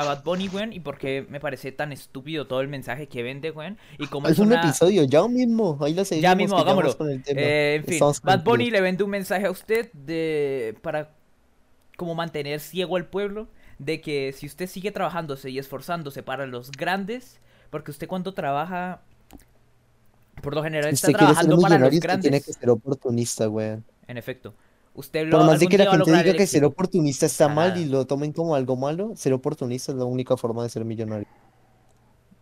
a 0.00 0.04
Bad 0.04 0.22
Bunny, 0.22 0.48
weón, 0.48 0.72
y 0.72 0.78
por 0.80 0.96
qué 0.96 1.26
me 1.28 1.40
parece 1.40 1.72
tan 1.72 1.90
estúpido 1.90 2.46
todo 2.46 2.60
el 2.60 2.68
mensaje 2.68 3.08
que 3.08 3.22
vende, 3.24 3.50
weón, 3.50 3.78
y 3.98 4.06
cómo 4.06 4.28
es 4.28 4.34
Es 4.34 4.38
un 4.38 4.46
una... 4.48 4.60
episodio, 4.60 5.02
ya 5.04 5.26
mismo, 5.26 5.76
ahí 5.80 5.92
lo 5.92 6.04
seguimos, 6.04 6.36
mismo, 6.36 6.58
ya 6.58 6.64
vamos 6.64 6.96
hagámoslo. 6.96 7.08
Eh, 7.26 7.74
en 7.76 7.84
fin, 7.84 7.94
Estamos 7.94 8.22
Bad 8.22 8.44
Bunny 8.44 8.70
le 8.70 8.80
vende 8.80 9.02
un 9.02 9.10
mensaje 9.10 9.46
a 9.46 9.50
usted 9.50 9.90
de 9.92 10.76
para 10.82 11.14
como 11.96 12.14
mantener 12.14 12.60
ciego 12.60 12.96
al 12.96 13.06
pueblo 13.06 13.48
de 13.78 14.00
que 14.00 14.32
si 14.32 14.46
usted 14.46 14.68
sigue 14.68 14.92
trabajándose 14.92 15.50
y 15.50 15.58
esforzándose 15.58 16.22
para 16.22 16.46
los 16.46 16.70
grandes, 16.70 17.40
porque 17.70 17.90
usted 17.90 18.06
cuando 18.06 18.34
trabaja, 18.34 19.02
por 20.42 20.54
lo 20.54 20.62
general 20.62 20.90
Si 20.90 20.94
está 20.94 21.12
trabajando 21.12 21.58
para 21.58 21.78
los 21.78 21.92
usted 21.92 22.20
tiene 22.20 22.40
grandes. 22.40 22.44
que 22.44 22.52
ser 22.52 22.70
oportunista, 22.70 23.48
weón. 23.48 23.84
En 24.06 24.16
efecto. 24.16 24.54
Usted 24.98 25.28
lo 25.28 25.38
Por 25.38 25.46
más 25.46 25.60
de 25.60 25.68
que 25.68 25.78
la 25.78 25.92
gente 25.92 26.10
diga 26.10 26.34
que 26.34 26.44
ser 26.44 26.64
oportunista 26.64 27.26
está 27.26 27.48
mal 27.48 27.70
Ajá. 27.70 27.78
y 27.78 27.84
lo 27.84 28.04
tomen 28.04 28.32
como 28.32 28.56
algo 28.56 28.74
malo, 28.74 29.12
ser 29.14 29.32
oportunista 29.32 29.92
es 29.92 29.98
la 29.98 30.04
única 30.04 30.36
forma 30.36 30.64
de 30.64 30.70
ser 30.70 30.84
millonario. 30.84 31.28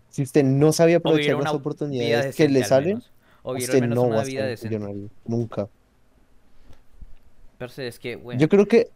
Si 0.08 0.22
usted 0.22 0.42
no 0.42 0.72
sabe 0.72 0.94
aprovechar 0.94 1.36
las 1.36 1.52
oportunidades 1.52 2.34
que 2.34 2.48
le 2.48 2.60
al 2.60 2.64
salen, 2.64 3.02
usted 3.42 3.82
menos 3.82 3.94
no 3.94 4.08
va 4.08 4.22
a 4.22 4.24
ser 4.24 4.58
millonario. 4.62 5.10
Nunca. 5.26 5.68
Parce, 7.58 7.86
es 7.86 7.98
que, 7.98 8.16
bueno, 8.16 8.40
Yo 8.40 8.48
creo 8.48 8.66
que, 8.66 8.90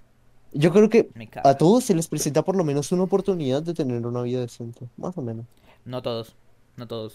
yo 0.53 0.73
creo 0.73 0.89
que 0.89 1.11
a 1.45 1.55
todos 1.59 1.85
se 1.85 1.95
les 1.95 2.09
presenta 2.09 2.43
por 2.43 2.57
lo 2.57 2.65
menos 2.65 2.91
una 2.93 3.03
oportunidad 3.03 3.63
de 3.63 3.75
tener 3.75 4.07
una 4.07 4.23
vida 4.23 4.41
decente. 4.41 4.89
Más 4.97 5.19
o 5.19 5.21
menos. 5.21 5.45
No 5.85 6.01
todos, 6.01 6.35
no 6.79 6.87
todos, 6.87 7.15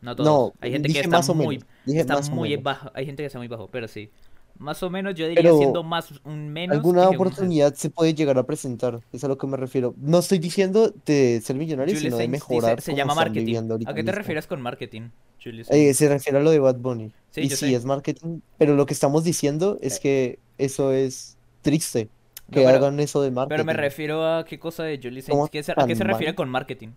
no 0.00 0.16
todos. 0.16 0.26
no, 0.26 0.52
Hay 0.60 0.72
gente 0.72 0.88
que 0.88 0.98
está 0.98 1.10
más 1.10 1.28
o 1.28 1.34
muy, 1.34 1.58
menos. 1.58 1.68
Dije 1.84 2.00
está 2.00 2.14
más 2.14 2.28
o 2.28 2.32
muy 2.32 2.48
menos. 2.48 2.64
bajo, 2.64 2.90
hay 2.92 3.06
gente 3.06 3.22
que 3.22 3.26
está 3.28 3.38
muy 3.38 3.46
bajo, 3.46 3.68
pero 3.68 3.86
sí. 3.86 4.10
Más 4.58 4.82
o 4.82 4.88
menos 4.90 5.14
yo 5.14 5.26
diría 5.28 5.42
Pero 5.42 5.58
siendo 5.58 5.82
más 5.82 6.12
un 6.24 6.48
menos 6.48 6.76
Alguna 6.76 7.02
que 7.02 7.08
un- 7.08 7.14
oportunidad 7.16 7.74
se 7.74 7.90
puede 7.90 8.14
llegar 8.14 8.38
a 8.38 8.44
presentar, 8.44 9.00
es 9.12 9.22
a 9.22 9.28
lo 9.28 9.36
que 9.36 9.46
me 9.46 9.56
refiero. 9.56 9.94
No 9.98 10.18
estoy 10.18 10.38
diciendo 10.38 10.92
de 11.04 11.40
ser 11.44 11.56
millonario, 11.56 11.92
Julius 11.94 12.02
sino 12.04 12.16
de 12.16 12.22
dice- 12.22 12.30
mejorar 12.32 12.80
se 12.80 12.94
llama 12.94 13.14
marketing. 13.14 13.56
¿A 13.86 13.94
qué 13.94 14.02
te 14.02 14.12
refieres 14.12 14.46
con 14.46 14.62
marketing, 14.62 15.10
Julius? 15.42 15.70
Eh, 15.70 15.92
se 15.94 16.08
refiere 16.08 16.38
a 16.38 16.42
lo 16.42 16.50
de 16.50 16.58
Bad 16.58 16.76
Bunny. 16.76 17.12
Sí, 17.30 17.42
y 17.42 17.48
yo 17.48 17.56
sí, 17.56 17.66
sé. 17.70 17.74
es 17.74 17.84
marketing, 17.84 18.40
pero 18.56 18.74
lo 18.76 18.86
que 18.86 18.94
estamos 18.94 19.24
diciendo 19.24 19.76
es 19.82 20.00
que 20.00 20.38
eso 20.56 20.92
es 20.92 21.36
triste, 21.60 22.08
No, 22.48 22.54
que 22.54 22.64
pero- 22.64 22.68
hagan 22.70 22.98
eso 23.00 23.20
de 23.20 23.28
Pero 23.30 23.34
me 23.34 23.46
marketing. 23.64 23.74
refiero 23.76 24.24
a 24.26 24.44
qué 24.46 24.58
cosa 24.58 24.84
de 24.84 24.98
Julius 25.02 25.26
¿Cómo 25.28 25.42
Sainz. 25.42 25.50
¿Qué 25.50 25.62
se- 25.62 25.72
¿A 25.76 25.86
qué 25.86 25.96
se 25.96 26.04
refiere 26.04 26.32
mal? 26.32 26.36
con 26.36 26.48
marketing? 26.48 26.88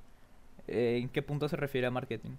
Eh, 0.68 0.99
¿En 1.02 1.10
qué 1.10 1.22
punto 1.22 1.49
se 1.49 1.57
refiere 1.57 1.88
a 1.88 1.91
marketing? 1.91 2.31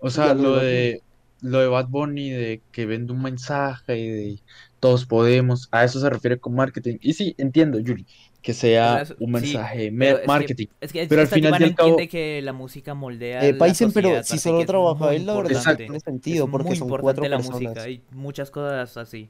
O 0.00 0.10
sea, 0.10 0.34
lo 0.34 0.56
de 0.56 1.02
lo 1.42 1.58
de 1.60 1.66
Bad 1.68 1.88
Bunny, 1.88 2.30
de 2.30 2.62
que 2.72 2.86
vende 2.86 3.12
un 3.12 3.20
mensaje 3.22 3.98
y 3.98 4.08
de 4.08 4.38
todos 4.80 5.04
podemos, 5.06 5.68
a 5.70 5.84
eso 5.84 6.00
se 6.00 6.08
refiere 6.08 6.38
con 6.38 6.54
marketing. 6.54 6.96
Y 7.00 7.12
sí, 7.12 7.34
entiendo, 7.38 7.78
Yuri, 7.78 8.06
que 8.40 8.54
sea 8.54 9.04
un 9.20 9.26
sí, 9.26 9.32
mensaje 9.32 9.78
pero 9.86 9.96
mer- 9.96 10.14
es 10.14 10.20
que- 10.20 10.26
marketing. 10.26 10.66
Es 10.80 10.92
que 10.92 11.06
Pero 11.06 11.20
al 11.20 11.28
final 11.28 11.60
y 11.60 11.64
al 11.64 11.74
cabo- 11.74 11.96
que 12.10 12.40
la 12.42 12.52
música 12.52 12.94
moldea 12.94 13.44
Eh, 13.46 13.54
Paisen, 13.54 13.92
pero 13.92 14.22
si 14.24 14.38
solo 14.38 14.64
trabaja 14.64 15.14
él, 15.14 15.26
la 15.26 15.34
verdad 15.34 15.76
tiene 15.76 16.00
sentido, 16.00 16.46
es 16.46 16.50
porque 16.50 16.68
muy 16.68 16.76
son 16.76 16.86
importante 16.88 17.02
cuatro 17.20 17.28
la 17.28 17.36
personas. 17.36 17.60
música. 17.62 17.82
Hay 17.82 18.02
muchas 18.12 18.50
cosas 18.50 18.96
así. 18.96 19.28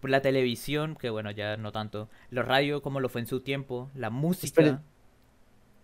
Por 0.00 0.10
La 0.10 0.20
televisión, 0.20 0.96
que 1.00 1.08
bueno, 1.08 1.30
ya 1.30 1.56
no 1.56 1.72
tanto. 1.72 2.10
La 2.30 2.42
radio, 2.42 2.82
como 2.82 3.00
lo 3.00 3.08
fue 3.08 3.22
en 3.22 3.26
su 3.26 3.40
tiempo. 3.40 3.90
La 3.94 4.10
música. 4.10 4.46
Esperen. 4.46 4.78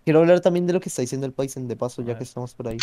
Quiero 0.05 0.20
hablar 0.20 0.40
también 0.40 0.66
de 0.66 0.72
lo 0.74 0.80
que 0.80 0.88
está 0.90 1.01
diciendo 1.02 1.26
el 1.26 1.32
Paisen 1.32 1.68
de 1.68 1.76
paso, 1.76 2.02
A 2.02 2.05
ya 2.05 2.09
ver. 2.09 2.18
que 2.18 2.24
estamos 2.24 2.55
por 2.55 2.68
ahí. 2.68 2.76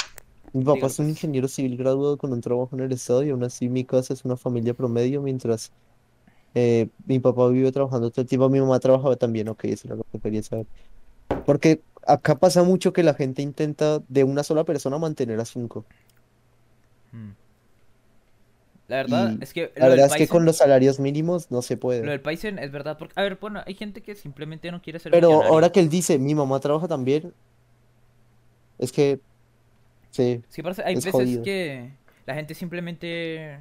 Mi 0.54 0.64
papá 0.64 0.88
es 0.88 1.00
un 1.00 1.08
pues. 1.08 1.10
ingeniero 1.10 1.48
civil 1.48 1.78
graduado 1.78 2.18
con 2.18 2.34
un 2.34 2.42
trabajo 2.42 2.76
en 2.76 2.82
el 2.84 2.92
estado 2.94 3.24
y 3.24 3.30
aún 3.30 3.44
así 3.44 3.70
mi 3.70 3.86
casa 3.86 4.14
es 4.14 4.26
una 4.26 4.38
familia 4.38 4.74
promedio, 4.74 5.22
mientras 5.22 5.72
eh, 6.56 6.90
mi 7.06 7.20
papá 7.20 7.50
vive 7.50 7.72
trabajando 7.72 8.12
todo 8.12 8.22
el 8.24 8.28
tiempo, 8.30 8.50
mi 8.50 8.60
mamá 8.62 8.80
trabajaba 8.80 9.16
también, 9.18 9.50
ok, 9.50 9.66
eso 9.66 9.88
era 9.90 9.98
lo 9.98 10.06
que 10.12 10.20
quería 10.20 10.44
saber. 10.44 10.68
Porque 11.46 11.84
acá 12.08 12.38
pasa 12.40 12.64
mucho 12.64 12.94
que 12.94 13.04
la 13.04 13.16
gente 13.16 13.42
intenta 13.44 14.02
de 14.08 14.24
una 14.26 14.44
sola 14.44 14.66
persona 14.66 15.00
mantener 15.00 15.40
a 15.40 15.46
cinco. 15.46 15.88
Mm. 17.14 17.32
La 18.88 18.98
verdad 18.98 19.38
Y 19.38 19.40
es 19.40 19.54
que 19.54 19.74
La 19.76 19.88
lo 19.88 19.92
del 19.92 20.02
verdad 20.02 20.08
es 20.08 20.16
que 20.16 20.28
con 20.28 20.46
los 20.46 20.58
salarios 20.58 21.00
mínimos 21.00 21.52
no 21.52 21.62
se 21.62 21.78
Lo 22.00 22.12
puede. 22.12 22.12
del 22.12 22.22
Paisen 22.22 22.60
es 22.60 22.72
verdad. 22.72 22.98
Porque, 22.98 23.14
a 23.20 23.24
ver, 23.24 23.38
bueno, 23.42 23.62
hay 23.66 23.74
gente 23.76 24.02
que 24.04 24.16
simplemente 24.16 24.72
no 24.72 24.82
quiere 24.82 25.00
ser 25.00 25.12
Pero 25.12 25.20
millonario. 25.20 25.54
ahora 25.54 25.72
que 25.72 25.80
él 25.82 25.90
dice, 25.90 26.18
mi 26.20 26.34
mamá 26.36 26.60
trabaja 26.62 26.88
también, 26.88 27.34
es 28.78 28.92
que, 28.92 29.20
sí, 30.18 30.62
hay 30.86 30.96
es 30.96 31.04
veces 31.04 31.12
jodido. 31.12 31.44
que 31.44 31.92
la 32.26 32.34
gente 32.34 32.54
simplemente 32.56 33.60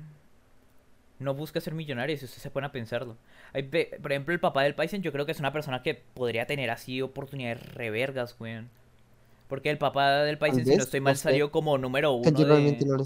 no 1.19 1.35
busca 1.35 1.61
ser 1.61 1.75
millonario, 1.75 2.17
si 2.17 2.25
usted 2.25 2.41
se 2.43 2.51
pone 2.51 2.67
a 2.67 2.73
pensarlo. 2.73 3.17
Hay 3.53 3.63
por 3.63 4.13
ejemplo, 4.13 4.35
el 4.35 4.41
papá 4.41 4.63
del 4.63 4.75
Paisen, 4.75 5.03
yo 5.03 5.13
creo 5.13 5.25
que 5.27 5.33
es 5.33 5.41
una 5.41 5.53
persona 5.53 5.83
que 5.83 5.95
podría 5.95 6.47
tener 6.47 6.71
así 6.71 7.01
oportunidades 7.01 7.75
revergas, 7.75 8.37
weón. 8.39 8.69
Porque 9.49 9.71
el 9.71 9.79
papá 9.79 10.23
del 10.25 10.39
Paisen, 10.39 10.67
si 10.67 10.77
no 10.77 10.83
estoy 10.83 11.01
mal, 11.01 11.17
salió 11.17 11.51
como 11.51 11.79
número 11.79 12.13
uno 12.13 12.31
de 12.31 12.77
no 12.85 12.97
lo 12.97 13.05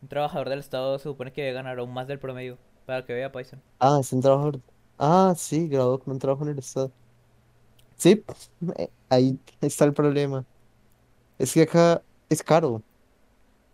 un 0.00 0.08
trabajador 0.08 0.48
del 0.48 0.60
Estado, 0.60 0.98
se 0.98 1.04
supone 1.04 1.32
que 1.32 1.42
debe 1.42 1.54
ganar 1.54 1.78
aún 1.78 1.92
más 1.92 2.06
del 2.06 2.18
promedio. 2.18 2.56
Para 2.86 3.04
que 3.04 3.12
vea 3.12 3.30
Paisen. 3.30 3.60
Ah, 3.80 3.98
es 4.00 4.12
un 4.12 4.22
trabajador. 4.22 4.60
Ah, 4.98 5.34
sí, 5.36 5.68
graduado 5.68 5.98
con 5.98 6.14
un 6.14 6.18
trabajo 6.18 6.44
en 6.44 6.50
el 6.50 6.58
estado. 6.58 6.90
Sí, 7.96 8.24
eh, 8.76 8.88
ahí 9.08 9.38
está 9.60 9.84
el 9.84 9.92
problema. 9.92 10.44
Es 11.38 11.52
que 11.52 11.62
acá 11.62 12.02
es 12.28 12.42
caro. 12.42 12.82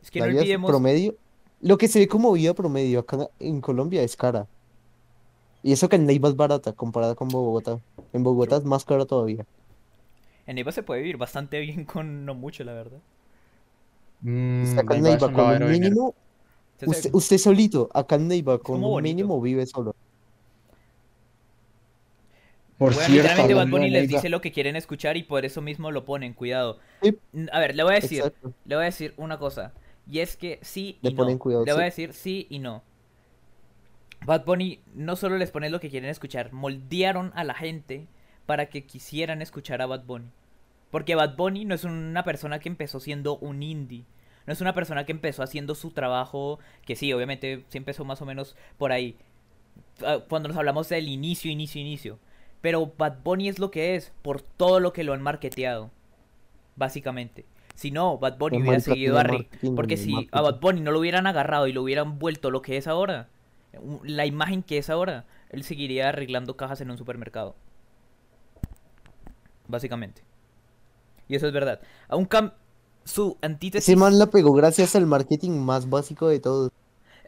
Es 0.02 0.10
que 0.10 0.20
La 0.20 0.26
no 0.26 0.32
vida 0.32 0.42
olvidemos, 0.42 0.70
promedio, 0.70 1.16
lo 1.60 1.78
que 1.78 1.88
se 1.88 1.98
ve 1.98 2.08
como 2.08 2.32
vida 2.32 2.54
promedio 2.54 3.00
acá 3.00 3.30
en 3.38 3.60
Colombia 3.60 4.02
es 4.02 4.16
cara. 4.16 4.48
Y 5.62 5.72
eso 5.72 5.88
que 5.88 5.96
en 5.96 6.06
Neiva 6.06 6.28
es 6.28 6.36
barata 6.36 6.72
comparada 6.74 7.14
con 7.14 7.28
Bogotá. 7.28 7.80
En 8.12 8.22
Bogotá 8.22 8.56
es 8.58 8.64
más 8.64 8.84
caro 8.84 9.06
todavía. 9.06 9.46
en 10.46 10.54
Neiva 10.56 10.72
se 10.72 10.82
puede 10.82 11.00
vivir 11.02 11.16
bastante 11.16 11.60
bien 11.60 11.84
con 11.84 12.24
no 12.24 12.34
mucho, 12.34 12.64
la 12.64 12.74
verdad. 12.74 13.02
Mm, 14.20 14.78
acá 14.78 14.96
en 14.96 15.02
Neiva 15.02 15.32
con 15.32 15.62
un 15.62 15.70
mínimo, 15.70 16.14
usted, 16.86 17.10
usted 17.12 17.38
solito, 17.38 17.88
acá 17.92 18.16
en 18.16 18.28
Neiva 18.28 18.58
con 18.58 18.82
un 18.84 19.02
mínimo 19.02 19.40
vive 19.40 19.66
solo. 19.66 19.94
Por 22.78 22.92
Bueno, 22.92 23.08
cierto, 23.08 23.12
literalmente 23.12 23.54
Bad 23.54 23.68
Bunny 23.68 23.90
les 23.90 24.08
dice 24.08 24.28
lo 24.28 24.40
que 24.40 24.52
quieren 24.52 24.76
escuchar 24.76 25.16
y 25.16 25.22
por 25.22 25.44
eso 25.44 25.62
mismo 25.62 25.90
lo 25.90 26.04
ponen, 26.04 26.34
cuidado. 26.34 26.80
Sí. 27.02 27.18
A 27.52 27.60
ver, 27.60 27.74
le 27.76 27.82
voy 27.84 27.92
a 27.92 27.96
decir, 27.96 28.24
Exacto. 28.24 28.52
le 28.64 28.74
voy 28.76 28.82
a 28.82 28.86
decir 28.86 29.14
una 29.16 29.38
cosa. 29.38 29.72
Y 30.10 30.20
es 30.20 30.36
que 30.36 30.58
sí 30.62 30.98
y 31.02 31.08
Le 31.08 31.12
no. 31.12 31.16
ponen 31.16 31.38
cuidado, 31.38 31.64
Le 31.64 31.72
voy 31.72 31.82
a 31.82 31.84
decir 31.86 32.12
sí 32.12 32.46
y 32.50 32.58
no. 32.58 32.82
Bad 34.20 34.44
Bunny 34.44 34.80
no 34.94 35.16
solo 35.16 35.36
les 35.38 35.50
pone 35.50 35.70
lo 35.70 35.80
que 35.80 35.90
quieren 35.90 36.08
escuchar, 36.10 36.52
moldearon 36.52 37.32
a 37.34 37.44
la 37.44 37.54
gente 37.54 38.06
para 38.46 38.66
que 38.66 38.86
quisieran 38.86 39.42
escuchar 39.42 39.82
a 39.82 39.86
Bad 39.86 40.04
Bunny. 40.04 40.30
Porque 40.90 41.14
Bad 41.14 41.36
Bunny 41.36 41.64
no 41.64 41.74
es 41.74 41.84
una 41.84 42.24
persona 42.24 42.58
que 42.60 42.68
empezó 42.68 43.00
siendo 43.00 43.36
un 43.38 43.62
indie. 43.62 44.04
No 44.46 44.52
es 44.52 44.60
una 44.60 44.74
persona 44.74 45.04
que 45.06 45.12
empezó 45.12 45.42
haciendo 45.42 45.74
su 45.74 45.90
trabajo, 45.90 46.58
que 46.84 46.96
sí, 46.96 47.12
obviamente 47.12 47.64
sí 47.68 47.78
empezó 47.78 48.04
más 48.04 48.20
o 48.22 48.26
menos 48.26 48.56
por 48.78 48.92
ahí. 48.92 49.16
Ah, 50.04 50.20
Cuando 50.28 50.48
nos 50.48 50.58
hablamos 50.58 50.88
del 50.88 51.08
inicio, 51.08 51.50
inicio, 51.50 51.80
inicio. 51.80 52.18
Pero 52.64 52.94
Bad 52.96 53.18
Bunny 53.22 53.50
es 53.50 53.58
lo 53.58 53.70
que 53.70 53.94
es 53.94 54.10
por 54.22 54.40
todo 54.40 54.80
lo 54.80 54.94
que 54.94 55.04
lo 55.04 55.12
han 55.12 55.20
marketeado. 55.20 55.90
Básicamente. 56.76 57.44
Si 57.74 57.90
no, 57.90 58.16
Bad 58.16 58.38
Bunny 58.38 58.62
hubiera 58.62 58.80
seguido 58.80 59.18
a 59.18 59.22
Rick. 59.22 59.50
Porque 59.76 59.98
si 59.98 60.30
a. 60.32 60.40
Bad 60.40 60.60
Bunny 60.60 60.80
no 60.80 60.90
lo 60.90 61.00
hubieran 61.00 61.26
agarrado 61.26 61.66
y 61.66 61.74
lo 61.74 61.82
hubieran 61.82 62.18
vuelto 62.18 62.50
lo 62.50 62.62
que 62.62 62.78
es 62.78 62.86
ahora, 62.86 63.28
la 64.02 64.24
imagen 64.24 64.62
que 64.62 64.78
es 64.78 64.88
ahora, 64.88 65.26
él 65.50 65.62
seguiría 65.62 66.08
arreglando 66.08 66.56
cajas 66.56 66.80
en 66.80 66.90
un 66.90 66.96
supermercado. 66.96 67.54
Básicamente. 69.68 70.22
Y 71.28 71.36
eso 71.36 71.46
es 71.46 71.52
verdad. 71.52 71.82
Aún 72.08 72.24
cam 72.24 72.52
su 73.04 73.36
antítesis. 73.42 73.90
Ese 73.90 73.96
man 73.98 74.18
la 74.18 74.28
pegó 74.30 74.54
gracias 74.54 74.96
al 74.96 75.04
marketing 75.04 75.50
más 75.50 75.90
básico 75.90 76.28
de 76.28 76.40
todos. 76.40 76.72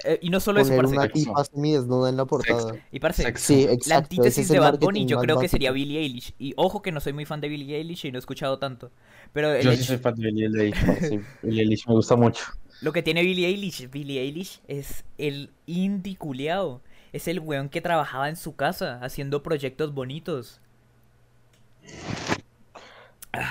Eh, 0.04 0.18
y 0.22 0.30
no 0.30 0.40
solo 0.40 0.60
eso, 0.60 0.70
Poner 0.70 0.84
parce. 0.84 0.94
una 0.94 1.02
Sexo. 1.44 1.52
tipa 1.54 2.08
en 2.08 2.16
la 2.16 2.24
portada. 2.26 2.74
Y 2.92 3.00
parce, 3.00 3.22
Sexo. 3.22 3.46
Sí, 3.46 3.64
La 3.66 3.72
exacto. 3.72 3.84
ese 3.84 3.94
antítesis 3.94 4.38
es 4.44 4.48
de 4.48 4.58
Bad 4.58 4.78
Bunny 4.78 5.06
yo 5.06 5.18
creo 5.18 5.38
que 5.38 5.48
sería. 5.48 5.70
Billie 5.72 6.00
Eilish. 6.00 6.34
Y 6.38 6.52
ojo 6.56 6.82
que 6.82 6.92
no 6.92 7.00
soy 7.00 7.12
muy 7.12 7.24
fan 7.24 7.40
de 7.40 7.48
Billie 7.48 7.76
Eilish 7.76 8.04
y 8.06 8.12
no 8.12 8.18
he 8.18 8.20
escuchado 8.20 8.58
tanto. 8.58 8.90
Pero 9.32 9.52
el 9.54 9.64
Yo 9.64 9.72
sí 9.72 9.82
soy 9.84 9.98
fan 9.98 10.14
de 10.14 10.26
Billie 10.30 10.46
Eilish, 10.46 10.84
parce, 10.86 11.20
Billie 11.42 11.62
Eilish 11.62 11.86
me 11.88 11.94
gusta 11.94 12.14
mucho. 12.16 12.44
lo 12.82 12.92
que 12.92 13.02
tiene 13.02 13.22
Billie 13.22 13.46
Eilish, 13.48 13.90
Billie 13.90 14.20
Eilish 14.20 14.60
es 14.68 15.04
el 15.18 15.50
indie 15.66 16.16
culiao. 16.16 16.80
Es 17.12 17.28
el 17.28 17.40
weón 17.40 17.70
que 17.70 17.80
trabajaba 17.80 18.28
en 18.28 18.36
su 18.36 18.54
casa 18.56 18.98
haciendo 19.02 19.42
proyectos 19.42 19.94
bonitos. 19.94 20.60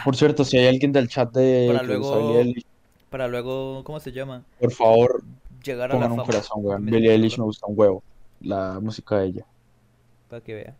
Por 0.03 0.15
cierto, 0.15 0.43
si 0.43 0.57
hay 0.57 0.67
alguien 0.67 0.91
del 0.91 1.07
chat 1.07 1.31
de 1.33 1.69
Para 1.71 1.83
luego- 1.83 2.39
Eilish, 2.39 2.65
Para 3.09 3.27
luego, 3.27 3.83
¿cómo 3.83 3.99
se 3.99 4.11
llama? 4.11 4.43
por 4.59 4.71
favor, 4.71 5.23
Llegar 5.65 5.91
a 5.91 5.93
la 5.93 5.99
pongan 5.99 6.11
un 6.11 6.17
fama. 6.17 6.25
corazón, 6.27 6.57
weón. 6.63 6.85
Billie 6.85 7.11
Eilish 7.11 7.37
me 7.37 7.43
gusta 7.45 7.65
un 7.67 7.73
huevo. 7.77 8.03
La 8.41 8.79
música 8.81 9.17
de 9.19 9.25
ella. 9.27 9.45
Para 10.29 10.41
que 10.41 10.53
vea. 10.53 10.75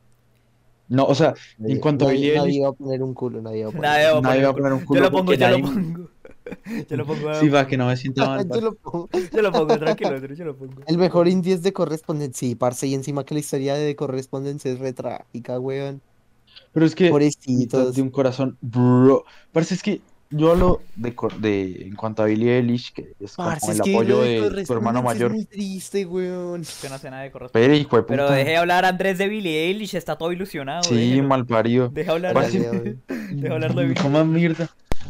No, 0.88 1.06
o 1.06 1.16
sea, 1.16 1.34
en 1.58 1.64
Nadie- 1.66 1.80
cuanto 1.80 2.06
a 2.06 2.08
nadie, 2.10 2.20
Billie 2.20 2.36
nadie 2.38 2.50
Eilish, 2.52 2.64
va 2.64 2.70
a 2.70 2.74
poner 2.74 3.02
un 3.04 3.14
culo, 3.14 3.42
nadie 3.42 3.64
va 3.64 3.70
a 3.70 3.72
poner 3.72 3.90
Nadie 3.90 4.04
va 4.12 4.18
a 4.18 4.22
nadie 4.22 4.22
poner 4.22 4.44
va 4.44 4.48
a 4.48 4.50
un 4.50 4.56
poner 4.56 4.74
un 4.74 4.80
Yo 4.80 4.86
culo 4.86 5.02
lo 5.02 5.12
pongo, 5.12 5.34
yo 5.34 5.40
lo 5.40 5.58
nadie- 5.58 5.64
pongo. 5.64 6.10
Yo 6.90 6.98
lo 6.98 7.06
pongo. 7.08 7.34
Sí, 7.40 7.50
va, 7.50 7.66
que 7.66 7.76
no 7.76 7.88
me 7.88 7.98
sienta 7.98 8.28
mal. 8.28 8.48
Yo 8.54 8.62
lo 8.62 8.76
pongo. 8.76 9.10
Yo 9.34 9.42
lo 9.42 9.52
pongo, 9.52 9.78
tranquilo, 9.80 10.16
yo 10.36 10.46
lo 10.46 10.56
pongo. 10.56 10.74
El 10.86 10.98
mejor 11.00 11.28
indie 11.28 11.56
es 11.56 11.64
de 11.64 11.74
correspondencia. 11.74 12.48
Sí, 12.50 12.54
parce, 12.54 12.86
y 12.86 12.94
encima 12.94 13.26
que 13.26 13.34
la 13.34 13.40
historia 13.40 13.74
de 13.74 13.96
correspondencia 13.96 14.72
es 14.72 14.78
re 14.78 14.94
trágica, 14.94 15.60
weón. 15.60 16.02
Pero 16.72 16.86
es 16.86 16.94
que 16.94 17.10
Pobrecitos. 17.10 17.96
de 17.96 18.02
un 18.04 18.12
corazón, 18.12 18.58
bro. 18.62 19.24
Parece 19.52 19.74
es 19.74 19.82
que 19.82 20.02
yo 20.30 20.52
hablo 20.52 20.82
de, 20.96 21.16
de 21.40 21.88
en 21.88 21.96
cuanto 21.96 22.24
a 22.24 22.26
Billie 22.26 22.58
Eilish, 22.58 22.94
que 22.94 23.14
es 23.20 23.36
como 23.36 23.50
Parce, 23.50 23.72
el 23.72 23.78
es 23.78 23.82
que 23.82 23.96
apoyo 23.96 24.22
de 24.22 24.66
su 24.66 24.74
hermano 24.74 25.04
mayor. 25.04 25.32
Es 25.32 25.36
muy 25.36 25.46
triste, 25.46 26.06
weón. 26.06 26.64
Que 26.82 26.90
no 26.90 26.98
sé 26.98 27.10
nada 27.10 27.24
de 27.24 27.32
correspondencia. 27.32 27.68
Pero 27.68 27.74
hijo 27.76 27.98
de 27.98 28.04
Pero 28.04 28.30
deje 28.30 28.58
hablar 28.58 28.86
a 28.86 28.90
Andrés 28.90 29.18
de 29.18 29.28
Billie 29.28 29.68
Eilish, 29.68 29.96
está 29.96 30.18
todo 30.18 30.32
ilusionado. 30.32 30.84
Sí, 30.84 30.96
déjelo. 30.96 31.28
mal 31.28 31.46
parido. 31.46 31.90
Deja 31.90 32.14
hablar 32.14 32.34
Parce, 32.34 32.60
dale. 32.60 32.98
Deja 33.08 33.54
hablar 33.54 33.76
de 33.76 33.84
Billie 33.84 34.02
¿Cómo 34.02 34.26
mierda? 34.26 34.70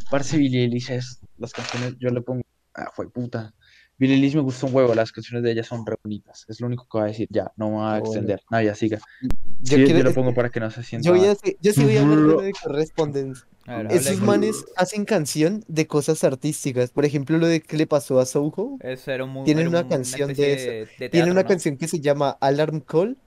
Parce, 0.09 0.37
Billie 0.37 0.63
Eilish 0.63 0.91
es. 0.91 1.19
Las 1.37 1.53
canciones, 1.53 1.95
yo 1.99 2.09
le 2.09 2.21
pongo. 2.21 2.43
Ah, 2.73 2.91
fue 2.93 3.09
puta. 3.09 3.53
Billie 3.97 4.15
Eilish 4.15 4.35
me 4.35 4.41
gusta 4.41 4.65
un 4.65 4.75
huevo, 4.75 4.93
las 4.93 5.11
canciones 5.13 5.41
de 5.43 5.51
ella 5.51 5.63
son 5.63 5.85
re 5.85 5.95
bonitas. 6.03 6.45
Es 6.49 6.59
lo 6.59 6.67
único 6.67 6.83
que 6.83 6.97
voy 6.97 7.03
a 7.03 7.05
decir. 7.11 7.27
Ya, 7.31 7.51
no 7.55 7.67
me 7.69 7.75
voy 7.75 7.83
a 7.85 7.89
bueno. 7.91 8.05
extender. 8.05 8.41
No, 8.51 8.61
ya 8.61 8.75
siga. 8.75 8.99
Yo 9.61 9.77
Sí, 9.77 9.83
quiero- 9.85 9.97
yo 9.99 10.03
lo 10.03 10.13
pongo 10.13 10.33
para 10.33 10.49
que 10.49 10.59
no 10.59 10.69
se 10.69 10.83
sienta. 10.83 11.05
Yo, 11.05 11.11
voy 11.13 11.21
a, 11.21 11.27
mal. 11.27 11.37
decir- 11.37 11.57
yo 11.61 11.71
sí 11.73 11.83
voy 11.83 11.95
a 11.97 12.01
hablar 12.01 12.17
de 12.17 12.23
lo 12.23 12.41
de 12.41 12.51
Correspondence. 12.51 13.43
A 13.67 13.77
ver, 13.77 13.85
habla 13.87 13.97
Esos 13.97 14.19
de- 14.19 14.25
manes 14.25 14.65
hacen 14.75 15.05
canción 15.05 15.63
de 15.67 15.87
cosas 15.87 16.23
artísticas. 16.25 16.91
Por 16.91 17.05
ejemplo, 17.05 17.37
lo 17.37 17.47
de 17.47 17.61
que 17.61 17.77
le 17.77 17.87
pasó 17.87 18.19
a 18.19 18.25
Soho. 18.25 18.77
Eso 18.81 19.11
era 19.11 19.23
un 19.23 19.43
Tienen 19.45 19.61
era 19.61 19.69
una 19.69 19.81
un- 19.83 19.89
canción 19.89 20.33
de 20.33 20.51
especie 20.51 20.81
eso. 20.81 20.91
de 20.99 21.09
teatro, 21.09 21.31
una 21.31 21.41
¿no? 21.43 21.47
canción 21.47 21.77
que 21.77 21.87
se 21.87 21.99
llama 22.01 22.37
Alarm 22.41 22.81
Call, 22.81 23.17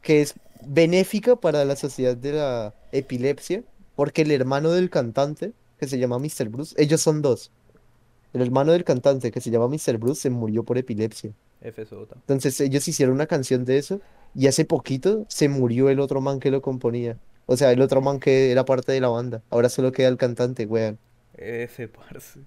que 0.00 0.22
es 0.22 0.34
benéfica 0.66 1.36
para 1.36 1.64
la 1.66 1.76
sociedad 1.76 2.16
de 2.16 2.32
la 2.32 2.74
epilepsia, 2.92 3.62
porque 3.94 4.22
el 4.22 4.30
hermano 4.30 4.70
del 4.70 4.88
cantante, 4.90 5.52
que 5.78 5.86
se 5.86 5.98
llama 5.98 6.18
Mr. 6.18 6.48
Bruce, 6.48 6.74
ellos 6.78 7.00
son 7.02 7.20
dos. 7.22 7.52
El 8.34 8.42
hermano 8.42 8.72
del 8.72 8.84
cantante, 8.84 9.30
que 9.30 9.40
se 9.40 9.50
llama 9.50 9.68
Mr. 9.68 9.96
Bruce, 9.96 10.20
se 10.22 10.30
murió 10.30 10.62
por 10.64 10.76
epilepsia. 10.76 11.30
FSJ. 11.62 11.94
Entonces 12.14 12.60
ellos 12.60 12.86
hicieron 12.86 13.14
una 13.14 13.26
canción 13.26 13.64
de 13.64 13.78
eso 13.78 14.00
y 14.34 14.48
hace 14.48 14.64
poquito 14.66 15.24
se 15.28 15.48
murió 15.48 15.88
el 15.88 16.00
otro 16.00 16.20
man 16.20 16.40
que 16.40 16.50
lo 16.50 16.60
componía. 16.60 17.16
O 17.46 17.56
sea, 17.56 17.72
el 17.72 17.80
otro 17.80 18.00
man 18.02 18.20
que 18.20 18.50
era 18.50 18.64
parte 18.64 18.92
de 18.92 19.00
la 19.00 19.08
banda. 19.08 19.42
Ahora 19.50 19.68
solo 19.70 19.92
queda 19.92 20.08
el 20.08 20.16
cantante, 20.18 20.66
weón. 20.66 20.98
F, 21.36 21.88
parce. 21.88 22.40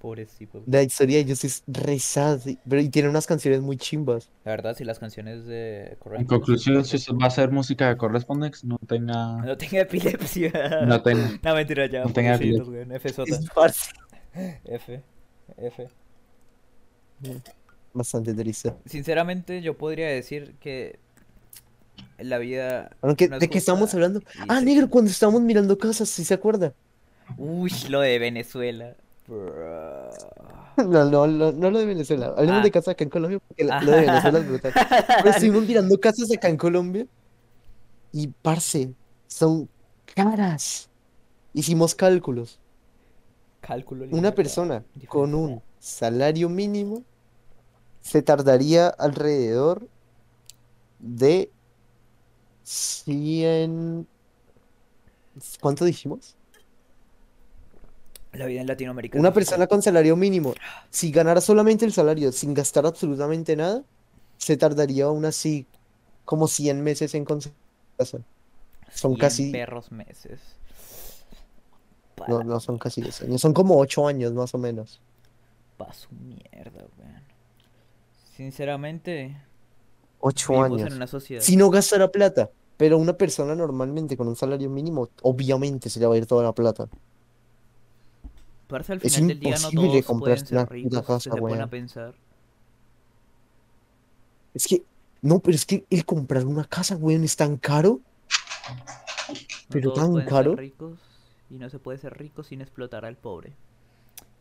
Pobrecito. 0.00 0.62
La 0.66 0.82
historia 0.82 1.16
de 1.16 1.22
ellos 1.22 1.44
es 1.44 1.62
re 1.66 1.98
sad, 1.98 2.38
y- 2.44 2.58
pero 2.68 2.82
y 2.82 2.90
tiene 2.90 3.08
unas 3.08 3.26
canciones 3.26 3.62
muy 3.62 3.78
chimbas. 3.78 4.28
La 4.44 4.50
verdad, 4.50 4.76
si 4.76 4.84
las 4.84 4.98
canciones 4.98 5.46
de 5.46 5.96
En 6.18 6.26
conclusión, 6.26 6.84
si 6.84 6.96
usted 6.96 7.14
va 7.14 7.24
a 7.24 7.28
hacer 7.28 7.50
música 7.50 7.88
de 7.88 7.96
Correspondex, 7.96 8.64
no 8.64 8.76
tenga. 8.86 9.38
No 9.42 9.56
tenga 9.56 9.80
epilepsia. 9.80 10.52
No 10.86 11.02
tenga. 11.02 11.30
No, 11.42 11.54
mentira, 11.54 11.86
ya. 11.86 12.04
No 12.04 12.12
tenga 12.12 12.32
pobrecitos, 12.34 12.68
weón. 12.68 12.92
Es 12.92 13.02
parce- 13.54 13.92
F. 14.64 15.02
F. 15.58 15.88
bastante 17.92 18.34
triste. 18.34 18.72
Sinceramente, 18.86 19.62
yo 19.62 19.76
podría 19.76 20.08
decir 20.08 20.54
que 20.60 20.98
la 22.18 22.38
vida. 22.38 22.90
Aunque, 23.02 23.28
¿de 23.28 23.48
qué 23.48 23.58
estamos 23.58 23.92
hablando? 23.94 24.20
y 24.20 24.24
Ah, 24.48 24.58
se- 24.60 24.64
negro, 24.64 24.88
cuando 24.90 25.10
estábamos 25.10 25.42
mirando 25.42 25.78
casas, 25.78 26.08
¿sí 26.08 26.24
se 26.24 26.34
acuerda? 26.34 26.72
Uy, 27.38 27.72
lo 27.88 28.00
de 28.00 28.18
Venezuela. 28.18 28.94
Bro. 29.26 30.10
No, 30.76 31.04
no, 31.08 31.28
no, 31.28 31.52
no 31.52 31.70
lo 31.70 31.78
de 31.78 31.86
Venezuela. 31.86 32.34
Hablemos 32.36 32.58
Ah. 32.58 32.64
de 32.64 32.70
casas 32.72 32.88
acá 32.94 33.04
en 33.04 33.10
Colombia 33.10 33.38
porque 33.46 33.62
lo 33.62 33.92
de 33.92 34.00
Venezuela 34.06 34.38
es 34.40 34.48
brutal. 34.48 34.72
Pero 35.18 35.30
estuvimos 35.30 35.64
mirando 35.68 36.00
casas 36.00 36.32
acá 36.32 36.48
en 36.48 36.56
Colombia 36.56 37.06
y, 38.10 38.26
parce, 38.26 38.92
son 39.28 39.68
caras. 40.16 40.88
Hicimos 41.52 41.94
cálculos. 41.94 42.58
Cálculo 43.66 44.04
Una 44.10 44.34
persona 44.34 44.84
con 45.08 45.34
un 45.34 45.62
salario 45.78 46.48
mínimo 46.48 47.02
se 48.02 48.20
tardaría 48.22 48.88
alrededor 48.88 49.88
de 50.98 51.50
100... 52.62 54.06
¿Cuánto 55.60 55.84
dijimos? 55.86 56.36
La 58.32 58.46
vida 58.46 58.60
en 58.60 58.66
Latinoamérica. 58.66 59.18
Una 59.18 59.32
persona 59.32 59.66
con 59.66 59.80
salario 59.80 60.16
mínimo, 60.16 60.54
si 60.90 61.10
ganara 61.10 61.40
solamente 61.40 61.84
el 61.86 61.92
salario 61.92 62.32
sin 62.32 62.52
gastar 62.52 62.84
absolutamente 62.84 63.56
nada, 63.56 63.82
se 64.36 64.56
tardaría 64.56 65.04
aún 65.04 65.24
así 65.24 65.66
como 66.24 66.48
100 66.48 66.82
meses 66.82 67.14
en 67.14 67.24
conseguir. 67.24 67.56
Son 67.98 68.24
100 68.92 69.16
casi, 69.16 69.52
perros 69.52 69.90
meses. 69.90 70.40
No, 72.28 72.42
no 72.44 72.60
son 72.60 72.78
casi 72.78 73.00
10 73.02 73.22
años, 73.22 73.40
son 73.40 73.52
como 73.52 73.78
8 73.78 74.06
años 74.08 74.32
más 74.32 74.54
o 74.54 74.58
menos. 74.58 75.00
pa' 75.76 75.92
su 75.92 76.08
mierda, 76.14 76.84
weón. 76.98 77.22
Sinceramente, 78.36 79.36
8 80.20 80.52
vivimos 80.52 80.80
años. 80.80 80.90
en 80.90 80.96
una 80.96 81.06
sociedad. 81.06 81.42
Si 81.42 81.56
no 81.56 81.70
gastara 81.70 82.08
plata, 82.10 82.50
pero 82.76 82.98
una 82.98 83.12
persona 83.16 83.54
normalmente 83.54 84.16
con 84.16 84.28
un 84.28 84.36
salario 84.36 84.70
mínimo, 84.70 85.10
obviamente 85.22 85.90
se 85.90 86.00
le 86.00 86.06
va 86.06 86.14
a 86.14 86.18
ir 86.18 86.26
toda 86.26 86.42
la 86.44 86.52
plata. 86.52 86.88
Parce, 88.66 88.92
al 88.92 89.00
es 89.02 89.14
final 89.14 89.26
del 89.26 89.40
día 89.40 89.58
no 89.58 89.70
imposible 89.70 90.02
todos 90.02 90.14
pueden 90.16 90.46
una 90.50 90.66
ser 90.66 90.68
puta 90.82 91.02
ricos. 91.02 91.02
casa, 91.02 91.30
si 91.30 91.30
se 91.30 91.42
ponen 91.42 91.60
a 91.60 91.66
weón. 91.66 91.70
pensar. 91.70 92.14
Es 94.54 94.66
que, 94.66 94.84
no, 95.22 95.40
pero 95.40 95.54
es 95.56 95.66
que 95.66 95.84
el 95.90 96.04
comprar 96.04 96.46
una 96.46 96.64
casa, 96.64 96.96
weón, 96.96 97.24
es 97.24 97.36
tan 97.36 97.56
caro. 97.56 98.00
No 99.68 99.68
Pero 99.68 99.92
todos 99.92 99.94
tan 99.94 100.10
pueden 100.10 100.32
ser 100.34 100.50
caro. 100.50 100.56
ricos 100.56 101.13
y 101.50 101.58
no 101.58 101.68
se 101.70 101.78
puede 101.78 101.98
ser 101.98 102.16
rico 102.18 102.42
sin 102.42 102.60
explotar 102.60 103.04
al 103.04 103.16
pobre. 103.16 103.52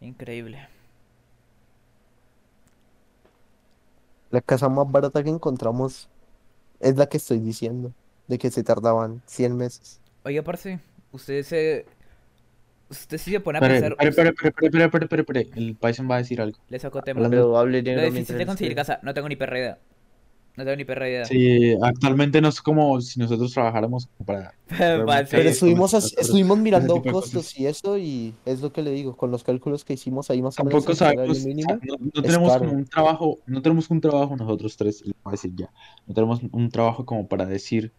Increíble. 0.01 0.67
La 4.31 4.41
casa 4.41 4.67
más 4.67 4.91
barata 4.91 5.23
que 5.23 5.29
encontramos 5.29 6.09
es 6.79 6.97
la 6.97 7.05
que 7.07 7.17
estoy 7.17 7.39
diciendo, 7.39 7.91
de 8.27 8.37
que 8.37 8.49
se 8.49 8.63
tardaban 8.63 9.21
100 9.27 9.55
meses. 9.55 9.99
Oiga, 10.23 10.41
parce, 10.41 10.79
usted 11.11 11.43
se. 11.43 11.85
Usted 12.89 13.17
sí 13.17 13.31
se 13.31 13.39
pone 13.39 13.57
a 13.57 13.61
Espere, 13.61 13.81
pensar. 13.81 14.07
espere, 14.07 14.29
espere, 14.29 14.49
espere, 14.49 14.67
espere, 14.67 14.85
espere, 14.85 15.05
espere, 15.05 15.41
espere. 15.41 15.59
El 15.59 15.75
Python 15.75 16.09
va 16.09 16.15
a 16.15 16.17
decir 16.19 16.41
algo. 16.41 16.57
Le 16.69 16.79
saco 16.79 17.01
tema. 17.01 17.27
Lo 17.27 17.65
difícil 17.65 18.37
de 18.37 18.45
conseguir 18.45 18.75
casa, 18.75 18.99
no 19.01 19.13
tengo 19.13 19.29
ni 19.29 19.35
perra 19.35 19.59
idea. 19.59 19.77
No 20.55 20.63
tengo 20.63 20.75
ni 20.75 20.85
perra 20.85 21.09
idea. 21.09 21.25
Sí, 21.25 21.75
actualmente 21.81 22.39
no 22.39 22.49
es 22.49 22.61
como 22.61 23.01
si 23.01 23.19
nosotros 23.19 23.51
trabajáramos 23.53 24.07
para. 24.23 24.53
Pero 24.67 25.07
Sí, 25.25 25.37
estuvimos, 25.47 25.91
con 25.91 25.97
as- 25.97 26.05
ese- 26.05 26.21
estuvimos 26.21 26.57
mirando 26.59 27.01
costos 27.01 27.57
y 27.59 27.65
eso, 27.65 27.97
y 27.97 28.35
es 28.45 28.61
lo 28.61 28.71
que 28.71 28.83
le 28.83 28.91
digo, 28.91 29.17
con 29.17 29.31
los 29.31 29.43
cálculos 29.43 29.83
que 29.83 29.93
hicimos 29.93 30.29
ahí 30.29 30.41
más 30.43 30.59
o 30.59 30.63
menos 30.63 30.85
Tampoco 30.85 30.95
sabemos, 30.95 31.29
o 31.29 31.33
sea, 31.41 31.45
mínimo. 31.47 31.79
no, 32.13 32.21
tenemos 32.21 32.51
caro. 32.51 32.65
como 32.65 32.77
un 32.77 32.85
trabajo, 32.85 33.39
no 33.47 33.61
tenemos 33.63 33.89
un 33.89 33.99
trabajo 33.99 34.35
nosotros 34.35 34.77
tres, 34.77 35.01
le 35.05 35.13
voy 35.23 35.31
a 35.31 35.31
decir 35.31 35.51
ya, 35.55 35.71
no 36.05 36.13
tenemos 36.13 36.41
un 36.51 36.69
trabajo 36.69 37.03
como 37.05 37.27
para 37.27 37.47
decir, 37.47 37.91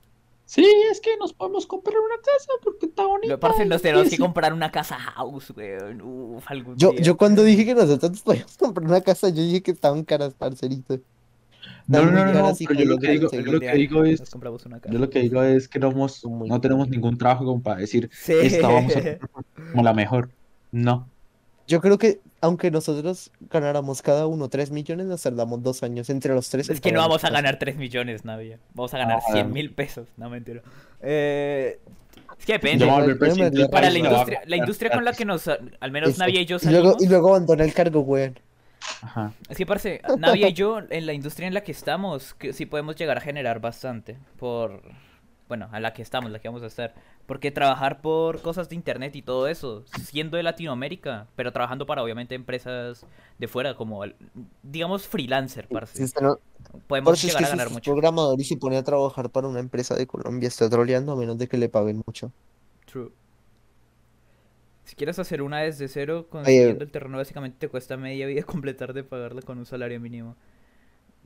sí, 0.47 0.64
es 0.93 1.01
que 1.01 1.16
nos 1.16 1.32
podemos 1.32 1.66
comprar 1.66 1.97
una 1.98 2.16
casa 2.22 2.52
porque 2.62 2.86
está 2.86 3.05
bonita. 3.05 3.32
Lo 3.35 3.40
parce, 3.40 3.64
nos 3.66 3.82
tenemos 3.82 4.05
que 4.05 4.10
sí". 4.10 4.18
comprar 4.18 4.52
una 4.52 4.70
casa 4.70 4.97
house, 4.97 5.51
weón. 5.56 6.01
Uf, 6.02 6.44
algún 6.48 6.76
Yo, 6.76 6.93
día. 6.93 7.01
yo 7.02 7.16
cuando 7.16 7.43
dije 7.43 7.64
que 7.64 7.74
nosotros 7.74 8.12
nos 8.12 8.20
podíamos 8.22 8.56
comprar 8.56 8.86
una 8.89 9.01
casa, 9.01 9.28
yo 9.31 9.43
dije 9.43 9.60
que 9.62 9.72
estaban 9.72 10.05
caras, 10.05 10.35
parcerito. 10.35 11.01
No, 11.86 12.03
no, 12.03 12.11
no, 12.12 12.24
no, 12.27 12.32
caras 12.32 12.61
y 12.61 12.66
pero 12.66 12.81
yo 12.81 12.86
lo 12.86 12.99
que 12.99 13.11
digo, 13.11 13.31
yo 13.31 13.41
lo 13.53 13.61
que 13.61 13.73
digo 13.74 14.05
es, 14.05 14.23
yo 14.91 14.99
lo 14.99 15.11
que 15.11 15.20
digo 15.20 15.43
es 15.43 15.69
que 15.69 15.78
no, 15.78 15.91
hemos- 15.91 16.24
no 16.24 16.61
tenemos 16.61 16.89
ningún 16.89 17.19
trabajo 17.19 17.45
como 17.45 17.62
para 17.62 17.81
decir, 17.81 18.09
Sí. 18.12 18.32
esta 18.41 18.69
vamos 18.69 18.95
a 18.97 19.01
como 19.73 19.82
la 19.82 19.93
mejor. 19.93 20.31
No. 20.73 21.09
Yo 21.66 21.81
creo 21.81 21.99
que 21.99 22.20
aunque 22.43 22.70
nosotros 22.70 23.31
ganáramos 23.51 24.03
cada 24.03 24.27
uno 24.27 24.49
3 24.49 24.70
millones, 24.70 25.07
nos 25.07 25.23
tardamos 25.23 25.62
dos 25.62 25.82
años 25.82 26.11
entre 26.11 26.35
los 26.35 26.51
tres. 26.51 26.69
Es 26.69 26.81
que 26.81 26.93
no 26.93 27.01
vamos 27.01 27.24
a 27.24 27.31
ganar 27.31 27.59
3 27.59 27.77
millones, 27.77 28.24
Navia. 28.27 28.59
Vamos 28.74 28.93
a 28.93 28.99
ganar 28.99 29.20
Ah. 29.27 29.32
100 29.32 29.51
mil 29.53 29.70
pesos. 29.70 30.07
No, 30.19 30.28
mentira. 30.28 30.61
Eh, 31.01 31.78
es 32.39 32.45
que 32.45 32.53
depende. 32.55 32.86
Para 33.70 33.89
la 33.91 33.99
industria, 33.99 34.41
la 34.47 34.57
industria 34.57 34.91
con 34.91 35.05
la 35.05 35.12
que 35.15 35.24
nos, 35.24 35.49
al 35.49 35.91
menos. 35.91 36.19
Navia 36.19 36.41
y 36.43 36.45
yo 36.47 36.57
Y 36.61 36.66
luego, 36.66 36.85
salimos. 36.93 37.03
y 37.03 37.09
luego 37.09 37.28
abandoné 37.31 37.65
el 37.65 37.73
cargo, 37.73 38.01
weón. 38.01 38.39
Ajá. 39.02 39.32
Es 39.48 39.56
que, 39.56 39.66
parce, 39.66 40.01
Navia 40.19 40.48
y 40.48 40.52
yo, 40.52 40.78
en 40.89 41.06
la 41.06 41.12
industria 41.12 41.47
en 41.48 41.55
la 41.55 41.62
que 41.62 41.73
estamos, 41.73 42.35
que 42.35 42.52
sí 42.52 42.66
podemos 42.66 42.97
llegar 42.97 43.19
a 43.19 43.20
generar 43.20 43.61
bastante. 43.61 44.19
Por. 44.39 44.82
Bueno, 45.47 45.69
a 45.73 45.78
la 45.78 45.93
que 45.93 46.01
estamos, 46.01 46.31
la 46.31 46.39
que 46.39 46.48
vamos 46.48 46.62
a 46.62 46.66
estar. 46.66 46.94
Porque 47.27 47.51
trabajar 47.51 48.01
por 48.01 48.40
cosas 48.40 48.69
de 48.70 48.77
internet 48.77 49.15
y 49.16 49.20
todo 49.23 49.47
eso, 49.47 49.85
siendo 50.02 50.36
de 50.39 50.43
Latinoamérica, 50.43 51.27
pero 51.36 51.52
trabajando 51.52 51.85
para 51.86 52.02
obviamente 52.02 52.35
empresas 52.35 53.05
de 53.39 53.48
fuera, 53.48 53.74
como, 53.77 54.05
el- 54.05 54.15
digamos, 54.62 55.06
freelancer, 55.06 55.69
parce. 55.69 56.02
No- 56.23 56.39
Podemos 56.86 57.11
Por 57.11 57.15
eso 57.15 57.27
es 57.27 57.32
llegar 57.35 57.40
que 57.40 57.44
a 57.44 57.47
si 57.48 57.51
ganar 57.51 57.66
usted 57.66 57.66
es 57.66 57.73
mucho. 57.74 57.93
programador 57.93 58.40
y 58.40 58.44
se 58.44 58.56
pone 58.56 58.77
a 58.78 58.82
trabajar 58.82 59.28
para 59.28 59.48
una 59.48 59.61
empresa 59.61 59.94
de 59.94 60.06
Colombia, 60.06 60.48
está 60.48 60.69
troleando 60.70 61.12
a 61.12 61.16
menos 61.16 61.36
de 61.36 61.47
que 61.47 61.59
le 61.59 61.69
paguen 61.69 62.02
mucho. 62.06 62.32
True. 62.86 63.11
Si 64.85 64.97
quieres 64.97 65.19
hacer 65.19 65.43
una 65.43 65.61
desde 65.61 65.89
cero, 65.89 66.27
consiguiendo 66.31 66.85
el 66.85 66.90
terreno, 66.90 67.16
básicamente 67.19 67.56
te 67.59 67.69
cuesta 67.69 67.97
media 67.97 68.27
vida 68.27 68.43
completar 68.44 68.93
de 68.93 69.05
pagarla 69.05 69.43
con 69.43 69.59
un 69.59 69.66
salario 69.66 70.01
mínimo. 70.01 70.36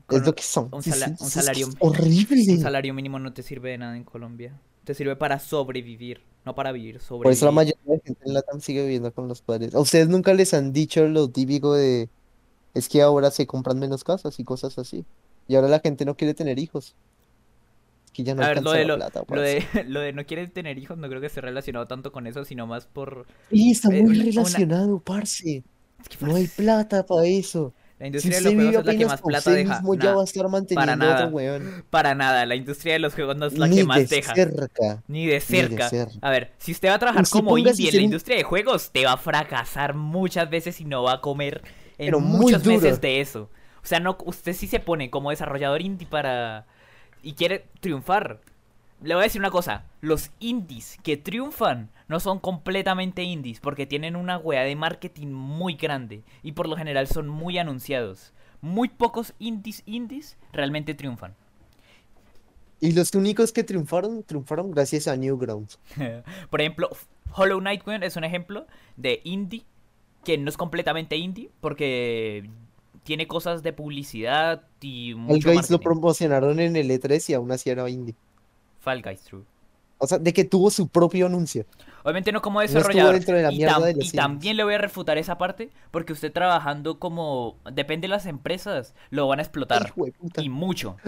Con 0.06 0.20
Es 0.20 0.26
lo 0.26 0.34
que 0.34 0.42
son. 0.42 0.68
un 0.72 0.82
sala- 0.82 1.16
salario- 1.16 1.68
es 1.68 1.76
horrible. 1.80 2.52
Un 2.52 2.60
salario 2.60 2.94
mínimo 2.94 3.18
no 3.18 3.32
te 3.32 3.42
sirve 3.42 3.70
de 3.70 3.78
nada 3.78 3.96
en 3.96 4.04
Colombia. 4.04 4.58
Te 4.84 4.94
sirve 4.94 5.16
para 5.16 5.38
sobrevivir, 5.38 6.22
no 6.46 6.54
para 6.54 6.72
vivir, 6.72 6.98
sobrevivir. 7.00 7.24
Por 7.24 7.32
eso 7.32 7.44
la 7.44 7.52
mayoría 7.52 7.78
de 7.84 8.00
gente 8.00 8.20
en 8.24 8.32
Latam 8.32 8.60
sigue 8.60 8.82
viviendo 8.82 9.12
con 9.12 9.28
los 9.28 9.42
padres. 9.42 9.74
¿A 9.74 9.80
ustedes 9.80 10.08
nunca 10.08 10.32
les 10.32 10.54
han 10.54 10.72
dicho 10.72 11.06
lo 11.08 11.28
típico 11.28 11.74
de 11.74 12.08
es 12.74 12.88
que 12.88 13.02
ahora 13.02 13.30
se 13.30 13.46
compran 13.46 13.78
menos 13.78 14.04
casas 14.04 14.38
y 14.40 14.44
cosas 14.44 14.78
así? 14.78 15.04
Y 15.46 15.56
ahora 15.56 15.68
la 15.68 15.80
gente 15.80 16.04
no 16.06 16.16
quiere 16.16 16.32
tener 16.34 16.58
hijos. 16.58 16.94
Que 18.18 18.24
ya 18.24 18.34
no 18.34 18.42
A 18.42 18.48
ver, 18.48 18.58
alcanza 18.58 18.70
lo 18.70 18.76
de, 18.76 18.84
la 18.84 18.88
lo, 18.88 18.96
plata. 18.96 19.20
lo 19.20 19.26
parce. 19.26 19.66
de, 19.74 19.84
lo 19.88 20.00
de 20.00 20.12
no 20.12 20.26
quieren 20.26 20.50
tener 20.50 20.76
hijos 20.78 20.98
no 20.98 21.08
creo 21.08 21.20
que 21.20 21.28
esté 21.28 21.40
relacionado 21.40 21.86
tanto 21.86 22.12
con 22.12 22.26
eso, 22.26 22.44
sino 22.44 22.66
más 22.66 22.86
por... 22.86 23.26
Y 23.50 23.70
está 23.70 23.88
eh, 23.94 24.02
muy 24.02 24.16
una- 24.16 24.24
una- 24.24 24.24
relacionado, 24.24 25.00
parce. 25.00 25.62
Es 26.00 26.08
que, 26.08 26.24
No 26.26 26.34
hay 26.36 26.44
parce, 26.46 26.62
plata 26.62 27.06
para 27.06 27.24
eso. 27.26 27.72
La 27.98 28.06
Si 28.20 28.28
industria 28.28 28.40
de 28.40 28.48
usted 28.48 28.54
los 28.54 28.54
juegos 28.54 28.80
es 28.80 28.86
la 28.86 28.96
que 28.98 29.06
más 29.06 29.22
plata 29.22 29.50
deja. 29.50 29.74
mismo, 29.74 29.94
ya 29.94 30.04
Nah, 30.04 30.14
va 30.14 30.20
a 30.20 30.24
estar 30.24 30.48
manteniendo 30.48 30.92
a 30.92 30.96
nada. 30.96 31.24
otro 31.26 31.36
weón. 31.36 31.84
para 31.90 32.14
nada, 32.14 32.46
la 32.46 32.54
industria 32.54 32.92
de 32.94 32.98
los 33.00 33.14
juegos 33.14 33.36
no 33.36 33.46
es 33.46 33.58
la 33.58 33.66
Ni 33.66 33.74
que 33.76 33.80
de 33.82 33.86
más 33.86 34.08
deja. 34.08 34.34
cerca. 34.34 35.02
Ni 35.08 35.26
de 35.26 35.40
cerca. 35.40 35.88
cerca. 35.88 36.12
A 36.22 36.30
ver, 36.30 36.52
si 36.58 36.72
usted 36.72 36.88
va 36.90 36.94
a 36.94 36.98
trabajar 37.00 37.22
Usted 37.24 37.32
como 37.40 37.58
indie 37.58 37.88
en 37.90 37.96
la 37.96 38.02
industria 38.02 38.36
de 38.36 38.44
juegos, 38.44 38.90
te 38.92 39.04
va 39.04 39.12
a 39.14 39.16
fracasar 39.16 39.94
muchas 39.94 40.48
veces 40.50 40.80
y 40.80 40.84
no 40.84 41.02
va 41.02 41.14
a 41.14 41.20
comer 41.20 41.62
en 41.98 42.06
Pero 42.06 42.20
muchos 42.20 42.64
meses 42.64 43.00
de 43.00 43.20
eso. 43.20 43.50
O 43.82 43.86
sea, 43.88 43.98
no, 44.00 44.16
usted 44.26 44.52
sí 44.54 44.66
se 44.68 44.80
pone 44.80 45.10
como 45.10 45.30
desarrollador 45.30 45.82
indie 45.82 46.06
para... 46.06 46.66
y 47.22 47.34
quiere 47.34 47.66
triunfar. 47.80 48.40
Le 49.02 49.14
voy 49.14 49.22
a 49.22 49.24
decir 49.24 49.40
una 49.40 49.50
cosa, 49.50 49.84
los 50.00 50.30
indies 50.40 50.98
que 51.02 51.16
triunfan 51.16 51.90
no 52.08 52.18
son 52.20 52.40
completamente 52.40 53.22
indies 53.22 53.60
porque 53.60 53.86
tienen 53.86 54.16
una 54.16 54.38
wea 54.38 54.62
de 54.62 54.74
marketing 54.74 55.28
muy 55.28 55.74
grande 55.74 56.22
y 56.42 56.52
por 56.52 56.68
lo 56.68 56.76
general 56.76 57.06
son 57.06 57.28
muy 57.28 57.58
anunciados. 57.58 58.32
Muy 58.60 58.88
pocos 58.88 59.34
indies 59.38 59.82
indies 59.86 60.36
realmente 60.52 60.94
triunfan. 60.94 61.34
Y 62.80 62.92
los 62.92 63.14
únicos 63.14 63.52
que 63.52 63.64
triunfaron, 63.64 64.22
triunfaron 64.22 64.70
gracias 64.70 65.08
a 65.08 65.16
Newgrounds. 65.16 65.78
Por 66.50 66.60
ejemplo, 66.60 66.88
Hollow 67.32 67.58
Knight 67.60 67.82
es 68.02 68.16
un 68.16 68.24
ejemplo 68.24 68.66
de 68.96 69.20
indie 69.24 69.64
que 70.24 70.38
no 70.38 70.48
es 70.48 70.56
completamente 70.56 71.16
indie 71.16 71.50
porque 71.60 72.48
tiene 73.08 73.26
cosas 73.26 73.62
de 73.62 73.72
publicidad 73.72 74.64
y 74.82 75.14
Fall 75.14 75.22
mucho 75.22 75.50
Guys 75.50 75.70
lo 75.70 75.80
promocionaron 75.80 76.60
en 76.60 76.76
el 76.76 76.90
E3 76.90 77.30
y 77.30 77.32
aún 77.32 77.50
así 77.50 77.70
era 77.70 77.88
indie. 77.88 78.14
Fall 78.80 79.00
Guys, 79.00 79.22
true. 79.22 79.44
O 79.96 80.06
sea, 80.06 80.18
de 80.18 80.32
que 80.34 80.44
tuvo 80.44 80.70
su 80.70 80.88
propio 80.88 81.24
anuncio. 81.24 81.64
Obviamente 82.04 82.32
no 82.32 82.42
como 82.42 82.60
desarrollador. 82.60 83.18
de 83.18 83.52
y, 83.52 83.60
tam- 83.62 83.82
de 83.82 84.10
también 84.14 84.56
le 84.58 84.62
voy 84.64 84.74
a 84.74 84.78
refutar 84.78 85.16
esa 85.16 85.38
parte 85.38 85.70
porque 85.90 86.12
usted 86.12 86.30
trabajando 86.32 86.98
como... 86.98 87.56
Depende 87.72 88.06
de 88.06 88.10
las 88.10 88.26
empresas, 88.26 88.94
lo 89.08 89.26
van 89.26 89.38
a 89.38 89.42
explotar. 89.42 89.94
Y 90.36 90.50
mucho. 90.50 90.98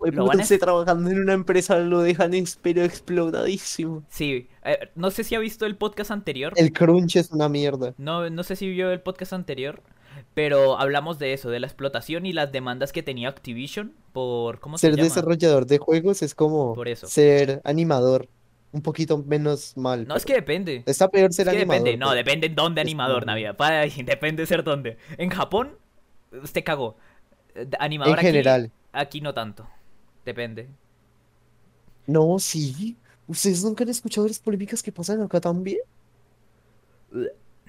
Lo 0.00 0.24
van 0.24 0.40
a- 0.40 0.42
usted 0.42 0.58
trabajando 0.58 1.10
en 1.10 1.20
una 1.20 1.34
empresa 1.34 1.78
lo 1.78 2.00
dejan 2.00 2.32
pero 2.62 2.82
explotadísimo. 2.82 4.02
Sí. 4.08 4.48
eh, 4.64 4.88
no 4.94 5.10
sé 5.10 5.24
si 5.24 5.34
ha 5.34 5.38
visto 5.38 5.66
el 5.66 5.76
podcast 5.76 6.10
anterior. 6.10 6.54
El 6.56 6.72
crunch 6.72 7.16
es 7.16 7.30
una 7.30 7.50
mierda. 7.50 7.92
No, 7.98 8.28
no 8.30 8.42
sé 8.44 8.56
si 8.56 8.68
vio 8.68 8.90
el 8.90 9.00
podcast 9.00 9.34
anterior, 9.34 9.82
pero 10.34 10.78
hablamos 10.78 11.18
de 11.18 11.32
eso, 11.32 11.50
de 11.50 11.60
la 11.60 11.66
explotación 11.66 12.26
y 12.26 12.32
las 12.32 12.50
demandas 12.52 12.92
que 12.92 13.02
tenía 13.02 13.28
Activision 13.28 13.92
por... 14.12 14.60
¿Cómo 14.60 14.78
se 14.78 14.86
Ser 14.88 14.96
llama? 14.96 15.04
desarrollador 15.08 15.66
de 15.66 15.78
juegos 15.78 16.22
es 16.22 16.34
como 16.34 16.74
Por 16.74 16.88
eso. 16.88 17.06
ser 17.06 17.60
animador. 17.64 18.28
Un 18.72 18.82
poquito 18.82 19.18
menos 19.18 19.76
mal. 19.76 20.06
No, 20.06 20.14
es 20.14 20.24
que 20.24 20.32
depende. 20.34 20.84
Está 20.86 21.08
peor 21.08 21.30
Es 21.30 21.36
ser 21.36 21.46
que 21.48 21.56
animador. 21.56 21.82
depende, 21.84 21.96
no, 21.98 22.12
depende 22.12 22.46
en 22.46 22.54
dónde 22.54 22.80
animador, 22.80 23.26
Navidad. 23.26 23.56
Para- 23.56 23.80
Depende 24.04 24.42
de 24.42 24.46
ser 24.46 24.62
dónde. 24.62 24.96
En 25.18 25.28
Japón, 25.30 25.76
usted 26.40 26.62
cagó. 26.62 26.96
Animador 27.80 28.12
En 28.14 28.18
aquí- 28.20 28.26
general. 28.28 28.70
Aquí 28.92 29.20
no 29.20 29.34
tanto. 29.34 29.68
Depende. 30.24 30.68
No, 32.06 32.38
sí. 32.38 32.96
¿Ustedes 33.26 33.64
nunca 33.64 33.82
han 33.82 33.90
escuchado 33.90 34.26
las 34.28 34.38
polémicas 34.38 34.82
que 34.84 34.92
pasan 34.92 35.20
acá 35.22 35.40
también? 35.40 35.78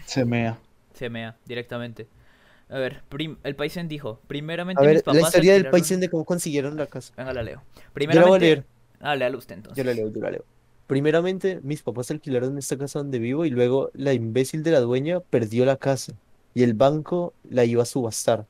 Se 0.06 0.26
mea. 0.26 0.60
Se 0.94 1.10
mea 1.10 1.36
directamente. 1.46 2.08
A 2.72 2.80
ver, 2.80 3.04
el 3.44 3.56
Paisen 3.56 3.88
dijo, 3.88 4.20
primeramente 4.28 4.86
A 4.86 4.88
mis 4.88 5.04
ver, 5.04 5.04
la 5.12 5.14
papás 5.14 5.24
historia 5.24 5.54
del 5.54 5.70
país 5.70 5.90
de 5.90 6.10
cómo 6.10 6.26
consiguieron 6.26 6.78
la 6.78 6.88
casa. 6.88 7.14
Venga, 7.18 7.34
la 7.34 7.44
leo. 7.44 7.64
Yo 8.10 8.20
la 8.20 8.26
voy 8.26 8.38
a 8.38 8.40
Primeramente... 8.40 8.40
leer. 8.40 8.66
Ah, 9.00 9.16
léalo 9.16 9.38
usted 9.38 9.56
entonces. 9.56 9.78
Yo 9.78 9.84
la 9.84 9.94
leo, 9.94 10.10
yo 10.12 10.22
la 10.22 10.32
leo. 10.32 10.46
Primeramente, 10.88 11.60
mis 11.64 11.84
papás 11.84 12.12
alquilaron 12.12 12.58
esta 12.58 12.78
casa 12.78 13.00
donde 13.00 13.20
vivo 13.20 13.46
y 13.46 13.50
luego 13.50 13.92
la 13.94 14.14
imbécil 14.14 14.64
de 14.64 14.72
la 14.72 14.82
dueña 14.82 15.22
perdió 15.22 15.66
la 15.66 15.78
casa 15.78 16.14
y 16.54 16.64
el 16.64 16.74
banco 16.74 17.34
la 17.44 17.66
iba 17.66 17.84
a 17.84 17.86
subastar. 17.86 18.48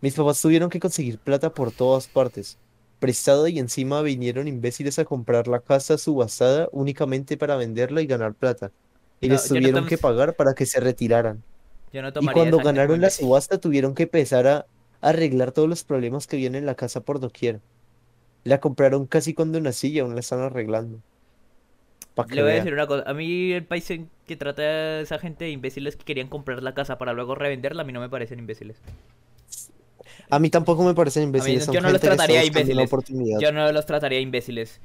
Mis 0.00 0.14
papás 0.14 0.40
tuvieron 0.40 0.70
que 0.70 0.80
conseguir 0.80 1.18
plata 1.18 1.54
por 1.54 1.72
todas 1.72 2.08
partes, 2.08 2.58
prestado 2.98 3.48
y 3.48 3.58
encima 3.58 4.02
vinieron 4.02 4.48
imbéciles 4.48 4.98
a 4.98 5.04
comprar 5.06 5.48
la 5.48 5.60
casa 5.60 5.98
subastada 5.98 6.68
únicamente 6.72 7.36
para 7.38 7.56
venderla 7.56 8.02
y 8.02 8.06
ganar 8.06 8.34
plata. 8.34 8.72
Y 9.20 9.28
No, 9.28 9.34
les 9.34 9.48
Jonathan, 9.48 9.58
tuvieron 9.62 9.86
que 9.86 9.98
pagar 9.98 10.34
para 10.36 10.54
que 10.54 10.66
se 10.66 10.80
retiraran. 10.80 11.44
Yo 11.92 12.02
no 12.02 12.10
Y 12.20 12.26
cuando 12.28 12.58
ganaron 12.58 13.00
la 13.00 13.10
subasta 13.10 13.58
tuvieron 13.58 13.94
que 13.94 14.04
empezar 14.04 14.46
a 14.46 14.66
arreglar 15.00 15.52
todos 15.52 15.68
los 15.68 15.84
problemas 15.84 16.26
que 16.26 16.36
vienen 16.36 16.60
en 16.60 16.66
la 16.66 16.74
casa 16.74 17.00
por 17.00 17.20
doquier. 17.20 17.60
La 18.44 18.60
compraron 18.60 19.06
casi 19.06 19.34
cuando 19.34 19.60
nací 19.60 19.88
y 19.88 19.98
aún 19.98 20.14
la 20.14 20.20
están 20.20 20.40
arreglando. 20.40 21.00
Le 22.30 22.42
voy 22.42 22.50
a 22.50 22.54
decir 22.54 22.72
una 22.72 22.86
cosa, 22.86 23.08
a 23.08 23.14
mí 23.14 23.52
el 23.52 23.64
país 23.64 23.88
en 23.90 24.10
que 24.26 24.36
trata 24.36 24.62
a 24.62 25.00
esa 25.00 25.18
gente 25.18 25.44
de 25.44 25.50
imbéciles 25.52 25.96
que 25.96 26.04
querían 26.04 26.28
comprar 26.28 26.62
la 26.64 26.74
casa 26.74 26.98
para 26.98 27.12
luego 27.12 27.36
revenderla, 27.36 27.82
a 27.82 27.84
mí 27.84 27.92
no 27.92 28.00
me 28.00 28.08
parecen 28.08 28.40
imbéciles. 28.40 28.76
A 30.28 30.38
mí 30.40 30.50
tampoco 30.50 30.82
me 30.82 30.94
parecen 30.94 31.22
imbéciles, 31.24 31.68
yo 31.68 31.80
no 31.80 31.90
los 31.90 32.00
trataría 32.00 32.44
imbéciles. 32.44 32.90
Yo 33.40 33.52
no 33.52 33.70
los 33.70 33.86
trataría 33.86 34.20
imbéciles. 34.20 34.80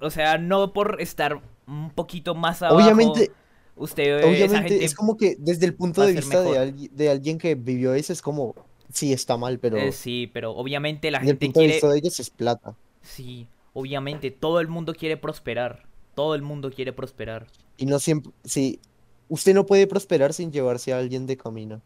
O 0.00 0.10
sea, 0.10 0.38
no 0.38 0.72
por 0.72 1.00
estar 1.00 1.40
un 1.66 1.90
poquito 1.90 2.34
más 2.34 2.62
abajo. 2.62 2.76
Obviamente, 2.76 3.32
usted, 3.78 4.24
obviamente 4.24 4.84
es 4.84 4.94
como 4.94 5.16
que 5.16 5.36
desde 5.38 5.66
el 5.66 5.74
punto 5.74 6.02
de 6.02 6.12
vista 6.12 6.40
de, 6.42 6.50
algui- 6.58 6.90
de 6.90 7.10
alguien 7.10 7.38
que 7.38 7.54
vivió 7.54 7.94
eso 7.94 8.12
es 8.12 8.22
como, 8.22 8.54
sí, 8.92 9.12
está 9.12 9.36
mal, 9.36 9.58
pero 9.58 9.76
eh, 9.78 9.92
sí, 9.92 10.30
pero 10.32 10.52
obviamente 10.52 11.10
la 11.10 11.18
desde 11.18 11.32
el 11.32 11.38
gente 11.38 11.46
punto 11.46 11.60
de 11.60 11.66
quiere... 11.66 11.74
vista 11.74 11.88
de 11.88 11.98
ellos 11.98 12.20
es 12.20 12.30
plata. 12.30 12.74
Sí, 13.02 13.46
obviamente 13.74 14.30
todo 14.30 14.60
el 14.60 14.68
mundo 14.68 14.94
quiere 14.94 15.16
prosperar. 15.16 15.86
Todo 16.14 16.34
el 16.34 16.42
mundo 16.42 16.70
quiere 16.70 16.92
prosperar. 16.92 17.46
Y 17.76 17.86
no 17.86 17.98
siempre, 17.98 18.32
sí, 18.44 18.80
usted 19.28 19.54
no 19.54 19.66
puede 19.66 19.86
prosperar 19.86 20.32
sin 20.32 20.50
llevarse 20.50 20.92
a 20.92 20.98
alguien 20.98 21.26
de 21.26 21.36
camino. 21.36 21.80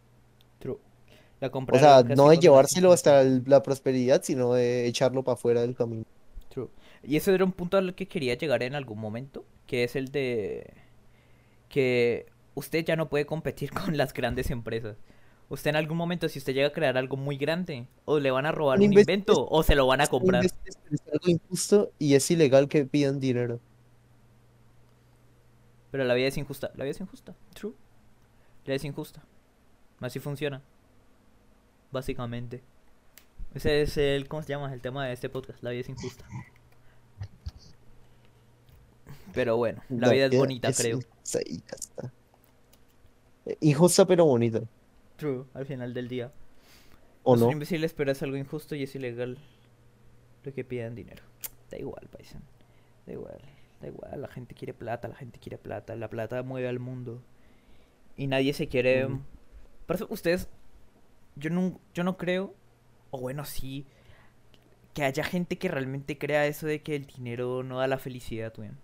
True. 0.59 0.79
La 1.41 1.49
O 1.49 1.79
sea, 1.79 2.03
no 2.03 2.29
de 2.29 2.39
llevárselo 2.39 2.93
hasta 2.93 3.21
el- 3.23 3.43
la 3.47 3.63
prosperidad, 3.63 4.23
sino 4.23 4.55
de 4.55 4.87
echarlo 4.87 5.23
para 5.25 5.35
afuera 5.35 5.61
del 5.63 5.75
camino. 5.75 6.05
True. 6.49 6.69
Y 7.03 7.17
eso 7.17 7.33
era 7.33 7.45
un 7.45 7.53
punto 7.53 7.77
al 7.79 7.95
que 7.95 8.07
quería 8.07 8.35
llegar 8.35 8.63
en 8.63 8.75
algún 8.75 9.01
momento, 9.01 9.45
que 9.67 9.85
es 9.85 9.97
el 9.97 10.13
de 10.13 10.73
que 11.73 12.27
usted 12.55 12.85
ya 12.85 12.95
no 12.95 13.09
puede 13.09 13.27
competir 13.27 13.71
con 13.73 13.97
las 13.97 14.13
grandes 14.13 14.51
empresas. 14.51 14.97
Usted 15.49 15.71
en 15.71 15.77
algún 15.77 15.99
momento, 15.99 16.29
si 16.29 16.39
usted 16.39 16.55
llega 16.55 16.69
a 16.69 16.73
crear 16.73 16.97
algo 16.97 17.17
muy 17.17 17.37
grande, 17.37 17.87
o 18.07 18.21
le 18.21 18.31
van 18.31 18.47
a 18.47 18.53
robar 18.53 18.79
Un 18.79 18.85
invento, 18.85 19.47
o 19.51 19.63
se 19.63 19.75
lo 19.75 19.87
van 19.87 20.01
a 20.01 20.07
comprar. 20.07 20.45
Es 20.45 20.55
algo 21.13 21.29
injusto 21.29 21.91
y 21.99 22.15
es 22.15 22.31
ilegal 22.31 22.69
que 22.69 22.87
pidan 22.87 23.21
dinero. 23.21 23.61
Pero 25.91 26.05
la 26.05 26.15
vida 26.15 26.29
es 26.29 26.39
injusta. 26.39 26.71
La 26.75 26.85
vida 26.85 26.93
es 26.93 27.01
injusta. 27.01 27.35
True. 27.53 27.75
La 28.65 28.69
vida 28.69 28.77
es 28.77 28.85
injusta. 28.85 29.23
Así 30.01 30.21
funciona. 30.21 30.63
Básicamente. 31.91 32.63
Ese 33.53 33.83
es 33.83 33.99
el, 33.99 34.29
¿cómo 34.29 34.43
se 34.43 34.49
llama? 34.49 34.73
El 34.73 34.81
tema 34.81 35.07
de 35.07 35.13
este 35.13 35.29
podcast. 35.29 35.63
La 35.63 35.69
vida 35.69 35.83
es 35.83 35.89
injusta. 35.91 36.25
Pero 39.33 39.57
bueno, 39.57 39.83
la 39.89 40.11
vida 40.11 40.27
es 40.27 40.37
bonita, 40.37 40.73
creo. 40.73 40.99
injusta. 40.99 42.13
Eh, 43.47 43.57
Injusta 43.61 44.07
pero 44.07 44.25
bonita, 44.25 44.61
True, 45.17 45.45
al 45.55 45.67
final 45.67 45.95
del 45.95 46.09
día. 46.09 46.33
¿o 47.25 47.37
no? 47.37 47.51
imbéciles, 47.51 47.93
pero 47.93 48.13
es 48.13 48.23
algo 48.23 48.37
injusto 48.37 48.75
y 48.75 48.83
es 48.83 48.95
ilegal 48.95 49.39
lo 50.45 50.53
que 50.53 50.65
pidan 50.65 50.95
dinero. 50.95 51.23
Da 51.71 51.79
igual, 51.79 52.09
paisano. 52.11 52.45
Da 53.07 53.13
igual, 53.13 53.41
da 53.81 53.89
igual. 53.89 54.21
La 54.21 54.29
gente 54.29 54.55
quiere 54.55 54.75
plata, 54.75 55.09
la 55.09 55.15
gente 55.15 55.39
quiere 55.39 55.59
plata. 55.59 55.95
La 55.97 56.09
plata 56.09 56.43
mueve 56.43 56.69
al 56.69 56.79
mundo. 56.79 57.23
Y 58.17 58.27
nadie 58.27 58.53
se 58.53 58.69
quiere... 58.69 59.07
Ujú. 59.07 59.21
Por 59.87 59.97
eso 59.97 60.07
ustedes... 60.11 60.49
Yo 61.37 61.51
no, 61.51 61.81
yo 61.95 62.05
no 62.05 62.17
creo... 62.17 62.55
O 63.11 63.21
bueno, 63.21 63.45
sí... 63.45 63.87
Que 64.95 65.05
haya 65.05 65.25
gente 65.25 65.57
que 65.57 65.69
realmente 65.69 66.19
crea 66.19 66.47
eso 66.47 66.67
de 66.67 66.83
que 66.83 66.95
el 66.97 67.07
dinero 67.07 67.63
no 67.63 67.79
da 67.79 67.87
la 67.87 67.99
felicidad, 67.99 68.53
weón. 68.59 68.79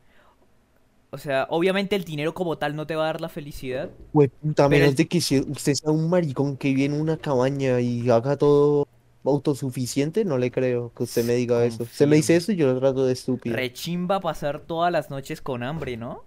O 1.10 1.18
sea, 1.18 1.46
obviamente 1.50 1.96
el 1.96 2.04
dinero 2.04 2.34
como 2.34 2.58
tal 2.58 2.76
no 2.76 2.86
te 2.86 2.94
va 2.96 3.04
a 3.04 3.06
dar 3.06 3.20
la 3.20 3.28
felicidad. 3.28 3.90
Puta, 4.12 4.64
a 4.64 4.68
menos 4.68 4.94
el- 4.94 4.96
de 4.96 5.06
que 5.06 5.20
si 5.20 5.38
usted 5.40 5.74
sea 5.74 5.90
un 5.92 6.08
maricón 6.08 6.56
que 6.56 6.68
vive 6.68 6.84
en 6.86 6.94
una 6.94 7.18
cabaña 7.18 7.80
y 7.80 8.08
haga 8.10 8.36
todo 8.36 8.86
autosuficiente, 9.24 10.24
no 10.24 10.38
le 10.38 10.50
creo 10.50 10.92
que 10.94 11.02
usted 11.04 11.24
me 11.24 11.34
diga 11.34 11.64
eso. 11.64 11.84
Usted 11.84 12.06
me 12.08 12.16
dice 12.16 12.36
eso 12.36 12.52
y 12.52 12.56
yo 12.56 12.66
lo 12.72 12.78
trato 12.80 13.04
de 13.06 13.12
estúpido. 13.12 13.56
Rechimba 13.56 14.20
pasar 14.20 14.60
todas 14.60 14.92
las 14.92 15.10
noches 15.10 15.40
con 15.40 15.62
hambre, 15.64 15.96
¿no? 15.96 16.22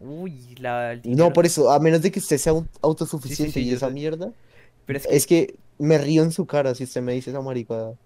Uy, 0.00 0.54
la... 0.56 0.92
el 0.92 1.02
No, 1.02 1.12
dinero- 1.18 1.32
por 1.32 1.46
eso, 1.46 1.70
a 1.70 1.78
menos 1.80 2.02
de 2.02 2.10
que 2.10 2.18
usted 2.18 2.38
sea 2.38 2.52
un 2.52 2.68
autosuficiente 2.82 3.60
sí, 3.60 3.64
y 3.68 3.72
esa 3.72 3.88
sé. 3.88 3.90
mierda, 3.90 4.32
Pero 4.86 4.98
es 4.98 5.06
que... 5.08 5.16
es 5.16 5.26
que 5.26 5.58
me 5.78 5.98
río 5.98 6.22
en 6.24 6.32
su 6.32 6.46
cara 6.46 6.74
si 6.74 6.84
usted 6.84 7.02
me 7.02 7.14
dice 7.14 7.30
esa 7.30 7.42
maricada. 7.42 7.98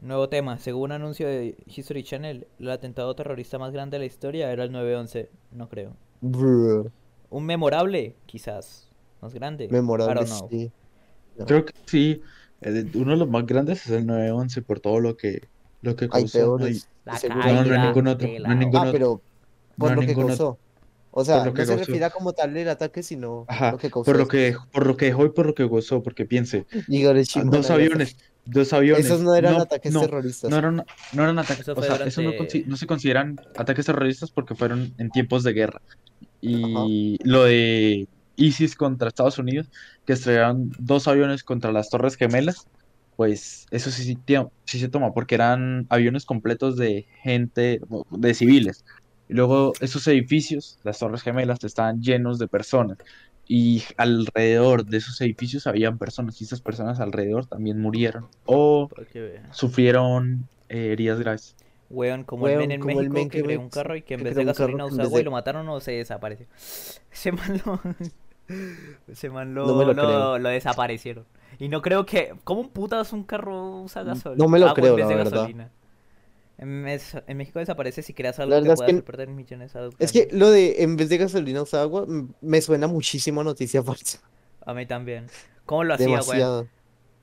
Nuevo 0.00 0.28
tema. 0.28 0.58
Según 0.58 0.84
un 0.84 0.92
anuncio 0.92 1.26
de 1.28 1.56
History 1.66 2.02
Channel, 2.02 2.46
el 2.58 2.70
atentado 2.70 3.14
terrorista 3.14 3.58
más 3.58 3.72
grande 3.72 3.96
de 3.96 4.00
la 4.00 4.06
historia 4.06 4.50
era 4.50 4.64
el 4.64 4.72
9-11. 4.72 5.28
No 5.52 5.68
creo. 5.68 5.94
Brr, 6.22 6.90
Un 7.28 7.44
memorable, 7.46 8.16
quizás. 8.26 8.88
Más 9.20 9.34
grande. 9.34 9.64
I 9.64 9.68
memorable, 9.68 10.26
sí. 10.26 10.72
No. 11.36 11.44
Creo 11.46 11.64
que 11.66 11.74
sí. 11.86 12.22
Uno 12.94 13.12
de 13.12 13.16
los 13.18 13.28
más 13.28 13.46
grandes 13.46 13.84
es 13.86 13.92
el 13.92 14.06
911 14.06 14.62
por 14.62 14.80
todo 14.80 15.00
lo 15.00 15.16
que 15.16 15.48
Lo 15.82 15.96
que 15.96 16.04
Hay 16.06 16.10
causó, 16.10 16.38
no 16.58 16.64
hay- 16.64 16.72
peores. 16.74 16.88
La 17.06 17.16
seguro. 17.16 17.40
No, 17.46 17.64
no 17.64 17.74
hay 17.74 17.86
ningún 17.86 18.06
otro, 18.08 18.28
no 18.28 18.50
hay 18.50 18.56
ningún 18.56 18.76
Ah, 18.76 18.80
otro. 18.82 18.92
pero 18.92 19.20
por 19.78 19.90
No, 19.94 20.00
lo 20.02 20.06
que 20.06 20.14
causó. 20.14 20.58
O 21.10 21.24
sea, 21.24 21.44
no 21.44 21.56
se 21.64 21.76
refiere 21.76 22.04
a 22.04 22.10
como 22.10 22.32
tal 22.34 22.54
el 22.56 22.68
ataque, 22.68 23.02
sino 23.02 23.46
Ajá, 23.48 23.72
lo 23.72 23.78
que 23.78 23.90
causó. 23.90 24.04
por 24.04 24.18
lo 24.18 24.28
que, 24.28 24.54
por 24.72 24.86
lo 24.86 24.96
que 24.98 25.06
dejó 25.06 25.24
y 25.24 25.30
por 25.30 25.46
lo 25.46 25.54
que 25.54 25.64
gozó, 25.64 26.02
porque 26.02 26.26
piense, 26.26 26.66
Igor 26.88 27.16
dos 27.16 27.34
Nagasaki. 27.36 27.72
aviones, 27.72 28.16
dos 28.44 28.72
aviones. 28.72 29.06
Esos 29.06 29.20
no 29.20 29.34
eran 29.34 29.54
no, 29.54 29.62
ataques 29.62 29.92
no, 29.92 30.00
terroristas. 30.00 30.50
No 30.50 30.56
eran, 30.58 30.84
no 31.12 31.22
eran 31.22 31.38
ataques, 31.38 31.60
Eso 31.68 31.72
o 31.76 31.82
sea, 31.82 31.96
eso 32.06 32.22
no, 32.22 32.32
durante- 32.32 32.60
consi- 32.62 32.66
no 32.66 32.76
se 32.76 32.86
consideran 32.86 33.40
ataques 33.56 33.86
terroristas 33.86 34.30
porque 34.30 34.54
fueron 34.54 34.92
en 34.98 35.10
tiempos 35.10 35.42
de 35.44 35.52
guerra. 35.52 35.80
Y 36.40 37.18
lo 37.22 37.44
de 37.44 38.08
ISIS 38.36 38.74
contra 38.74 39.08
Estados 39.08 39.38
Unidos, 39.38 39.68
que 40.06 40.14
estrellaron 40.14 40.72
dos 40.78 41.06
aviones 41.08 41.44
contra 41.44 41.70
las 41.72 41.90
Torres 41.90 42.16
Gemelas, 42.16 42.66
pues 43.16 43.66
eso 43.70 43.90
sí, 43.90 44.02
sí, 44.04 44.16
tío, 44.16 44.50
sí 44.64 44.78
se 44.80 44.88
toma, 44.88 45.12
porque 45.12 45.34
eran 45.34 45.86
aviones 45.90 46.24
completos 46.24 46.76
de 46.76 47.06
gente, 47.22 47.80
de 48.10 48.34
civiles. 48.34 48.84
Y 49.28 49.34
luego 49.34 49.74
esos 49.80 50.08
edificios, 50.08 50.78
las 50.82 50.98
Torres 50.98 51.22
Gemelas, 51.22 51.62
estaban 51.62 52.00
llenos 52.00 52.38
de 52.38 52.48
personas. 52.48 52.96
Y 53.52 53.82
alrededor 53.96 54.84
de 54.84 54.98
esos 54.98 55.20
edificios 55.20 55.66
habían 55.66 55.98
personas, 55.98 56.40
y 56.40 56.44
esas 56.44 56.60
personas 56.60 57.00
alrededor 57.00 57.46
también 57.46 57.80
murieron 57.80 58.28
o 58.46 58.88
sufrieron 59.50 60.46
eh, 60.68 60.92
heridas 60.92 61.18
graves. 61.18 61.56
Weón, 61.88 62.22
como 62.22 62.44
Weón, 62.44 62.60
el 62.62 62.68
men 62.68 62.70
en 62.70 62.80
como 62.80 63.00
el 63.00 63.10
México 63.10 63.14
men 63.14 63.28
que 63.30 63.38
que 63.38 63.44
creó 63.44 63.58
ve- 63.58 63.64
un 63.64 63.70
carro 63.70 63.96
y 63.96 64.02
que 64.02 64.14
en 64.14 64.18
que 64.18 64.24
vez 64.24 64.36
de 64.36 64.44
gasolina 64.44 64.84
vez 64.84 64.96
agua 65.00 65.20
y 65.20 65.24
lo 65.24 65.30
mataron 65.32 65.68
o 65.68 65.80
se 65.80 65.90
desapareció. 65.90 66.46
Ese 67.12 67.32
man 67.32 67.60
lo... 67.66 67.80
Ese 69.08 69.30
man 69.30 69.52
lo, 69.54 69.66
No 69.66 69.74
lo 69.84 69.92
lo- 69.94 70.02
creo. 70.06 70.38
lo 70.38 70.48
desaparecieron. 70.48 71.24
Y 71.58 71.68
no 71.68 71.82
creo 71.82 72.06
que... 72.06 72.32
¿Cómo 72.44 72.60
un 72.60 72.68
putas 72.68 73.12
un 73.12 73.24
carro 73.24 73.80
usa 73.82 74.04
gasolina? 74.04 74.42
No 74.44 74.48
me 74.48 74.60
lo 74.60 74.66
agua 74.66 74.74
creo, 74.76 74.90
en 74.92 74.96
vez 74.98 75.06
la 75.06 75.08
de 75.10 75.16
verdad. 75.16 75.32
gasolina? 75.32 75.70
En, 76.60 77.38
México 77.38 77.58
desaparece 77.58 78.02
si 78.02 78.12
creas 78.12 78.38
algo 78.38 78.62
que 78.62 78.74
pueda 78.74 79.02
perder 79.02 79.28
millones 79.28 79.74
a 79.76 79.88
Es 79.98 80.12
que 80.12 80.28
lo 80.30 80.50
de 80.50 80.82
en 80.82 80.96
vez 80.98 81.08
de 81.08 81.16
gasolina 81.16 81.62
usa 81.62 81.80
agua 81.80 82.06
me 82.42 82.60
suena 82.60 82.86
muchísimo 82.86 83.40
a 83.40 83.44
noticia 83.44 83.82
falsa. 83.82 84.20
A 84.66 84.74
mí 84.74 84.84
también. 84.84 85.26
¿Cómo 85.64 85.84
lo 85.84 85.94
hacía, 85.94 86.20
güey? 86.20 86.42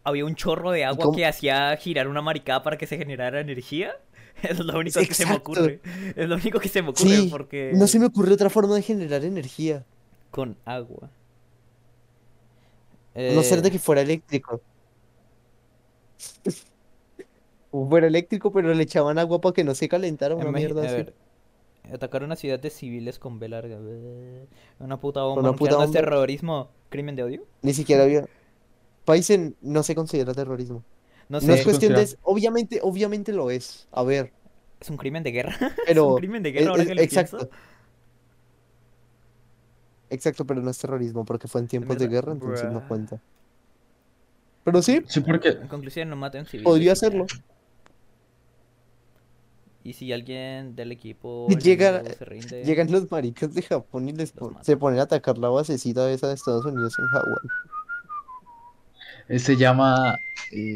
Había 0.04 0.26
un 0.26 0.36
chorro 0.36 0.72
de 0.72 0.86
agua 0.86 1.14
que 1.16 1.26
hacía 1.28 1.78
girar 1.78 2.08
una 2.08 2.24
maricada 2.24 2.64
para 2.64 2.78
que 2.78 2.88
se 2.88 2.98
generara 2.98 3.40
energía. 3.40 3.96
Es 4.44 4.60
lo 4.60 4.78
único 4.78 5.00
que 5.00 5.14
se 5.16 5.26
me 5.26 5.36
ocurre. 5.36 5.82
Es 6.16 6.30
lo 6.30 6.36
único 6.36 6.60
que 6.60 6.70
se 6.70 6.84
me 6.84 6.90
ocurre 6.90 7.10
Sí, 7.10 7.28
porque... 7.32 7.72
No 7.74 7.88
se 7.88 7.98
me 7.98 8.06
ocurre 8.06 8.34
otra 8.34 8.52
forma 8.52 8.76
de 8.76 8.84
generar 8.84 9.26
energía. 9.26 9.84
Con 10.30 10.56
agua. 10.64 11.10
A 13.16 13.34
no 13.34 13.42
ser 13.42 13.64
de 13.64 13.70
Eh, 13.70 13.72
que 13.72 13.80
fuera 13.80 14.02
eléctrico. 14.02 14.62
Fuera 17.72 18.07
eléctrico, 18.07 18.52
pero 18.52 18.73
le 18.73 18.84
echaban 18.84 19.19
agua 19.19 19.41
para 19.41 19.53
que 19.53 19.64
no 19.64 19.76
se 19.76 19.89
calentara 19.89 20.34
en 20.35 20.41
una 20.41 20.52
mierda 20.52 20.81
a 20.84 20.85
así. 20.85 20.95
ver, 20.95 21.14
atacar 21.94 22.23
una 22.23 22.35
ciudad 22.35 22.60
de 22.60 22.69
civiles 22.69 23.19
con 23.19 23.39
B 23.39 23.49
larga. 23.49 23.77
eh, 23.81 24.48
Una 24.80 24.99
puta 24.99 25.22
bomba 25.23 25.41
Una 25.41 25.53
puta 25.56 25.72
no 25.72 25.81
es 25.84 25.88
bomba. 25.88 25.99
terrorismo, 25.99 26.69
crimen 26.89 27.15
de 27.15 27.23
odio. 27.23 27.45
Ni 27.61 27.73
siquiera 27.73 28.03
había. 28.03 28.26
Paisen 29.06 29.56
no 29.61 29.84
se 29.84 29.95
considera 29.95 30.34
terrorismo. 30.34 30.84
No 31.30 31.39
es 31.39 31.64
cuestión 31.64 31.94
de. 31.94 32.07
Obviamente, 32.23 32.80
obviamente 32.81 33.34
lo 33.34 33.52
es. 33.52 33.88
A 33.91 34.03
ver, 34.03 34.31
es 34.80 34.89
un 34.89 34.98
crimen 34.98 35.23
de 35.23 35.31
guerra. 35.31 35.56
es 35.61 35.73
pero. 35.88 36.07
un 36.07 36.15
crimen 36.18 36.44
de 36.44 36.52
guerra 36.53 36.64
es- 36.64 36.69
ahora 36.69 36.84
es- 36.84 36.89
que 36.89 37.03
exacto. 37.03 37.38
pienso. 37.38 37.56
Exacto, 40.10 40.45
pero 40.45 40.61
no 40.61 40.69
es 40.72 40.77
terrorismo 40.77 41.26
porque 41.26 41.48
fue 41.49 41.60
en 41.61 41.68
tiempos 41.68 41.98
de 41.98 42.07
guerra, 42.07 42.31
entonces 42.31 42.72
no 42.72 42.88
cuenta. 42.88 43.19
Pero 44.64 44.81
sí, 44.81 45.02
Sí, 45.07 45.19
porque 45.22 45.49
En 45.49 45.68
conclusión, 45.68 46.10
no 46.10 46.15
maten 46.15 46.45
civiles. 46.45 46.65
podría 46.65 46.94
hacerlo. 46.94 47.26
Y 49.88 49.94
si 49.94 50.12
alguien 50.12 50.76
del 50.76 50.92
equipo 50.92 51.48
Llega- 51.48 52.00
enemigo 52.00 52.16
se 52.20 52.26
rinde, 52.26 52.64
Llegan 52.66 52.92
los 52.92 53.10
maricas 53.10 53.54
de 53.54 53.62
Japón 53.62 54.10
y 54.10 54.12
les 54.12 54.36
Los 54.36 54.52
pon- 54.52 54.58
se 54.62 54.76
ponen 54.76 55.00
a 55.00 55.04
atacar 55.04 55.38
la 55.38 55.48
basecita 55.48 56.12
esa 56.12 56.28
de 56.28 56.34
Estados 56.34 56.66
Unidos 56.66 56.94
en 57.00 57.06
Hawái. 57.06 57.36
eh, 59.30 59.40
se 59.40 59.56
llama... 59.56 60.18
Eh... 60.52 60.76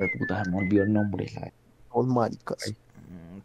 ay, 0.00 0.08
puta, 0.18 0.42
se 0.44 0.50
me 0.50 0.58
olvidó 0.58 0.82
el 0.82 0.92
nombre. 0.92 1.30
la- 1.36 1.52
maricas. 2.02 2.74
Mm, 3.08 3.38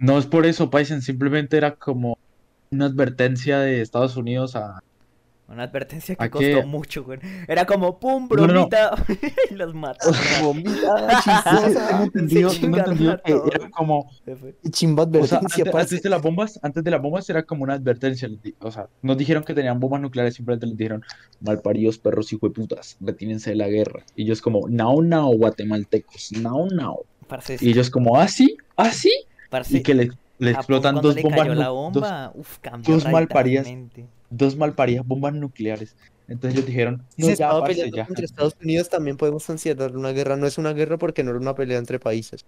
No 0.00 0.18
es 0.18 0.26
por 0.26 0.46
eso, 0.46 0.68
Paisen, 0.68 1.00
simplemente 1.00 1.56
era 1.56 1.76
como 1.76 2.18
una 2.72 2.86
advertencia 2.86 3.60
de 3.60 3.82
Estados 3.82 4.16
Unidos 4.16 4.56
a... 4.56 4.82
Una 5.48 5.62
advertencia 5.62 6.14
que 6.14 6.22
¿A 6.24 6.30
costó 6.30 6.46
qué? 6.60 6.62
mucho, 6.66 7.04
güey. 7.04 7.18
Era 7.48 7.64
como, 7.64 7.98
pum, 7.98 8.28
No, 8.30 8.36
no, 8.36 8.46
no. 8.48 8.52
bromita. 8.68 8.90
y 9.50 9.54
los 9.54 9.74
mató. 9.74 10.10
Bombita 10.42 11.20
chistosa. 11.24 12.02
entendido 12.04 12.50
a 12.50 13.16
que 13.22 13.32
era 13.54 13.70
como... 13.70 14.10
Chimba 14.70 15.04
O 15.04 15.06
sea, 15.26 15.38
advertencia, 15.38 15.62
antes, 15.62 15.72
parce. 15.72 15.94
antes 15.94 16.02
de 16.02 16.10
las 16.10 16.20
bombas, 16.20 16.60
antes 16.62 16.84
de 16.84 16.90
las 16.90 17.00
bombas 17.00 17.30
era 17.30 17.42
como 17.44 17.64
una 17.64 17.72
advertencia. 17.74 18.28
O 18.60 18.70
sea, 18.70 18.88
nos 19.00 19.16
dijeron 19.16 19.42
que 19.42 19.54
tenían 19.54 19.80
bombas 19.80 20.02
nucleares, 20.02 20.34
simplemente 20.34 20.66
les 20.66 20.76
dijeron, 20.76 21.02
malparidos 21.40 21.96
perros 21.98 22.30
hijo 22.32 22.46
de 22.48 22.54
putas, 22.54 22.98
retínense 23.00 23.48
de 23.50 23.56
la 23.56 23.68
guerra. 23.68 24.04
Y 24.16 24.24
ellos 24.24 24.42
como, 24.42 24.68
now, 24.68 25.00
now, 25.02 25.32
guatemaltecos, 25.34 26.32
now, 26.32 26.68
now. 26.70 27.06
Parce, 27.26 27.56
Y 27.60 27.70
ellos 27.70 27.88
como, 27.90 28.18
¿ah, 28.18 28.28
sí? 28.28 28.58
¿Ah, 28.76 28.90
sí? 28.92 29.10
parce, 29.48 29.78
Y 29.78 29.82
que 29.82 29.94
le, 29.94 30.10
le 30.38 30.50
explotan 30.50 30.96
dos 30.96 31.14
le 31.14 31.22
bombas, 31.22 31.40
cayó 31.40 31.54
la 31.54 31.66
nu- 31.68 31.72
bomba, 31.74 32.32
uf, 32.34 32.58
cambió 32.58 32.94
dos 32.94 33.10
malparidas. 33.10 33.66
Dos, 34.28 34.56
malparidas 34.56 35.06
bombas 35.06 35.34
nucleares. 35.34 35.96
Entonces 36.26 36.54
ellos 36.56 36.66
dijeron, 36.66 37.06
no, 37.16 37.32
se 37.34 37.36
ya, 37.36 37.56
parce, 37.56 37.90
ya. 37.92 38.06
contra 38.06 38.24
Estados 38.24 38.54
Unidos, 38.60 38.88
también 38.88 39.16
podemos 39.16 39.44
considerar 39.46 39.96
una 39.96 40.10
guerra. 40.12 40.36
No 40.36 40.46
es 40.46 40.58
una 40.58 40.72
guerra 40.72 40.98
porque 40.98 41.22
no 41.24 41.30
era 41.30 41.38
una 41.40 41.54
pelea 41.54 41.78
entre 41.78 41.98
países. 42.00 42.46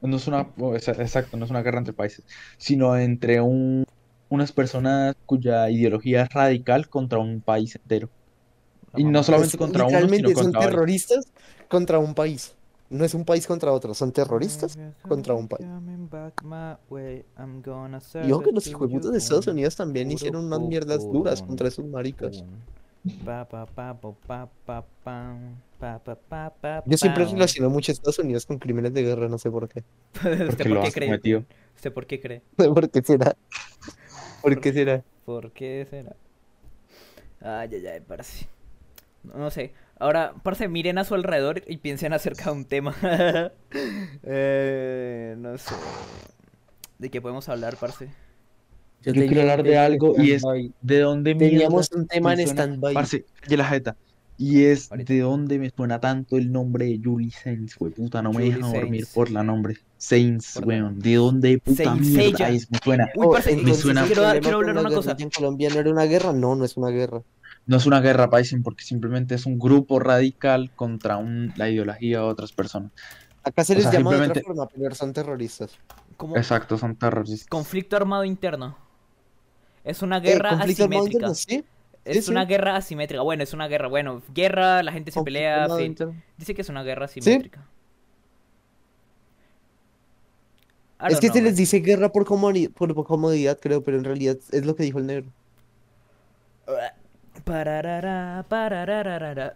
No 0.00 0.16
es 0.16 0.26
una, 0.26 0.52
exacto, 0.98 1.36
no 1.36 1.44
es 1.44 1.50
una 1.50 1.62
guerra 1.62 1.78
entre 1.78 1.94
países, 1.94 2.24
sino 2.58 2.96
entre 2.96 3.40
un, 3.40 3.84
unas 4.28 4.52
personas 4.52 5.14
cuya 5.24 5.70
ideología 5.70 6.22
es 6.22 6.28
radical 6.30 6.88
contra 6.88 7.18
un 7.20 7.40
país 7.42 7.76
entero. 7.76 8.10
Y 8.94 9.04
no 9.04 9.22
solamente 9.24 9.56
Es- 9.56 9.58
contra 9.58 9.86
uno, 9.86 10.08
sino 10.08 10.32
son 10.34 10.54
contra 10.54 10.60
varios. 10.62 10.82
terroristas 10.82 11.24
contra 11.68 11.98
un 11.98 12.14
país. 12.14 12.56
No 12.92 13.04
es 13.04 13.14
un 13.14 13.24
país 13.24 13.46
contra 13.46 13.72
otro, 13.72 13.94
son 13.94 14.12
terroristas 14.12 14.78
contra 15.08 15.34
un 15.34 15.48
país. 15.48 15.66
Y 18.20 18.32
ojo 18.32 18.42
que 18.42 18.52
los 18.52 18.66
hijueputas 18.66 19.12
de 19.12 19.18
Estados 19.18 19.46
Unidos 19.48 19.76
también 19.76 20.10
hicieron 20.10 20.46
unas 20.46 20.60
mierdas 20.60 21.08
duras 21.10 21.42
contra 21.42 21.68
esos 21.68 21.84
maricas. 21.86 22.44
Yo 26.84 26.96
siempre 26.96 27.24
relaciono 27.24 27.70
mucho 27.70 27.92
a 27.92 27.94
Estados 27.94 28.18
Unidos 28.18 28.46
con 28.46 28.58
crímenes 28.58 28.92
de 28.94 29.02
guerra, 29.02 29.28
no 29.28 29.38
sé 29.38 29.50
por 29.50 29.68
qué. 29.68 29.84
¿Usted 30.46 30.46
Porque 30.46 30.64
por 30.66 30.76
lo 30.76 30.80
qué 30.80 30.88
has 30.88 30.94
cree? 30.94 31.08
cometido. 31.08 31.44
¿Usted 31.74 31.92
por 31.92 32.06
qué 32.06 32.20
cree? 32.20 32.42
No 32.58 32.64
sé 32.64 32.70
por 32.72 32.90
qué 32.90 33.02
será. 33.02 33.36
¿Por 34.40 34.60
qué 34.60 34.72
será? 34.72 35.04
¿Por 35.24 35.52
qué 35.52 35.86
será? 35.88 36.16
Ay, 37.40 37.70
ay, 37.74 37.86
ay, 37.86 38.00
parce. 38.00 38.46
No, 39.24 39.34
no 39.36 39.50
sé. 39.50 39.74
Ahora, 40.02 40.34
parce, 40.42 40.66
miren 40.66 40.98
a 40.98 41.04
su 41.04 41.14
alrededor 41.14 41.62
y 41.68 41.76
piensen 41.76 42.12
acerca 42.12 42.46
de 42.46 42.50
un 42.50 42.64
tema. 42.64 42.92
eh, 44.24 45.36
no 45.38 45.56
sé. 45.56 45.76
¿De 46.98 47.08
qué 47.08 47.20
podemos 47.22 47.48
hablar, 47.48 47.76
parce? 47.76 48.08
Yo 49.02 49.12
quiero 49.12 49.42
hablar 49.42 49.62
de 49.62 49.78
algo 49.78 50.14
y 50.18 50.32
es 50.32 50.42
de 50.80 50.98
dónde 50.98 51.36
Teníamos 51.36 51.92
un 51.92 52.08
tema 52.08 52.32
en 52.32 52.38
me 52.38 52.46
stand-by. 52.46 52.94
Parce, 52.94 53.24
calle 53.42 53.56
la 53.56 53.64
jeta. 53.64 53.96
Y 54.36 54.64
es 54.64 54.90
Ahorita. 54.90 55.12
de 55.12 55.20
dónde 55.20 55.58
me 55.60 55.70
suena 55.70 56.00
tanto 56.00 56.36
el 56.36 56.50
nombre 56.50 56.86
de 56.86 57.00
Julie 57.00 57.30
Sainz, 57.30 57.76
wey, 57.78 57.92
puta, 57.92 58.22
no 58.22 58.32
me 58.32 58.42
dejan 58.42 58.72
dormir 58.72 59.06
por 59.14 59.30
la 59.30 59.44
nombre. 59.44 59.76
Sainz, 59.98 60.56
weón, 60.64 60.98
de 60.98 61.14
dónde 61.14 61.58
puta 61.58 61.94
mierda 61.94 62.48
es, 62.48 62.68
me 62.72 62.78
suena. 62.82 63.08
Uy, 63.14 63.28
parce, 63.30 63.50
Oh, 63.50 63.52
entonces 63.52 63.82
suena- 63.82 64.04
quiero 64.04 64.22
quiero 64.40 64.56
hablar 64.56 64.74
la 64.74 64.80
una 64.80 64.90
cosa. 64.90 65.14
En 65.16 65.30
Colombia 65.30 65.68
no 65.72 65.78
era 65.78 65.90
una 65.92 66.06
guerra, 66.06 66.32
no, 66.32 66.56
no 66.56 66.64
es 66.64 66.76
una 66.76 66.88
guerra. 66.88 67.22
No 67.66 67.76
es 67.76 67.86
una 67.86 68.00
guerra, 68.00 68.28
Paisen, 68.28 68.62
porque 68.62 68.82
simplemente 68.84 69.34
es 69.36 69.46
un 69.46 69.58
grupo 69.58 69.98
radical 70.00 70.70
contra 70.74 71.16
un- 71.16 71.52
la 71.56 71.70
ideología 71.70 72.18
de 72.18 72.24
otras 72.24 72.52
personas. 72.52 72.90
Acá 73.44 73.64
se 73.64 73.72
O 73.72 73.76
les 73.76 73.84
sea, 73.84 73.92
llama 73.92 74.10
de 74.10 74.16
otra 74.16 74.24
simplemente- 74.26 74.46
forma, 74.46 74.66
pero 74.82 74.94
son 74.94 75.12
terroristas. 75.12 75.78
Exacto, 76.36 76.76
son 76.78 76.96
terroristas. 76.96 77.48
conflicto 77.48 77.96
armado 77.96 78.24
interno. 78.24 78.76
Es 79.84 80.02
una 80.02 80.18
Eh, 80.18 80.20
guerra 80.20 80.50
armado 80.50 80.70
asimétrica. 80.70 81.04
interno, 81.04 81.34
sí. 81.34 81.64
Es 82.04 82.24
sí, 82.26 82.30
una 82.32 82.42
sí. 82.42 82.48
guerra 82.48 82.76
asimétrica. 82.76 83.22
Bueno, 83.22 83.42
es 83.44 83.52
una 83.52 83.68
guerra. 83.68 83.86
Bueno, 83.88 84.22
guerra, 84.34 84.82
la 84.82 84.92
gente 84.92 85.10
se 85.12 85.18
Conflicto 85.20 85.38
pelea. 85.66 85.76
fin. 85.76 86.22
Dice 86.36 86.54
que 86.54 86.62
es 86.62 86.68
una 86.68 86.82
guerra 86.82 87.04
asimétrica. 87.06 87.64
Es 91.08 91.18
que 91.18 91.28
know, 91.28 91.36
se 91.36 91.42
les 91.42 91.56
dice 91.56 91.80
guerra 91.80 92.10
por, 92.12 92.24
comodi- 92.24 92.72
por 92.72 92.92
comodidad, 93.04 93.58
creo, 93.60 93.82
pero 93.82 93.98
en 93.98 94.04
realidad 94.04 94.36
es 94.52 94.64
lo 94.64 94.76
que 94.76 94.84
dijo 94.84 94.98
el 94.98 95.06
negro. 95.06 95.26
Pararara, 97.44 98.44
parararara. 98.48 99.54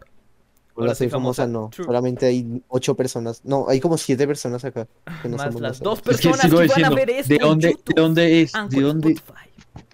Hola, 0.74 0.94
soy 0.94 1.08
famosa, 1.08 1.44
famosa. 1.44 1.46
no. 1.46 1.70
True. 1.70 1.86
Solamente 1.86 2.26
hay 2.26 2.62
ocho 2.68 2.94
personas. 2.94 3.40
No, 3.44 3.66
hay 3.68 3.80
como 3.80 3.96
siete 3.96 4.26
personas 4.26 4.64
acá. 4.64 4.86
Que 5.22 5.28
no 5.28 5.36
Más 5.36 5.46
somos 5.46 5.62
las 5.62 5.80
dos 5.80 5.98
Es 6.00 6.02
que 6.20 6.28
personas 6.28 6.50
que 6.50 6.82
van 6.82 6.84
a 6.84 6.90
ver 6.94 7.10
esto 7.10 7.32
¿de 7.32 7.38
dónde, 7.38 7.68
de 7.68 7.72
YouTube, 7.74 7.94
dónde 7.96 8.42
es? 8.42 8.54
Anchor, 8.54 8.78
¿De 8.78 8.82
dónde? 8.86 9.16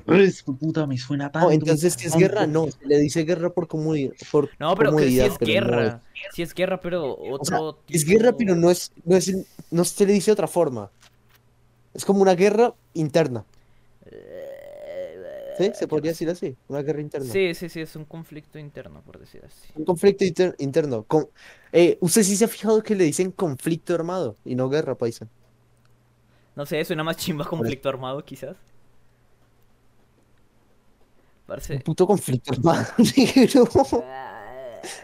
Es 0.09 0.43
puta, 0.43 0.85
me 0.89 0.99
suena 0.99 1.31
tanto. 1.31 1.47
No, 1.49 1.53
entonces 1.55 1.95
si 1.95 2.09
es 2.09 2.17
guerra, 2.17 2.49
no, 2.49 2.67
se 2.69 2.85
le 2.87 2.99
dice 2.99 3.23
guerra 3.23 3.51
por 3.51 3.69
comodidad. 3.69 4.13
Por 4.33 4.51
No, 4.59 4.75
pero 4.75 4.91
que 4.97 5.05
sí 5.09 5.17
comodidad, 5.19 5.27
es 5.27 5.39
pero 5.39 5.47
no 5.47 5.53
guerra. 5.77 6.03
Sí 6.35 6.43
es 6.43 6.55
guerra, 6.55 6.81
pero 6.81 7.15
O 7.15 7.45
sea, 7.45 7.61
otro 7.61 7.83
es 7.89 8.05
tipo- 8.05 8.19
guerra, 8.19 8.37
pero 8.37 8.57
no 8.57 8.69
es, 8.71 8.91
no 9.05 9.17
es, 9.17 9.33
no 9.71 9.85
se 9.85 10.05
le 10.07 10.13
dice 10.15 10.27
de 10.31 10.33
otra 10.33 10.49
forma. 10.49 10.91
Es 11.95 12.05
como 12.05 12.23
una 12.23 12.35
guerra 12.35 12.75
interna, 12.95 13.45
¿sí? 15.53 15.71
Se 15.75 15.89
podría 15.89 16.13
decir 16.13 16.29
así, 16.31 16.57
una 16.69 16.83
guerra 16.83 17.01
interna. 17.01 17.27
Sí, 17.33 17.55
sí, 17.55 17.69
sí, 17.69 17.81
es 17.81 17.97
un 17.97 18.05
conflicto 18.05 18.59
interno, 18.59 19.03
por 19.03 19.19
decir 19.19 19.45
así. 19.45 19.69
Un 19.75 19.85
conflicto 19.85 20.25
inter- 20.25 20.55
interno. 20.59 21.05
Con, 21.05 21.29
eh, 21.73 21.99
¿usted 22.01 22.23
sí 22.23 22.37
se 22.37 22.45
ha 22.45 22.49
fijado 22.49 22.83
que 22.83 22.95
le 22.95 23.05
dicen 23.05 23.33
conflicto 23.33 23.95
armado 23.95 24.37
y 24.45 24.55
no 24.55 24.69
guerra, 24.69 24.97
paisa? 24.97 25.29
No 26.57 26.65
sé, 26.67 26.83
suena 26.85 27.05
más 27.05 27.17
chimba 27.19 27.45
conflicto 27.47 27.89
armado, 27.89 28.25
quizás. 28.25 28.57
Un 31.69 31.81
puto 31.81 32.07
conflicto 32.07 32.53
armado, 32.53 32.87
negro. 33.17 33.69
Ah, 34.01 34.41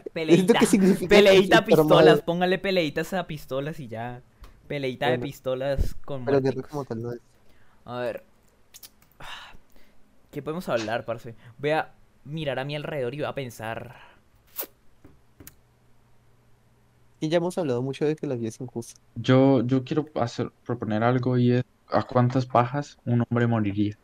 ¿Esto 0.06 0.12
Peleita. 0.12 0.60
Peleita 1.08 1.58
a 1.58 1.64
pistolas, 1.64 2.20
armado? 2.20 2.24
póngale 2.24 2.58
peleitas 2.58 3.12
a 3.12 3.26
pistolas 3.26 3.80
y 3.80 3.88
ya. 3.88 4.22
Peleita 4.66 5.08
de 5.10 5.18
pistolas 5.18 5.94
con 6.04 6.24
Pero 6.24 6.40
guerra 6.40 6.62
como 6.62 6.84
tal 6.84 7.02
no 7.02 7.12
es. 7.12 7.20
A 7.84 8.00
ver. 8.00 8.24
¿Qué 10.30 10.42
podemos 10.42 10.68
hablar, 10.68 11.04
parce? 11.04 11.34
Voy 11.58 11.70
a 11.70 11.94
mirar 12.24 12.58
a 12.58 12.64
mi 12.64 12.76
alrededor 12.76 13.14
y 13.14 13.18
voy 13.18 13.26
a 13.26 13.34
pensar. 13.34 13.96
Y 17.20 17.28
ya 17.28 17.38
hemos 17.38 17.58
hablado 17.58 17.82
mucho 17.82 18.04
de 18.04 18.14
que 18.14 18.26
la 18.26 18.36
vida 18.36 18.48
es 18.48 18.60
injusta. 18.60 19.00
Yo, 19.16 19.62
yo 19.66 19.82
quiero 19.84 20.06
hacer, 20.14 20.52
proponer 20.64 21.02
algo 21.02 21.36
y 21.36 21.52
es 21.52 21.64
¿a 21.88 22.02
cuántas 22.02 22.46
pajas 22.46 22.98
un 23.04 23.24
hombre 23.28 23.46
moriría? 23.46 23.98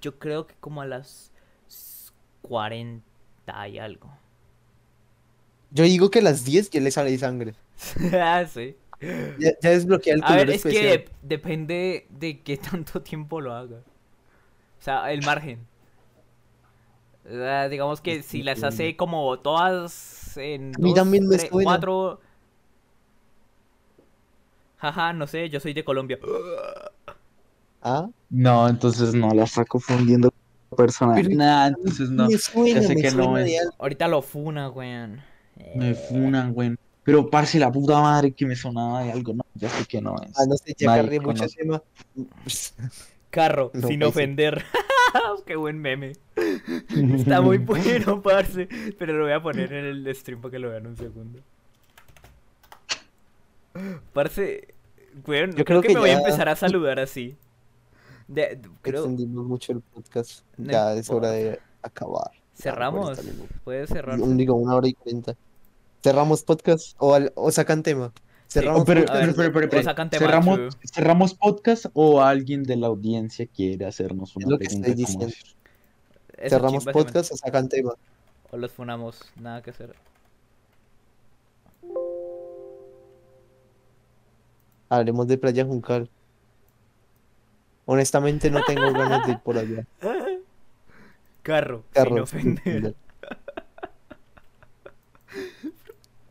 Yo 0.00 0.18
creo 0.18 0.46
que 0.46 0.54
como 0.60 0.82
a 0.82 0.86
las 0.86 1.32
40 2.42 3.02
y 3.68 3.78
algo. 3.78 4.10
Yo 5.70 5.84
digo 5.84 6.10
que 6.10 6.18
a 6.18 6.22
las 6.22 6.44
10 6.44 6.70
ya 6.70 6.80
le 6.80 6.90
sale 6.90 7.16
sangre. 7.16 7.54
ah, 8.12 8.44
sí. 8.46 8.76
Ya, 9.38 9.52
ya 9.60 9.70
desbloquea 9.70 10.14
el 10.14 10.22
A 10.24 10.36
ver, 10.36 10.50
es 10.50 10.62
que 10.62 10.68
especial. 10.68 11.04
depende 11.22 12.06
de 12.10 12.40
qué 12.42 12.56
tanto 12.56 13.02
tiempo 13.02 13.40
lo 13.40 13.54
haga. 13.54 13.82
O 14.82 14.84
sea, 14.84 15.12
el 15.12 15.24
margen. 15.24 15.64
O 17.24 17.28
sea, 17.28 17.68
digamos 17.68 18.00
que 18.00 18.24
si 18.24 18.42
las 18.42 18.64
hace 18.64 18.96
como 18.96 19.38
todas 19.38 20.36
en 20.36 20.72
A 20.74 20.78
mí 20.80 20.88
dos, 20.90 20.94
también 20.96 21.28
me 21.28 21.36
tres, 21.36 21.50
suena. 21.52 21.70
cuatro. 21.70 22.20
Jaja, 24.78 25.12
no 25.12 25.28
sé, 25.28 25.48
yo 25.48 25.60
soy 25.60 25.72
de 25.72 25.84
Colombia. 25.84 26.18
Ah, 27.80 28.08
No, 28.28 28.68
entonces 28.68 29.14
no, 29.14 29.30
la 29.30 29.44
está 29.44 29.64
confundiendo 29.64 30.32
con 30.68 30.76
persona. 30.76 31.14
Pero- 31.14 31.28
Nah, 31.30 31.68
entonces 31.68 32.10
no. 32.10 32.26
me 32.28 32.36
suena, 32.38 32.80
ya 32.80 32.88
sé 32.88 32.94
me 32.96 33.02
que 33.02 33.10
no 33.12 33.38
es. 33.38 33.52
Ahorita 33.78 34.08
lo 34.08 34.20
funa, 34.20 34.68
weón. 34.68 35.20
Me 35.76 35.90
Eh, 35.90 35.94
funan, 35.94 36.52
güey. 36.52 36.74
Pero 37.04 37.30
parce, 37.30 37.60
la 37.60 37.70
puta 37.70 38.00
madre 38.00 38.32
que 38.32 38.46
me 38.46 38.56
sonaba 38.56 39.04
de 39.04 39.12
algo, 39.12 39.32
no, 39.34 39.44
ya 39.54 39.68
sé 39.68 39.84
que 39.86 40.00
no 40.00 40.16
es. 40.24 40.32
Ah, 40.36 40.44
no 40.48 40.56
sé, 40.56 40.74
ya 40.76 40.96
cargué 40.96 41.20
mucho 41.20 41.46
tema. 41.46 41.80
Carro, 43.32 43.70
No, 43.74 43.88
sin 43.88 44.02
ofender. 44.04 44.62
Qué 45.46 45.56
buen 45.56 45.78
meme. 45.80 46.12
Está 47.16 47.40
muy 47.40 47.58
bueno, 47.58 48.22
parce. 48.22 48.68
Pero 48.98 49.14
lo 49.14 49.24
voy 49.24 49.32
a 49.32 49.42
poner 49.42 49.72
en 49.72 49.84
el 49.86 50.14
stream 50.14 50.40
para 50.40 50.52
que 50.52 50.58
lo 50.60 50.70
vean 50.70 50.86
un 50.86 50.96
segundo. 50.96 51.40
Parce, 54.12 54.68
weón, 55.26 55.50
Yo 55.52 55.64
creo, 55.64 55.80
creo 55.80 55.82
que, 55.82 55.88
que 55.88 55.94
me 55.94 56.00
voy 56.00 56.10
a 56.10 56.18
empezar 56.18 56.48
a 56.48 56.56
saludar 56.56 57.00
así. 57.00 57.36
De- 58.28 58.60
creo, 58.82 59.00
Extendimos 59.00 59.44
mucho 59.46 59.72
el 59.72 59.80
podcast. 59.80 60.44
No 60.56 60.70
Ya 60.70 60.92
es 60.94 61.10
hora 61.10 61.30
de 61.30 61.58
acabar. 61.82 62.30
Cerramos. 62.54 63.04
40 63.16 63.22
minutos. 63.22 63.56
Puedes 63.64 63.88
cerrar. 63.88 64.18
Digo, 64.36 64.54
una 64.54 64.74
hora 64.76 64.88
y 64.88 64.92
cuarenta. 64.92 65.34
¿Cerramos 66.02 66.42
podcast 66.42 66.94
o, 66.98 67.14
al- 67.14 67.32
o 67.34 67.50
sacan 67.50 67.82
tema? 67.82 68.12
Cerramos 68.52 68.82
Oh, 68.82 68.84
pero, 68.84 69.00
podcast. 69.06 69.36
pero, 69.36 69.52
pero, 69.70 69.82
¿cerramos, 70.10 70.56
true. 70.56 70.70
¿cerramos 70.84 71.32
podcast 71.34 71.86
o 71.94 72.20
alguien 72.20 72.64
de 72.64 72.76
la 72.76 72.88
audiencia 72.88 73.46
quiere 73.46 73.86
hacernos 73.86 74.36
Es 74.36 74.44
una 74.44 74.58
que 74.58 74.64
estoy 74.64 74.92
diciendo. 74.92 75.26
Eso, 75.26 76.56
Cerramos 76.56 76.84
chip, 76.84 76.92
podcast 76.92 77.32
o 77.32 77.36
sacan 77.38 77.70
tema. 77.70 77.94
O 78.50 78.58
los 78.58 78.70
funamos. 78.70 79.22
Nada 79.36 79.62
que 79.62 79.70
hacer. 79.70 79.94
Hablemos 84.90 85.26
de 85.28 85.38
Playa 85.38 85.64
Juncal. 85.64 86.10
Honestamente 87.86 88.50
no 88.50 88.62
tengo 88.64 88.92
ganas 88.92 89.26
de 89.26 89.32
ir 89.32 89.38
por 89.38 89.56
allá. 89.56 89.86
Carro, 91.42 91.84
sin 91.94 92.04
Carros, 92.04 92.20
ofender. 92.20 92.94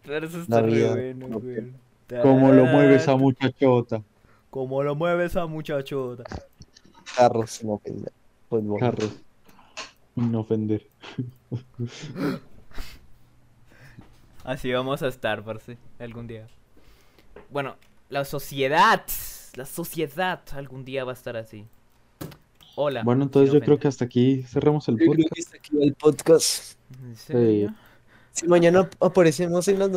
Pero 0.03 0.27
eso 0.27 0.39
está 0.39 0.61
re 0.61 1.13
bueno, 1.15 1.41
¿Cómo 2.21 2.51
lo 2.51 2.65
mueve 2.65 2.95
esa 2.95 3.15
muchachota? 3.15 4.03
Como 4.49 4.83
lo 4.83 4.95
mueve 4.95 5.25
esa 5.25 5.45
muchachota. 5.45 6.23
Carros 7.15 7.51
sin 7.51 7.69
ofender. 7.69 8.11
Fútbol. 8.49 8.79
Carlos. 8.79 9.11
Sin 10.15 10.35
ofender. 10.35 10.87
Así 14.43 14.71
vamos 14.71 15.01
a 15.03 15.07
estar, 15.07 15.43
parce, 15.43 15.77
algún 15.99 16.27
día. 16.27 16.47
Bueno, 17.49 17.75
la 18.09 18.25
sociedad, 18.25 19.03
la 19.55 19.65
sociedad 19.65 20.41
algún 20.53 20.83
día 20.83 21.05
va 21.05 21.11
a 21.11 21.15
estar 21.15 21.37
así. 21.37 21.65
Hola. 22.75 23.03
Bueno, 23.03 23.23
entonces 23.23 23.53
yo 23.53 23.59
creo 23.61 23.77
que 23.79 23.87
hasta 23.87 24.05
aquí 24.05 24.43
cerramos 24.43 24.87
el 24.87 24.97
Yo 24.97 25.11
creo 25.11 25.27
podcast. 25.27 25.33
que 25.33 25.41
hasta 25.41 25.57
aquí 25.57 25.77
va 25.77 25.83
el 25.83 25.93
podcast. 25.93 26.77
¿En 27.03 27.15
serio? 27.15 27.75
Si 28.31 28.47
mañana 28.47 28.89
aparecemos 28.99 29.67
en 29.67 29.79
las 29.79 29.91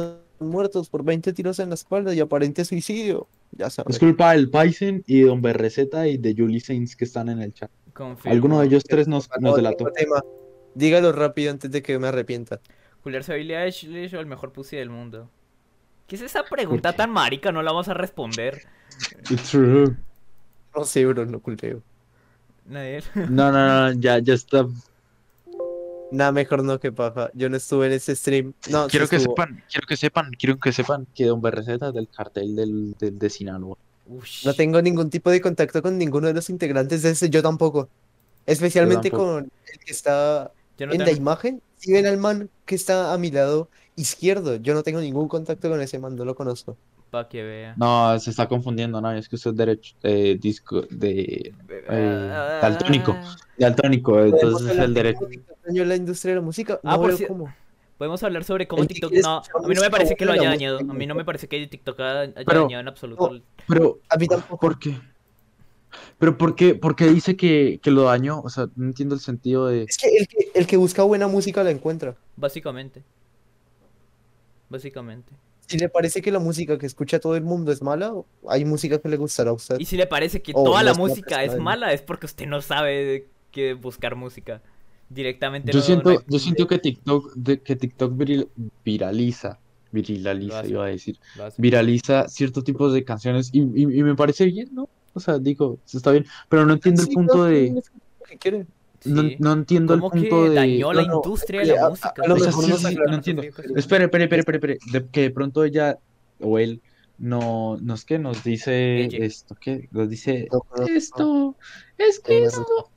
muertos 0.44 0.88
por 0.88 1.04
20 1.04 1.32
tiros 1.32 1.58
en 1.58 1.68
la 1.70 1.74
espalda 1.74 2.14
y 2.14 2.20
aparente 2.20 2.64
suicidio, 2.64 3.28
ya 3.52 3.70
Es 3.86 3.96
sabes. 3.96 3.98
culpa 3.98 4.32
del 4.32 4.50
Paisen 4.50 5.02
y 5.06 5.22
Don 5.22 5.42
Berreceta 5.42 6.06
y 6.08 6.16
de 6.18 6.34
Julie 6.36 6.60
Saints 6.60 6.96
que 6.96 7.04
están 7.04 7.28
en 7.28 7.40
el 7.40 7.52
chat. 7.52 7.70
Confirmo. 7.92 8.32
Alguno 8.32 8.60
de 8.60 8.66
ellos 8.66 8.84
tres 8.84 9.08
nos, 9.08 9.28
nos 9.40 9.40
no, 9.40 9.56
delató. 9.56 9.86
Dígalo 10.74 11.12
rápido 11.12 11.50
antes 11.52 11.70
de 11.70 11.82
que 11.82 11.98
me 11.98 12.08
arrepienta. 12.08 12.60
Juliarse 13.02 13.32
a 13.32 13.36
Billie 13.36 13.56
Eilish 13.56 14.14
o 14.14 14.20
el 14.20 14.26
mejor 14.26 14.52
pussy 14.52 14.76
del 14.76 14.90
mundo. 14.90 15.30
¿Qué 16.06 16.16
es 16.16 16.22
esa 16.22 16.44
pregunta 16.44 16.92
tan 16.94 17.10
marica? 17.10 17.52
No 17.52 17.62
la 17.62 17.70
vamos 17.70 17.88
a 17.88 17.94
responder. 17.94 18.62
It's 19.30 19.50
true. 19.50 19.96
No 20.74 20.84
sé, 20.84 21.06
bro, 21.06 21.24
no 21.26 21.40
culteo. 21.40 21.82
Nadie. 22.66 23.02
No, 23.14 23.52
no, 23.52 23.92
no, 23.92 24.00
ya, 24.00 24.18
ya 24.18 24.34
está. 24.34 24.66
Nada 26.14 26.30
mejor 26.30 26.62
no 26.62 26.78
que 26.78 26.92
paja. 26.92 27.30
Yo 27.34 27.48
no 27.48 27.56
estuve 27.56 27.86
en 27.86 27.92
ese 27.92 28.14
stream. 28.14 28.54
No, 28.68 28.84
sí 28.84 28.90
Quiero 28.92 29.08
que 29.08 29.16
estuvo. 29.16 29.34
sepan, 29.34 29.64
quiero 29.68 29.86
que 29.86 29.96
sepan, 29.96 30.30
quiero 30.38 30.58
que 30.58 30.72
sepan 30.72 31.06
que 31.14 31.24
Don 31.26 31.40
Berreceta 31.42 31.88
es 31.88 31.94
del 31.94 32.08
cartel 32.08 32.54
del, 32.54 32.94
del 32.98 33.18
de 33.18 33.30
Sinaloa. 33.30 33.76
Ush. 34.06 34.46
No 34.46 34.54
tengo 34.54 34.80
ningún 34.80 35.10
tipo 35.10 35.30
de 35.30 35.40
contacto 35.40 35.82
con 35.82 35.98
ninguno 35.98 36.28
de 36.28 36.34
los 36.34 36.50
integrantes 36.50 37.02
de 37.02 37.10
ese, 37.10 37.30
yo 37.30 37.42
tampoco. 37.42 37.88
Especialmente 38.46 39.10
tampoco. 39.10 39.32
con 39.32 39.44
el 39.44 39.78
que 39.80 39.92
está 39.92 40.52
no 40.78 40.92
en 40.92 40.98
la 41.00 41.10
imagen. 41.10 41.62
Si 41.76 41.92
ven 41.92 42.06
al 42.06 42.18
man 42.18 42.48
que 42.64 42.74
está 42.74 43.12
a 43.12 43.18
mi 43.18 43.30
lado 43.30 43.68
izquierdo, 43.96 44.56
yo 44.56 44.74
no 44.74 44.82
tengo 44.82 45.00
ningún 45.00 45.28
contacto 45.28 45.68
con 45.68 45.80
ese 45.80 45.98
man, 45.98 46.14
no 46.14 46.24
lo 46.24 46.34
conozco. 46.34 46.76
Pa' 47.14 47.28
que 47.28 47.44
vea. 47.44 47.74
No, 47.76 48.18
se 48.18 48.30
está 48.30 48.48
confundiendo, 48.48 49.00
no, 49.00 49.12
es 49.12 49.28
que 49.28 49.36
usted 49.36 49.52
es 49.52 49.56
derecho, 49.56 49.94
eh, 50.02 50.36
disco, 50.40 50.82
de, 50.90 51.54
Ah, 51.88 52.58
daltónico. 52.60 53.16
daltónico, 53.56 54.12
¿Podemos 54.14 54.42
entonces 54.42 54.70
es 54.72 54.78
el 54.80 54.94
de 54.94 55.02
derecho. 55.04 55.28
dañó 55.64 55.84
la 55.84 55.94
industria 55.94 56.34
de 56.34 56.40
la 56.40 56.44
música? 56.44 56.80
Ah, 56.82 56.96
No 56.96 57.02
por 57.02 57.12
cier- 57.16 57.28
cómo. 57.28 57.54
Podemos 57.98 58.20
hablar 58.24 58.42
sobre 58.42 58.66
cómo 58.66 58.84
TikTok. 58.84 59.12
No, 59.22 59.36
a 59.36 59.68
mí 59.68 59.74
no 59.76 59.80
me 59.80 59.90
parece 59.90 60.16
que 60.16 60.24
lo 60.24 60.32
haya 60.32 60.48
dañado. 60.48 60.80
A 60.80 60.82
mí 60.82 61.06
no 61.06 61.14
me 61.14 61.24
parece 61.24 61.46
que 61.46 61.64
TikTok 61.68 62.00
haya 62.00 62.32
dañado 62.34 62.80
en 62.80 62.88
absoluto. 62.88 63.28
no. 63.28 63.34
el- 63.36 63.44
Pero, 63.68 64.00
A 64.08 64.16
mí 64.16 64.26
tampoco. 64.26 64.58
¿por 64.58 64.76
qué? 64.80 64.98
Pero 66.18 66.36
¿por 66.36 66.56
qué, 66.56 66.74
por 66.74 66.96
qué 66.96 67.06
dice 67.06 67.36
que, 67.36 67.78
que 67.80 67.92
lo 67.92 68.02
dañó? 68.02 68.40
O 68.40 68.50
sea, 68.50 68.66
no 68.74 68.86
entiendo 68.86 69.14
el 69.14 69.20
sentido 69.20 69.68
de... 69.68 69.84
Es 69.84 69.98
que 69.98 70.08
el 70.16 70.26
que, 70.26 70.50
el 70.52 70.66
que 70.66 70.76
busca 70.76 71.04
buena 71.04 71.28
música 71.28 71.62
la 71.62 71.70
encuentra. 71.70 72.16
Básicamente. 72.36 73.04
Básicamente. 74.68 75.32
Si 75.66 75.78
le 75.78 75.88
parece 75.88 76.20
que 76.22 76.30
la 76.30 76.38
música 76.38 76.78
que 76.78 76.86
escucha 76.86 77.18
todo 77.20 77.36
el 77.36 77.42
mundo 77.44 77.72
es 77.72 77.80
mala, 77.82 78.12
hay 78.48 78.64
música 78.64 78.98
que 78.98 79.08
le 79.08 79.16
gustará 79.16 79.50
a 79.50 79.54
usted. 79.54 79.78
Y 79.78 79.84
si 79.86 79.96
le 79.96 80.06
parece 80.06 80.42
que 80.42 80.52
Oh, 80.54 80.62
toda 80.64 80.80
no 80.80 80.86
la 80.90 80.94
música 80.94 81.42
es 81.42 81.56
mala, 81.58 81.92
es 81.92 82.02
porque 82.02 82.26
usted 82.26 82.46
no 82.46 82.60
sabe 82.60 83.26
que 83.50 83.74
buscar 83.74 84.14
música. 84.16 84.60
Directamente 85.08 85.70
Yo 85.72 85.78
no- 85.78 85.84
siento, 85.84 86.12
no- 86.12 86.20
yo 86.26 86.38
siento 86.38 86.66
que 86.66 86.78
TikTok, 86.78 87.34
de- 87.34 87.60
que 87.60 87.76
TikTok 87.76 88.12
viril- 88.16 88.48
viraliza, 88.84 89.58
viraliza, 89.92 90.60
hace. 90.60 90.68
iba 90.70 90.84
a 90.84 90.88
decir, 90.88 91.18
viraliza 91.58 92.28
ciertos 92.28 92.64
tipos 92.64 92.92
de 92.92 93.04
canciones 93.04 93.50
y, 93.52 93.60
y- 93.60 93.98
y 93.98 94.02
me 94.02 94.14
parece 94.14 94.46
bien, 94.46 94.68
¿no? 94.72 94.88
O 95.12 95.20
sea, 95.20 95.38
digo, 95.38 95.78
está 95.92 96.10
bien, 96.10 96.26
pero 96.48 96.66
no 96.66 96.72
entiendo 96.72 97.02
el 97.02 97.08
punto 97.08 97.34
cada 97.34 97.46
de... 97.48 97.82
que 98.28 98.38
quiere. 98.38 98.66
No, 99.04 99.22
no 99.38 99.52
entiendo 99.52 99.94
el 99.94 100.00
¿Cómo 100.00 100.10
punto 100.12 100.42
que 100.44 100.48
de... 100.50 100.54
dañó 100.54 100.92
la 100.92 101.02
No, 101.02 101.08
no, 101.08 101.14
industria 101.16 101.60
de 101.60 101.72
oye, 101.72 101.80
la 101.80 101.86
a- 101.86 101.90
música? 101.90 102.14
a 102.22 102.26
lo 102.28 102.34
O 102.34 102.38
sea, 102.38 102.46
mejor 102.48 102.64
sí, 102.64 102.70
no 102.70 102.76
sí, 102.78 102.94
no 102.94 103.04
no 103.04 103.14
entiendo. 103.14 103.42
Espere, 103.42 104.04
espere, 104.04 104.04
espere, 104.24 104.40
espere, 104.40 104.56
espere, 104.56 104.78
de- 104.92 105.08
que 105.10 105.20
de 105.22 105.30
pronto 105.30 105.64
ella 105.64 105.98
o 106.40 106.58
él 106.58 106.80
no, 107.18 107.76
nos 107.80 108.04
que 108.04 108.18
nos 108.18 108.42
dice 108.42 109.02
Ella. 109.04 109.18
esto, 109.24 109.54
que 109.54 109.88
nos 109.92 110.08
dice 110.08 110.48
No 110.52 110.86
esto, 110.86 111.56
es 111.98 112.18
que 112.20 112.42
esto 112.44 112.90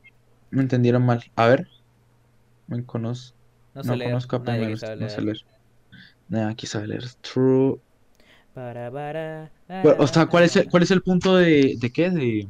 Me 0.49 0.61
entendieron 0.61 1.05
mal. 1.05 1.23
A 1.35 1.47
ver. 1.47 1.67
Me 2.67 2.83
conozco. 2.85 3.37
No 3.75 3.81
No, 3.83 3.91
sé 3.91 3.95
leer. 3.97 4.09
conozco 4.11 4.35
a 4.37 4.39
Nadie 4.39 4.77
sabe 4.77 4.95
no 5.01 5.09
sé 5.09 5.21
leer. 5.21 5.37
Nada, 6.29 6.49
aquí 6.49 6.65
sabe 6.67 6.87
leer. 6.87 7.03
True. 7.21 7.79
Para, 8.53 8.91
para, 8.91 9.51
Pero, 9.67 9.95
O 9.99 10.07
sea, 10.07 10.25
¿cuál 10.25 10.45
es 10.45 10.55
el, 10.55 10.63
para. 10.63 10.71
cuál 10.71 10.83
es 10.83 10.91
el 10.91 11.01
punto 11.03 11.35
de, 11.35 11.75
de 11.79 11.91
qué? 11.91 12.09
De, 12.09 12.47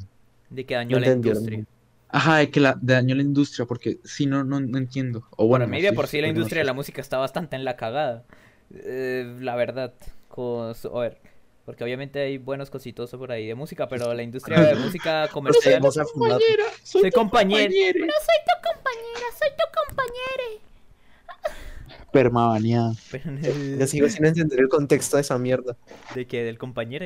De 0.49 0.65
que 0.65 0.75
dañó 0.75 0.99
No 0.99 1.05
la 1.05 1.11
industria. 1.11 1.65
Ajá, 2.09 2.37
de 2.37 2.51
que 2.51 2.59
la, 2.59 2.77
dañó 2.81 3.15
la 3.15 3.21
industria, 3.21 3.65
porque 3.65 3.99
si 4.03 4.25
no, 4.25 4.43
no, 4.43 4.59
no 4.59 4.77
entiendo. 4.77 5.27
O 5.31 5.47
Bueno, 5.47 5.65
bueno, 5.65 5.67
maybe 5.67 5.89
sí, 5.89 5.95
por 5.95 6.07
sí 6.07 6.21
la 6.21 6.27
no 6.27 6.33
industria 6.33 6.61
de 6.61 6.65
la 6.65 6.73
música 6.73 7.01
está 7.01 7.17
bastante 7.17 7.55
en 7.55 7.65
la 7.65 7.75
cagada. 7.75 8.23
Eh, 8.73 9.37
la 9.39 9.55
verdad. 9.55 9.93
Con 10.27 10.73
a 10.73 10.99
ver, 10.99 11.19
porque 11.65 11.83
obviamente 11.83 12.19
hay 12.19 12.37
buenos 12.37 12.69
cositos 12.69 13.09
por 13.11 13.31
ahí 13.31 13.47
de 13.47 13.55
música, 13.55 13.87
pero 13.89 14.13
la 14.13 14.23
industria 14.23 14.61
de 14.61 14.75
música 14.75 15.27
comercial. 15.33 15.81
Vamos 15.81 15.97
a 15.97 16.05
fumar. 16.05 16.39
Soy 16.83 17.11
compañero. 17.11 17.73
compañera. 17.73 18.07
compañera, 18.63 19.27
soy 19.37 19.49
tu 19.57 19.65
compañera. 19.75 20.63
Permabaneada. 22.11 22.93
Yo 23.79 23.87
sigo 23.87 24.09
sin 24.09 24.25
entender 24.25 24.59
el 24.59 24.69
contexto 24.69 25.17
de 25.17 25.21
esa 25.21 25.37
mierda. 25.37 25.75
¿De 26.15 26.25
qué? 26.25 26.43
¿Del 26.43 26.57
compañero? 26.57 27.05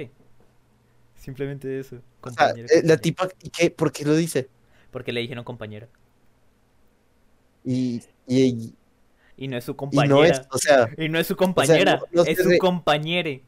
Simplemente 1.16 1.80
eso. 1.80 1.98
O 2.22 2.30
sea, 2.30 2.50
compañero, 2.50 2.68
eh, 2.72 2.82
la 2.84 2.98
tipa, 2.98 3.30
¿y 3.42 3.50
qué? 3.50 3.72
¿Por 3.72 3.92
qué 3.92 4.06
lo 4.06 4.16
dice? 4.16 4.50
Porque 4.92 5.12
le 5.12 5.22
dijeron 5.22 5.44
compañera. 5.44 5.88
Y, 7.64 8.02
y, 8.28 8.42
y- 8.44 8.76
Y 9.38 9.48
no 9.48 9.58
es 9.58 9.64
su 9.64 9.72
y 9.72 9.76
compañera. 9.76 10.16
no 10.16 10.24
es, 10.26 10.42
o 10.52 10.58
sea, 10.58 10.90
Y 10.98 11.10
no 11.10 11.20
es 11.20 11.28
su 11.28 11.36
compañera, 11.36 11.98
no- 11.98 12.24
no 12.24 12.24
es 12.30 12.38
su 12.38 12.50
re- 12.50 12.58
compañere. 12.60 13.44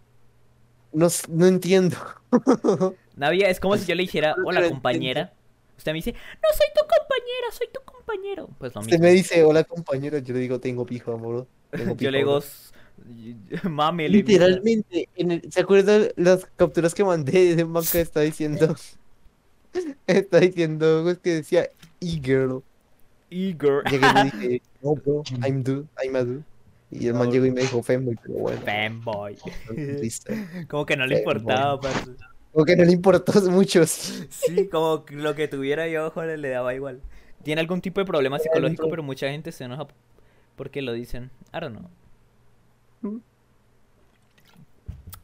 no, 0.91 1.07
entiendo. 1.45 1.97
Navia, 3.15 3.49
es 3.49 3.59
como 3.59 3.77
si 3.77 3.85
yo 3.85 3.95
le 3.95 4.03
dijera, 4.03 4.35
hola 4.45 4.67
compañera. 4.69 5.33
Usted 5.77 5.91
me 5.91 5.97
dice, 5.97 6.13
no 6.13 6.49
soy 6.57 6.67
tu 6.75 6.81
compañera, 6.87 7.51
soy 7.51 7.67
tu 7.73 7.81
compañero. 7.81 8.49
Pues 8.59 8.73
lo 8.75 8.81
Usted 8.81 8.93
mismo. 8.93 9.05
me 9.05 9.11
dice, 9.11 9.43
hola 9.43 9.63
compañero, 9.63 10.17
yo 10.19 10.33
le 10.33 10.39
digo, 10.39 10.59
tengo 10.59 10.85
pijo, 10.85 11.13
amor. 11.13 11.47
Tengo 11.71 11.95
Yo 11.97 12.11
le 12.11 12.19
pijo, 12.19 12.41
digo, 12.41 13.63
mame, 13.69 14.07
le 14.07 14.17
digo. 14.23 14.29
Literalmente, 14.29 15.09
en 15.15 15.31
el- 15.31 15.51
¿se 15.51 15.61
acuerdan 15.61 16.09
las 16.15 16.45
capturas 16.55 16.93
que 16.93 17.03
mandé 17.03 17.55
de 17.55 17.65
man 17.65 17.83
que 17.91 18.01
está 18.01 18.21
diciendo? 18.21 18.75
Está 20.07 20.39
diciendo, 20.39 21.09
es 21.09 21.19
que 21.19 21.35
decía 21.35 21.69
e-girl. 21.99 22.63
Llegué 23.29 24.09
y 24.09 24.13
le 24.13 24.23
dije, 24.31 24.61
no, 24.81 24.95
bro, 24.95 25.23
I'm 25.43 25.63
do, 25.63 25.87
I'm 26.03 26.15
a 26.15 26.23
do. 26.23 26.43
Y 26.91 27.07
el 27.07 27.15
man 27.15 27.31
llegó 27.31 27.45
y 27.47 27.51
me 27.51 27.61
dijo 27.61 27.81
femboy, 27.81 28.15
pero 28.21 28.35
bueno. 28.35 28.61
Fanboy. 28.61 29.35
Como 30.69 30.85
que 30.85 30.95
no 30.95 31.07
le 31.07 31.17
Fanboy. 31.17 31.17
importaba, 31.17 31.79
parce. 31.81 32.11
Como 32.51 32.65
que 32.65 32.75
no 32.75 32.85
le 32.85 32.91
importó 32.91 33.33
mucho. 33.49 33.83
Sí, 33.87 34.69
como 34.69 35.03
lo 35.09 35.33
que 35.33 35.47
tuviera 35.47 35.87
yo, 35.87 36.11
joder, 36.11 36.37
le 36.37 36.49
daba 36.49 36.75
igual. 36.75 37.01
Tiene 37.43 37.61
algún 37.61 37.81
tipo 37.81 37.99
de 37.99 38.05
problema 38.05 38.37
psicológico, 38.37 38.87
pero 38.89 39.01
mucha 39.01 39.27
gente 39.29 39.51
se 39.51 39.63
enoja 39.63 39.87
porque 40.55 40.83
lo 40.83 40.93
dicen. 40.93 41.31
I 41.51 41.59
don't 41.59 41.75
know. 41.75 41.89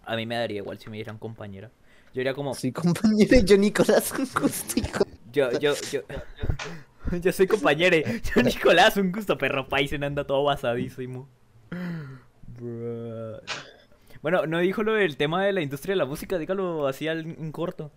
A 0.05 0.15
mí 0.15 0.25
me 0.25 0.35
daría 0.35 0.57
igual 0.57 0.79
si 0.79 0.89
me 0.89 0.97
dieran 0.97 1.17
compañera. 1.17 1.71
Yo 2.13 2.21
iría 2.21 2.33
como, 2.33 2.53
Soy 2.53 2.71
compañero 2.71 3.29
de 3.29 3.43
yo 3.43 3.57
Nicolás 3.57 4.11
un 4.17 4.27
gusto, 4.41 4.79
hijo. 4.79 5.05
yo, 5.31 5.51
yo, 5.59 5.73
yo, 5.91 6.01
yo 7.21 7.31
soy 7.31 7.47
compañero. 7.47 7.97
Yo 8.35 8.41
Nicolás, 8.43 8.97
un 8.97 9.11
gusto, 9.11 9.37
perro 9.37 9.67
Paisen 9.67 10.03
anda 10.03 10.25
todo 10.25 10.43
basadísimo. 10.43 11.27
Bruh. 12.57 13.37
Bueno, 14.21 14.45
no 14.47 14.59
dijo 14.59 14.83
lo 14.83 14.93
del 14.93 15.15
tema 15.17 15.45
de 15.45 15.53
la 15.53 15.61
industria 15.61 15.93
de 15.93 15.97
la 15.97 16.05
música, 16.05 16.37
dígalo 16.37 16.87
así 16.87 17.07
al- 17.07 17.25
en 17.25 17.51
corto. 17.51 17.91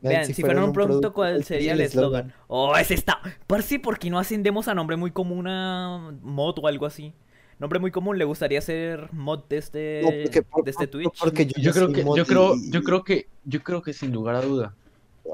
Vean, 0.00 0.26
si, 0.26 0.42
fuera 0.42 0.64
un 0.64 0.72
producto, 0.72 1.12
¿cuál 1.12 1.42
sería 1.42 1.72
el 1.72 1.80
eslogan? 1.80 2.32
Oh, 2.46 2.76
ese 2.76 2.94
está. 2.94 3.20
Por 3.48 3.62
si, 3.64 3.78
¿por 3.78 3.98
qué 3.98 4.10
no 4.10 4.20
ascendemos 4.20 4.68
a 4.68 4.74
nombre 4.74 4.96
muy 4.96 5.10
común 5.10 5.48
a 5.48 6.12
mod 6.22 6.54
o 6.60 6.68
algo 6.68 6.86
así? 6.86 7.12
Nombre 7.58 7.78
muy 7.80 7.90
común, 7.90 8.18
¿le 8.18 8.24
gustaría 8.24 8.60
hacer 8.60 9.08
mod 9.12 9.44
de 9.48 9.58
este, 9.58 10.00
No, 10.02 10.10
porque- 10.22 10.42
por- 10.42 10.64
de 10.64 10.70
este 10.70 10.86
Twitch? 10.86 11.18
Porque 11.18 11.46
yo, 11.46 11.54
Yo 11.60 11.72
creo 11.72 11.92
que, 11.92 12.04
yo 12.16 12.24
creo, 12.26 12.54
y- 12.54 12.70
yo 12.70 12.82
creo 12.82 13.02
que, 13.04 13.28
yo 13.44 13.62
creo 13.62 13.82
que 13.82 13.92
sin 13.92 14.12
lugar 14.12 14.36
a 14.36 14.42
duda, 14.42 14.74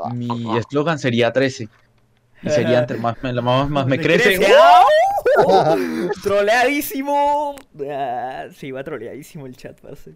Ah, 0.02 0.12
mi 0.12 0.59
eslogan 0.59 0.98
sería 0.98 1.32
13. 1.32 1.68
Y 2.42 2.51
sería 2.51 2.80
entre 2.80 2.96
más 2.98 3.16
me, 3.22 3.32
más, 3.40 3.70
más 3.70 3.86
me 3.86 3.96
Me 3.98 4.02
crece. 4.02 4.36
crece. 4.38 4.52
¡Ah! 4.59 4.84
¡Troleadísimo! 6.22 7.55
Ah, 7.90 8.46
sí, 8.55 8.70
va 8.72 8.82
troleadísimo 8.84 9.46
el 9.46 9.56
chat, 9.56 9.78
parce. 9.80 10.14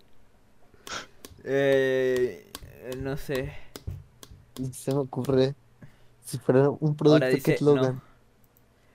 Eh, 1.44 2.50
no 2.98 3.16
sé. 3.16 3.52
Se 4.72 4.92
me 4.92 4.98
ocurre. 4.98 5.54
Si 6.24 6.38
fuera 6.38 6.68
un 6.68 6.94
producto, 6.96 7.24
Ahora 7.24 7.28
¿qué 7.30 7.36
dice, 7.36 7.54
eslogan? 7.54 8.02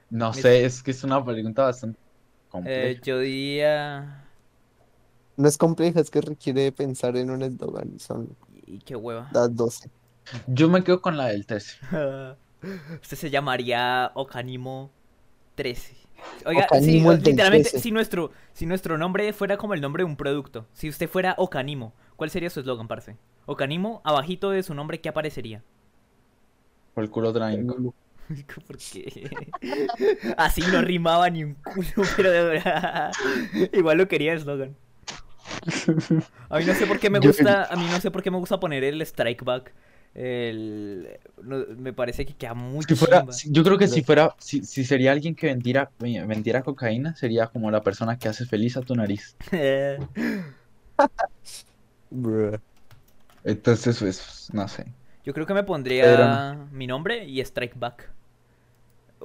no. 0.09 0.27
No 0.27 0.33
sé, 0.33 0.65
es 0.65 0.83
que 0.83 0.91
es 0.91 1.03
una 1.03 1.23
pregunta 1.23 1.63
bastante. 1.63 1.97
Eh, 2.65 2.99
yo 3.03 3.19
diría. 3.19 4.25
No 5.35 5.47
es 5.47 5.57
compleja, 5.57 5.99
es 5.99 6.09
que 6.11 6.21
requiere 6.21 6.71
pensar 6.71 7.17
en 7.17 7.31
un 7.31 7.41
eslogan. 7.41 7.93
y 7.95 7.99
Son 7.99 8.35
Y 8.65 8.79
qué 8.79 8.95
hueva. 8.95 9.29
las 9.31 9.55
12. 9.55 9.89
Yo 10.47 10.69
me 10.69 10.83
quedo 10.83 11.01
con 11.01 11.17
la 11.17 11.27
del 11.27 11.45
13. 11.45 11.77
Usted 13.01 13.17
se 13.17 13.29
llamaría 13.29 14.11
Okanimo 14.13 14.91
13. 15.55 15.95
Oiga, 16.45 16.67
del 16.71 17.21
literalmente, 17.21 17.69
13. 17.71 17.79
si 17.79 17.91
nuestro, 17.91 18.31
si 18.53 18.65
nuestro 18.65 18.97
nombre 18.97 19.33
fuera 19.33 19.57
como 19.57 19.73
el 19.73 19.81
nombre 19.81 20.01
de 20.03 20.05
un 20.05 20.15
producto, 20.15 20.67
si 20.71 20.87
usted 20.87 21.09
fuera 21.09 21.35
Okanimo, 21.37 21.93
¿cuál 22.15 22.29
sería 22.29 22.49
su 22.49 22.61
eslogan, 22.61 22.87
parce? 22.87 23.17
Okanimo, 23.45 24.01
abajito 24.05 24.51
de 24.51 24.63
su 24.63 24.73
nombre, 24.73 25.01
¿qué 25.01 25.09
aparecería? 25.09 25.63
Por 26.93 27.03
el 27.03 27.09
culo 27.09 27.33
trágico. 27.33 27.93
¿Por 28.67 28.77
qué? 28.77 29.29
Así 30.37 30.61
no 30.71 30.81
rimaba 30.81 31.29
ni 31.29 31.43
un 31.43 31.55
culo, 31.55 32.07
pero 32.17 32.31
de 32.31 32.43
verdad. 32.43 33.11
Igual 33.71 33.97
lo 33.97 34.07
quería 34.07 34.33
eslogan. 34.33 34.75
A 36.49 36.57
mí 36.57 36.65
no 36.65 36.73
sé 36.73 36.87
por 36.87 36.99
qué 36.99 37.09
me 37.09 37.19
gusta, 37.19 37.65
a 37.65 37.75
mí 37.75 37.85
no 37.89 37.99
sé 37.99 38.11
por 38.11 38.23
qué 38.23 38.31
me 38.31 38.37
gusta 38.37 38.59
poner 38.59 38.83
el 38.83 39.01
strike 39.01 39.43
back. 39.43 39.73
El, 40.15 41.09
no, 41.41 41.65
me 41.75 41.91
parece 41.91 42.23
que 42.23 42.35
queda 42.35 42.53
muy 42.53 42.85
Si 42.87 42.95
fuera, 42.95 43.25
yo 43.45 43.63
creo 43.63 43.79
que 43.79 43.87
si 43.87 44.03
fuera, 44.03 44.35
si, 44.37 44.63
si 44.63 44.85
sería 44.85 45.11
alguien 45.11 45.33
que 45.33 45.47
vendiera, 45.47 45.89
vendiera 45.99 46.61
cocaína, 46.61 47.15
sería 47.15 47.47
como 47.47 47.71
la 47.71 47.81
persona 47.81 48.19
que 48.19 48.27
hace 48.27 48.45
feliz 48.45 48.77
a 48.77 48.81
tu 48.81 48.95
nariz. 48.95 49.35
Entonces, 53.43 53.97
pues, 53.99 54.49
no 54.53 54.67
sé. 54.67 54.85
Yo 55.25 55.33
creo 55.33 55.45
que 55.45 55.53
me 55.53 55.63
pondría 55.63 56.67
mi 56.71 56.85
nombre 56.85 57.25
y 57.25 57.39
strike 57.41 57.79
back. 57.79 58.09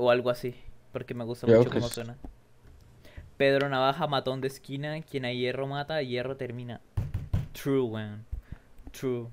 O 0.00 0.10
algo 0.10 0.30
así, 0.30 0.54
porque 0.92 1.12
me 1.14 1.24
gusta 1.24 1.46
Creo 1.46 1.58
mucho 1.58 1.70
cómo 1.70 1.86
es- 1.86 1.92
suena. 1.92 2.16
Pedro 3.36 3.68
Navaja, 3.68 4.06
matón 4.06 4.40
de 4.40 4.48
esquina, 4.48 5.00
quien 5.02 5.24
a 5.24 5.32
hierro 5.32 5.66
mata, 5.66 5.96
a 5.96 6.02
hierro 6.02 6.36
termina. 6.36 6.80
True, 7.52 7.82
weón. 7.82 8.24
True. 8.92 9.26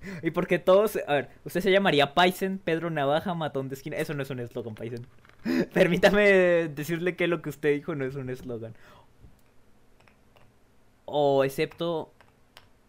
Y 0.22 0.30
porque 0.30 0.60
todos, 0.60 0.96
a 1.08 1.12
ver, 1.12 1.28
usted 1.44 1.60
se 1.60 1.72
llamaría 1.72 2.14
Paisen, 2.14 2.58
Pedro 2.58 2.88
Navaja, 2.88 3.34
matón 3.34 3.68
de 3.68 3.74
esquina. 3.74 3.96
Eso 3.96 4.14
no 4.14 4.22
es 4.22 4.30
un 4.30 4.38
eslogan, 4.38 4.74
Paisen. 4.76 5.06
Permítame 5.74 6.22
decirle 6.68 7.16
que 7.16 7.26
lo 7.26 7.42
que 7.42 7.48
usted 7.50 7.72
dijo 7.74 7.94
no 7.96 8.04
es 8.04 8.14
un 8.14 8.30
eslogan. 8.30 8.74
O 11.04 11.42
excepto 11.44 12.12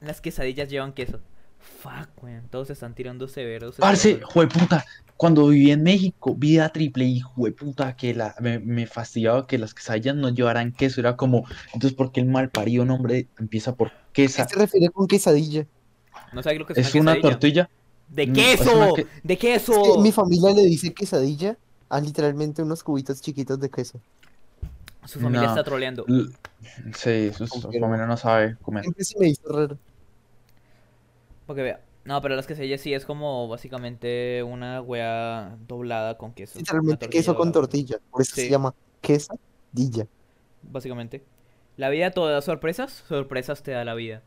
las 0.01 0.21
quesadillas 0.21 0.69
llevan 0.69 0.93
queso. 0.93 1.19
Fuck, 1.59 2.23
weón. 2.23 2.47
Todos 2.49 2.67
se 2.67 2.73
están 2.73 2.93
tirando 2.95 3.27
severos. 3.27 3.75
Parce, 3.75 4.21
jueputa, 4.21 4.85
cuando 5.17 5.47
viví 5.47 5.71
en 5.71 5.83
México, 5.83 6.33
vida 6.35 6.69
triple 6.69 7.05
y 7.05 7.19
jueputa, 7.19 7.95
que 7.95 8.13
la, 8.13 8.35
me, 8.39 8.59
me 8.59 8.87
fastidiaba 8.87 9.45
que 9.47 9.57
las 9.57 9.73
quesadillas 9.73 10.15
no 10.15 10.29
llevaran 10.29 10.71
queso. 10.71 10.99
Era 11.01 11.15
como, 11.15 11.45
entonces, 11.73 11.93
¿por 11.93 12.11
qué 12.11 12.21
el 12.21 12.27
mal 12.27 12.49
parido 12.49 12.85
nombre 12.85 13.27
empieza 13.39 13.75
por 13.75 13.91
¿Qué 14.13 14.23
quesa? 14.23 14.47
se 14.47 14.55
refiere 14.55 14.89
con 14.89 15.07
quesadilla? 15.07 15.65
No 16.33 16.41
sabes 16.43 16.59
lo 16.59 16.65
que 16.65 16.73
es, 16.73 16.79
Es 16.79 16.95
una 16.95 17.19
tortilla. 17.19 17.69
¡De 18.07 18.25
Mm, 18.27 18.33
queso! 18.33 18.83
es 18.85 18.93
que- 18.95 19.07
¡De 19.23 19.33
Es 19.33 19.39
queso! 19.39 19.83
que 19.95 20.01
mi 20.01 20.11
familia 20.11 20.51
le 20.51 20.63
dice 20.63 20.93
quesadilla 20.93 21.57
a 21.89 21.99
literalmente 22.01 22.61
unos 22.61 22.83
cubitos 22.83 23.21
chiquitos 23.21 23.59
de 23.59 23.69
queso. 23.69 23.99
Su 25.05 25.19
familia 25.19 25.43
No. 25.43 25.49
está 25.49 25.63
troleando. 25.63 26.05
L- 26.07 26.29
Sí, 26.95 27.31
su, 27.33 27.47
familia 27.47 28.05
no 28.05 28.17
sabe 28.17 28.57
comer. 28.61 28.83
Siempre 28.83 29.03
se 29.05 29.17
me 29.19 29.27
hizo 29.29 29.47
raro. 29.49 29.77
Porque 31.49 31.63
vea. 31.63 31.81
No, 32.05 32.21
pero 32.21 32.35
las 32.35 32.45
quesadillas 32.45 32.79
sí 32.79 32.93
es 32.93 33.05
como 33.05 33.47
básicamente 33.47 34.43
una 34.43 34.81
wea 34.83 35.57
doblada 35.67 36.15
con 36.15 36.31
queso. 36.31 36.59
Literalmente 36.59 37.09
queso 37.09 37.35
con 37.35 37.51
tortilla. 37.51 37.97
Por 38.11 38.21
eso 38.21 38.35
Sí. 38.35 38.41
se 38.43 38.49
llama 38.51 38.75
quesadilla. 39.01 40.05
Básicamente. 40.61 41.23
La 41.75 41.89
vida 41.89 42.11
te 42.11 42.21
da 42.21 42.39
sorpresas, 42.43 43.03
sorpresas 43.07 43.63
te 43.63 43.71
da 43.71 43.83
la 43.83 43.95
vida. 43.95 44.21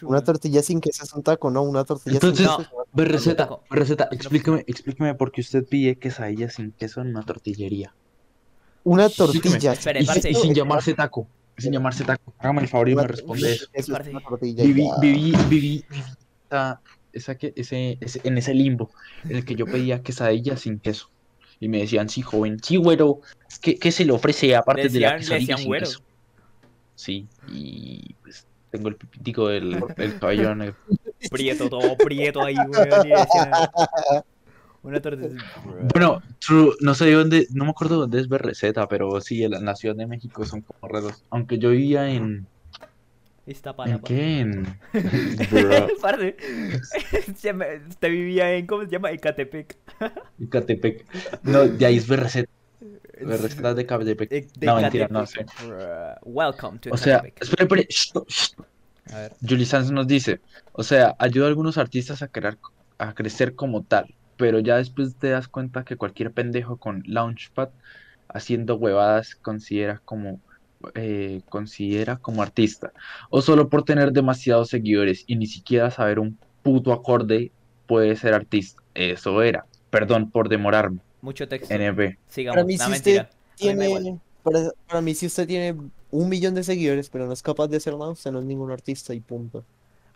Una 0.00 0.24
tortilla 0.24 0.62
sin 0.62 0.80
queso 0.80 1.04
es 1.04 1.12
un 1.12 1.22
taco, 1.22 1.50
¿no? 1.50 1.60
Una 1.62 1.84
tortilla 1.84 2.14
Entonces, 2.14 2.46
sin 2.48 2.56
queso. 2.56 2.70
Ve 2.94 3.04
receta, 3.04 3.50
receta, 3.68 4.04
Así 4.04 4.14
no 4.14 4.16
explíqueme, 4.16 4.64
explíqueme 4.66 5.14
por 5.14 5.30
qué 5.30 5.42
usted 5.42 5.66
pide 5.66 5.96
quesadilla 5.96 6.48
sin 6.48 6.72
queso 6.72 7.02
en 7.02 7.08
una 7.08 7.22
tortillería. 7.22 7.92
Una 8.82 9.04
Explíqueme. 9.04 9.42
tortilla. 9.58 9.72
Espere, 9.74 10.02
Y, 10.02 10.06
parce. 10.06 10.30
y 10.30 10.34
sin 10.34 10.54
llamarse 10.54 10.94
taco. 10.94 11.26
y 11.58 11.60
Sin 11.60 11.72
llamarse 11.74 12.02
taco. 12.04 12.32
Hágame 12.38 12.62
el 12.62 12.68
favor 12.68 12.88
y 12.88 12.92
Una 12.94 13.02
me 13.02 13.08
responde 13.08 13.52
eso. 13.52 13.66
es 13.74 13.88
una 13.90 14.20
tortilla. 14.26 14.64
Viví, 14.64 14.88
viví, 15.02 15.34
viví 15.50 15.84
esa- 16.50 16.80
esa 17.12 17.34
que- 17.36 17.52
ese, 17.56 17.98
ese- 18.00 18.20
en 18.24 18.38
ese 18.38 18.54
limbo 18.54 18.90
en 19.24 19.36
el 19.36 19.44
que 19.44 19.54
yo 19.54 19.66
pedía 19.66 20.02
quesadilla 20.02 20.56
sin 20.56 20.78
queso. 20.78 21.08
Y 21.60 21.68
me 21.68 21.78
decían, 21.78 22.08
sí, 22.08 22.22
joven, 22.22 22.58
sí, 22.62 22.76
güero, 22.76 23.20
¿qué, 23.60 23.76
qué 23.76 23.92
se 23.92 24.04
le 24.04 24.12
ofrece 24.12 24.56
aparte 24.56 24.88
de 24.88 25.00
la 25.00 25.16
quesadilla 25.16 25.56
sin 25.58 25.66
güero. 25.66 25.86
queso?" 25.86 26.00
Sí, 26.94 27.26
y 27.48 28.14
pues 28.22 28.46
tengo 28.70 28.88
el 28.88 28.96
pipitico 28.96 29.48
del, 29.48 29.78
del 29.96 30.18
cabello 30.18 30.54
negro. 30.54 30.76
Prieto, 31.30 31.68
todo 31.68 31.96
prieto 31.98 32.42
ahí, 32.42 32.54
Una 34.82 35.00
torta. 35.02 35.28
Bueno, 35.92 36.22
true, 36.38 36.72
no 36.80 36.94
sé 36.94 37.04
de 37.06 37.12
dónde, 37.12 37.46
no 37.52 37.64
me 37.64 37.70
acuerdo 37.70 37.96
dónde 38.00 38.18
es 38.20 38.28
Berreceta, 38.28 38.88
pero 38.88 39.20
sí, 39.20 39.44
en 39.44 39.50
la, 39.52 39.58
en 39.58 39.66
la 39.66 39.76
Ciudad 39.76 39.94
de 39.94 40.06
México 40.06 40.44
son 40.46 40.62
como 40.62 40.88
raros. 40.90 41.22
Aunque 41.30 41.58
yo 41.58 41.70
vivía 41.70 42.10
en. 42.10 42.46
¿En 43.50 43.56
Iztapalapa. 43.56 44.06
qué? 44.06 44.40
En. 44.40 44.78
Llama- 47.42 47.66
usted 47.88 48.08
vivía 48.10 48.52
en, 48.54 48.66
¿cómo 48.66 48.84
se 48.84 48.90
llama? 48.90 49.10
Ecatepec. 49.10 49.76
Ecatepec. 50.40 51.04
No, 51.42 51.66
de 51.66 51.84
ahí 51.84 51.96
es 51.96 52.06
Berreceta. 52.06 52.50
Berreceta 53.20 53.74
de 53.74 53.82
Ecatepec. 53.82 54.30
De 54.30 54.66
No, 54.66 54.76
mentira, 54.80 55.08
no 55.10 55.26
sé. 55.26 55.44
Welcome 56.22 56.78
to 56.78 56.90
O 56.92 56.96
sea, 56.96 57.16
Ecatepec. 57.24 57.42
espere. 57.42 57.86
shh, 57.90 58.12
shh. 58.28 58.54
A 59.12 59.18
ver. 59.18 59.32
Julie 59.46 59.66
Sanz 59.66 59.90
nos 59.90 60.06
dice, 60.06 60.40
o 60.72 60.84
sea, 60.84 61.16
ayuda 61.18 61.46
a 61.46 61.48
algunos 61.48 61.76
artistas 61.76 62.22
a, 62.22 62.28
crear, 62.28 62.56
a 62.98 63.14
crecer 63.14 63.56
como 63.56 63.82
tal, 63.82 64.14
pero 64.36 64.60
ya 64.60 64.76
después 64.76 65.16
te 65.16 65.30
das 65.30 65.48
cuenta 65.48 65.84
que 65.84 65.96
cualquier 65.96 66.30
pendejo 66.30 66.76
con 66.76 67.02
Launchpad 67.04 67.70
haciendo 68.28 68.76
huevadas 68.76 69.34
considera 69.34 70.00
como 70.04 70.40
eh, 70.94 71.42
considera 71.48 72.16
como 72.16 72.42
artista, 72.42 72.92
o 73.30 73.42
solo 73.42 73.68
por 73.68 73.84
tener 73.84 74.12
demasiados 74.12 74.68
seguidores 74.70 75.24
y 75.26 75.36
ni 75.36 75.46
siquiera 75.46 75.90
saber 75.90 76.18
un 76.18 76.38
puto 76.62 76.92
acorde 76.92 77.52
puede 77.86 78.16
ser 78.16 78.34
artista. 78.34 78.82
Eso 78.94 79.42
era. 79.42 79.66
Perdón 79.90 80.30
por 80.30 80.48
demorarme. 80.48 81.00
Mucho 81.20 81.46
texto. 81.48 81.74
NB. 81.74 82.16
Sigamos. 82.28 82.54
Para 82.56 82.64
mí, 82.66 82.76
no, 82.76 82.86
si 82.86 82.92
usted 82.92 83.26
tiene, 83.56 84.18
para, 84.42 84.70
para 84.88 85.00
mí, 85.02 85.14
si 85.14 85.26
usted 85.26 85.46
tiene 85.46 85.76
un 86.10 86.28
millón 86.28 86.54
de 86.54 86.64
seguidores, 86.64 87.10
pero 87.10 87.26
no 87.26 87.32
es 87.32 87.42
capaz 87.42 87.68
de 87.68 87.76
hacer 87.76 87.94
nada, 87.96 88.10
usted 88.10 88.30
no 88.32 88.38
es 88.40 88.44
ningún 88.46 88.70
artista 88.70 89.12
y 89.14 89.20
punto. 89.20 89.64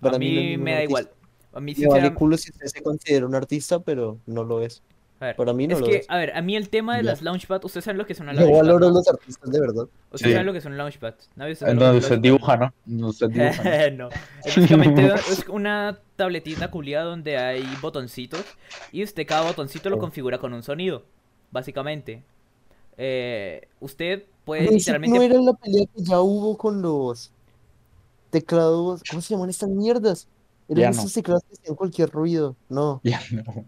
Para 0.01 0.17
A 0.17 0.19
no 0.19 0.27
es 0.27 0.33
mí 0.33 0.35
ningún 0.35 0.63
me 0.65 0.73
da 0.73 0.79
artista. 0.79 1.01
igual. 1.03 1.11
A 1.53 1.61
mí 1.61 1.75
Me 1.79 1.87
vale 1.89 2.11
sinceramente... 2.11 2.15
culo 2.15 2.37
si 2.37 2.51
usted 2.51 2.67
se 2.67 2.83
considera 2.83 3.27
un 3.27 3.35
artista, 3.35 3.81
pero 3.81 4.19
no 4.27 4.45
lo 4.45 4.61
es. 4.63 4.83
A 5.25 5.29
ver, 5.29 5.37
Para 5.37 5.53
mí 5.55 5.67
no 5.67 5.75
es 5.75 5.81
lo 5.81 5.87
que, 5.87 5.97
es. 5.97 6.07
a 6.11 6.19
ver, 6.19 6.37
a 6.37 6.43
mí 6.43 6.55
el 6.55 6.69
tema 6.69 6.97
de 6.99 7.03
Ya. 7.03 7.11
las 7.11 7.23
Launchpad, 7.23 7.65
¿ustedes 7.65 7.85
saben 7.85 7.97
lo 7.97 8.05
que 8.07 8.13
es 8.13 8.21
una 8.21 8.33
Yo 8.35 8.41
Launchpad? 8.41 8.59
valoro 8.59 8.89
no? 8.89 8.95
los 8.97 9.09
artistas 9.09 9.51
de 9.51 9.59
verdad. 9.61 9.85
¿Ustedes 10.11 10.21
Sí. 10.21 10.33
saben 10.33 10.47
lo 10.47 10.53
que 10.53 10.59
es 10.59 10.65
un 10.67 10.77
Launchpad? 10.77 11.15
¿Nadie 11.37 11.55
sabe 11.57 11.73
un 11.73 11.97
usted 11.97 12.19
dibuja, 12.19 12.57
¿no? 12.87 13.09
Usted 13.09 13.29
dibuja. 13.31 13.91
¿no? 13.91 13.97
no. 13.97 14.09
Es 14.45 14.57
básicamente 14.57 15.07
es 15.31 15.49
una 15.49 15.99
tabletita 16.17 16.71
culiada 16.71 17.07
donde 17.07 17.39
hay 17.39 17.65
botoncitos 17.81 18.45
y 18.93 19.03
usted 19.03 19.27
cada 19.27 19.43
botoncito 19.49 19.89
lo 19.89 19.99
configura 19.99 20.39
con 20.39 20.53
un 20.53 20.63
sonido, 20.63 21.05
básicamente. 21.51 22.23
Eh, 22.99 23.67
usted 23.81 24.25
puede 24.45 24.71
literalmente... 24.71 25.17
no 25.19 25.23
era 25.25 25.41
la 25.41 25.55
pelea 25.55 25.87
que 25.87 26.03
ya 26.05 26.21
hubo 26.21 26.57
con 26.59 26.83
los 26.83 27.33
teclados. 28.31 29.03
¿Cómo 29.09 29.23
se 29.23 29.35
llaman 29.35 29.51
estas 29.51 29.69
mierdas? 29.71 30.29
Eran 30.69 30.81
Ya 30.81 30.91
no. 30.91 30.99
esos 31.01 31.13
teclados 31.13 31.43
que 31.45 31.55
hacían 31.55 31.77
cualquier 31.77 32.11
ruido. 32.11 32.57
No. 32.69 33.01
Ya 33.05 33.21
no. 33.33 33.65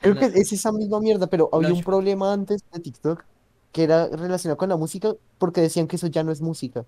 Creo 0.00 0.14
No. 0.14 0.20
que 0.20 0.26
es 0.26 0.52
esa 0.52 0.72
misma 0.72 1.00
mierda, 1.00 1.26
pero 1.28 1.48
había 1.52 1.72
un 1.72 1.82
problema 1.82 2.32
antes 2.32 2.62
de 2.72 2.80
TikTok 2.80 3.24
que 3.72 3.84
era 3.84 4.08
relacionado 4.08 4.56
con 4.56 4.68
la 4.68 4.76
música 4.76 5.14
porque 5.38 5.60
decían 5.60 5.86
que 5.88 5.96
eso 5.96 6.06
ya 6.08 6.22
no 6.24 6.32
es 6.32 6.40
música. 6.40 6.84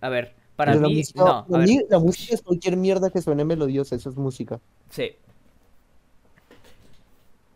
A 0.00 0.08
ver, 0.08 0.34
para 0.56 0.72
Pero 0.72 0.82
la 0.82 0.88
mí... 0.88 0.96
música, 0.96 1.22
No, 1.24 1.30
a 1.30 1.46
para 1.46 1.58
ver, 1.60 1.68
mí 1.68 1.80
la 1.88 1.98
música 1.98 2.34
es 2.34 2.42
cualquier 2.42 2.76
mierda 2.76 3.10
que 3.10 3.22
suene 3.22 3.44
melodiosa, 3.44 3.96
eso 3.96 4.10
es 4.10 4.16
música. 4.16 4.60
sí. 4.90 5.16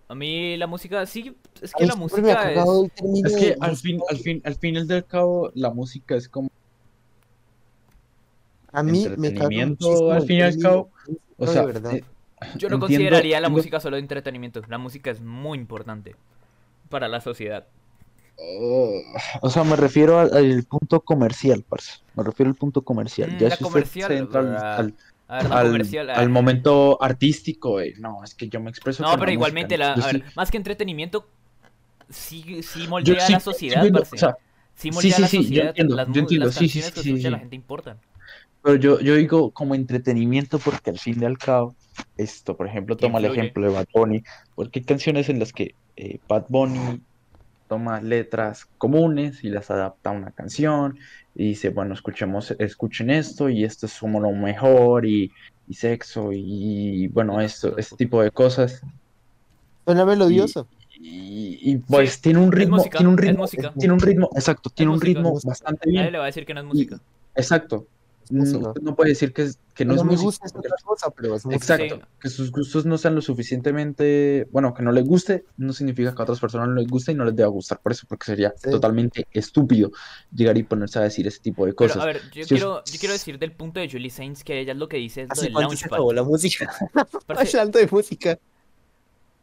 A 0.09 0.15
mí 0.15 0.57
la 0.59 0.67
música, 0.67 1.07
sí, 1.07 1.35
es 1.63 1.73
que 1.73 1.85
mí 1.85 1.89
la 1.89 1.97
música 1.97 2.53
es... 2.53 2.65
Es 3.25 3.37
que 3.37 3.57
al 3.61 3.77
fin, 3.77 4.01
al 4.11 4.19
fin, 4.19 4.43
al 4.45 4.55
fin 4.57 4.87
del 4.87 5.07
cabo, 5.07 5.51
la 5.55 5.71
música 5.71 6.17
es 6.17 6.29
como 6.29 6.49
A 8.73 8.83
mí 8.83 9.07
me 9.17 9.33
muchísimo 9.33 10.11
al 10.13 10.23
fin 10.23 10.37
y 10.37 10.43
al 10.43 10.59
cabo, 10.59 10.91
o 11.39 11.47
de 11.47 11.53
sea, 11.53 11.63
verdad. 11.65 11.95
eh, 11.95 12.05
Yo 12.45 12.69
no 12.69 12.77
entiendo- 12.77 12.79
consideraría 12.81 13.41
la 13.41 13.47
entiendo- 13.47 13.59
música 13.59 13.81
solo 13.81 13.97
de 13.97 14.03
entretenimiento. 14.03 14.63
La 14.69 14.79
música 14.79 15.11
es 15.11 15.21
muy 15.21 15.59
importante 15.59 16.15
para 16.89 17.09
la 17.09 17.21
sociedad. 17.21 17.67
Oh, 18.39 19.01
o 19.43 19.51
sea, 19.51 19.63
me 19.65 19.77
refiero 19.77 20.19
al, 20.19 20.35
al 20.35 20.65
punto 20.65 21.01
comercial, 21.01 21.65
parce. 21.69 22.01
Me 22.15 22.23
refiero 22.25 22.51
al 22.51 22.57
punto 22.57 22.83
comercial. 22.83 23.31
Mm, 23.33 23.39
ya 23.39 23.49
la 23.49 23.57
si 23.57 23.63
usted 23.63 23.73
comercial, 23.73 24.09
se 24.09 24.17
entra 24.19 24.41
al, 24.41 24.57
al- 24.57 24.95
A 25.29 25.39
al- 25.39 25.67
comercial. 25.69 26.11
al 26.11 26.29
momento 26.29 26.99
artístico, 27.03 27.81
eh, 27.81 27.95
no, 27.99 28.25
es 28.25 28.35
que 28.35 28.49
yo 28.49 28.59
me 28.61 28.71
expreso 28.71 29.03
No, 29.03 29.11
con 29.11 29.19
pero 29.21 29.27
la 29.29 29.33
igualmente, 29.35 29.77
música, 29.79 29.97
la, 29.97 30.07
a 30.07 30.11
sí- 30.11 30.19
ver, 30.19 30.33
más 30.35 30.51
que 30.51 30.57
entretenimiento, 30.57 31.29
sí, 32.09 32.63
sí 32.63 32.85
yo 32.85 32.91
moldea 32.91 33.21
sí- 33.27 33.33
la 33.33 33.41
sociedad, 33.41 33.87
parce. 33.93 34.15
o 34.17 34.19
sea, 34.19 34.37
Sí 34.75 34.89
sí, 34.89 34.95
moldea 34.95 35.13
sí, 35.17 35.23
la 35.23 35.29
sí, 35.29 35.51
yo 35.51 35.63
entiendo, 35.63 35.97
las, 35.97 36.09
yo 36.09 36.21
entiendo, 36.21 36.47
las 36.47 36.55
sí, 36.55 36.69
sí, 36.69 36.81
canciones 36.81 36.95
que 36.95 37.03
sí, 37.03 37.09
escucha 37.11 37.29
sí. 37.29 37.33
la 37.33 37.39
gente 37.39 37.57
importan. 37.57 37.99
Pero 38.63 38.77
yo, 38.77 39.01
yo 39.01 39.17
digo 39.17 39.51
como 39.51 39.75
entretenimiento 39.75 40.59
porque 40.59 40.91
al 40.91 40.99
fin 40.99 41.21
y 41.21 41.25
al 41.25 41.37
cabo, 41.39 41.75
esto, 42.17 42.57
por 42.57 42.67
ejemplo, 42.67 42.97
toma 42.97 43.19
el 43.19 43.27
ejemplo 43.27 43.67
de 43.67 43.73
Bad 43.75 43.87
Bunny, 43.93 44.23
porque 44.55 44.79
hay 44.81 44.85
canciones 44.85 45.29
en 45.29 45.39
las 45.39 45.53
que 45.53 45.75
eh, 45.97 46.19
Bad 46.29 46.47
Bunny 46.49 47.01
toma 47.69 48.01
letras 48.01 48.67
comunes 48.79 49.43
y 49.45 49.49
las 49.49 49.71
adapta 49.71 50.11
a 50.11 50.13
una 50.13 50.31
canción 50.31 50.99
y 51.35 51.49
dice, 51.49 51.71
bueno, 51.71 51.95
escuchemos, 51.95 52.55
escuchen 52.59 53.11
esto 53.11 53.49
y 53.49 53.65
esto 53.65 53.87
es 53.87 53.99
como 53.99 54.21
lo 54.21 54.31
mejor 54.33 55.07
y, 55.07 55.33
y 55.67 55.75
sexo 55.75 56.31
y 56.33 57.09
bueno, 57.09 57.41
esto, 57.41 57.77
este 57.79 57.97
tipo 57.97 58.23
de 58.23 58.31
cosas. 58.31 58.83
Suena 59.85 60.05
melodioso. 60.05 60.69
Y, 61.05 61.59
y, 61.63 61.79
pues 61.79 62.21
Sí, 62.23 62.23
tiene 62.23 62.39
un 62.39 62.53
es 62.53 62.55
ritmo, 62.55 62.77
música, 62.77 62.99
tiene 62.99 63.13
un 63.13 63.19
es 63.19 63.25
ritmo, 63.25 63.43
música. 63.43 63.73
tiene 63.77 63.95
un 63.95 64.01
ritmo, 64.01 64.31
exacto, 64.35 64.71
tiene 64.71 64.91
un 64.93 64.99
música. 64.99 65.19
ritmo 65.21 65.41
bastante 65.43 65.89
bien. 65.89 66.03
Nadie 66.03 66.13
le 66.13 66.19
va 66.19 66.25
a 66.25 66.27
decir 66.27 66.47
que 66.47 66.55
no 66.55 66.61
es 66.61 66.67
música. 66.67 67.01
Exacto. 67.35 67.89
No, 68.33 68.75
no 68.81 68.97
puede 68.97 69.11
decir 69.11 69.33
que, 69.33 69.43
es- 69.43 69.59
que 69.75 69.85
no, 69.85 69.95
no 69.95 70.01
es 70.01 70.05
me 70.05 70.11
música. 70.13 70.25
gusta 70.25 70.47
es 70.47 70.55
otra 70.57 70.77
cosa, 70.85 71.11
pero 71.11 71.35
es 71.37 71.45
música. 71.45 71.75
Exacto. 71.75 71.97
Sí. 71.97 72.03
Que 72.21 72.29
sus 72.31 72.51
gustos 72.51 72.87
no 72.87 72.97
sean 72.99 73.15
lo 73.15 73.21
suficientemente. 73.23 74.49
Bueno, 74.51 74.73
que 74.75 74.83
no 74.83 74.91
les 74.93 75.05
guste, 75.05 75.45
no 75.57 75.73
significa 75.73 76.15
que 76.15 76.21
a 76.21 76.25
otras 76.25 76.41
personas 76.41 76.69
no 76.69 76.75
les 76.77 76.89
guste 76.89 77.13
y 77.13 77.15
no 77.15 77.25
les 77.25 77.37
deba 77.37 77.49
gustar. 77.49 77.81
Por 77.81 77.93
eso, 77.93 78.07
porque 78.09 78.27
sería 78.27 78.53
Sí. 78.57 78.71
totalmente 78.71 79.27
estúpido 79.33 79.91
llegar 80.35 80.57
y 80.59 80.63
ponerse 80.63 80.99
a 80.99 81.03
decir 81.03 81.27
ese 81.27 81.41
tipo 81.41 81.67
de 81.67 81.73
Pero 81.75 81.89
cosas. 81.89 82.03
a 82.03 82.07
ver, 82.07 82.21
yo, 82.33 82.45
Si 82.45 82.49
quiero, 82.55 82.83
yo 82.85 82.99
quiero 82.99 83.13
decir 83.13 83.39
del 83.39 83.53
punto 83.53 83.81
de 83.81 83.89
Julie 83.91 84.11
Sainz 84.11 84.45
que 84.45 84.59
ella 84.61 84.75
lo 84.75 84.89
que 84.89 84.97
dice 84.97 85.23
es 85.23 85.29
lo 85.29 85.33
¿Hace 85.33 85.45
del 85.47 85.53
launchpad. 85.55 85.93
acabó 85.95 86.13
la 86.13 86.23
música? 86.23 86.73
Parce, 87.27 87.59
Hablando 87.59 87.79
de 87.79 87.87
música. 87.87 88.39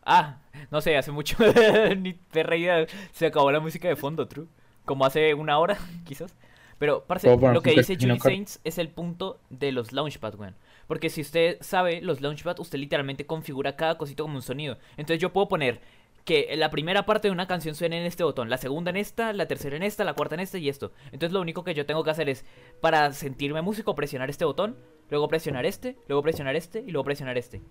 Ah, 0.04 0.40
no 0.72 0.82
sé, 0.82 0.98
hace 0.98 1.12
mucho, 1.12 1.38
ni 1.98 2.14
perra 2.14 2.56
idea, 2.56 2.88
se 3.14 3.28
acabó 3.28 3.52
la 3.52 3.60
música 3.60 3.88
de 3.88 3.96
fondo, 3.96 4.28
true. 4.28 4.48
Como 4.86 5.06
hace 5.06 5.34
una 5.36 5.60
hora, 5.60 5.78
quizás. 6.06 6.34
Pero, 6.80 7.04
parce, 7.06 7.30
lo 7.38 7.62
que 7.62 7.72
dice 7.72 7.98
Julie 8.00 8.20
Sainz 8.20 8.60
es 8.64 8.78
el 8.78 8.90
punto 8.90 9.40
de 9.50 9.72
los 9.72 9.92
launchpad, 9.92 10.36
weón. 10.36 10.56
Porque 10.88 11.10
si 11.10 11.22
usted 11.22 11.58
sabe, 11.62 12.02
los 12.02 12.22
launchpad, 12.22 12.60
usted 12.60 12.80
literalmente 12.80 13.26
configura 13.26 13.76
cada 13.76 13.98
cosito 13.98 14.24
como 14.24 14.38
un 14.38 14.42
sonido. 14.42 14.78
Entonces 14.92 15.22
yo 15.22 15.32
puedo 15.32 15.48
poner 15.48 15.82
que 16.26 16.56
la 16.56 16.70
primera 16.70 17.06
parte 17.06 17.28
de 17.28 17.32
una 17.32 17.48
canción 17.48 17.76
suene 17.76 18.00
en 18.00 18.06
este 18.06 18.24
botón, 18.24 18.50
la 18.50 18.58
segunda 18.58 18.90
en 18.92 18.98
esta, 18.98 19.34
la 19.34 19.48
tercera 19.48 19.76
en 19.76 19.84
esta, 19.84 20.04
la 20.04 20.14
cuarta 20.14 20.36
en 20.36 20.42
esta 20.42 20.58
y 20.58 20.70
esto. 20.70 20.92
Entonces 21.06 21.32
lo 21.32 21.42
único 21.42 21.64
que 21.64 21.74
yo 21.74 21.86
tengo 21.86 22.04
que 22.04 22.12
hacer 22.12 22.30
es, 22.30 22.46
para 22.82 23.12
sentirme 23.14 23.62
músico, 23.62 23.96
presionar 23.96 24.30
este 24.30 24.46
botón, 24.46 24.78
luego 25.10 25.28
presionar 25.28 25.66
este, 25.66 25.98
luego 26.08 26.22
presionar 26.22 26.56
este 26.56 26.80
y 26.80 26.92
luego 26.92 27.04
presionar 27.04 27.38
este. 27.38 27.62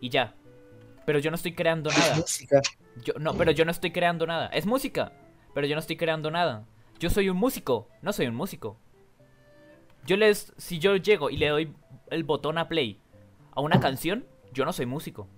Y 0.00 0.10
ya. 0.10 0.34
Pero 1.06 1.18
yo 1.20 1.30
no 1.30 1.36
estoy 1.36 1.54
creando 1.54 1.90
nada. 1.90 2.16
música. 2.16 2.60
Yo, 3.04 3.14
no, 3.18 3.34
pero 3.34 3.50
yo 3.52 3.64
no 3.64 3.70
estoy 3.70 3.92
creando 3.92 4.26
nada. 4.26 4.48
Es 4.48 4.66
música, 4.66 5.12
pero 5.54 5.66
yo 5.66 5.74
no 5.74 5.80
estoy 5.80 5.96
creando 5.96 6.30
nada. 6.30 6.66
Yo 6.98 7.10
soy 7.10 7.28
un 7.28 7.36
músico, 7.36 7.88
no 8.02 8.12
soy 8.12 8.26
un 8.26 8.34
músico. 8.34 8.76
Yo 10.06 10.16
les, 10.16 10.52
si 10.56 10.78
yo 10.78 10.96
llego 10.96 11.30
y 11.30 11.36
le 11.36 11.48
doy 11.48 11.72
el 12.10 12.24
botón 12.24 12.58
a 12.58 12.68
play 12.68 13.00
a 13.52 13.60
una 13.60 13.78
canción, 13.78 14.26
yo 14.52 14.64
no 14.64 14.72
soy 14.72 14.86
músico. 14.86 15.28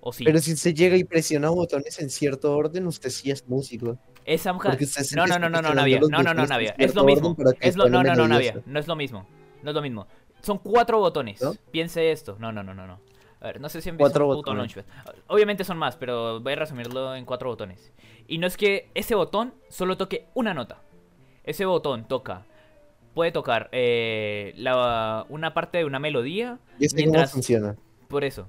¿O 0.00 0.12
sí? 0.12 0.24
Pero 0.24 0.38
si 0.38 0.52
usted 0.52 0.74
llega 0.74 0.96
y 0.96 1.04
presiona 1.04 1.50
botones 1.50 1.98
en 2.00 2.10
cierto 2.10 2.56
orden, 2.56 2.86
usted 2.86 3.10
sí 3.10 3.30
es 3.30 3.48
músico. 3.48 3.98
Esa 4.24 4.52
mujer... 4.52 4.84
se 4.86 5.16
No, 5.16 5.26
no, 5.26 5.38
no, 5.38 5.48
no, 5.48 5.62
no, 5.62 5.74
Navia. 5.74 6.00
No, 6.00 6.22
no, 6.22 6.34
no, 6.34 6.46
Navia. 6.46 6.74
Es 6.78 6.94
lo 6.94 7.04
mismo. 7.04 7.36
Es 7.60 7.76
lo... 7.76 7.88
No, 7.88 8.02
no, 8.02 8.14
no. 8.14 8.28
Navia. 8.28 8.60
No 8.66 8.78
es 8.78 8.86
lo 8.86 8.94
mismo. 8.94 9.26
No 9.62 9.70
es 9.70 9.74
lo 9.74 9.82
mismo. 9.82 10.06
Son 10.42 10.58
cuatro 10.58 10.98
botones. 10.98 11.40
¿No? 11.40 11.54
Piense 11.70 12.12
esto. 12.12 12.36
No, 12.38 12.52
no, 12.52 12.62
no, 12.62 12.74
no, 12.74 12.86
no. 12.86 13.00
A 13.40 13.46
ver, 13.46 13.60
no 13.60 13.68
sé 13.68 13.80
si 13.80 13.88
han 13.88 13.96
visto 13.96 14.24
un 14.28 14.36
puto 14.36 14.54
launchpad. 14.54 14.84
Obviamente 15.26 15.64
son 15.64 15.76
más, 15.76 15.96
pero 15.96 16.40
voy 16.40 16.52
a 16.52 16.56
resumirlo 16.56 17.16
en 17.16 17.24
cuatro 17.24 17.48
botones. 17.48 17.92
Y 18.28 18.38
no 18.38 18.46
es 18.46 18.56
que 18.56 18.88
ese 18.94 19.14
botón 19.14 19.54
solo 19.68 19.96
toque 19.96 20.26
una 20.34 20.54
nota. 20.54 20.78
Ese 21.44 21.64
botón 21.64 22.06
toca. 22.08 22.44
Puede 23.14 23.32
tocar 23.32 23.68
eh, 23.72 24.54
la, 24.56 25.26
una 25.28 25.52
parte 25.54 25.78
de 25.78 25.84
una 25.84 25.98
melodía. 25.98 26.58
Y 26.78 26.88
sé 26.88 26.96
Mientras- 26.96 27.30
cómo 27.30 27.42
funciona. 27.42 27.76
Por 28.08 28.24
eso. 28.24 28.48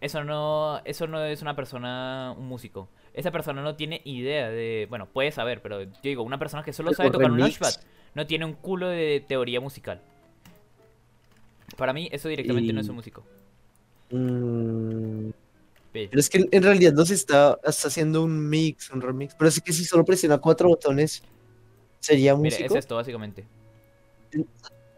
Eso 0.00 0.24
no, 0.24 0.80
eso 0.84 1.06
no 1.06 1.22
es 1.22 1.42
una 1.42 1.54
persona, 1.54 2.34
un 2.36 2.46
músico. 2.46 2.88
Esa 3.12 3.30
persona 3.30 3.60
no 3.62 3.74
tiene 3.76 4.00
idea 4.04 4.48
de. 4.48 4.86
Bueno, 4.88 5.06
puede 5.06 5.30
saber, 5.32 5.60
pero 5.60 5.82
yo 5.82 5.90
digo, 6.02 6.22
una 6.22 6.38
persona 6.38 6.62
que 6.62 6.72
solo 6.72 6.92
sabe 6.94 7.10
tocar 7.10 7.30
un 7.30 7.38
launchpad 7.40 7.74
no 8.14 8.26
tiene 8.26 8.44
un 8.46 8.54
culo 8.54 8.88
de 8.88 9.22
teoría 9.26 9.60
musical. 9.60 10.00
Para 11.76 11.92
mí, 11.92 12.08
eso 12.12 12.28
directamente 12.28 12.72
no 12.72 12.80
es 12.80 12.88
un 12.88 12.96
músico. 12.96 13.24
Mm. 14.10 15.30
Pero 15.92 16.20
es 16.20 16.28
que 16.30 16.46
en 16.50 16.62
realidad 16.62 16.92
no 16.92 17.04
se 17.04 17.14
está, 17.14 17.58
está 17.64 17.88
haciendo 17.88 18.22
un 18.22 18.48
mix, 18.48 18.90
un 18.90 19.00
remix. 19.00 19.34
Pero 19.34 19.48
es 19.48 19.60
que 19.60 19.72
si 19.72 19.84
solo 19.84 20.04
presiona 20.04 20.38
cuatro 20.38 20.68
botones, 20.68 21.22
¿sería 21.98 22.34
Mire, 22.36 22.56
músico? 22.56 22.74
es 22.74 22.78
esto 22.80 22.94
básicamente. 22.96 23.44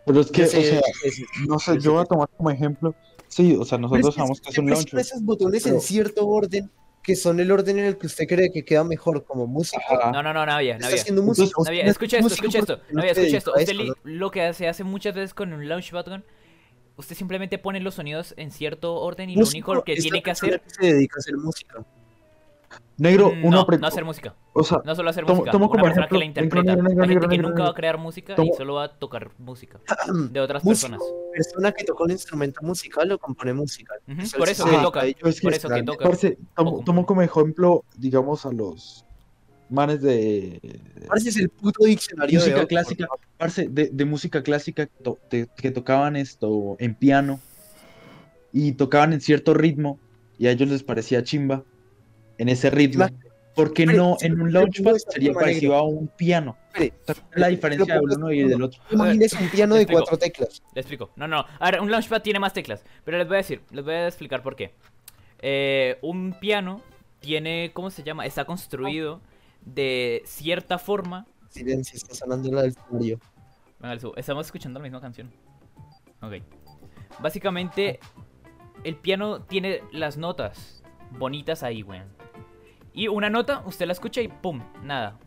Pero 0.04 0.20
es 0.20 0.30
que, 0.30 0.40
Yo 0.42 0.46
o 0.46 0.50
sé- 0.50 0.62
sea, 0.70 0.80
es- 1.04 1.22
no 1.48 1.58
sé, 1.58 1.78
yo 1.80 1.92
voy 1.94 2.02
a 2.02 2.04
tomar 2.04 2.28
como 2.36 2.50
ejemplo. 2.50 2.94
Sí, 3.28 3.56
o 3.58 3.64
sea, 3.64 3.78
nosotros 3.78 4.08
es 4.08 4.14
que 4.14 4.18
sabemos 4.20 4.40
que 4.40 4.50
es 4.50 4.58
un 4.58 4.66
presiona 4.66 4.74
launcher. 4.74 5.00
esos 5.00 5.22
botones 5.22 5.66
en 5.66 5.72
pero- 5.72 5.80
cierto 5.82 6.26
orden, 6.28 6.70
que 7.02 7.16
son 7.16 7.40
el 7.40 7.50
orden 7.50 7.78
en 7.78 7.86
el 7.86 7.96
que 7.98 8.06
usted 8.06 8.26
cree 8.28 8.52
que 8.52 8.64
queda 8.64 8.84
mejor 8.84 9.24
como 9.24 9.46
música. 9.46 9.80
No, 10.12 10.22
no, 10.22 10.32
no, 10.34 10.44
Navia, 10.44 10.74
está 10.74 10.86
Navia. 10.86 11.00
haciendo 11.00 11.22
música. 11.22 11.50
Navia, 11.64 11.82
no 11.84 11.88
es 11.90 11.92
escucha 11.92 12.18
esto, 12.18 12.34
escucha 12.34 12.58
esto. 12.58 12.76
no 12.90 12.96
Navia, 12.96 13.12
escucha 13.12 13.36
esto. 13.38 13.52
Usted 13.56 13.74
lo 14.04 14.30
que 14.30 14.52
se 14.52 14.68
hace 14.68 14.84
muchas 14.84 15.14
veces 15.14 15.32
con 15.34 15.52
un 15.52 15.68
launch 15.68 15.90
button, 15.92 16.22
usted 16.96 17.16
simplemente 17.16 17.58
pone 17.58 17.80
los 17.80 17.94
sonidos 17.94 18.34
en 18.36 18.50
cierto 18.50 18.94
orden 18.96 19.30
y 19.30 19.36
lo 19.36 19.46
único 19.46 19.82
que 19.82 19.94
la 19.96 20.00
tiene 20.02 20.22
que 20.22 20.30
hacer. 20.30 20.60
que 20.60 20.70
se 20.70 20.94
dedica 20.94 21.16
a 21.16 21.20
hacer 21.20 21.36
música. 21.36 21.84
Negro, 22.96 23.32
Mm, 23.34 23.44
una 23.44 23.56
no, 23.56 23.66
no 23.78 23.86
hacer 23.86 24.04
música. 24.04 24.34
O 24.54 24.62
sea, 24.62 24.80
No 24.84 24.94
solo 24.94 25.10
hacer 25.10 25.24
Tomo- 25.24 25.38
música. 25.40 25.50
tomo 25.52 25.64
una 25.66 25.70
como 25.72 25.84
persona 25.84 26.06
que 26.08 26.14
ejemplo- 26.14 26.18
la 26.18 26.24
negro, 26.24 26.40
interpreta. 26.40 26.70
negro, 26.76 26.82
negro, 26.88 27.02
Hay 27.02 27.08
gente 27.08 27.14
negro, 27.14 27.28
que 27.28 27.36
negro, 27.36 27.48
nunca 27.50 27.62
va 27.64 27.68
a 27.70 27.74
crear 27.74 27.98
música 27.98 28.32
y 28.32 28.36
Tomo- 28.36 28.54
solo 28.56 28.74
va 28.74 28.84
a 28.84 28.88
tocar 28.98 29.30
música 29.38 29.80
de 30.32 30.40
otras 30.40 30.64
Músico, 30.64 30.90
personas. 30.92 31.14
persona 31.32 31.72
que 31.72 31.84
toca 31.84 32.04
un 32.04 32.10
instrumento 32.12 32.60
musical 32.62 33.12
o 33.12 33.18
compone 33.18 33.52
música. 33.52 33.94
Ujú, 34.08 34.20
Eso 34.22 34.38
Por 34.38 34.46
sí 34.46 34.52
eso 34.52 34.64
se 34.64 34.70
que 34.70 34.82
toca. 34.82 35.06
es 35.06 35.14
que 35.16 35.20
Por 35.42 35.52
eso 35.54 35.68
que 35.68 35.82
toca. 35.82 36.04
parce, 36.08 36.38
tomo, 36.56 36.82
tomo 36.84 37.04
como 37.06 37.22
ejemplo, 37.22 37.84
digamos, 37.96 38.46
a 38.46 38.52
los 38.52 39.04
manes 39.72 40.00
de, 40.02 40.60
Parce, 41.08 41.28
es 41.30 41.36
el 41.36 41.48
puto 41.48 41.84
diccionario 41.84 42.40
de 42.40 42.46
música 42.50 42.66
clásica, 42.66 43.06
parce, 43.38 43.68
de, 43.68 43.88
de 43.92 44.04
música 44.04 44.42
clásica 44.42 44.86
to- 45.02 45.18
de- 45.30 45.48
que 45.56 45.70
tocaban 45.70 46.16
esto 46.16 46.76
en 46.78 46.94
piano 46.94 47.40
y 48.52 48.72
tocaban 48.72 49.12
en 49.12 49.20
cierto 49.20 49.54
ritmo 49.54 49.98
y 50.38 50.46
a 50.46 50.50
ellos 50.50 50.68
les 50.68 50.82
parecía 50.82 51.22
chimba 51.24 51.64
en 52.38 52.48
ese 52.48 52.70
ritmo. 52.70 53.06
¿Por 53.54 53.74
qué 53.74 53.82
Espere, 53.82 53.98
no 53.98 54.16
en 54.22 54.40
un 54.40 54.50
launchpad 54.52 54.82
¿cómo 54.84 54.96
es 54.96 55.04
sería 55.10 55.32
parecido 55.34 55.74
a 55.74 55.82
un 55.82 56.08
piano? 56.08 56.56
La 57.34 57.48
diferencia 57.48 57.94
del 57.96 58.02
uno 58.16 58.32
y 58.32 58.44
del 58.48 58.62
otro. 58.62 58.80
Imagínese 58.90 59.36
un 59.42 59.50
piano 59.50 59.74
de 59.74 59.82
explico. 59.82 60.00
cuatro 60.02 60.16
teclas. 60.18 60.62
Le 60.74 60.80
explico. 60.80 61.10
No, 61.16 61.28
no. 61.28 61.44
A 61.58 61.70
ver, 61.70 61.80
un 61.82 61.90
launchpad 61.90 62.22
tiene 62.22 62.38
más 62.38 62.54
teclas. 62.54 62.82
Pero 63.04 63.18
les 63.18 63.26
voy 63.28 63.34
a 63.34 63.38
decir, 63.38 63.60
les 63.70 63.84
voy 63.84 63.92
a 63.92 64.06
explicar 64.08 64.42
por 64.42 64.56
qué. 64.56 64.72
Eh, 65.42 65.98
un 66.00 66.34
piano 66.40 66.80
tiene, 67.20 67.72
¿cómo 67.74 67.90
se 67.90 68.02
llama? 68.02 68.24
Está 68.24 68.46
construido 68.46 69.20
de 69.64 70.22
cierta 70.24 70.78
forma. 70.78 71.26
Silencio, 71.48 71.96
está 71.96 72.14
sonando 72.14 72.50
la 72.50 72.62
del. 72.62 72.74
Venga. 72.90 73.98
Estamos 74.16 74.46
escuchando 74.46 74.78
la 74.78 74.84
misma 74.84 75.00
canción. 75.00 75.30
Ok. 76.20 76.34
Básicamente, 77.20 78.00
el 78.84 78.96
piano 78.96 79.42
tiene 79.42 79.82
las 79.92 80.16
notas 80.16 80.82
bonitas 81.18 81.62
ahí, 81.62 81.82
weón. 81.82 82.08
Y 82.92 83.08
una 83.08 83.30
nota, 83.30 83.62
usted 83.66 83.86
la 83.86 83.92
escucha 83.92 84.20
y 84.20 84.28
¡pum! 84.28 84.62
Nada. 84.82 85.18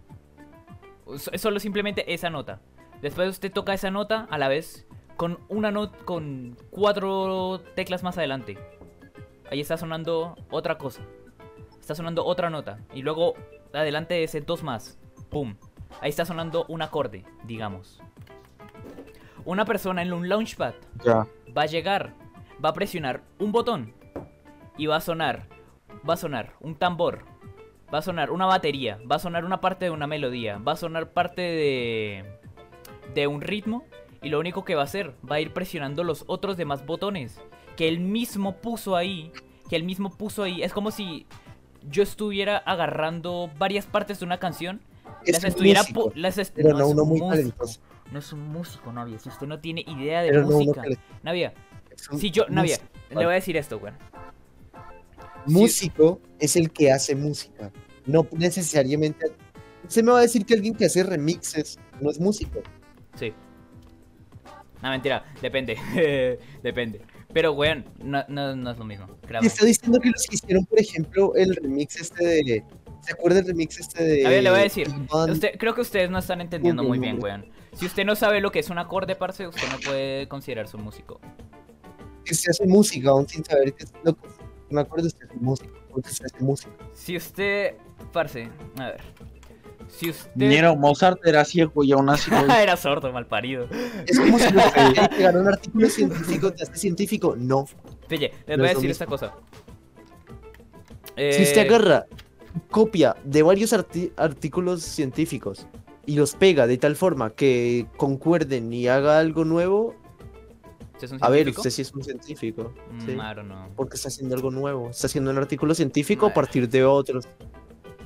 Es 1.14 1.30
es 1.32 1.42
solo 1.42 1.60
simplemente 1.60 2.14
esa 2.14 2.30
nota. 2.30 2.62
Después 3.02 3.30
usted 3.30 3.52
toca 3.52 3.74
esa 3.74 3.92
nota 3.92 4.28
a 4.30 4.38
la 4.38 4.48
vez 4.48 4.88
con 5.18 5.40
una 5.50 5.72
nota 5.72 5.98
con 6.06 6.58
cuatro 6.70 7.62
teclas 7.76 8.04
más 8.04 8.18
adelante. 8.18 8.58
Ahí 9.52 9.62
está 9.62 9.78
sonando 9.78 10.36
otra 10.50 10.78
cosa. 10.78 11.02
Está 11.80 11.94
sonando 11.94 12.26
otra 12.26 12.50
nota. 12.50 12.80
Y 12.94 13.02
luego 13.02 13.36
adelante 13.76 14.14
de 14.14 14.24
ese 14.24 14.42
dos 14.42 14.64
más. 14.64 14.98
¡Pum! 15.30 15.56
Ahí 16.02 16.10
está 16.10 16.26
sonando 16.26 16.66
un 16.68 16.82
acorde, 16.82 17.24
digamos. 17.44 18.02
Una 19.46 19.66
persona 19.66 20.02
en 20.02 20.14
un 20.14 20.28
launchpad 20.28 20.74
va 21.06 21.62
a 21.62 21.68
llegar, 21.68 22.14
va 22.64 22.70
a 22.70 22.74
presionar 22.74 23.22
un 23.40 23.52
botón 23.52 23.94
y 24.78 24.88
va 24.88 24.98
a 24.98 25.02
sonar, 25.02 25.48
va 26.08 26.16
a 26.16 26.18
sonar 26.18 26.54
un 26.62 26.76
tambor, 26.76 27.26
va 27.94 28.00
a 28.00 28.02
sonar 28.02 28.32
una 28.32 28.46
batería, 28.46 29.00
va 29.10 29.18
a 29.18 29.20
sonar 29.20 29.46
una 29.46 29.62
parte 29.62 29.86
de 29.86 29.92
una 29.92 30.08
melodía, 30.08 30.58
va 30.58 30.74
a 30.74 30.78
sonar 30.78 31.12
parte 31.12 31.42
de 31.42 32.26
de 33.14 33.28
un 33.28 33.42
ritmo 33.42 33.84
y 34.22 34.30
lo 34.30 34.40
único 34.40 34.66
que 34.66 34.76
va 34.76 34.82
a 34.82 34.86
hacer 34.86 35.16
va 35.30 35.36
a 35.36 35.40
ir 35.40 35.54
presionando 35.54 36.04
los 36.04 36.24
otros 36.28 36.58
demás 36.58 36.86
botones 36.86 37.42
que 37.76 37.88
él 37.88 38.00
mismo 38.00 38.58
puso 38.58 38.96
ahí, 38.96 39.32
que 39.70 39.76
él 39.76 39.84
mismo 39.84 40.10
puso 40.12 40.44
ahí. 40.44 40.64
Es 40.64 40.74
como 40.74 40.92
si 40.92 41.26
yo 41.90 42.04
estuviera 42.04 42.58
agarrando 42.58 43.50
varias 43.58 43.86
partes 43.86 44.20
de 44.20 44.26
una 44.26 44.38
canción, 44.40 44.82
Es 45.26 45.34
las 45.34 45.44
un 45.44 45.50
estuviera 45.50 45.82
músico, 45.82 46.12
las 46.16 46.38
est- 46.38 46.54
pero 46.56 46.70
no 46.70 46.80
no 46.80 46.86
es 46.86 46.92
uno 46.94 47.04
un 47.04 47.10
muy 47.10 47.20
músico. 47.20 47.36
talentoso. 47.36 47.80
No 48.12 48.20
es 48.20 48.34
un 48.34 48.48
músico, 48.48 48.92
Navia. 48.94 49.18
Si 49.20 49.30
usted 49.30 49.48
no 49.48 49.60
tiene 49.60 49.82
idea 49.88 50.22
de 50.22 50.30
Pero 50.30 50.42
no 50.44 50.50
música. 50.60 50.84
le- 50.86 50.98
Navia, 51.24 51.54
si 52.18 52.30
yo, 52.32 52.46
Navia, 52.50 52.78
músico. 52.78 53.20
le 53.20 53.26
voy 53.26 53.32
a 53.34 53.36
decir 53.36 53.58
esto, 53.58 53.80
güey. 53.80 53.94
Músico 55.46 56.20
es 56.40 56.56
el 56.56 56.72
que 56.72 56.92
hace 56.92 57.16
música. 57.16 57.72
No 58.06 58.28
necesariamente. 58.32 59.28
Usted 59.88 60.04
me 60.04 60.12
va 60.12 60.20
a 60.20 60.22
decir 60.22 60.46
que 60.46 60.54
alguien 60.56 60.74
que 60.76 60.86
hace 60.86 61.04
remixes 61.04 61.80
no 62.02 62.10
es 62.10 62.20
músico. 62.20 62.62
Sí. 63.16 63.34
No, 64.82 64.90
mentira, 64.90 65.24
depende. 65.42 65.78
depende. 66.64 67.02
Pero, 67.36 67.52
weón, 67.52 67.84
no, 68.02 68.24
no, 68.30 68.56
no 68.56 68.72
es 68.72 68.78
lo 68.78 68.86
mismo. 68.86 69.08
Y 69.22 69.28
Créame. 69.28 69.48
está 69.48 69.66
diciendo 69.66 70.00
que 70.00 70.10
los 70.10 70.26
que 70.26 70.36
hicieron, 70.36 70.66
por 70.68 70.80
ejemplo, 70.80 71.36
el 71.36 71.54
remix 71.54 72.00
este 72.00 72.26
de. 72.26 72.64
¿Se 73.02 73.12
acuerda 73.12 73.40
el 73.40 73.48
remix 73.48 73.78
este 73.78 74.06
de. 74.06 74.26
A 74.26 74.30
ver, 74.30 74.42
le 74.42 74.50
voy 74.52 74.60
a 74.60 74.64
decir. 74.64 74.88
Usted, 75.12 75.58
creo 75.60 75.76
que 75.76 75.82
ustedes 75.82 76.10
no 76.10 76.20
están 76.20 76.40
entendiendo 76.40 76.82
muy 76.82 76.98
bien, 76.98 77.22
weón. 77.22 77.46
Si 77.74 77.86
usted 77.86 78.06
no 78.06 78.16
sabe 78.16 78.40
lo 78.40 78.54
que 78.54 78.60
es 78.60 78.70
un 78.70 78.78
acorde, 78.78 79.18
parce, 79.18 79.46
usted 79.46 79.68
no 79.70 79.80
puede 79.82 80.30
considerarse 80.30 80.78
un 80.78 80.84
músico. 80.84 81.20
Que 82.24 82.34
se 82.34 82.50
hace 82.50 82.66
música, 82.68 83.10
aún 83.10 83.28
sin 83.28 83.44
saber 83.44 83.74
que 83.74 83.84
es 83.84 83.92
lo 84.06 84.16
que. 84.16 84.30
Me 84.70 84.80
acuerdo 84.80 85.08
usted 85.08 85.26
es 85.30 85.42
músico, 85.42 85.78
porque 85.92 86.12
se 86.12 86.24
hace 86.24 86.40
música. 86.40 86.72
Si 86.94 87.18
usted, 87.18 87.76
parce, 88.14 88.48
a 88.78 88.92
ver. 88.92 89.02
Si 89.88 90.10
usted. 90.10 90.76
Mozart 90.78 91.20
era 91.26 91.46
ciego 91.46 91.84
y 91.84 91.92
aún 91.92 92.10
así. 92.10 92.32
Era 92.62 92.76
sordo, 92.78 93.12
mal 93.12 93.26
parido. 93.28 93.68
Es 94.06 94.20
como 94.20 94.38
si 94.40 94.52
ganar 94.54 95.38
un 95.42 95.48
artículo 95.48 95.90
científico, 95.90 96.52
¿te 96.52 96.64
hace 96.64 96.76
científico? 96.78 97.36
No. 97.38 97.66
Pille, 98.08 98.32
les 98.48 98.58
No 98.58 98.64
voy 98.64 98.66
a 98.66 98.74
decir 98.74 98.90
mismo. 98.90 98.92
esta 98.92 99.06
cosa. 99.06 99.34
Si 101.18 101.44
usted 101.44 101.58
Eh, 101.58 101.68
agarra 101.68 102.06
copia 102.72 103.16
de 103.24 103.44
varios 103.44 103.74
artículos 104.18 104.82
científicos 104.82 105.68
y 106.06 106.16
los 106.16 106.36
pega 106.36 106.68
de 106.68 106.78
tal 106.78 106.96
forma 106.96 107.32
que 107.32 107.88
concuerden 107.98 108.72
y 108.74 108.88
haga 108.88 109.20
algo 109.20 109.46
nuevo, 109.46 109.96
¿usted 110.94 111.06
es 111.06 111.12
un 111.14 111.20
a 111.22 111.30
ver, 111.30 111.50
usted 111.50 111.70
sí 111.70 111.82
es 111.82 111.94
un 111.94 112.04
científico. 112.04 112.74
Mm, 112.92 113.06
sí. 113.06 113.18
Porque 113.76 113.96
está 113.96 114.10
haciendo 114.10 114.36
algo 114.36 114.52
nuevo. 114.52 114.90
Está 114.90 115.08
haciendo 115.08 115.32
un 115.32 115.38
artículo 115.38 115.74
científico 115.74 116.28
a 116.28 116.34
partir 116.34 116.70
de 116.70 116.84
otros. 116.84 117.28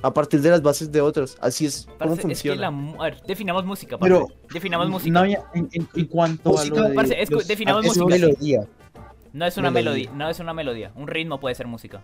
A 0.02 0.12
partir 0.14 0.40
de 0.40 0.50
las 0.50 0.62
bases 0.62 0.90
de 0.90 1.00
otros. 1.00 1.36
Así 1.40 1.66
es 1.66 1.84
como 1.86 1.98
Parce, 1.98 2.14
es 2.14 2.18
que 2.20 2.22
funciona. 2.28 2.70
la 2.70 2.98
a 2.98 3.04
ver, 3.04 3.22
definamos 3.22 3.64
música, 3.66 3.98
parce. 3.98 4.12
Pero, 4.14 4.26
definamos 4.52 4.88
música. 4.88 5.12
No 5.12 5.20
había- 5.20 5.42
en, 5.54 5.68
en- 5.72 5.88
en 5.94 6.06
cuanto 6.06 6.50
Música, 6.50 6.76
a 6.76 6.82
lo 6.82 6.88
de 6.88 6.94
parce, 6.94 7.20
es- 7.22 7.30
los 7.30 7.46
definamos 7.46 7.84
Es 7.84 7.98
música. 7.98 8.06
melodía. 8.26 8.66
No 9.32 9.44
es 9.46 9.56
una 9.58 9.70
melodía. 9.70 10.06
melodía, 10.10 10.18
no 10.24 10.30
es 10.30 10.40
una 10.40 10.54
melodía. 10.54 10.92
Un 10.96 11.06
ritmo 11.06 11.38
puede 11.38 11.54
ser 11.54 11.66
música. 11.66 12.00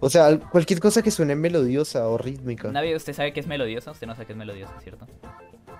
O 0.00 0.10
sea, 0.10 0.36
cualquier 0.38 0.80
cosa 0.80 1.00
que 1.02 1.12
suene 1.12 1.36
melodiosa 1.36 2.08
o 2.08 2.18
rítmica. 2.18 2.72
Navi, 2.72 2.94
usted 2.96 3.12
sabe 3.12 3.32
que 3.32 3.38
es 3.38 3.46
melodiosa, 3.46 3.92
usted 3.92 4.06
no 4.08 4.14
sabe 4.14 4.26
que 4.26 4.32
es 4.32 4.38
melodiosa, 4.38 4.74
¿cierto? 4.80 5.06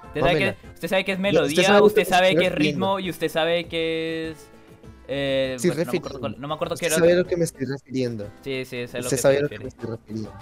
Usted 0.06 0.20
sabe, 0.20 0.38
que, 0.38 0.56
usted 0.74 0.88
sabe 0.88 1.04
que 1.04 1.12
es 1.12 1.18
usted 1.18 1.22
melodía, 1.22 1.64
sabe 1.64 1.80
usted 1.82 2.04
sabe 2.06 2.36
que 2.36 2.46
es 2.46 2.52
ritmo 2.54 3.00
y 3.00 3.10
usted 3.10 3.28
sabe 3.28 3.64
que 3.66 4.30
es... 4.30 4.48
Eh, 5.14 5.56
Sí, 5.58 5.68
bueno, 5.68 5.84
no, 5.84 5.92
me 5.92 5.98
acuerdo 5.98 6.28
no 6.38 6.48
me 6.48 6.54
acuerdo 6.54 6.76
qué 6.76 6.86
era. 6.86 6.94
sabe 6.96 7.12
a 7.12 7.16
lo 7.16 7.26
que 7.26 7.36
me 7.36 7.44
estoy 7.44 7.66
refiriendo. 7.66 8.26
Sí, 8.42 8.64
sí, 8.64 8.86
sé 8.86 9.02
lo 9.02 9.10
que 9.10 9.16
sabe 9.18 9.40
lo 9.42 9.48
que 9.50 9.58
me 9.58 9.68
estoy 9.68 9.90
refiriendo. 9.90 10.32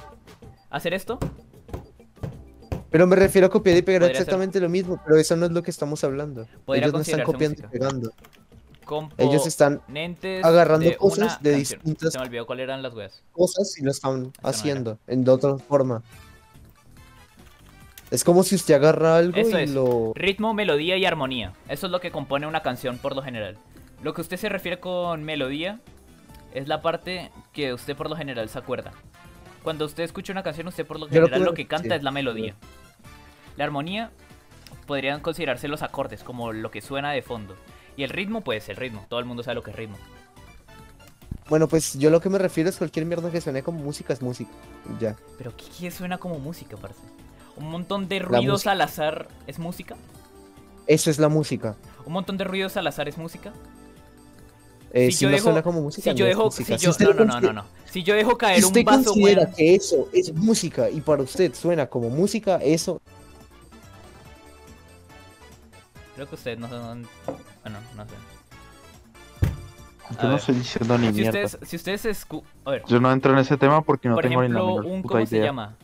¿Hacer 0.71 0.95
esto? 0.95 1.19
Pero 2.91 3.07
me 3.09 3.17
refiero 3.17 3.49
a 3.49 3.51
copiar 3.51 3.77
y 3.77 3.83
pegar 3.83 4.03
ser. 4.03 4.13
exactamente 4.13 4.61
lo 4.61 4.69
mismo, 4.69 5.01
pero 5.05 5.17
eso 5.19 5.35
no 5.37 5.47
es 5.47 5.53
lo 5.53 5.63
que 5.65 5.73
estamos 5.73 6.05
hablando. 6.05 6.47
Ellos 6.69 6.93
no 6.93 7.01
están 7.01 7.23
copiando 7.25 7.63
y 7.65 7.67
pegando. 7.67 8.13
Ellos 9.19 9.47
están 9.47 9.81
de 9.89 10.41
agarrando 10.43 10.97
cosas 10.99 11.43
de 11.43 11.53
canción. 11.53 11.81
distintas- 11.81 12.13
Se 12.13 12.19
me 12.19 12.25
olvidó 12.27 12.47
cuáles 12.47 12.65
eran 12.65 12.83
las 12.83 12.95
weas. 12.95 13.23
cosas 13.33 13.77
y 13.79 13.83
lo 13.83 13.91
están 13.91 14.33
haciendo 14.43 14.99
en 15.09 15.25
de 15.25 15.31
otra 15.33 15.59
forma. 15.59 16.03
Es 18.11 18.25
como 18.25 18.43
si 18.43 18.57
usted 18.57 18.75
agarra 18.75 19.17
algo 19.19 19.37
Eso 19.37 19.59
y 19.61 19.63
es. 19.63 19.71
lo... 19.71 20.13
Ritmo, 20.17 20.53
melodía 20.55 20.97
y 20.97 21.05
armonía. 21.07 21.53
Eso 21.69 21.87
es 21.87 21.93
lo 21.93 22.01
que 22.01 22.11
compone 22.11 22.47
una 22.49 22.63
canción 22.63 22.99
por 22.99 23.15
lo 23.15 23.23
general. 23.23 23.57
Lo 24.03 24.15
que 24.15 24.21
usted 24.23 24.37
se 24.37 24.49
refiere 24.49 24.81
con 24.81 25.23
melodía 25.25 25.81
es 26.55 26.69
la 26.69 26.81
parte 26.83 27.31
que 27.53 27.73
usted 27.75 27.97
por 27.97 28.09
lo 28.09 28.17
general 28.17 28.49
se 28.49 28.59
acuerda. 28.59 28.93
Cuando 29.63 29.85
usted 29.85 30.05
escucha 30.05 30.33
una 30.33 30.43
canción, 30.43 30.67
usted 30.69 30.87
por 30.87 30.99
lo 30.99 31.07
Yo 31.07 31.21
lo 31.21 31.27
general 31.27 31.41
puedo- 31.41 31.51
lo 31.51 31.55
que 31.55 31.67
canta 31.67 31.89
sí. 31.91 31.95
es 31.95 32.03
la 32.03 32.11
melodía. 32.11 32.55
La 33.57 33.65
armonía 33.65 34.11
podrían 34.87 35.21
considerarse 35.21 35.69
los 35.69 35.83
acordes, 35.83 36.23
como 36.25 36.53
lo 36.53 36.71
que 36.71 36.81
suena 36.81 37.13
de 37.13 37.21
fondo. 37.23 37.57
Y 37.97 38.03
el 38.05 38.11
ritmo, 38.11 38.41
pues 38.41 38.69
el 38.71 38.77
ritmo. 38.77 39.05
Todo 39.09 39.21
el 39.21 39.27
mundo 39.27 39.43
sabe 39.43 39.57
lo 39.57 39.63
que 39.63 39.71
es 39.71 39.77
ritmo. 39.77 39.99
Bueno, 41.49 41.69
pues 41.69 41.99
yo 41.99 42.11
lo 42.11 42.21
que 42.21 42.31
me 42.31 42.39
refiero 42.39 42.71
es 42.71 42.77
cualquier 42.79 43.05
mierda 43.07 43.31
que 43.31 43.41
suene 43.41 43.63
como 43.63 43.81
música 43.81 44.13
es 44.13 44.23
música. 44.23 44.51
Ya. 45.01 45.17
Pero 45.37 45.55
¿qué, 45.57 45.65
qué 45.79 45.91
suena 45.91 46.17
como 46.19 46.39
música, 46.39 46.77
parce? 46.77 47.01
Un 47.57 47.69
montón 47.71 48.09
de 48.09 48.21
ruidos 48.21 48.67
al 48.67 48.81
azar 48.81 49.29
es 49.47 49.59
música. 49.59 49.97
Eso 50.87 51.11
es 51.11 51.19
la 51.19 51.29
música. 51.29 51.75
Un 52.07 52.13
montón 52.13 52.37
de 52.39 52.45
ruidos 52.45 52.77
al 52.77 52.87
azar 52.87 53.09
es 53.09 53.19
música. 53.19 53.53
Eh, 54.93 55.07
Si 55.07 55.13
si 55.19 55.25
yo 55.25 55.31
no 55.31 55.37
dejo- 55.37 55.45
suena 55.45 55.63
como 55.63 55.81
música, 55.83 56.11
Si 56.11 56.17
yo 56.17 56.25
no 56.25 56.31
es 56.31 56.37
dejo, 56.37 56.45
música. 56.47 56.79
si 56.79 56.85
yo, 56.85 56.91
usted 56.91 57.05
no, 57.07 57.15
no, 57.15 57.25
no, 57.25 57.41
no, 57.41 57.53
no. 57.53 57.65
Si 57.91 58.03
yo 58.03 58.15
dejo 58.15 58.31
Si 58.33 58.37
caer 58.39 58.59
un 58.65 58.65
usted 58.67 58.85
vaso, 58.85 59.05
considera 59.11 59.43
weón. 59.43 59.55
que 59.55 59.75
eso 59.75 60.09
es 60.13 60.35
música 60.35 60.91
y 60.91 61.01
para 61.01 61.23
usted 61.23 61.55
suena 61.55 61.87
como 61.87 62.11
música, 62.11 62.57
eso 62.63 63.01
Creo 66.15 66.29
que 66.29 66.35
ustedes 66.35 66.59
no 66.59 66.69
son. 66.69 67.07
Bueno, 67.63 67.79
no 67.97 68.05
sé. 68.05 68.15
Yo 70.21 70.29
no 70.29 70.37
estoy 70.37 70.55
diciendo 70.57 70.99
ni 70.99 71.07
Si 71.07 71.13
mierda. 71.21 71.45
ustedes, 71.45 71.69
si 71.69 71.77
ustedes 71.77 72.05
escu- 72.05 72.43
A 72.65 72.73
ver, 72.73 72.83
Yo 72.87 73.01
no 73.01 73.11
entro 73.13 73.33
en 73.33 73.39
ese 73.39 73.57
tema 73.57 73.81
porque 73.83 74.09
no 74.09 74.17
por 74.17 74.25
tengo 74.25 74.43
ni 74.43 74.49
la 74.49 74.55
ejemplo, 74.59 74.77
menor 74.83 74.87
un. 74.93 75.03
puta 75.03 75.13
¿Cómo 75.15 75.27
se 75.27 75.37
idea. 75.37 75.47
llama? 75.47 75.77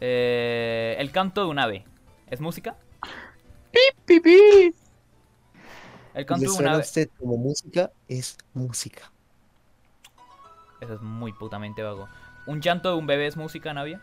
Eh, 0.00 0.96
el 0.98 1.10
canto 1.12 1.42
de 1.42 1.48
un 1.48 1.58
ave. 1.58 1.84
¿Es 2.28 2.40
música? 2.40 2.76
Le 3.72 3.80
canto 6.26 6.42
de 6.42 6.48
un 6.48 6.54
suena 6.54 6.70
a 6.70 6.74
ave. 6.74 6.82
usted 6.82 7.08
como 7.18 7.36
música, 7.36 7.90
es 8.08 8.36
música. 8.54 9.10
Eso 10.80 10.94
es 10.94 11.00
muy 11.00 11.32
putamente 11.32 11.82
vago. 11.82 12.08
¿Un 12.46 12.60
llanto 12.60 12.90
de 12.90 12.96
un 12.96 13.06
bebé 13.06 13.26
es 13.26 13.36
música, 13.36 13.72
Navia? 13.74 14.00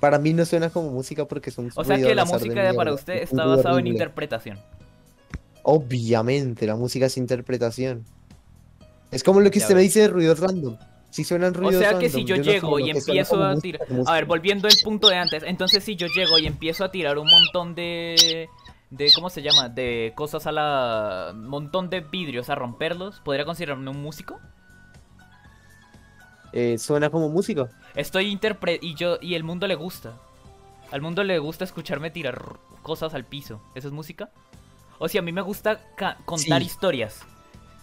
Para 0.00 0.18
mí 0.18 0.32
no 0.32 0.44
suena 0.44 0.70
como 0.70 0.90
música 0.90 1.24
porque 1.24 1.50
es 1.50 1.58
un 1.58 1.70
O 1.74 1.84
sea 1.84 1.96
que 1.96 2.14
la 2.14 2.24
de 2.24 2.32
música 2.32 2.74
para 2.74 2.92
usted 2.92 3.14
está 3.22 3.46
basada 3.46 3.78
en 3.80 3.86
interpretación. 3.86 4.58
Obviamente, 5.62 6.66
la 6.66 6.76
música 6.76 7.06
es 7.06 7.16
interpretación. 7.16 8.04
Es 9.10 9.24
como 9.24 9.40
lo 9.40 9.50
que 9.50 9.58
usted 9.58 9.74
me 9.74 9.80
dice 9.80 10.00
de 10.00 10.08
ruidos 10.08 10.38
random. 10.40 10.76
Si 11.10 11.24
suenan 11.24 11.54
O 11.54 11.58
ruidos 11.58 11.82
sea 11.82 11.98
que 11.98 12.10
si 12.10 12.24
yo 12.24 12.36
llego 12.36 12.78
y 12.78 12.90
empiezo 12.90 13.42
a 13.42 13.56
tirar... 13.56 13.86
A 14.06 14.12
ver, 14.12 14.26
volviendo 14.26 14.68
al 14.68 14.74
punto 14.84 15.08
de 15.08 15.16
antes. 15.16 15.42
Entonces 15.44 15.82
si 15.82 15.96
yo 15.96 16.08
llego 16.08 16.38
y 16.38 16.46
empiezo 16.46 16.84
a 16.84 16.90
tirar 16.90 17.16
un 17.16 17.28
montón 17.28 17.74
de... 17.74 18.48
de 18.90 19.10
¿Cómo 19.14 19.30
se 19.30 19.42
llama? 19.42 19.68
De 19.68 20.12
cosas 20.14 20.46
a 20.46 20.52
la... 20.52 21.32
Montón 21.34 21.90
de 21.90 22.00
vidrios 22.00 22.50
a 22.50 22.54
romperlos. 22.54 23.20
¿Podría 23.20 23.44
considerarme 23.44 23.90
un 23.90 24.00
músico? 24.02 24.38
Eh, 26.52 26.78
suena 26.78 27.10
como 27.10 27.28
música. 27.28 27.68
Estoy 27.94 28.26
interpre... 28.26 28.78
Y 28.80 28.94
yo... 28.94 29.18
Y 29.20 29.34
el 29.34 29.44
mundo 29.44 29.66
le 29.66 29.74
gusta. 29.74 30.14
Al 30.92 31.02
mundo 31.02 31.24
le 31.24 31.38
gusta 31.38 31.64
escucharme 31.64 32.10
tirar 32.10 32.40
cosas 32.82 33.12
al 33.14 33.24
piso. 33.24 33.60
¿Eso 33.74 33.88
es 33.88 33.92
música? 33.92 34.30
O 34.98 35.08
sea, 35.08 35.20
a 35.20 35.24
mí 35.24 35.32
me 35.32 35.42
gusta 35.42 35.80
contar 36.24 36.62
Sí. 36.62 36.66
historias. 36.66 37.20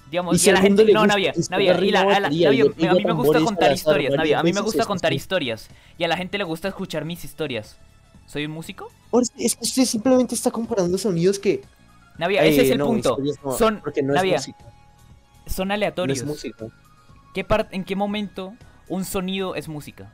Y 0.08 0.10
Digamos, 0.12 0.40
si 0.42 0.48
y 0.48 0.52
a 0.52 0.54
la 0.54 0.62
gente... 0.62 0.86
No, 0.94 1.06
Navia, 1.06 1.34
Navia, 1.50 1.80
y 1.80 1.92
la- 1.92 2.02
a 2.02 2.20
la- 2.22 2.32
y 2.32 2.44
Navia, 2.44 2.64
a 2.92 2.94
mí 2.94 3.04
me 3.04 3.12
gusta 3.14 3.40
contar 3.42 3.72
historias, 3.72 4.14
Navia, 4.16 4.40
a 4.40 4.44
mí 4.44 4.54
me 4.54 4.62
gusta 4.62 4.86
contar 4.86 5.12
historias. 5.14 5.70
Y 5.98 6.04
a 6.04 6.08
la 6.08 6.16
gente 6.18 6.38
le 6.38 6.44
gusta 6.44 6.68
escuchar 6.70 7.04
mis 7.06 7.24
historias. 7.26 7.80
¿Soy 8.26 8.46
un 8.46 8.52
músico? 8.52 8.90
Es 9.38 9.56
que 9.56 9.64
usted 9.64 9.86
simplemente 9.86 10.36
está 10.36 10.52
comparando 10.52 10.98
sonidos 10.98 11.40
que. 11.40 11.62
Navia, 12.18 12.44
ese 12.46 12.62
eh, 12.62 12.66
es 12.66 12.72
el 12.72 12.78
no, 12.80 12.88
punto. 12.88 13.18
no, 13.44 13.52
Son, 13.58 13.80
porque 13.82 14.02
no 14.04 14.14
Navia, 14.14 14.36
es 14.36 14.48
música. 14.48 14.66
son 15.48 15.68
No 15.68 15.74
aleatorios. 15.74 16.20
es 16.20 16.26
música. 16.26 16.66
¿Qué 17.34 17.46
¿En 17.72 17.84
qué 17.84 17.96
momento 17.96 18.54
un 18.88 19.06
sonido 19.06 19.56
es 19.56 19.68
música? 19.68 20.12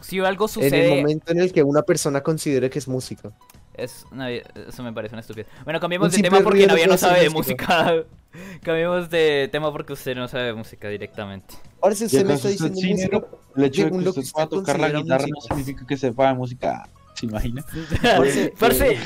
Si 0.00 0.18
algo 0.20 0.44
En 0.46 0.48
sucede... 0.48 0.92
el 0.94 1.00
momento 1.02 1.32
en 1.32 1.40
el 1.40 1.52
que 1.52 1.62
una 1.62 1.82
persona 1.82 2.22
considere 2.22 2.70
que 2.70 2.78
es 2.78 2.88
música. 2.88 3.32
Es, 3.74 4.06
Navia, 4.10 4.42
eso 4.68 4.82
me 4.82 4.92
parece 4.92 5.14
una 5.14 5.20
estupidez. 5.20 5.48
Bueno, 5.64 5.80
cambiemos 5.80 6.08
Un 6.14 6.22
de 6.22 6.22
tema 6.22 6.40
porque 6.40 6.66
Navia 6.66 6.86
no 6.86 6.96
sabe 6.96 7.20
de 7.20 7.30
música. 7.30 8.04
cambiemos 8.62 9.10
de 9.10 9.48
tema 9.52 9.70
porque 9.70 9.92
usted 9.92 10.14
no 10.16 10.28
sabe 10.28 10.44
de 10.44 10.54
música 10.54 10.88
directamente. 10.88 11.54
Ahora 11.82 11.94
si 11.94 12.04
¿Y 12.04 12.06
usted 12.06 12.24
me 12.24 12.34
está 12.34 12.48
diciendo 12.48 12.78
sí, 12.78 12.92
música? 12.94 13.22
El 13.54 13.64
hecho 13.64 13.84
de 13.84 13.90
que 13.90 13.96
usted 14.08 14.22
pueda 14.32 14.46
tocar 14.48 14.80
la 14.80 14.90
guitarra 14.90 15.26
no 15.28 15.40
significa 15.42 15.86
que 15.86 15.96
sepa 15.96 16.28
de 16.28 16.34
música. 16.34 16.88
¿Se 17.18 17.26
imagina? 17.26 17.64
Parce, 18.02 18.52
Parce, 18.58 18.92
eh, 18.92 18.98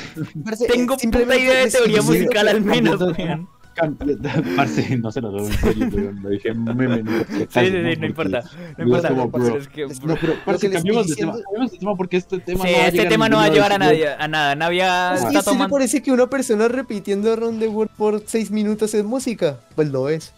parce, 0.43 0.67
tengo 0.67 0.95
eh, 0.95 0.97
puta 1.09 1.35
idea 1.37 1.65
de 1.65 1.71
teoría 1.71 2.01
sí, 2.01 2.07
musical 2.07 2.47
al 2.49 2.61
menos, 2.61 2.99
weón. 3.01 3.47
Parce, 4.57 4.97
no 4.97 5.11
se 5.13 5.21
lo 5.21 5.31
doy 5.31 5.47
en 5.47 5.53
serio, 5.53 5.87
weón. 5.93 6.21
Lo 6.21 6.29
dije 6.29 6.53
meme, 6.53 7.03
no, 7.03 7.11
Sí, 7.19 7.25
sí, 7.49 7.65
sí, 7.67 7.99
no 7.99 8.05
importa. 8.05 8.43
No 8.77 8.83
importa. 8.83 9.07
como, 9.09 9.31
parce, 9.31 9.49
bro. 9.49 9.57
es 9.59 9.67
que, 9.69 9.83
es- 9.85 9.99
bro, 10.01 10.13
No, 10.15 10.17
pero 10.19 10.33
parce, 10.45 10.69
cambiemos 10.69 11.05
de 11.07 11.11
diciendo- 11.13 11.33
tema. 11.37 11.43
Cambiemos 11.45 11.71
de 11.71 11.77
tema 11.77 11.95
porque 11.95 12.17
este 12.17 12.39
tema 12.39 12.65
Sí, 12.65 12.71
no 12.73 12.77
va 12.77 12.83
a 12.83 12.87
este 12.89 13.05
tema 13.05 13.29
no 13.29 13.37
va 13.37 13.43
a 13.45 13.49
llevar 13.49 13.71
a 13.71 13.77
nadie, 13.77 14.09
a 14.09 14.27
nada. 14.27 14.55
Navia 14.55 15.15
¿Sí, 15.17 15.25
está 15.27 15.39
¿sí 15.39 15.45
tomando... 15.45 15.73
parece 15.73 16.01
que 16.03 16.11
una 16.11 16.27
persona 16.27 16.67
repitiendo 16.67 17.33
Round 17.33 17.59
the 17.61 17.69
World 17.69 17.91
por 17.95 18.21
6 18.25 18.51
minutos 18.51 18.93
es 18.93 19.05
música? 19.05 19.61
Pues 19.75 19.89
lo 19.89 20.09
es. 20.09 20.33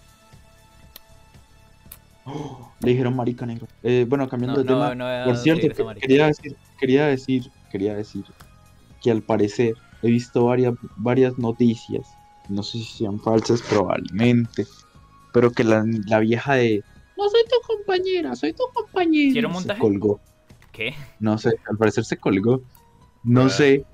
Le 2.80 2.92
dijeron 2.92 3.16
marica 3.16 3.46
negro. 3.46 3.68
Eh, 3.82 4.06
bueno, 4.08 4.30
cambiando 4.30 4.58
No, 4.58 4.64
de 4.64 4.68
tema. 4.68 4.96
no, 4.96 5.26
por 5.26 5.38
cierto, 5.38 5.68
quería 6.00 6.28
decir, 6.28 6.56
quería 6.80 7.08
decir, 7.08 7.50
quería 7.74 7.96
decir 7.96 8.24
que 9.02 9.10
al 9.10 9.24
parecer 9.24 9.74
he 10.04 10.08
visto 10.10 10.46
varias, 10.46 10.76
varias 10.98 11.38
noticias, 11.40 12.08
no 12.50 12.62
sé 12.62 12.78
si 12.78 12.84
sean 13.00 13.20
falsas 13.20 13.64
probablemente, 13.64 14.68
pero 15.34 15.50
que 15.52 15.64
la, 15.64 15.84
la 16.06 16.20
vieja 16.20 16.54
de 16.54 16.84
no 17.18 17.30
soy 17.30 17.42
tu 17.50 17.68
compañera, 17.68 18.36
soy 18.36 18.54
tu 18.54 18.64
compañera 18.74 19.34
¿Quiero 19.34 19.60
se 19.60 19.78
colgó. 19.80 20.20
¿Qué? 20.72 20.94
No 21.20 21.38
sé, 21.40 21.52
al 21.70 21.78
parecer 21.78 22.06
se 22.06 22.18
colgó. 22.18 22.62
No 23.24 23.46
Ah. 23.46 23.50
sé, 23.50 23.86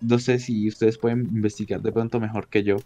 no 0.00 0.18
sé 0.18 0.38
si 0.38 0.68
ustedes 0.68 0.96
pueden 0.98 1.20
investigar 1.32 1.80
de 1.82 1.90
pronto 1.92 2.20
mejor 2.20 2.46
que 2.48 2.62
yo. 2.62 2.76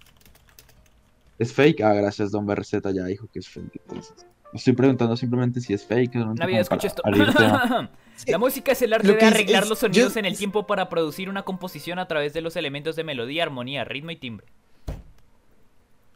¿Es 1.39 1.53
fake? 1.53 1.81
Ah, 1.83 1.93
gracias, 1.95 2.31
Don 2.31 2.47
BRZ 2.47 2.73
ya 2.95 3.05
dijo 3.05 3.29
que 3.33 3.39
es 3.41 3.49
fake. 3.49 3.81
Entonces, 3.87 4.27
estoy 4.53 4.73
preguntando 4.73 5.17
simplemente 5.17 5.61
si 5.61 5.73
es 5.75 5.85
fake. 5.87 6.15
¿no? 6.17 6.35
Navia, 6.35 6.63
Como 6.65 6.79
escucha 6.81 6.87
esto. 6.87 7.03
La 8.27 8.39
música 8.39 8.73
es 8.73 8.83
el 8.83 8.93
arte 8.93 9.13
de 9.15 9.25
arreglar 9.25 9.63
es- 9.63 9.69
los 9.69 9.79
sonidos 9.79 10.15
yo- 10.15 10.19
en 10.21 10.27
el 10.27 10.37
tiempo 10.37 10.67
para 10.67 10.89
producir 10.89 11.29
una 11.29 11.43
composición 11.45 11.99
a 11.99 12.09
través 12.09 12.33
de 12.33 12.41
los 12.41 12.57
elementos 12.57 12.97
de 12.97 13.05
melodía, 13.05 13.45
armonía, 13.45 13.85
ritmo 13.85 14.11
y 14.11 14.17
timbre. 14.17 14.47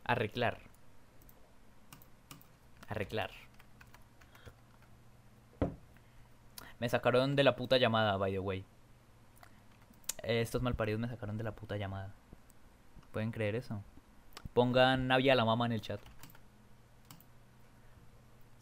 Arreglar. 0.04 0.58
Arreglar. 2.88 3.30
Me 6.80 6.88
sacaron 6.88 7.36
de 7.36 7.44
la 7.44 7.54
puta 7.54 7.76
llamada, 7.78 8.16
by 8.16 8.32
the 8.32 8.38
way. 8.40 8.64
Eh, 10.24 10.40
Estos 10.40 10.62
malparidos 10.62 11.00
me 11.00 11.08
sacaron 11.08 11.38
de 11.38 11.44
la 11.44 11.52
puta 11.52 11.76
llamada. 11.76 12.12
¿Pueden 13.12 13.30
creer 13.30 13.54
eso? 13.54 13.82
Pongan 14.52 15.06
Navia 15.06 15.34
la 15.34 15.44
mama 15.44 15.66
en 15.66 15.72
el 15.72 15.80
chat. 15.80 16.00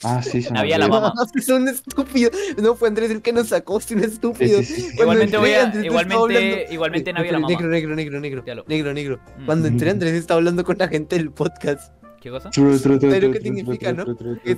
Ah, 0.02 0.22
sí, 0.22 0.40
se 0.42 0.52
me 0.52 0.58
Había 0.60 0.78
la 0.78 0.88
mamá. 0.88 1.12
Es 1.34 1.48
un 1.48 1.68
estúpido. 1.68 2.30
No 2.62 2.74
fue 2.74 2.88
Andrés 2.88 3.10
el 3.10 3.22
que 3.22 3.32
nos 3.32 3.48
sacó, 3.48 3.78
es 3.78 3.90
un 3.90 4.00
estúpido. 4.04 4.58
Sí, 4.60 4.64
sí, 4.64 4.80
sí, 4.82 4.98
Igualmente 5.00 5.36
voy 5.36 5.52
a- 5.52 5.64
Andrés 5.64 5.84
igualmente- 5.84 6.66
igualmente 6.70 7.10
Eh, 7.10 7.12
Navia 7.12 7.32
la 7.32 7.38
mamá. 7.38 7.48
Negro, 7.54 7.68
negro, 7.68 7.94
negro, 7.94 8.20
negro. 8.20 8.64
Negro, 8.66 8.92
negro. 8.94 9.20
Mm. 9.38 9.46
Cuando 9.46 9.68
entré, 9.68 9.90
Andrés 9.90 10.14
estaba 10.14 10.38
hablando 10.38 10.64
con 10.64 10.78
la 10.78 10.88
gente 10.88 11.16
del 11.16 11.30
podcast. 11.30 11.92
¿Qué 12.20 12.28
cosa? 12.28 12.50
Tru, 12.50 12.78
tru, 12.78 12.98
tru, 12.98 13.10
¿Sabes 13.10 13.22
lo 13.22 13.28
tru, 13.28 13.32
que 13.32 13.38
tru, 13.40 13.44
significa, 13.56 13.92
no? 13.94 14.04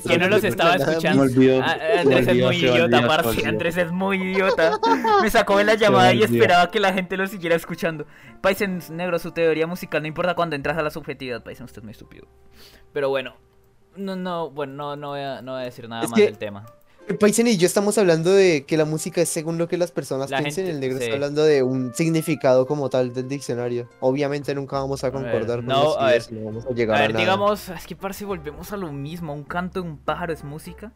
Que 0.04 0.18
no 0.18 0.28
los 0.28 0.42
estaba 0.42 0.74
escuchando. 0.74 1.24
me 1.24 1.30
olvidó, 1.30 1.62
Ah, 1.62 1.76
Andrés 2.00 2.26
es 2.26 2.36
muy 2.42 2.56
idiota, 2.56 3.06
parce. 3.06 3.46
Andrés 3.46 3.76
es 3.76 3.92
muy 3.92 4.16
idiota. 4.20 4.80
Me 5.22 5.30
sacó 5.30 5.58
de 5.58 5.64
la 5.64 5.74
llamada 5.76 6.12
y 6.12 6.24
esperaba 6.24 6.72
que 6.72 6.80
la 6.80 6.92
gente 6.92 7.16
lo 7.16 7.24
siguiera 7.28 7.54
escuchando. 7.54 8.04
Paisen 8.40 8.80
negro, 8.90 9.16
su 9.20 9.30
teoría 9.30 9.68
musical 9.68 10.02
no 10.02 10.08
importa 10.08 10.34
cuando 10.34 10.56
entras 10.56 10.76
a 10.76 10.82
la 10.82 10.90
subjetividad. 10.90 11.44
Paisen, 11.44 11.64
usted 11.66 11.78
es 11.78 11.84
muy 11.84 11.92
estúpido. 11.92 12.26
Pero 12.92 13.10
bueno. 13.10 13.36
No, 13.96 14.16
no, 14.16 14.50
bueno, 14.50 14.72
no, 14.74 14.96
no, 14.96 15.08
voy, 15.08 15.20
a, 15.20 15.42
no 15.42 15.52
voy 15.52 15.62
a 15.62 15.64
decir 15.64 15.88
nada 15.88 16.04
Es 16.04 16.10
más 16.10 16.18
que- 16.18 16.26
del 16.26 16.38
tema. 16.38 16.66
Paisen 17.18 17.48
y 17.48 17.56
yo 17.56 17.66
estamos 17.66 17.98
hablando 17.98 18.30
de 18.32 18.64
que 18.64 18.76
la 18.76 18.84
música 18.84 19.20
es 19.20 19.28
según 19.28 19.58
lo 19.58 19.66
que 19.66 19.76
las 19.76 19.90
personas 19.90 20.30
La 20.30 20.38
piensen. 20.38 20.66
gente- 20.66 20.74
el 20.76 20.80
negro 20.80 20.98
sí. 20.98 21.04
está 21.04 21.14
hablando 21.16 21.42
de 21.42 21.62
un 21.64 21.92
significado 21.94 22.64
como 22.64 22.88
tal 22.90 23.12
del 23.12 23.28
diccionario. 23.28 23.88
Obviamente 24.00 24.54
nunca 24.54 24.76
vamos 24.78 25.02
a 25.02 25.10
ver, 25.10 25.20
concordar 25.20 25.58
con 25.58 25.66
no, 25.66 25.96
a 25.98 26.06
ver. 26.12 26.32
no 26.32 26.44
vamos 26.44 26.64
a 26.64 26.70
llegar 26.70 26.96
A 26.96 26.98
a, 27.00 27.02
ver, 27.02 27.12
nada. 27.12 27.20
digamos, 27.24 27.68
es 27.70 27.86
que 27.88 27.96
parce, 27.96 28.24
volvemos 28.24 28.72
a 28.72 28.76
lo 28.76 28.92
mismo. 28.92 29.34
Un 29.34 29.42
canto 29.42 29.82
de 29.82 29.88
un 29.88 29.98
pájaro 29.98 30.32
es 30.32 30.44
música. 30.44 30.92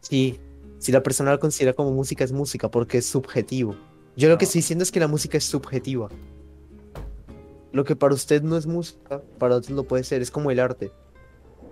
Sí, 0.00 0.40
si 0.78 0.90
la 0.90 1.02
persona 1.04 1.30
lo 1.30 1.38
considera 1.38 1.72
como 1.72 1.92
música 1.92 2.24
es 2.24 2.32
música 2.32 2.68
porque 2.68 2.98
es 2.98 3.06
subjetivo. 3.06 3.76
Yo 4.16 4.28
lo 4.28 4.38
que 4.38 4.44
No. 4.44 4.48
estoy 4.48 4.58
diciendo 4.58 4.82
es 4.82 4.90
que 4.90 4.98
la 5.00 5.08
música 5.08 5.38
es 5.38 5.44
subjetiva. 5.44 6.08
Lo 7.72 7.84
que 7.84 7.94
para 7.94 8.12
usted 8.14 8.42
no 8.42 8.56
es 8.56 8.66
música, 8.66 9.22
para 9.38 9.54
otros 9.54 9.70
lo 9.70 9.84
puede 9.84 10.02
ser. 10.02 10.20
Es 10.20 10.32
como 10.32 10.50
el 10.50 10.58
arte. 10.58 10.90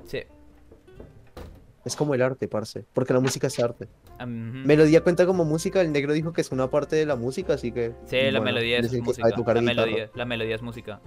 Sí. 0.08 0.22
Es 1.84 1.94
como 1.96 2.12
el 2.14 2.20
arte, 2.22 2.48
parce. 2.48 2.84
Porque 2.92 3.14
la 3.14 3.20
música 3.20 3.46
es 3.46 3.58
arte. 3.60 3.88
Melodía 4.26 5.02
cuenta 5.02 5.24
como 5.26 5.44
música. 5.44 5.80
El 5.80 5.92
negro 5.92 6.12
dijo 6.12 6.32
que 6.32 6.40
es 6.40 6.50
una 6.50 6.68
parte 6.68 6.96
de 6.96 7.06
la 7.06 7.14
música, 7.16 7.54
así 7.54 7.70
que. 7.72 7.94
Sí, 8.06 8.16
la 8.30 8.40
bueno, 8.40 8.44
melodía 8.56 8.78
es 8.78 8.92
música. 9.00 9.28
La 9.28 9.60
melodía, 9.62 10.10
la 10.14 10.24
melodía 10.24 10.54
es 10.56 10.62
música. 10.62 11.00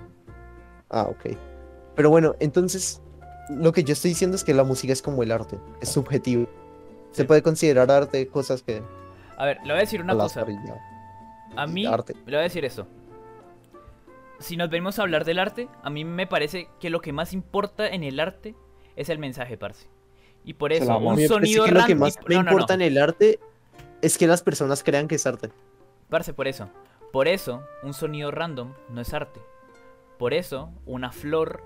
Ah, 0.90 1.04
ok. 1.04 1.36
Pero 1.96 2.10
bueno, 2.10 2.36
entonces. 2.40 3.02
Lo 3.50 3.74
que 3.74 3.84
yo 3.84 3.92
estoy 3.94 4.10
diciendo 4.12 4.36
es 4.38 4.46
que 4.46 4.54
la 4.54 4.64
música 4.64 4.94
es 4.94 5.02
como 5.02 5.24
el 5.24 5.32
arte. 5.32 5.58
Es 5.82 5.90
subjetivo. 5.90 6.48
Se 7.12 7.24
Sí. 7.24 7.28
puede 7.28 7.42
considerar 7.44 7.92
arte 7.92 8.26
cosas 8.28 8.64
que. 8.64 8.82
A 9.38 9.46
ver, 9.46 9.58
le 9.58 9.74
voy 9.74 9.78
a 9.78 9.82
decir 9.82 10.02
una 10.02 10.16
cosa. 10.16 10.46
A 11.58 11.68
mí, 11.68 11.86
Arte. 11.86 12.14
le 12.14 12.22
voy 12.32 12.36
a 12.36 12.42
decir 12.42 12.64
eso. 12.64 12.88
Si 14.40 14.56
nos 14.58 14.70
venimos 14.70 14.98
a 14.98 15.02
hablar 15.02 15.26
del 15.26 15.38
arte, 15.38 15.68
a 15.84 15.90
mí 15.90 16.06
me 16.06 16.26
parece 16.28 16.70
que 16.80 16.90
lo 16.90 17.02
que 17.02 17.12
más 17.12 17.34
importa 17.34 17.88
en 17.90 18.04
el 18.04 18.20
arte 18.20 18.56
es 18.96 19.10
el 19.10 19.20
mensaje, 19.20 19.58
parce. 19.58 19.88
Y 20.44 20.54
por 20.54 20.74
eso, 20.74 20.98
un 20.98 21.20
sonido 21.28 21.66
que 21.66 21.72
lo 21.72 21.80
que 21.86 21.94
random. 21.94 22.00
más 22.00 22.18
me 22.28 22.36
no, 22.36 22.44
no, 22.44 22.44
no. 22.46 22.52
importa 22.52 22.74
en 22.74 22.82
el 22.82 22.98
arte 22.98 23.40
es 24.02 24.18
que 24.18 24.26
las 24.28 24.42
personas 24.42 24.84
crean 24.84 25.08
que 25.08 25.16
es 25.16 25.26
arte. 25.28 25.50
Parce, 26.10 26.34
por 26.34 26.48
eso. 26.48 26.68
Por 27.12 27.28
eso, 27.28 27.62
un 27.84 27.94
sonido 27.94 28.32
random 28.32 28.74
no 28.90 29.02
es 29.02 29.14
arte. 29.14 29.40
Por 30.18 30.34
eso, 30.34 30.70
una 30.86 31.12
flor 31.12 31.62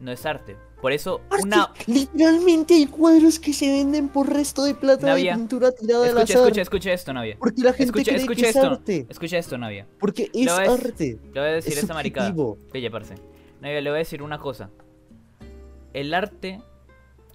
no 0.00 0.10
es 0.12 0.26
arte. 0.26 0.56
Por 0.80 0.92
eso, 0.92 1.20
Arte, 1.30 1.42
una. 1.44 1.72
Literalmente 1.86 2.74
hay 2.74 2.86
cuadros 2.86 3.38
que 3.38 3.52
se 3.54 3.66
venden 3.68 4.08
por 4.08 4.28
resto 4.30 4.64
de 4.64 4.74
plata 4.74 5.06
Navia, 5.06 5.32
de 5.32 5.38
pintura 5.38 5.72
tirada 5.72 6.02
al 6.02 6.08
Escucha, 6.10 6.22
azar. 6.34 6.42
escucha, 6.44 6.62
escucha 6.62 6.92
esto, 6.92 7.12
Navia. 7.14 7.36
Porque 7.38 7.62
la 7.62 7.72
gente 7.72 7.84
Escucha, 7.84 8.04
cree 8.12 8.20
escucha 8.20 8.42
que 8.42 8.48
es 8.50 8.56
esto. 8.56 8.68
arte. 8.68 9.06
Escucha 9.08 9.38
esto, 9.38 9.58
Navia. 9.58 9.86
Porque 9.98 10.30
es 10.34 10.44
Lo 10.46 10.60
es- 10.60 10.68
arte. 10.68 11.18
Le 11.32 11.40
voy 11.40 11.48
a 11.48 11.52
decir 11.52 11.72
Es 11.72 11.78
esta 11.78 11.94
maricada. 11.94 12.34
Pille, 12.72 12.90
parce. 12.90 13.14
Navia, 13.60 13.80
le 13.80 13.90
voy 13.90 13.96
a 13.96 13.98
decir 14.00 14.22
una 14.22 14.38
cosa. 14.38 14.68
El 15.96 16.12
arte 16.12 16.60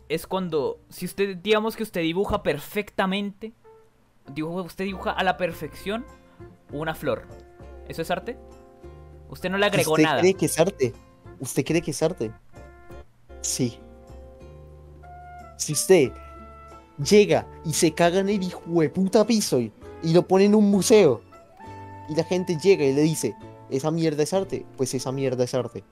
es 0.08 0.28
cuando. 0.28 0.80
Si 0.90 1.06
usted, 1.06 1.36
digamos 1.38 1.76
que 1.76 1.82
usted 1.84 2.02
dibuja 2.02 2.44
perfectamente. 2.44 3.54
dibuja- 4.36 4.62
usted 4.62 4.86
dibuja 4.86 5.12
a 5.12 5.24
la 5.24 5.36
perfección 5.36 6.06
una 6.72 6.94
flor. 6.94 7.24
¿Eso 7.90 8.04
es 8.04 8.12
arte? 8.12 8.38
Usted 9.30 9.50
no 9.50 9.58
le 9.58 9.66
agregó 9.66 9.94
¿Usted 9.94 10.04
nada. 10.04 10.20
cree 10.20 10.36
que 10.36 10.46
es 10.46 10.60
arte? 10.60 10.94
¿Usted 11.40 11.66
cree 11.66 11.82
que 11.82 11.90
es 11.92 12.04
arte? 12.04 12.32
Sí. 13.42 13.80
Si 15.58 15.74
usted 15.74 16.12
llega 17.04 17.48
y 17.66 17.74
se 17.74 17.94
caga 17.94 18.20
en 18.20 18.30
el 18.30 18.44
hijo 18.44 18.62
de 18.68 18.90
puta 18.90 19.26
piso 19.26 19.60
y, 19.60 19.72
y 20.04 20.14
lo 20.14 20.28
pone 20.28 20.46
en 20.46 20.54
un 20.56 20.70
museo 20.70 21.22
y 22.10 22.16
la 22.16 22.24
gente 22.24 22.58
llega 22.62 22.86
y 22.86 22.94
le 22.94 23.02
dice, 23.02 23.36
esa 23.72 23.90
mierda 23.90 24.22
es 24.24 24.34
arte, 24.34 24.66
pues 24.78 24.94
esa 24.94 25.12
mierda 25.12 25.44
es 25.46 25.54
arte. 25.56 25.84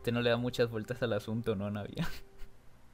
Usted 0.00 0.12
no 0.12 0.22
le 0.22 0.30
da 0.30 0.36
muchas 0.38 0.70
vueltas 0.70 1.02
al 1.02 1.12
asunto, 1.12 1.54
¿no, 1.56 1.70
Navia? 1.70 2.08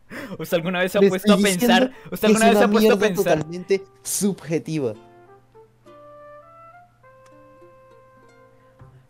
¿Usted 0.38 0.56
alguna 0.56 0.80
vez 0.80 0.90
se 0.92 0.98
ha 0.98 1.02
puesto 1.02 1.32
a 1.34 1.36
pensar? 1.38 1.92
¿Usted 2.10 2.28
alguna 2.28 2.46
vez 2.48 2.58
se 2.58 2.64
ha 2.64 2.68
puesto 2.68 2.94
a 2.94 2.98
pensar? 2.98 3.38
totalmente 3.38 3.84
subjetiva. 4.02 4.94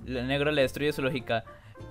El 0.06 0.26
negro 0.28 0.50
le 0.52 0.62
destruye 0.62 0.92
su 0.92 1.02
lógica. 1.02 1.44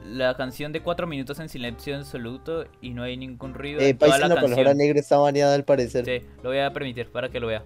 La 0.04 0.36
canción 0.36 0.72
de 0.72 0.82
cuatro 0.82 1.06
minutos 1.06 1.40
en 1.40 1.50
silencio 1.50 1.96
absoluto 1.96 2.66
y 2.82 2.92
no 2.92 3.04
hay 3.04 3.18
ningún 3.18 3.54
ruido 3.54 3.80
Eh, 3.82 3.90
en 3.90 3.98
toda 3.98 4.18
la 4.18 4.28
la 4.28 4.38
palabra 4.40 4.56
canción. 4.64 4.78
negra 4.78 5.00
está 5.00 5.18
baneada 5.18 5.54
al 5.56 5.66
parecer. 5.66 6.06
Sí, 6.06 6.22
lo 6.44 6.50
voy 6.50 6.60
a 6.60 6.72
permitir 6.74 7.12
para 7.12 7.30
que 7.30 7.40
lo 7.40 7.48
vea. 7.48 7.64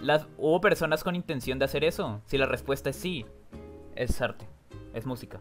Las, 0.00 0.26
¿Hubo 0.38 0.60
personas 0.60 1.04
con 1.04 1.14
intención 1.14 1.58
de 1.58 1.64
hacer 1.66 1.84
eso? 1.84 2.20
Si 2.26 2.38
la 2.38 2.46
respuesta 2.46 2.90
es 2.90 2.96
sí, 2.96 3.26
es 3.94 4.20
arte, 4.20 4.46
es 4.94 5.06
música. 5.06 5.40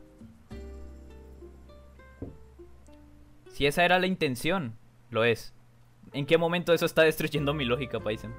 Si 3.54 3.66
esa 3.66 3.86
era 3.86 4.00
la 4.00 4.08
intención, 4.08 4.76
lo 5.10 5.24
es. 5.24 5.54
¿En 6.12 6.26
qué 6.26 6.38
momento 6.38 6.74
eso 6.74 6.86
está 6.86 7.04
destruyendo 7.04 7.54
mi 7.54 7.66
lógica, 7.66 8.00
Paisen? 8.00 8.32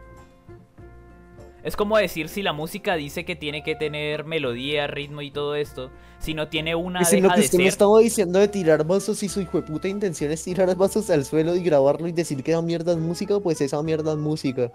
Es 1.62 1.77
como 1.77 1.97
decir 1.97 2.28
si 2.28 2.43
la 2.43 2.53
música 2.53 2.95
dice 2.95 3.24
que 3.24 3.36
tiene 3.36 3.62
que 3.62 3.74
tener 3.74 4.24
melodía, 4.27 4.86
ritmo 4.86 5.23
y 5.23 5.31
todo 5.31 5.55
esto. 5.55 5.91
Si 6.19 6.35
no 6.35 6.49
tiene 6.49 6.74
una, 6.74 7.01
Es 7.01 7.12
en 7.15 7.23
lo 7.23 7.28
deja 7.28 7.36
que 7.36 7.41
de 7.41 7.45
usted 7.47 7.59
me 7.59 7.65
ser. 7.65 7.69
estaba 7.73 7.99
diciendo 8.01 8.39
de 8.39 8.49
tirar 8.49 8.85
vasos 8.86 9.23
y 9.23 9.31
su 9.31 9.41
hijo 9.41 9.62
de 9.62 9.66
puta 9.66 9.89
intención 9.89 10.31
es 10.31 10.45
tirar 10.45 10.74
vasos 10.77 11.09
al 11.09 11.24
suelo 11.24 11.57
y 11.57 11.62
grabarlo 11.62 12.07
y 12.07 12.12
decir 12.12 12.43
que 12.43 12.51
esa 12.53 12.61
mierda 12.61 12.93
es 12.93 12.99
música, 12.99 13.41
pues 13.41 13.62
esa 13.62 13.82
mierda 13.82 14.12
es 14.12 14.19
música. 14.19 14.70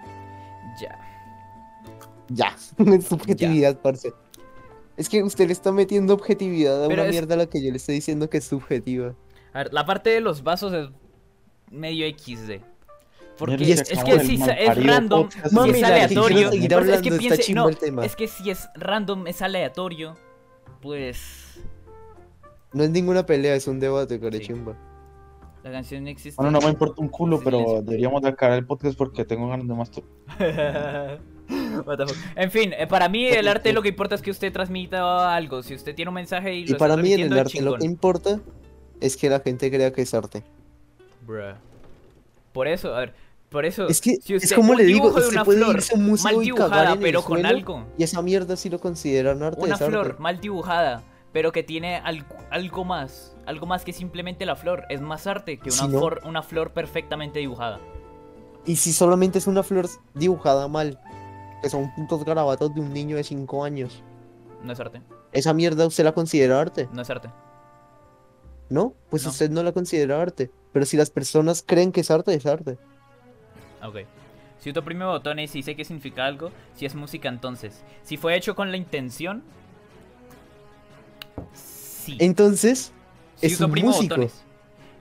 Ya. 0.81 0.99
Ya, 2.29 2.55
es 2.95 3.05
subjetividad, 3.05 3.77
parce. 3.81 4.11
Es 4.97 5.09
que 5.09 5.21
usted 5.21 5.45
le 5.47 5.53
está 5.53 5.71
metiendo 5.71 6.13
objetividad 6.15 6.83
a 6.85 6.87
Pero 6.87 7.01
una 7.03 7.09
es- 7.09 7.11
mierda 7.11 7.35
a 7.35 7.37
la 7.37 7.45
que 7.45 7.63
yo 7.63 7.69
le 7.69 7.77
estoy 7.77 7.95
diciendo 7.95 8.29
que 8.31 8.37
es 8.39 8.45
subjetiva. 8.45 9.13
A 9.59 9.63
ver, 9.63 9.73
la 9.73 9.85
parte 9.85 10.09
de 10.09 10.21
los 10.21 10.41
vasos 10.41 10.71
es 10.71 10.87
medio 11.69 12.07
XD. 12.17 12.61
Porque 13.37 13.71
es, 13.73 13.83
que 13.83 14.19
si 14.21 14.35
es 14.41 14.85
random, 14.85 15.27
Mami, 15.51 15.71
es 15.71 15.77
que 15.77 15.85
aleatorio. 15.85 16.49
es 16.49 17.01
que 17.01 17.11
piense, 17.11 17.53
no, 17.53 17.67
es 17.67 18.15
que 18.15 18.27
si 18.29 18.49
es 18.51 18.69
random, 18.75 19.27
es 19.27 19.41
aleatorio, 19.41 20.15
pues 20.81 21.59
No 22.71 22.83
es 22.83 22.89
ninguna 22.89 23.25
pelea, 23.25 23.53
es 23.55 23.67
un 23.67 23.81
debate, 23.81 24.17
carechimba. 24.17 24.77
la 25.61 25.71
canción 25.71 26.05
no 26.05 26.09
existe. 26.09 26.41
Bueno, 26.41 26.57
no 26.57 26.65
me 26.65 26.71
importa 26.71 27.01
un 27.01 27.09
culo, 27.09 27.37
Sí, 27.37 27.41
pero 27.43 27.57
silencio. 27.57 27.81
deberíamos 27.81 28.21
de 28.21 28.29
acabar 28.29 28.59
el 28.59 28.65
podcast 28.65 28.97
porque 28.97 29.25
tengo 29.25 29.49
ganas 29.49 29.67
de 29.67 29.73
más. 29.73 29.91
What 31.85 31.97
the 31.97 32.07
fuck. 32.07 32.17
En 32.37 32.49
fin, 32.51 32.71
eh, 32.77 32.87
para 32.87 33.09
mí 33.09 33.27
el 33.27 33.49
arte 33.49 33.73
lo 33.73 33.81
que 33.81 33.89
importa 33.89 34.15
es 34.15 34.21
que 34.21 34.31
usted 34.31 34.53
transmita 34.53 35.35
algo. 35.35 35.63
Si 35.63 35.75
usted 35.75 35.93
tiene 35.95 36.07
un 36.09 36.15
mensaje 36.15 36.55
y 36.55 36.65
lo 36.65 36.75
Y 36.75 36.79
para 36.79 36.93
está 36.93 37.03
mí 37.03 37.11
en 37.13 37.21
el 37.33 37.37
arte 37.39 37.61
lo 37.61 37.77
que 37.77 37.85
importa 37.85 38.39
es 39.01 39.17
que 39.17 39.29
la 39.29 39.39
gente 39.39 39.69
crea 39.71 39.91
que 39.93 40.01
es 40.01 40.13
arte. 40.13 40.43
Bruh. 41.25 41.55
Por 42.53 42.67
eso, 42.67 42.93
a 42.95 42.99
ver, 42.99 43.13
por 43.49 43.65
eso. 43.65 43.87
Es 43.87 44.01
que 44.01 44.17
si 44.21 44.33
es 44.35 44.53
como 44.53 44.73
le 44.75 44.83
digo, 44.85 45.07
usted 45.07 45.43
puede 45.43 45.59
flor 45.61 45.75
irse 45.75 45.93
a 45.93 45.97
un 45.97 46.05
museo 46.07 46.23
mal 46.37 46.43
y 46.43 46.49
cagar 46.51 46.59
dibujada, 46.69 46.93
el 46.93 46.99
pero 46.99 47.21
con 47.23 47.39
suelo, 47.41 47.47
algo. 47.49 47.85
Y 47.97 48.03
esa 48.03 48.21
mierda 48.21 48.55
sí 48.55 48.69
lo 48.69 48.79
consideran 48.79 49.41
arte. 49.43 49.61
Una 49.61 49.73
arte. 49.75 49.85
flor 49.85 50.19
mal 50.19 50.39
dibujada, 50.39 51.03
pero 51.31 51.51
que 51.51 51.63
tiene 51.63 51.97
algo, 51.97 52.35
algo 52.49 52.85
más. 52.85 53.35
Algo 53.45 53.65
más 53.65 53.83
que 53.83 53.93
simplemente 53.93 54.45
la 54.45 54.55
flor. 54.55 54.85
Es 54.89 55.01
más 55.01 55.25
arte 55.27 55.57
que 55.57 55.69
una, 55.69 55.77
Si 55.77 55.87
no- 55.87 55.99
flor, 55.99 56.21
una 56.25 56.43
flor 56.43 56.71
perfectamente 56.71 57.39
dibujada. 57.39 57.79
Y 58.65 58.75
si 58.75 58.93
solamente 58.93 59.37
es 59.39 59.47
una 59.47 59.63
flor 59.63 59.87
dibujada 60.13 60.67
mal, 60.67 60.99
que 61.61 61.69
son 61.69 61.93
puntos 61.95 62.23
garabatos 62.25 62.73
de 62.75 62.81
un 62.81 62.93
niño 62.93 63.15
de 63.15 63.23
5 63.23 63.63
años, 63.63 64.03
No 64.63 64.73
es 64.73 64.79
arte. 64.79 65.01
esa 65.31 65.53
mierda 65.53 65.87
usted 65.87 66.03
la 66.03 66.11
considera 66.13 66.59
arte, 66.61 66.87
No 66.93 67.01
es 67.01 67.09
arte. 67.09 67.29
¿No? 68.69 68.93
Pues 69.09 69.23
No. 69.23 69.29
usted 69.29 69.49
no 69.49 69.63
la 69.63 69.71
considera 69.71 70.21
arte. 70.21 70.51
Pero 70.71 70.85
si 70.85 70.97
las 70.97 71.09
personas 71.09 71.63
creen 71.65 71.91
que 71.91 72.01
es 72.01 72.11
arte, 72.11 72.33
es 72.33 72.45
arte. 72.45 72.77
Ok. 73.83 73.97
Si 74.59 74.69
usted 74.69 74.81
oprime 74.81 75.05
botones 75.05 75.55
y 75.55 75.63
sé 75.63 75.75
que 75.75 75.85
significa 75.85 76.25
algo, 76.25 76.51
si 76.75 76.85
es 76.85 76.93
música 76.95 77.29
entonces. 77.29 77.81
Si 78.03 78.17
fue 78.17 78.35
hecho 78.35 78.55
con 78.55 78.71
la 78.71 78.77
intención. 78.77 79.43
Sí. 81.53 82.17
Entonces, 82.19 82.91
si 83.37 83.47
es 83.47 83.59
un 83.61 83.71
músico. 83.71 84.15
botones 84.15 84.43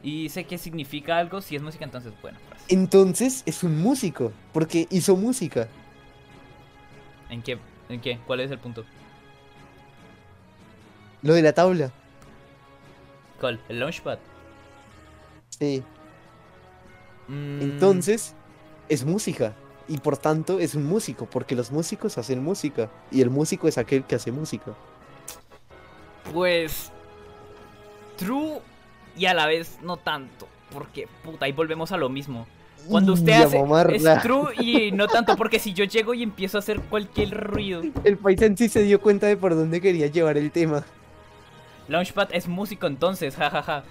y 0.03 0.28
sé 0.28 0.45
que 0.45 0.59
significa 0.59 1.19
algo, 1.19 1.40
si 1.40 1.57
es 1.57 1.62
música 1.62 1.85
entonces, 1.85 2.12
bueno. 2.23 2.39
pues. 2.49 2.61
entonces 2.69 3.43
es 3.47 3.62
un 3.65 3.81
músico, 3.81 4.32
porque 4.53 4.86
hizo 4.90 5.16
música. 5.16 5.69
¿En 7.28 7.43
qué? 7.43 7.59
¿En 7.89 8.01
qué? 8.01 8.19
¿Cuál 8.27 8.40
es 8.40 8.51
el 8.51 8.59
punto? 8.59 8.85
Lo 11.23 11.35
de 11.35 11.43
la 11.43 11.53
tabla, 11.53 11.90
¿Cuál? 13.40 13.60
¿El 13.69 13.81
launchpad? 13.81 14.19
sí. 15.51 15.82
Mm, 17.28 17.60
Entonces, 17.60 18.35
es 18.89 19.05
música. 19.05 19.55
Y 19.86 19.98
por 19.98 20.16
tanto 20.16 20.59
es 20.60 20.74
un 20.74 20.85
músico, 20.86 21.27
porque 21.27 21.55
los 21.55 21.70
músicos 21.70 22.16
hacen 22.19 22.43
música. 22.43 22.90
Y 23.10 23.20
el 23.20 23.28
músico 23.31 23.69
es 23.69 23.77
aquel 23.78 24.05
que 24.05 24.15
hace 24.15 24.32
música. 24.32 24.73
Pues. 26.32 26.90
True 28.16 28.60
y 29.16 29.27
a 29.27 29.35
la 29.35 29.47
vez 29.47 29.78
no 29.82 29.97
tanto. 29.98 30.48
Porque, 30.73 31.06
puta, 31.24 31.47
ahí 31.47 31.52
volvemos 31.52 31.93
a 31.93 31.97
lo 31.97 32.09
mismo. 32.09 32.47
Cuando 32.89 33.12
usted 33.12 33.32
hace. 33.32 33.59
mamarla. 33.59 34.15
Es 34.15 34.23
true 34.23 34.55
y 34.59 34.93
no 34.93 35.06
tanto 35.09 35.36
porque 35.36 35.59
si 35.59 35.73
yo 35.74 35.85
llego 35.85 36.15
y 36.15 36.23
empiezo 36.23 36.56
a 36.59 36.60
hacer 36.60 36.81
cualquier 36.81 37.31
ruido. 37.31 37.82
El 38.05 38.16
paisán 38.19 38.56
sí 38.56 38.69
se 38.69 38.82
dio 38.82 39.01
cuenta 39.01 39.27
de 39.27 39.36
por 39.36 39.55
dónde 39.55 39.81
quería 39.81 40.06
llevar 40.06 40.39
el 40.39 40.51
tema. 40.51 40.85
Launchpad 41.89 42.28
es 42.32 42.47
músico 42.48 42.86
entonces, 42.86 43.35
jajaja. 43.36 43.82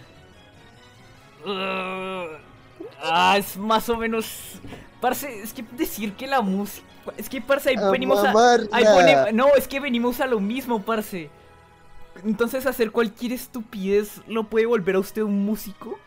Ah, 3.01 3.35
es 3.37 3.57
más 3.57 3.89
o 3.89 3.97
menos. 3.97 4.59
Parce, 5.01 5.41
es 5.41 5.53
que 5.53 5.63
decir 5.73 6.13
que 6.13 6.27
la 6.27 6.41
música. 6.41 6.85
Es 7.17 7.29
que, 7.29 7.41
parce, 7.41 7.69
ahí 7.69 7.75
A 7.77 7.89
venimos 7.89 8.19
a. 8.19 8.33
mamarla. 8.33 8.67
ahí 8.71 8.83
pone- 8.83 9.31
no, 9.33 9.47
es 9.55 9.67
que 9.67 9.79
venimos 9.79 10.19
a 10.19 10.27
lo 10.27 10.39
mismo, 10.39 10.81
parce. 10.81 11.29
Entonces, 12.25 12.65
hacer 12.65 12.91
cualquier 12.91 13.31
estupidez 13.33 14.21
lo 14.27 14.43
puede 14.45 14.65
volver 14.65 14.95
a 14.95 14.99
usted 14.99 15.21
un 15.21 15.45
músico. 15.45 15.99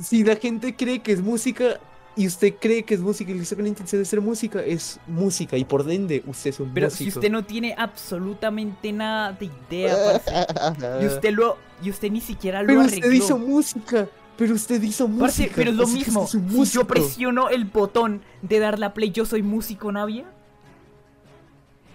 Si 0.00 0.24
la 0.24 0.36
gente 0.36 0.74
cree 0.74 1.00
que 1.00 1.12
es 1.12 1.20
música 1.20 1.78
y 2.16 2.26
usted 2.26 2.54
cree 2.60 2.84
que 2.84 2.94
es 2.94 3.00
música 3.00 3.32
y 3.32 3.34
hizo 3.34 3.54
con 3.56 3.64
la 3.64 3.68
intención 3.68 4.00
de 4.00 4.06
ser 4.06 4.20
música, 4.20 4.62
es 4.62 5.00
música. 5.06 5.56
Y 5.56 5.64
por 5.64 5.88
ende, 5.90 6.22
usted 6.26 6.50
es 6.50 6.60
un 6.60 6.72
Pero 6.72 6.86
músico. 6.86 7.10
si 7.10 7.18
usted 7.18 7.30
no 7.30 7.44
tiene 7.44 7.74
absolutamente 7.76 8.92
nada 8.92 9.32
de 9.32 9.50
idea, 9.68 9.96
parce. 10.12 11.02
Y 11.02 11.06
usted 11.06 11.32
lo. 11.32 11.56
Y 11.82 11.90
usted 11.90 12.10
ni 12.10 12.20
siquiera 12.20 12.62
lo 12.62 12.68
Pero 12.68 12.80
arregló. 12.82 12.96
usted 13.08 13.12
hizo 13.12 13.38
música. 13.38 14.08
Pero 14.36 14.54
usted 14.54 14.82
hizo 14.82 15.06
música. 15.08 15.52
Pero 15.56 15.70
es 15.70 15.76
lo 15.76 15.86
mismo. 15.86 16.26
Si 16.26 16.38
yo 16.72 16.84
presiono 16.86 17.48
el 17.50 17.64
botón 17.66 18.22
de 18.42 18.58
dar 18.58 18.78
la 18.78 18.94
play, 18.94 19.10
yo 19.10 19.26
soy 19.26 19.42
músico, 19.42 19.92
Navia. 19.92 20.24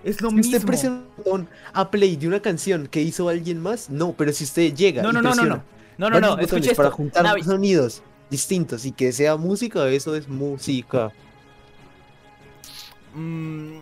Es 0.03 0.21
lo 0.21 0.29
Si 0.29 0.35
mismo. 0.35 0.55
usted 0.55 0.65
presiona 0.65 0.97
el 0.97 1.23
botón 1.23 1.49
a 1.73 1.91
play 1.91 2.15
de 2.15 2.27
una 2.27 2.41
canción 2.41 2.87
que 2.87 3.01
hizo 3.01 3.27
alguien 3.27 3.61
más, 3.61 3.89
no, 3.89 4.13
pero 4.13 4.31
si 4.31 4.45
usted 4.45 4.73
llega 4.73 5.01
No, 5.01 5.09
y 5.09 5.13
no, 5.13 5.21
no, 5.21 5.29
no, 5.29 5.35
presiona 5.35 5.55
no. 5.55 5.63
No, 5.97 6.09
no, 6.09 6.13
varios 6.21 6.21
no. 6.21 6.29
botones 6.41 6.67
Escuche 6.67 6.75
para 6.75 6.89
distintos 8.29 8.85
y 8.85 8.93
que 8.93 9.11
sea 9.11 9.37
música, 9.37 9.87
eso 9.89 10.15
es 10.15 10.27
música. 10.27 11.13
mm, 13.13 13.79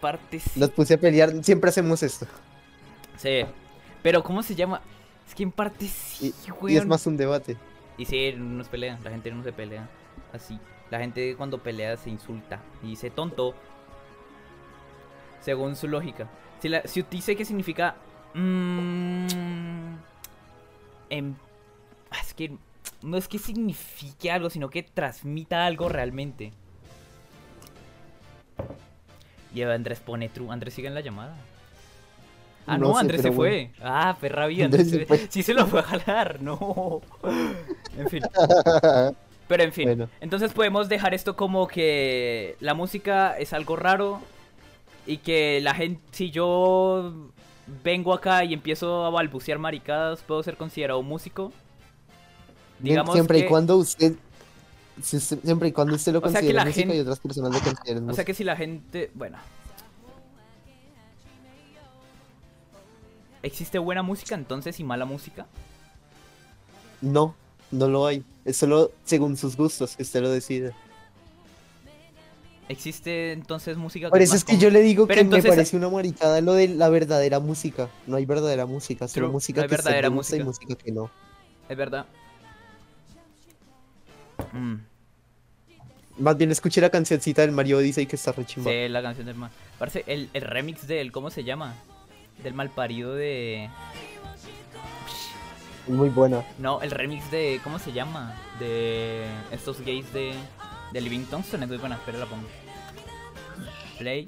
parte 0.00 0.40
sí. 0.40 0.60
Los 0.60 0.70
puse 0.70 0.94
a 0.94 1.00
pelear, 1.00 1.32
siempre 1.44 1.70
hacemos 1.70 2.02
esto. 2.02 2.26
Sí. 3.16 3.42
Pero 4.02 4.22
¿cómo 4.22 4.42
se 4.42 4.54
llama? 4.54 4.82
Es 5.26 5.34
que 5.34 5.42
en 5.44 5.52
parte 5.52 5.88
sí, 5.88 6.34
Y, 6.40 6.72
y 6.72 6.76
es 6.76 6.86
más 6.86 7.06
un 7.06 7.16
debate. 7.16 7.60
Y 7.96 8.06
sí, 8.06 8.32
no 8.36 8.64
se 8.64 8.70
pelean. 8.70 9.02
La 9.04 9.10
gente 9.10 9.30
no 9.30 9.42
se 9.44 9.52
pelea 9.52 9.90
así. 10.32 10.60
La 10.90 10.98
gente 10.98 11.36
cuando 11.36 11.62
pelea 11.62 11.96
se 11.96 12.10
insulta 12.10 12.66
y 12.82 12.88
dice 12.88 13.10
tonto. 13.10 13.54
según 15.40 15.76
su 15.76 15.88
lógica. 15.88 16.28
Si, 16.58 16.68
la, 16.68 16.82
si 16.86 17.02
dice 17.02 17.36
que 17.36 17.44
significa... 17.44 17.96
mm, 18.34 19.94
em- 21.10 21.36
ah, 22.10 22.18
es 22.20 22.34
que 22.34 22.58
no 23.02 23.16
es 23.16 23.28
que 23.28 23.38
signifique 23.38 24.30
algo, 24.30 24.50
sino 24.50 24.70
que 24.70 24.82
transmita 24.82 25.66
algo 25.66 25.88
realmente. 25.88 26.52
Y 29.54 29.62
Andrés 29.62 30.00
pone 30.00 30.28
true. 30.28 30.50
Andrés 30.50 30.74
sigue 30.74 30.88
en 30.88 30.94
la 30.94 31.00
llamada. 31.00 31.34
Ah, 32.66 32.78
no, 32.78 32.88
No 32.88 32.94
sé, 32.94 33.00
Andrés 33.00 33.22
se 33.22 33.32
fue. 33.32 33.70
Ah, 33.82 34.16
perra 34.20 34.46
vida. 34.46 34.66
Andrés 34.66 34.86
Andrés 34.86 34.90
se 34.90 34.98
se- 35.00 35.06
fue. 35.06 35.26
Sí 35.28 35.42
se 35.42 35.54
lo 35.54 35.66
fue 35.66 35.80
a 35.80 35.82
jalar, 35.82 36.40
no. 36.40 37.00
En 37.98 38.08
fin. 38.08 38.22
Pero 39.48 39.64
en 39.64 39.72
fin, 39.72 39.84
Bueno. 39.86 40.08
entonces 40.20 40.52
podemos 40.52 40.88
dejar 40.88 41.12
esto 41.12 41.34
como 41.34 41.66
que 41.66 42.56
la 42.60 42.74
música 42.74 43.36
es 43.36 43.52
algo 43.52 43.74
raro 43.74 44.20
y 45.06 45.16
que 45.18 45.60
la 45.60 45.74
gente, 45.74 46.00
si 46.12 46.30
yo 46.30 47.12
vengo 47.82 48.14
acá 48.14 48.44
y 48.44 48.54
empiezo 48.54 49.04
a 49.04 49.10
balbucear 49.10 49.58
maricadas, 49.58 50.22
puedo 50.22 50.40
ser 50.44 50.56
considerado 50.56 51.02
músico. 51.02 51.52
Digamos 52.82 53.14
siempre 53.14 53.38
y 53.40 53.46
cuando 53.46 53.76
usted 53.76 54.14
si 55.02 55.16
usted- 55.16 55.38
siempre 55.42 55.68
y 55.68 55.72
cuando 55.72 55.94
usted 55.94 56.12
lo 56.12 56.18
O 56.18 56.22
sea 56.28 56.40
que 56.40 56.48
considere 56.52 56.64
música 56.64 56.80
gente- 56.80 56.96
y 56.96 57.00
otras 57.00 57.18
personas 57.20 57.52
lo 57.52 57.60
consideren 57.60 57.98
O 57.98 58.06
música. 58.06 58.14
sea 58.16 58.24
que 58.24 58.34
si 58.34 58.44
la 58.44 58.56
gente, 58.56 59.10
bueno. 59.14 59.38
¿Existe 63.42 63.78
buena 63.78 64.02
música 64.02 64.34
entonces 64.34 64.78
y 64.80 64.84
mala 64.84 65.06
música? 65.06 65.46
No, 67.00 67.34
no 67.70 67.88
lo 67.88 68.06
hay. 68.06 68.22
Es 68.44 68.58
solo 68.58 68.92
según 69.04 69.36
sus 69.36 69.56
gustos 69.56 69.96
que 69.96 70.02
usted 70.02 70.20
lo 70.20 70.28
decide. 70.30 70.72
¿Existe 72.68 73.32
entonces 73.32 73.76
música 73.78 74.10
Por 74.10 74.22
eso 74.22 74.36
es 74.36 74.44
que 74.44 74.56
yo 74.58 74.70
le 74.70 74.80
digo 74.80 75.06
Pero 75.06 75.16
que 75.16 75.20
entonces- 75.22 75.44
me 75.44 75.56
parece 75.56 75.76
una 75.76 75.88
maricada 75.88 76.40
lo 76.40 76.52
de 76.52 76.68
la 76.68 76.88
verdadera 76.88 77.40
música. 77.40 77.88
No 78.06 78.16
hay 78.16 78.26
verdadera 78.26 78.66
música, 78.66 79.08
solo 79.08 79.26
True, 79.26 79.32
música 79.32 79.60
no 79.60 79.62
hay 79.64 79.68
que 79.70 79.76
verdadera 79.76 80.08
gusta 80.08 80.36
y 80.36 80.44
música. 80.44 80.66
música 80.68 80.84
que 80.84 80.92
no. 80.92 81.10
Es 81.68 81.76
verdad. 81.76 82.06
Mm, 84.52 84.74
Más 86.18 86.36
bien 86.36 86.50
escuché 86.50 86.80
la 86.80 86.90
cancioncita 86.90 87.42
del 87.42 87.52
Mario 87.52 87.78
Odyssey 87.78 88.06
que 88.06 88.16
está 88.16 88.32
re 88.32 88.44
chimba. 88.44 88.70
sí, 88.70 88.88
la 88.88 89.02
canción 89.02 89.26
del 89.26 89.36
mal. 89.36 89.50
Parece 89.78 90.04
el, 90.06 90.28
el 90.34 90.42
remix 90.42 90.86
del, 90.86 91.12
¿cómo 91.12 91.30
se 91.30 91.44
llama? 91.44 91.74
Del 92.42 92.54
malparido 92.54 93.14
de... 93.14 93.70
Muy 95.86 96.08
buena. 96.10 96.44
No, 96.58 96.82
el 96.82 96.90
remix 96.90 97.30
de. 97.30 97.58
¿Cómo 97.64 97.78
se 97.78 97.90
llama? 97.92 98.36
De 98.60 99.26
estos 99.50 99.80
gays 99.80 100.12
de. 100.12 100.34
De 100.92 101.00
Living 101.00 101.24
Tungsten. 101.24 101.62
Es 101.62 101.68
muy 101.68 101.78
buena, 101.78 101.96
espera 101.96 102.18
la 102.18 102.26
pongo. 102.26 102.46
Play. 103.98 104.26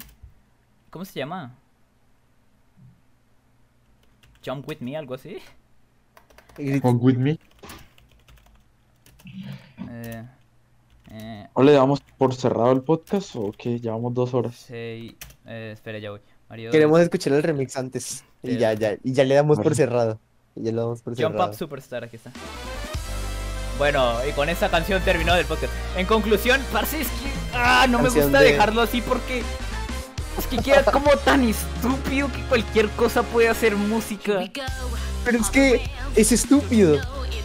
¿Cómo 0.89 1.05
se 1.05 1.19
llama? 1.19 1.55
Jump 4.45 4.67
with 4.67 4.79
me, 4.79 4.97
algo 4.97 5.13
así. 5.13 5.37
Con 6.81 6.97
With 7.01 7.17
Me. 7.17 7.39
Eh, 9.89 10.23
eh, 11.11 11.47
¿O 11.53 11.63
le 11.63 11.73
damos 11.73 12.01
por 12.17 12.33
cerrado 12.35 12.71
el 12.71 12.81
podcast 12.81 13.35
o 13.35 13.51
qué? 13.57 13.79
Llevamos 13.79 14.13
dos 14.13 14.33
horas. 14.33 14.69
sei- 14.69 15.15
eh, 15.45 15.71
espera, 15.73 15.99
ya 15.99 16.11
voy. 16.11 16.19
Mario 16.49 16.71
Queremos 16.71 16.99
escuchar 17.01 17.33
el 17.33 17.43
remix 17.43 17.75
antes. 17.77 18.23
Y 18.43 18.51
Sí. 18.51 18.57
ya, 18.57 18.73
ya. 18.73 18.95
Y 19.03 19.13
ya 19.13 19.23
le 19.23 19.35
damos 19.35 19.59
por 19.59 19.75
cerrado. 19.75 20.19
Y 20.55 20.63
ya 20.63 20.71
le 20.71 20.77
damos 20.77 21.01
por 21.01 21.13
Jump 21.15 21.31
cerrado. 21.33 21.49
Up 21.51 21.55
Superstar, 21.55 22.03
aquí 22.03 22.15
está. 22.17 22.31
Bueno, 23.77 24.13
y 24.27 24.31
con 24.33 24.49
esta 24.49 24.69
canción 24.69 25.01
terminó 25.03 25.35
el 25.35 25.45
podcast. 25.45 25.73
En 25.97 26.05
conclusión, 26.05 26.61
parce, 26.71 27.01
es 27.01 27.07
que. 27.07 27.29
Ah, 27.53 27.87
no 27.89 27.99
me 27.99 28.09
gusta 28.09 28.39
de- 28.39 28.51
dejarlo 28.51 28.81
así 28.81 29.01
porque. 29.01 29.41
Es 30.37 30.47
que 30.47 30.57
queda 30.57 30.83
como 30.83 31.11
tan 31.17 31.43
estúpido 31.43 32.31
que 32.31 32.41
cualquier 32.43 32.89
cosa 32.91 33.23
puede 33.23 33.49
hacer 33.49 33.75
música. 33.75 34.39
Pero 35.23 35.39
es 35.39 35.49
que 35.49 35.81
es 36.15 36.31
estúpido. 36.31 36.99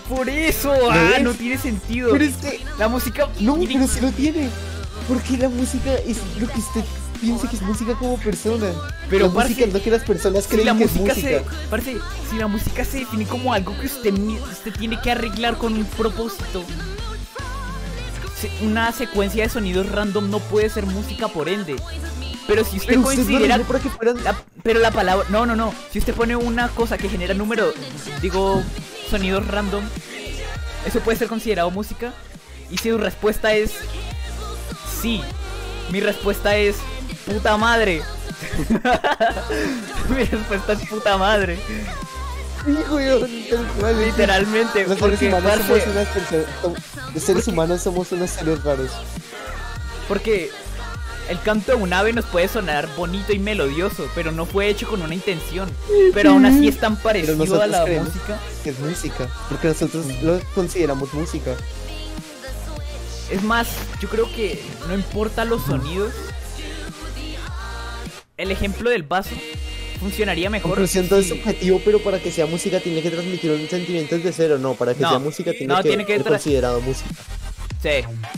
Por 0.09 0.28
eso, 0.28 0.73
ah, 0.90 0.94
¿Ves? 0.94 1.23
no 1.23 1.35
tiene 1.35 1.59
sentido. 1.59 2.10
Pero 2.12 2.24
es 2.24 2.36
que. 2.36 2.60
La 2.78 2.89
música. 2.89 3.28
No, 3.40 3.56
pero 3.56 3.86
sí 3.86 4.01
lo 4.01 4.10
tiene. 4.10 4.48
Porque 5.06 5.36
la 5.36 5.48
música 5.48 5.94
es 5.94 6.19
lo 6.39 6.48
que 6.48 6.59
usted 6.59 6.85
piensa 7.20 7.48
que 7.48 7.56
es 7.56 7.62
música 7.62 7.94
como 7.94 8.16
persona. 8.19 8.66
Pero, 9.10 9.27
la 9.27 9.32
música 9.32 9.65
es 9.65 9.73
lo 9.73 9.82
que 9.82 9.90
las 9.90 10.05
personas 10.05 10.44
Si 10.44 10.51
creen 10.51 10.66
la 10.66 10.77
que 10.77 10.85
es 10.85 10.93
música 10.93 11.15
música. 11.15 11.28
se. 11.28 11.69
Parce, 11.69 11.97
si 12.31 12.36
la 12.36 12.47
música 12.47 12.85
se 12.85 12.98
define 13.01 13.27
como 13.27 13.52
algo 13.52 13.78
que 13.78 13.86
usted, 13.86 14.15
usted 14.15 14.73
tiene 14.78 14.98
que 15.01 15.10
arreglar 15.10 15.59
con 15.59 15.74
un 15.74 15.85
propósito. 15.85 16.65
Una 18.62 18.93
secuencia 18.93 19.43
de 19.43 19.48
sonidos 19.48 19.90
random 19.90 20.31
no 20.31 20.39
puede 20.39 20.70
ser 20.70 20.86
música 20.86 21.28
por 21.28 21.48
ende. 21.48 21.77
Pero 22.49 22.65
si 22.65 22.79
usted 22.79 22.89
Pero 22.89 23.03
considera 23.03 23.57
que 23.81 23.91
fueran 23.91 24.25
La- 24.25 24.37
pero 24.65 24.81
la 24.81 24.91
palabra. 24.91 25.27
No, 25.29 25.47
no, 25.47 25.55
no. 25.55 25.73
Si 25.93 25.99
usted 26.01 26.15
pone 26.15 26.35
una 26.35 26.69
cosa 26.70 26.99
que 26.99 27.09
genera 27.09 27.35
número. 27.35 27.73
Digo, 28.20 28.62
sonidos 29.09 29.47
random. 29.47 29.85
Eso 30.87 30.99
puede 31.01 31.16
ser 31.19 31.29
considerado 31.29 31.70
música. 31.70 32.12
Y 32.70 32.79
si 32.79 32.89
su 32.91 32.99
respuesta 32.99 33.53
es. 33.55 33.73
Sí. 35.01 35.23
Mi 35.93 36.01
respuesta 36.01 36.57
es. 36.57 36.77
Puta 37.27 37.57
madre. 37.59 38.03
Mi 40.09 40.25
respuesta 40.25 40.73
es 40.73 40.89
puta 40.89 41.16
madre. 41.19 41.59
Hijo, 42.66 42.99
cual, 43.79 44.05
Literalmente. 44.05 44.87
Los 44.87 44.99
seres 44.99 45.19
Porque, 45.19 45.29
humanos 45.29 45.51
parce, 45.51 45.66
somos 45.66 45.87
unas 45.97 46.07
personas. 46.09 46.47
som- 46.62 47.12
Los 47.15 47.23
seres 47.23 47.49
humanos 47.49 47.83
somos 47.83 48.12
unos 48.12 48.31
seres 48.31 48.62
raros. 48.65 48.91
porque 50.09 50.51
el 51.29 51.41
canto 51.41 51.73
de 51.73 51.83
un 51.83 51.93
ave 51.93 52.13
nos 52.13 52.25
puede 52.27 52.49
sonar 52.49 52.89
bonito 52.97 53.33
y 53.33 53.39
melodioso. 53.39 54.09
Pero 54.15 54.33
no 54.33 54.47
fue 54.47 54.69
hecho 54.69 54.89
con 54.89 55.03
una 55.03 55.15
intención. 55.15 55.71
Pero 56.15 56.31
aún 56.31 56.47
así 56.47 56.69
es 56.69 56.79
tan 56.79 56.97
parecido 56.97 57.61
a 57.61 57.67
la 57.67 57.87
música. 57.87 58.39
Que 58.65 58.71
es 58.71 58.79
música. 58.81 59.29
Porque 59.49 59.69
nosotros 59.69 60.07
lo 60.23 60.41
consideramos 60.55 61.13
música. 61.13 61.55
Es 63.31 63.43
más, 63.43 63.69
yo 64.01 64.09
creo 64.09 64.31
que 64.33 64.63
no 64.89 64.95
importa 64.95 65.45
los 65.45 65.63
sonidos. 65.65 66.13
El 68.39 68.51
ejemplo 68.51 68.89
del 68.89 69.03
vaso 69.03 69.35
funcionaría 70.01 70.49
mejor. 70.49 70.71
Conclusión, 70.71 71.09
todo 71.09 71.19
es 71.19 71.29
subjetivo, 71.29 71.81
pero 71.85 71.99
para 71.99 72.21
que 72.21 72.31
sea 72.31 72.47
música 72.47 72.81
tiene 72.81 73.03
que 73.03 73.11
transmitir 73.11 73.51
un 73.51 73.69
sentimiento 73.69 74.17
desde 74.17 74.33
cero. 74.33 74.59
No, 74.59 74.75
para 74.75 74.95
que 74.95 75.03
No, 75.03 75.11
sea 75.11 75.19
música 75.19 75.51
tiene 75.53 75.75
no, 75.75 75.83
que 75.83 75.89
tiene 75.89 76.07
que 76.07 76.17
ser 76.17 76.27
considerado 76.27 76.81
música. 76.81 77.11
Sí, 77.83 77.91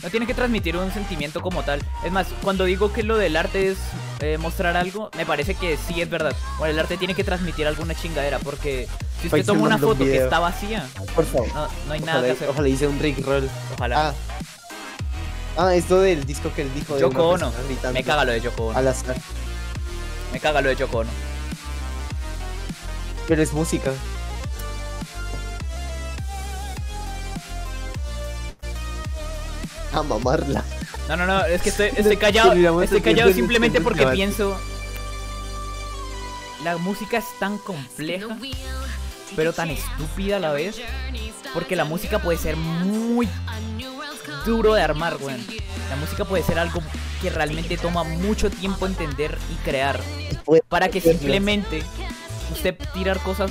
no 0.02 0.10
tiene 0.10 0.26
que 0.26 0.34
transmitir 0.34 0.76
un 0.76 0.92
sentimiento 0.92 1.40
como 1.40 1.62
tal. 1.62 1.80
Es 2.04 2.12
más, 2.12 2.26
cuando 2.42 2.64
digo 2.66 2.92
que 2.92 3.02
lo 3.02 3.16
del 3.16 3.36
arte 3.36 3.70
es 3.70 3.78
eh, 4.20 4.36
mostrar 4.36 4.76
algo, 4.76 5.10
me 5.16 5.24
parece 5.24 5.54
que 5.54 5.78
sí 5.78 6.00
es 6.02 6.10
verdad. 6.10 6.34
Bueno, 6.58 6.72
el 6.74 6.78
arte 6.78 6.98
tiene 6.98 7.14
que 7.14 7.24
transmitir 7.24 7.66
alguna 7.66 7.94
chingadera, 7.94 8.38
porque 8.38 8.86
si 9.20 9.28
usted 9.28 9.46
toma 9.46 9.62
una 9.62 9.76
un 9.76 9.80
foto 9.80 10.04
que 10.04 10.16
está 10.18 10.40
vacía, 10.40 10.86
Por 11.14 11.24
favor. 11.24 11.48
no, 11.54 11.68
no 11.86 11.92
hay 11.94 12.00
nada 12.00 12.18
Ojalá, 12.18 12.26
que 12.26 12.32
hacer. 12.32 12.48
ojalá 12.50 12.68
hice 12.68 12.86
un 12.86 12.98
Rick 12.98 13.24
Roll. 13.24 13.48
Ojalá. 13.76 14.08
Ah. 14.08 14.14
Ah, 15.56 15.74
esto 15.74 16.00
del 16.00 16.24
disco 16.26 16.52
que 16.54 16.62
él 16.62 16.70
dijo. 16.74 16.94
de 16.94 17.00
Yoko 17.00 17.28
Ono. 17.30 17.52
Me 17.94 18.04
caga 18.04 18.24
lo 18.26 18.32
de 18.32 18.40
Yoko 18.42 18.66
Ono. 18.68 18.78
Al 18.78 18.88
azar. 18.88 19.16
Me 20.32 20.38
caga 20.40 20.60
lo 20.60 20.68
de 20.68 20.76
Yoko 20.76 20.98
Ono. 20.98 21.10
Pero 23.26 23.42
es 23.42 23.52
música. 23.52 23.90
A 29.92 30.02
mamarla. 30.02 30.64
No, 31.08 31.16
no, 31.16 31.26
no, 31.26 31.44
es 31.44 31.62
que 31.62 31.70
estoy, 31.70 31.86
estoy 31.96 32.16
callado. 32.16 32.82
Estoy 32.82 33.00
callado 33.00 33.32
simplemente 33.32 33.80
porque 33.80 34.06
pienso. 34.08 34.58
La 36.64 36.76
música 36.76 37.18
es 37.18 37.24
tan 37.38 37.56
compleja, 37.58 38.36
pero 39.34 39.52
tan 39.52 39.70
estúpida 39.70 40.36
a 40.36 40.40
la 40.40 40.52
vez. 40.52 40.80
Porque 41.54 41.74
la 41.74 41.84
música 41.84 42.20
puede 42.20 42.38
ser 42.38 42.56
muy 42.56 43.28
duro 44.44 44.74
de 44.74 44.82
armar, 44.82 45.16
weón. 45.20 45.44
La 45.88 45.96
música 45.96 46.24
puede 46.24 46.44
ser 46.44 46.58
algo 46.58 46.80
que 47.20 47.30
realmente 47.30 47.76
toma 47.76 48.04
mucho 48.04 48.50
tiempo 48.50 48.86
entender 48.86 49.36
y 49.52 49.56
crear. 49.64 50.00
Para 50.68 50.88
que 50.88 51.00
simplemente 51.00 51.82
usted 52.52 52.76
tirar 52.94 53.18
cosas 53.20 53.50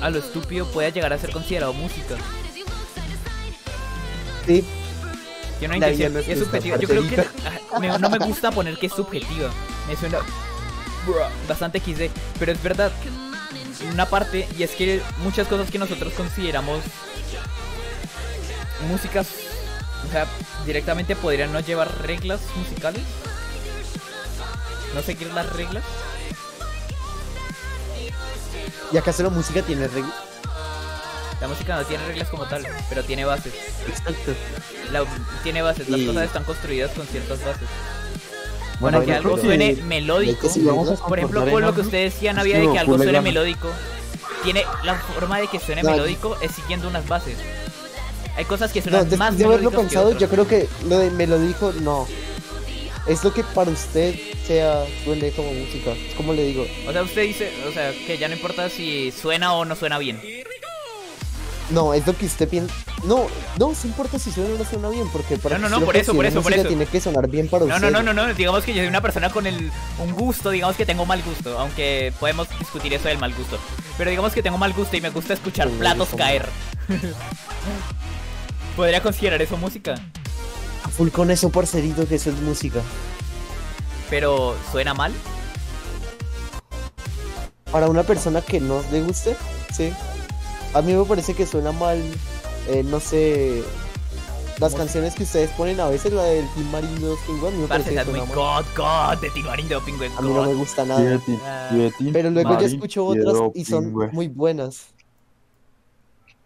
a 0.00 0.10
lo 0.10 0.18
estúpido 0.18 0.66
pueda 0.66 0.88
llegar 0.88 1.12
a 1.12 1.18
ser 1.18 1.30
considerado 1.30 1.72
música. 1.72 2.16
Sí, 4.58 4.64
intención, 5.76 6.12
no 6.14 6.18
es. 6.20 6.28
Yo 6.80 6.88
creo 6.88 7.02
que 7.08 7.16
parcerita. 7.16 7.70
ah, 7.72 7.78
me- 7.80 7.98
no 7.98 8.10
me 8.10 8.18
gusta 8.18 8.50
poner 8.50 8.78
que 8.78 8.86
es 8.86 8.92
subjetiva. 8.92 9.50
Me 9.88 9.96
suena 9.96 10.18
bastante 11.48 11.80
XD, 11.80 12.10
pero 12.38 12.52
es 12.52 12.62
verdad. 12.62 12.90
Una 13.92 14.06
parte, 14.06 14.46
y 14.58 14.62
es 14.62 14.70
que 14.72 15.00
muchas 15.18 15.46
cosas 15.48 15.70
que 15.70 15.78
nosotros 15.78 16.12
consideramos 16.14 16.80
músicas, 18.88 19.26
o 20.06 20.10
sea, 20.12 20.26
directamente 20.66 21.16
podrían 21.16 21.52
no 21.52 21.60
llevar 21.60 22.02
reglas 22.02 22.40
musicales. 22.56 23.02
No 24.94 25.02
seguir 25.02 25.32
las 25.32 25.50
reglas. 25.54 25.84
¿Y 28.92 28.96
acaso 28.96 29.22
la 29.22 29.30
música 29.30 29.62
tiene 29.62 29.86
reglas? 29.88 30.12
La 31.40 31.48
música 31.48 31.76
no 31.76 31.84
tiene 31.84 32.04
reglas 32.06 32.28
como 32.28 32.44
tal, 32.46 32.66
pero 32.88 33.02
tiene 33.04 33.24
bases. 33.24 33.52
Exacto. 33.88 34.34
La- 34.92 35.04
tiene 35.42 35.62
bases, 35.62 35.88
las 35.88 36.00
Y- 36.00 36.06
cosas 36.06 36.24
están 36.24 36.44
construidas 36.44 36.90
con 36.92 37.06
ciertas 37.06 37.42
bases. 37.44 37.68
para 38.80 38.98
Bueno, 38.98 39.00
que 39.00 39.06
yo 39.08 39.16
algo 39.16 39.38
suene 39.38 39.74
que- 39.76 39.82
melódico. 39.82 40.40
que 40.40 40.48
si 40.48 40.60
Por 40.60 41.18
ejemplo, 41.18 41.50
con 41.50 41.62
lo 41.62 41.74
que 41.74 41.80
ustedes 41.82 42.14
decían 42.14 42.38
había 42.38 42.58
de 42.58 42.64
no, 42.66 42.72
que 42.72 42.78
algo 42.78 42.96
suene 42.96 43.20
melódico. 43.20 43.68
Tiene 44.42 44.64
la 44.84 44.94
forma 44.94 45.38
de 45.38 45.48
que 45.48 45.60
suene 45.60 45.82
No, 45.82 45.90
melódico 45.90 46.38
es 46.40 46.50
siguiendo 46.52 46.88
unas 46.88 47.06
bases. 47.06 47.36
Hay 48.36 48.46
cosas 48.46 48.72
que 48.72 48.80
No, 48.80 48.84
suenan 48.84 49.00
más 49.00 49.10
después 49.10 49.38
de 49.38 49.44
haberlo 49.44 49.70
que 49.70 49.76
pensado, 49.76 50.18
yo 50.18 50.28
creo 50.30 50.48
que 50.48 50.66
lo 50.88 50.98
de 50.98 51.10
melódico 51.10 51.74
no. 51.82 52.06
Es 53.06 53.22
lo 53.22 53.34
que 53.34 53.44
para 53.44 53.70
usted 53.70 54.14
sea 54.46 54.84
suene 55.04 55.30
como 55.32 55.52
música. 55.52 55.90
Es 55.92 56.14
como 56.14 56.32
le 56.32 56.44
digo. 56.44 56.66
O 56.88 56.92
sea, 56.92 57.02
usted 57.02 57.22
dice, 57.22 57.52
o 57.68 57.72
sea, 57.72 57.92
que 58.06 58.16
ya 58.16 58.28
no 58.28 58.34
importa 58.34 58.70
si 58.70 59.10
suena 59.12 59.52
o 59.54 59.64
no 59.66 59.76
suena 59.76 59.98
bien. 59.98 60.20
No, 61.70 61.94
es 61.94 62.04
lo 62.06 62.16
que 62.16 62.26
usted 62.26 62.48
piensa. 62.48 62.74
No, 63.04 63.26
no, 63.58 63.74
se 63.74 63.86
importa 63.86 64.18
si 64.18 64.32
suena 64.32 64.54
o 64.54 64.58
no 64.58 64.64
suena 64.64 64.88
bien, 64.88 65.08
porque 65.12 65.36
para 65.38 65.56
No, 65.58 65.68
no, 65.68 65.78
no, 65.78 65.86
por 65.86 65.96
eso, 65.96 66.14
por 66.14 66.26
eso, 66.26 66.42
por 66.42 66.52
eso. 66.52 66.66
Tiene 66.66 66.86
que 66.86 67.00
sonar 67.00 67.28
bien 67.28 67.48
para 67.48 67.64
No, 67.64 67.74
usted. 67.76 67.90
no, 67.90 68.02
no, 68.02 68.12
no, 68.12 68.26
no, 68.26 68.34
digamos 68.34 68.64
que 68.64 68.72
yo 68.74 68.80
soy 68.80 68.88
una 68.88 69.00
persona 69.00 69.30
con 69.30 69.46
el, 69.46 69.70
un 69.98 70.12
gusto, 70.12 70.50
digamos 70.50 70.76
que 70.76 70.84
tengo 70.84 71.06
mal 71.06 71.22
gusto, 71.22 71.58
aunque 71.58 72.12
podemos 72.18 72.48
discutir 72.58 72.92
eso 72.94 73.06
del 73.08 73.18
mal 73.18 73.32
gusto. 73.34 73.58
Pero 73.96 74.10
digamos 74.10 74.32
que 74.32 74.42
tengo 74.42 74.58
mal 74.58 74.72
gusto 74.72 74.96
y 74.96 75.00
me 75.00 75.10
gusta 75.10 75.34
escuchar 75.34 75.68
Sí, 75.68 75.74
platos 75.78 76.08
caer. 76.16 76.48
¿Podría 78.76 79.02
considerar 79.02 79.40
eso 79.42 79.56
música? 79.56 79.94
A 80.84 80.88
Full 80.88 81.10
con 81.10 81.30
eso, 81.30 81.50
parcerito, 81.50 82.06
que 82.08 82.16
eso 82.16 82.30
es 82.30 82.36
música. 82.40 82.80
Pero 84.08 84.56
suena 84.72 84.94
mal. 84.94 85.12
Para 87.70 87.88
una 87.88 88.02
persona 88.02 88.40
que 88.42 88.58
no 88.58 88.82
le 88.90 89.02
guste, 89.02 89.36
sí. 89.72 89.92
A 90.72 90.82
mí 90.82 90.92
me 90.92 91.04
parece 91.04 91.34
que 91.34 91.46
suena 91.46 91.72
mal, 91.72 92.00
eh, 92.68 92.82
no 92.84 93.00
sé. 93.00 93.62
Las 94.60 94.74
canciones 94.74 95.14
que 95.14 95.22
ustedes 95.22 95.50
ponen 95.52 95.80
a 95.80 95.88
veces, 95.88 96.12
la 96.12 96.22
del 96.22 96.46
Team 96.54 96.70
Marine 96.70 97.00
2 97.00 97.18
Pingüe, 97.26 97.48
a 97.48 97.50
mí 97.50 97.58
me 97.62 97.66
parece 97.66 97.90
que 97.90 98.04
muy 98.04 98.04
suena 98.04 98.24
mal. 98.26 98.34
god, 98.34 98.64
god, 98.76 99.22
de 99.22 99.30
Timarín 99.30 99.68
de 99.68 99.80
Pingüe, 99.80 100.10
A 100.18 100.20
mí 100.20 100.32
no 100.32 100.44
me 100.44 100.54
gusta 100.54 100.84
nada. 100.84 101.20
Pero 102.12 102.30
luego 102.30 102.50
ya 102.50 102.56
Mari, 102.56 102.64
escucho 102.66 103.06
otras 103.06 103.36
y 103.54 103.64
son 103.64 103.90
muy 104.12 104.28
buenas. 104.28 104.92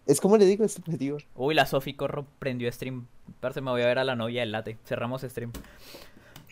Es 0.07 0.21
como 0.21 0.37
le 0.37 0.45
digo, 0.45 0.65
es 0.65 0.73
subjetivo. 0.73 1.19
Uy, 1.35 1.55
la 1.55 1.67
Sofi 1.67 1.95
Corro 1.95 2.27
prendió 2.39 2.71
stream. 2.71 3.07
Parce, 3.41 3.61
me 3.61 3.71
voy 3.71 3.83
a 3.83 3.87
ver 3.87 3.99
a 3.99 4.05
la 4.05 4.15
novia 4.15 4.41
del 4.41 4.53
late. 4.53 4.77
Cerramos 4.85 5.23
stream. 5.23 5.51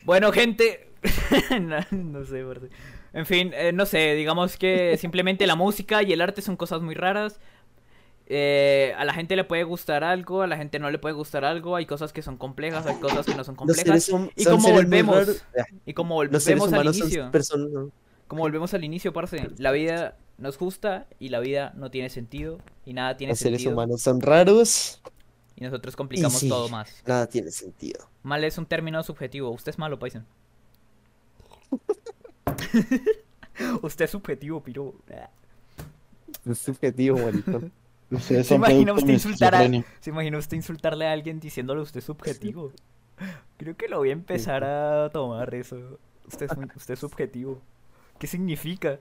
Bueno, 0.05 0.33
gente. 0.33 0.91
no, 1.61 1.79
no 1.91 2.25
sé, 2.25 2.45
parce. 2.45 2.69
En 3.13 3.27
fin, 3.27 3.53
eh, 3.55 3.73
no 3.73 3.85
sé, 3.85 4.15
digamos 4.15 4.57
que 4.57 4.97
simplemente 4.97 5.47
la 5.47 5.55
música 5.55 6.03
y 6.03 6.13
el 6.13 6.23
arte 6.23 6.41
son 6.41 6.57
cosas 6.57 6.81
muy 6.81 6.95
raras. 6.95 7.41
Eh, 8.35 8.95
a 8.97 9.05
la 9.05 9.13
gente 9.13 9.37
le 9.37 9.45
puede 9.45 9.63
gustar 9.63 10.03
algo, 10.03 10.41
a 10.41 10.47
la 10.47 10.57
gente 10.57 10.79
no 10.79 10.91
le 10.91 10.99
puede 10.99 11.15
gustar 11.15 11.45
algo. 11.45 11.77
Hay 11.77 11.85
cosas 11.85 12.15
que 12.15 12.23
son 12.23 12.39
complejas, 12.39 12.87
hay 12.87 12.97
cosas 12.97 13.27
que 13.27 13.35
no 13.35 13.45
son 13.45 13.57
complejas. 13.57 14.05
son, 14.05 14.31
Y 14.35 14.45
son 14.45 14.57
como 14.57 14.73
volvemos, 14.73 15.45
y 15.85 15.93
como 15.93 16.15
volvemos 16.15 16.73
al 16.73 16.87
inicio. 16.87 17.31
¿no? 17.59 17.91
como 18.29 18.41
volvemos 18.41 18.73
al 18.73 18.85
inicio, 18.85 19.13
parce, 19.13 19.51
la 19.59 19.71
vida 19.71 20.17
nos 20.39 20.59
gusta 20.59 21.07
y 21.19 21.29
la 21.29 21.41
vida 21.41 21.75
no 21.77 21.91
tiene 21.91 22.09
sentido 22.09 22.59
y 22.87 22.95
nada 22.95 23.19
tiene 23.19 23.33
Los 23.33 23.41
seres 23.41 23.59
sentido 23.59 23.75
humanos 23.75 24.01
son 24.01 24.23
raros. 24.23 25.03
y 25.55 25.65
nosotros 25.65 25.95
complicamos 25.95 26.39
sí. 26.39 26.49
todo 26.49 26.71
más. 26.71 27.03
Nada 27.07 27.27
tiene 27.27 27.51
sentido. 27.51 28.09
Mal 28.23 28.45
es 28.45 28.57
un 28.57 28.65
término 28.65 29.03
subjetivo. 29.03 29.51
Usted 29.51 29.73
es 29.73 29.79
malo, 29.79 29.99
Paisen. 29.99 30.25
Usted 33.83 34.07
es 34.07 34.11
subjetivo, 34.11 34.63
piro. 34.63 34.95
Es 36.47 36.61
subjetivo, 36.61 37.19
maricón. 37.19 37.71
Ustedes 38.13 38.47
¿Se 38.47 38.55
imagina 38.55 38.93
usted 38.93 39.13
insultar 39.13 39.55
a... 39.55 39.63
¿Se 40.01 40.11
imagina 40.11 40.39
usted 40.39 40.57
insultarle 40.57 41.07
a 41.07 41.13
alguien 41.13 41.41
diciéndole 41.41 41.81
usted 41.81 41.99
es 41.99 42.05
subjetivo? 42.05 42.73
Creo 43.57 43.77
que 43.77 43.89
lo 43.89 43.99
voy 43.99 44.11
a 44.11 44.13
empezar 44.13 44.65
a 44.65 45.09
tomar 45.11 45.55
eso. 45.55 45.99
Usted 46.27 46.51
es, 46.51 46.57
muy- 46.57 46.69
usted 46.77 46.95
es 46.95 47.01
subjetivo. 47.01 47.61
¿Qué 48.19 48.27
significa? 48.27 48.99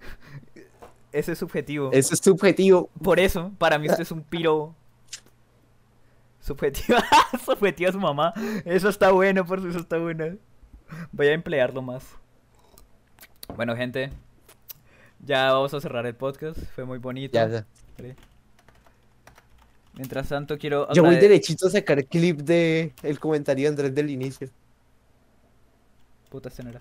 Ese 1.12 1.32
es 1.32 1.38
subjetivo. 1.38 1.90
Eso 1.92 2.14
es 2.14 2.20
subjetivo. 2.20 2.88
Por 3.02 3.18
eso, 3.18 3.50
para 3.58 3.78
mí 3.78 3.88
usted 3.88 4.02
es 4.02 4.12
un 4.12 4.22
piro. 4.22 4.74
Subjetiva. 6.40 7.04
Subjetiva 7.44 7.90
a 7.90 7.92
su 7.92 8.00
mamá. 8.00 8.32
Eso 8.64 8.88
está 8.88 9.10
bueno, 9.10 9.44
por 9.44 9.58
eso 9.58 9.78
está 9.78 9.98
bueno. 9.98 10.36
Voy 11.12 11.26
a 11.26 11.32
emplearlo 11.32 11.82
más. 11.82 12.04
Bueno, 13.56 13.76
gente. 13.76 14.10
Ya 15.22 15.52
vamos 15.52 15.74
a 15.74 15.80
cerrar 15.80 16.06
el 16.06 16.14
podcast. 16.14 16.58
Fue 16.74 16.84
muy 16.86 16.98
bonito. 16.98 17.34
Ya, 17.34 17.46
ya. 17.46 17.66
Mientras 19.94 20.28
tanto, 20.28 20.56
quiero. 20.58 20.92
Yo 20.92 21.02
voy 21.02 21.16
derechito 21.16 21.66
a 21.66 21.70
sacar 21.70 22.04
clip 22.06 22.38
de 22.38 22.92
el 23.02 23.18
comentario 23.18 23.64
de 23.64 23.68
Andrés 23.68 23.94
del 23.94 24.10
inicio. 24.10 24.48
Puta, 26.28 26.48
no 26.62 26.70
era. 26.70 26.80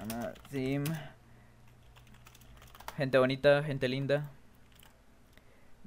Ana, 0.00 0.34
Sim. 0.50 0.84
Gente 2.96 3.18
bonita, 3.18 3.62
gente 3.62 3.88
linda. 3.88 4.30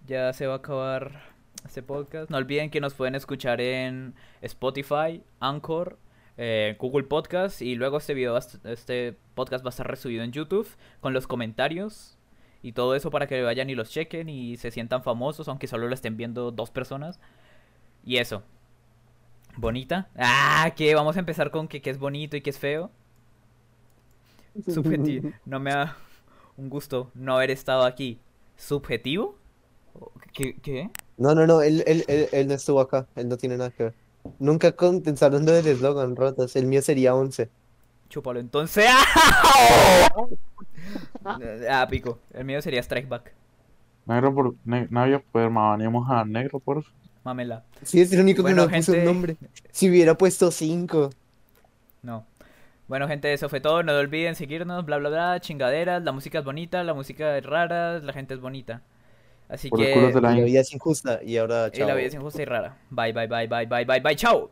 Ya 0.07 0.31
se 0.33 0.47
va 0.47 0.53
a 0.53 0.57
acabar 0.57 1.21
este 1.65 1.83
podcast. 1.83 2.31
No 2.31 2.37
olviden 2.37 2.69
que 2.69 2.81
nos 2.81 2.93
pueden 2.93 3.15
escuchar 3.15 3.61
en 3.61 4.15
Spotify, 4.41 5.21
Anchor, 5.39 5.97
eh, 6.37 6.75
Google 6.79 7.03
Podcast 7.03 7.61
y 7.61 7.75
luego 7.75 7.97
este 7.97 8.13
video, 8.13 8.37
este 8.37 9.17
podcast 9.35 9.65
va 9.65 9.69
a 9.69 9.71
estar 9.71 9.87
resubido 9.87 10.23
en 10.23 10.31
YouTube 10.31 10.67
con 11.01 11.13
los 11.13 11.27
comentarios 11.27 12.16
y 12.61 12.73
todo 12.73 12.95
eso 12.95 13.11
para 13.11 13.27
que 13.27 13.41
vayan 13.41 13.69
y 13.69 13.75
los 13.75 13.89
chequen 13.89 14.29
y 14.29 14.57
se 14.57 14.71
sientan 14.71 15.03
famosos, 15.03 15.47
aunque 15.47 15.67
solo 15.67 15.88
lo 15.88 15.93
estén 15.93 16.17
viendo 16.17 16.51
dos 16.51 16.71
personas. 16.71 17.19
Y 18.05 18.17
eso. 18.17 18.43
Bonita. 19.57 20.09
Ah, 20.15 20.71
que 20.75 20.93
vamos 20.95 21.15
a 21.15 21.19
empezar 21.19 21.51
con 21.51 21.67
que, 21.67 21.81
que 21.81 21.89
es 21.89 21.99
bonito 21.99 22.38
y 22.38 22.41
que 22.41 22.49
es 22.49 22.59
feo. 22.59 22.91
Subjetivo. 24.67 25.31
No 25.45 25.59
me 25.59 25.71
da 25.71 25.97
un 26.57 26.69
gusto 26.69 27.11
no 27.13 27.35
haber 27.35 27.51
estado 27.51 27.84
aquí. 27.84 28.19
¿Subjetivo? 28.55 29.38
¿Qué? 30.34 30.55
¿Qué? 30.57 30.89
No, 31.17 31.34
no, 31.34 31.47
no, 31.47 31.61
él, 31.61 31.84
él, 31.88 32.03
él, 32.07 32.29
él 32.31 32.47
no 32.47 32.53
estuvo 32.53 32.79
acá, 32.79 33.07
él 33.15 33.27
no 33.27 33.38
tiene 33.38 33.57
nada 33.57 33.71
que 33.71 33.84
ver. 33.84 33.93
Nunca 34.39 34.71
condensaron 34.73 35.45
lo 35.45 35.51
del 35.51 35.67
eslogan, 35.67 36.15
ratas. 36.15 36.55
El 36.55 36.67
mío 36.67 36.81
sería 36.81 37.15
11. 37.15 37.49
Chúpalo 38.09 38.39
entonces. 38.39 38.85
¡Ah! 38.89 40.07
Ah, 41.69 41.85
pico. 41.89 42.19
El 42.34 42.45
mío 42.45 42.61
sería 42.61 42.79
Strike 42.81 43.09
Back. 43.09 43.34
Negro 44.05 44.34
por. 44.34 44.55
Ne 44.63 44.88
Navia, 44.89 45.21
pues 45.31 45.53
baneamos 45.53 46.09
a 46.09 46.23
negro 46.23 46.59
por. 46.59 46.85
Mámela. 47.25 47.63
Sí, 47.84 47.99
es 47.99 48.13
el 48.13 48.21
único 48.21 48.41
Bueno, 48.41 48.67
que 48.67 48.71
no 48.71 48.77
puso 48.77 48.91
un 48.93 48.97
gente. 48.99 49.11
nombre. 49.13 49.38
Si 49.71 49.89
hubiera 49.89 50.15
puesto 50.17 50.49
5. 50.49 51.09
No. 52.03 52.25
Bueno, 52.88 53.05
gente, 53.09 53.34
eso 53.34 53.49
fue 53.49 53.59
todo. 53.59 53.84
No 53.84 53.91
olviden 53.97 54.35
seguirnos, 54.35 54.85
bla, 54.85 54.97
bla, 54.97 55.09
bla. 55.09 55.39
Chingaderas. 55.41 56.01
La 56.03 56.13
música 56.13 56.39
es 56.39 56.45
bonita, 56.45 56.81
la 56.85 56.93
música 56.93 57.38
es 57.38 57.45
rara, 57.45 57.99
la 57.99 58.13
gente 58.13 58.34
es 58.35 58.39
bonita. 58.39 58.81
Así 59.49 59.69
Por 59.69 59.79
los 59.79 59.88
que. 59.89 59.93
culos 59.93 60.13
de 60.13 60.21
la 60.21 60.29
La 60.29 60.35
gente. 60.35 60.49
vida 60.49 60.61
es 60.61 60.71
injusta 60.73 61.19
y 61.23 61.35
ahora 61.35 61.67
Y 61.73 61.79
la 61.79 61.88
chao. 61.88 61.95
vida 61.97 62.07
es 62.07 62.13
injusta 62.13 62.41
y 62.41 62.45
rara. 62.45 62.77
Bye, 62.89 63.11
bye, 63.11 63.27
bye, 63.27 63.47
bye, 63.47 63.65
bye, 63.65 63.84
bye, 63.84 63.99
bye. 63.99 64.15
Chao. 64.15 64.51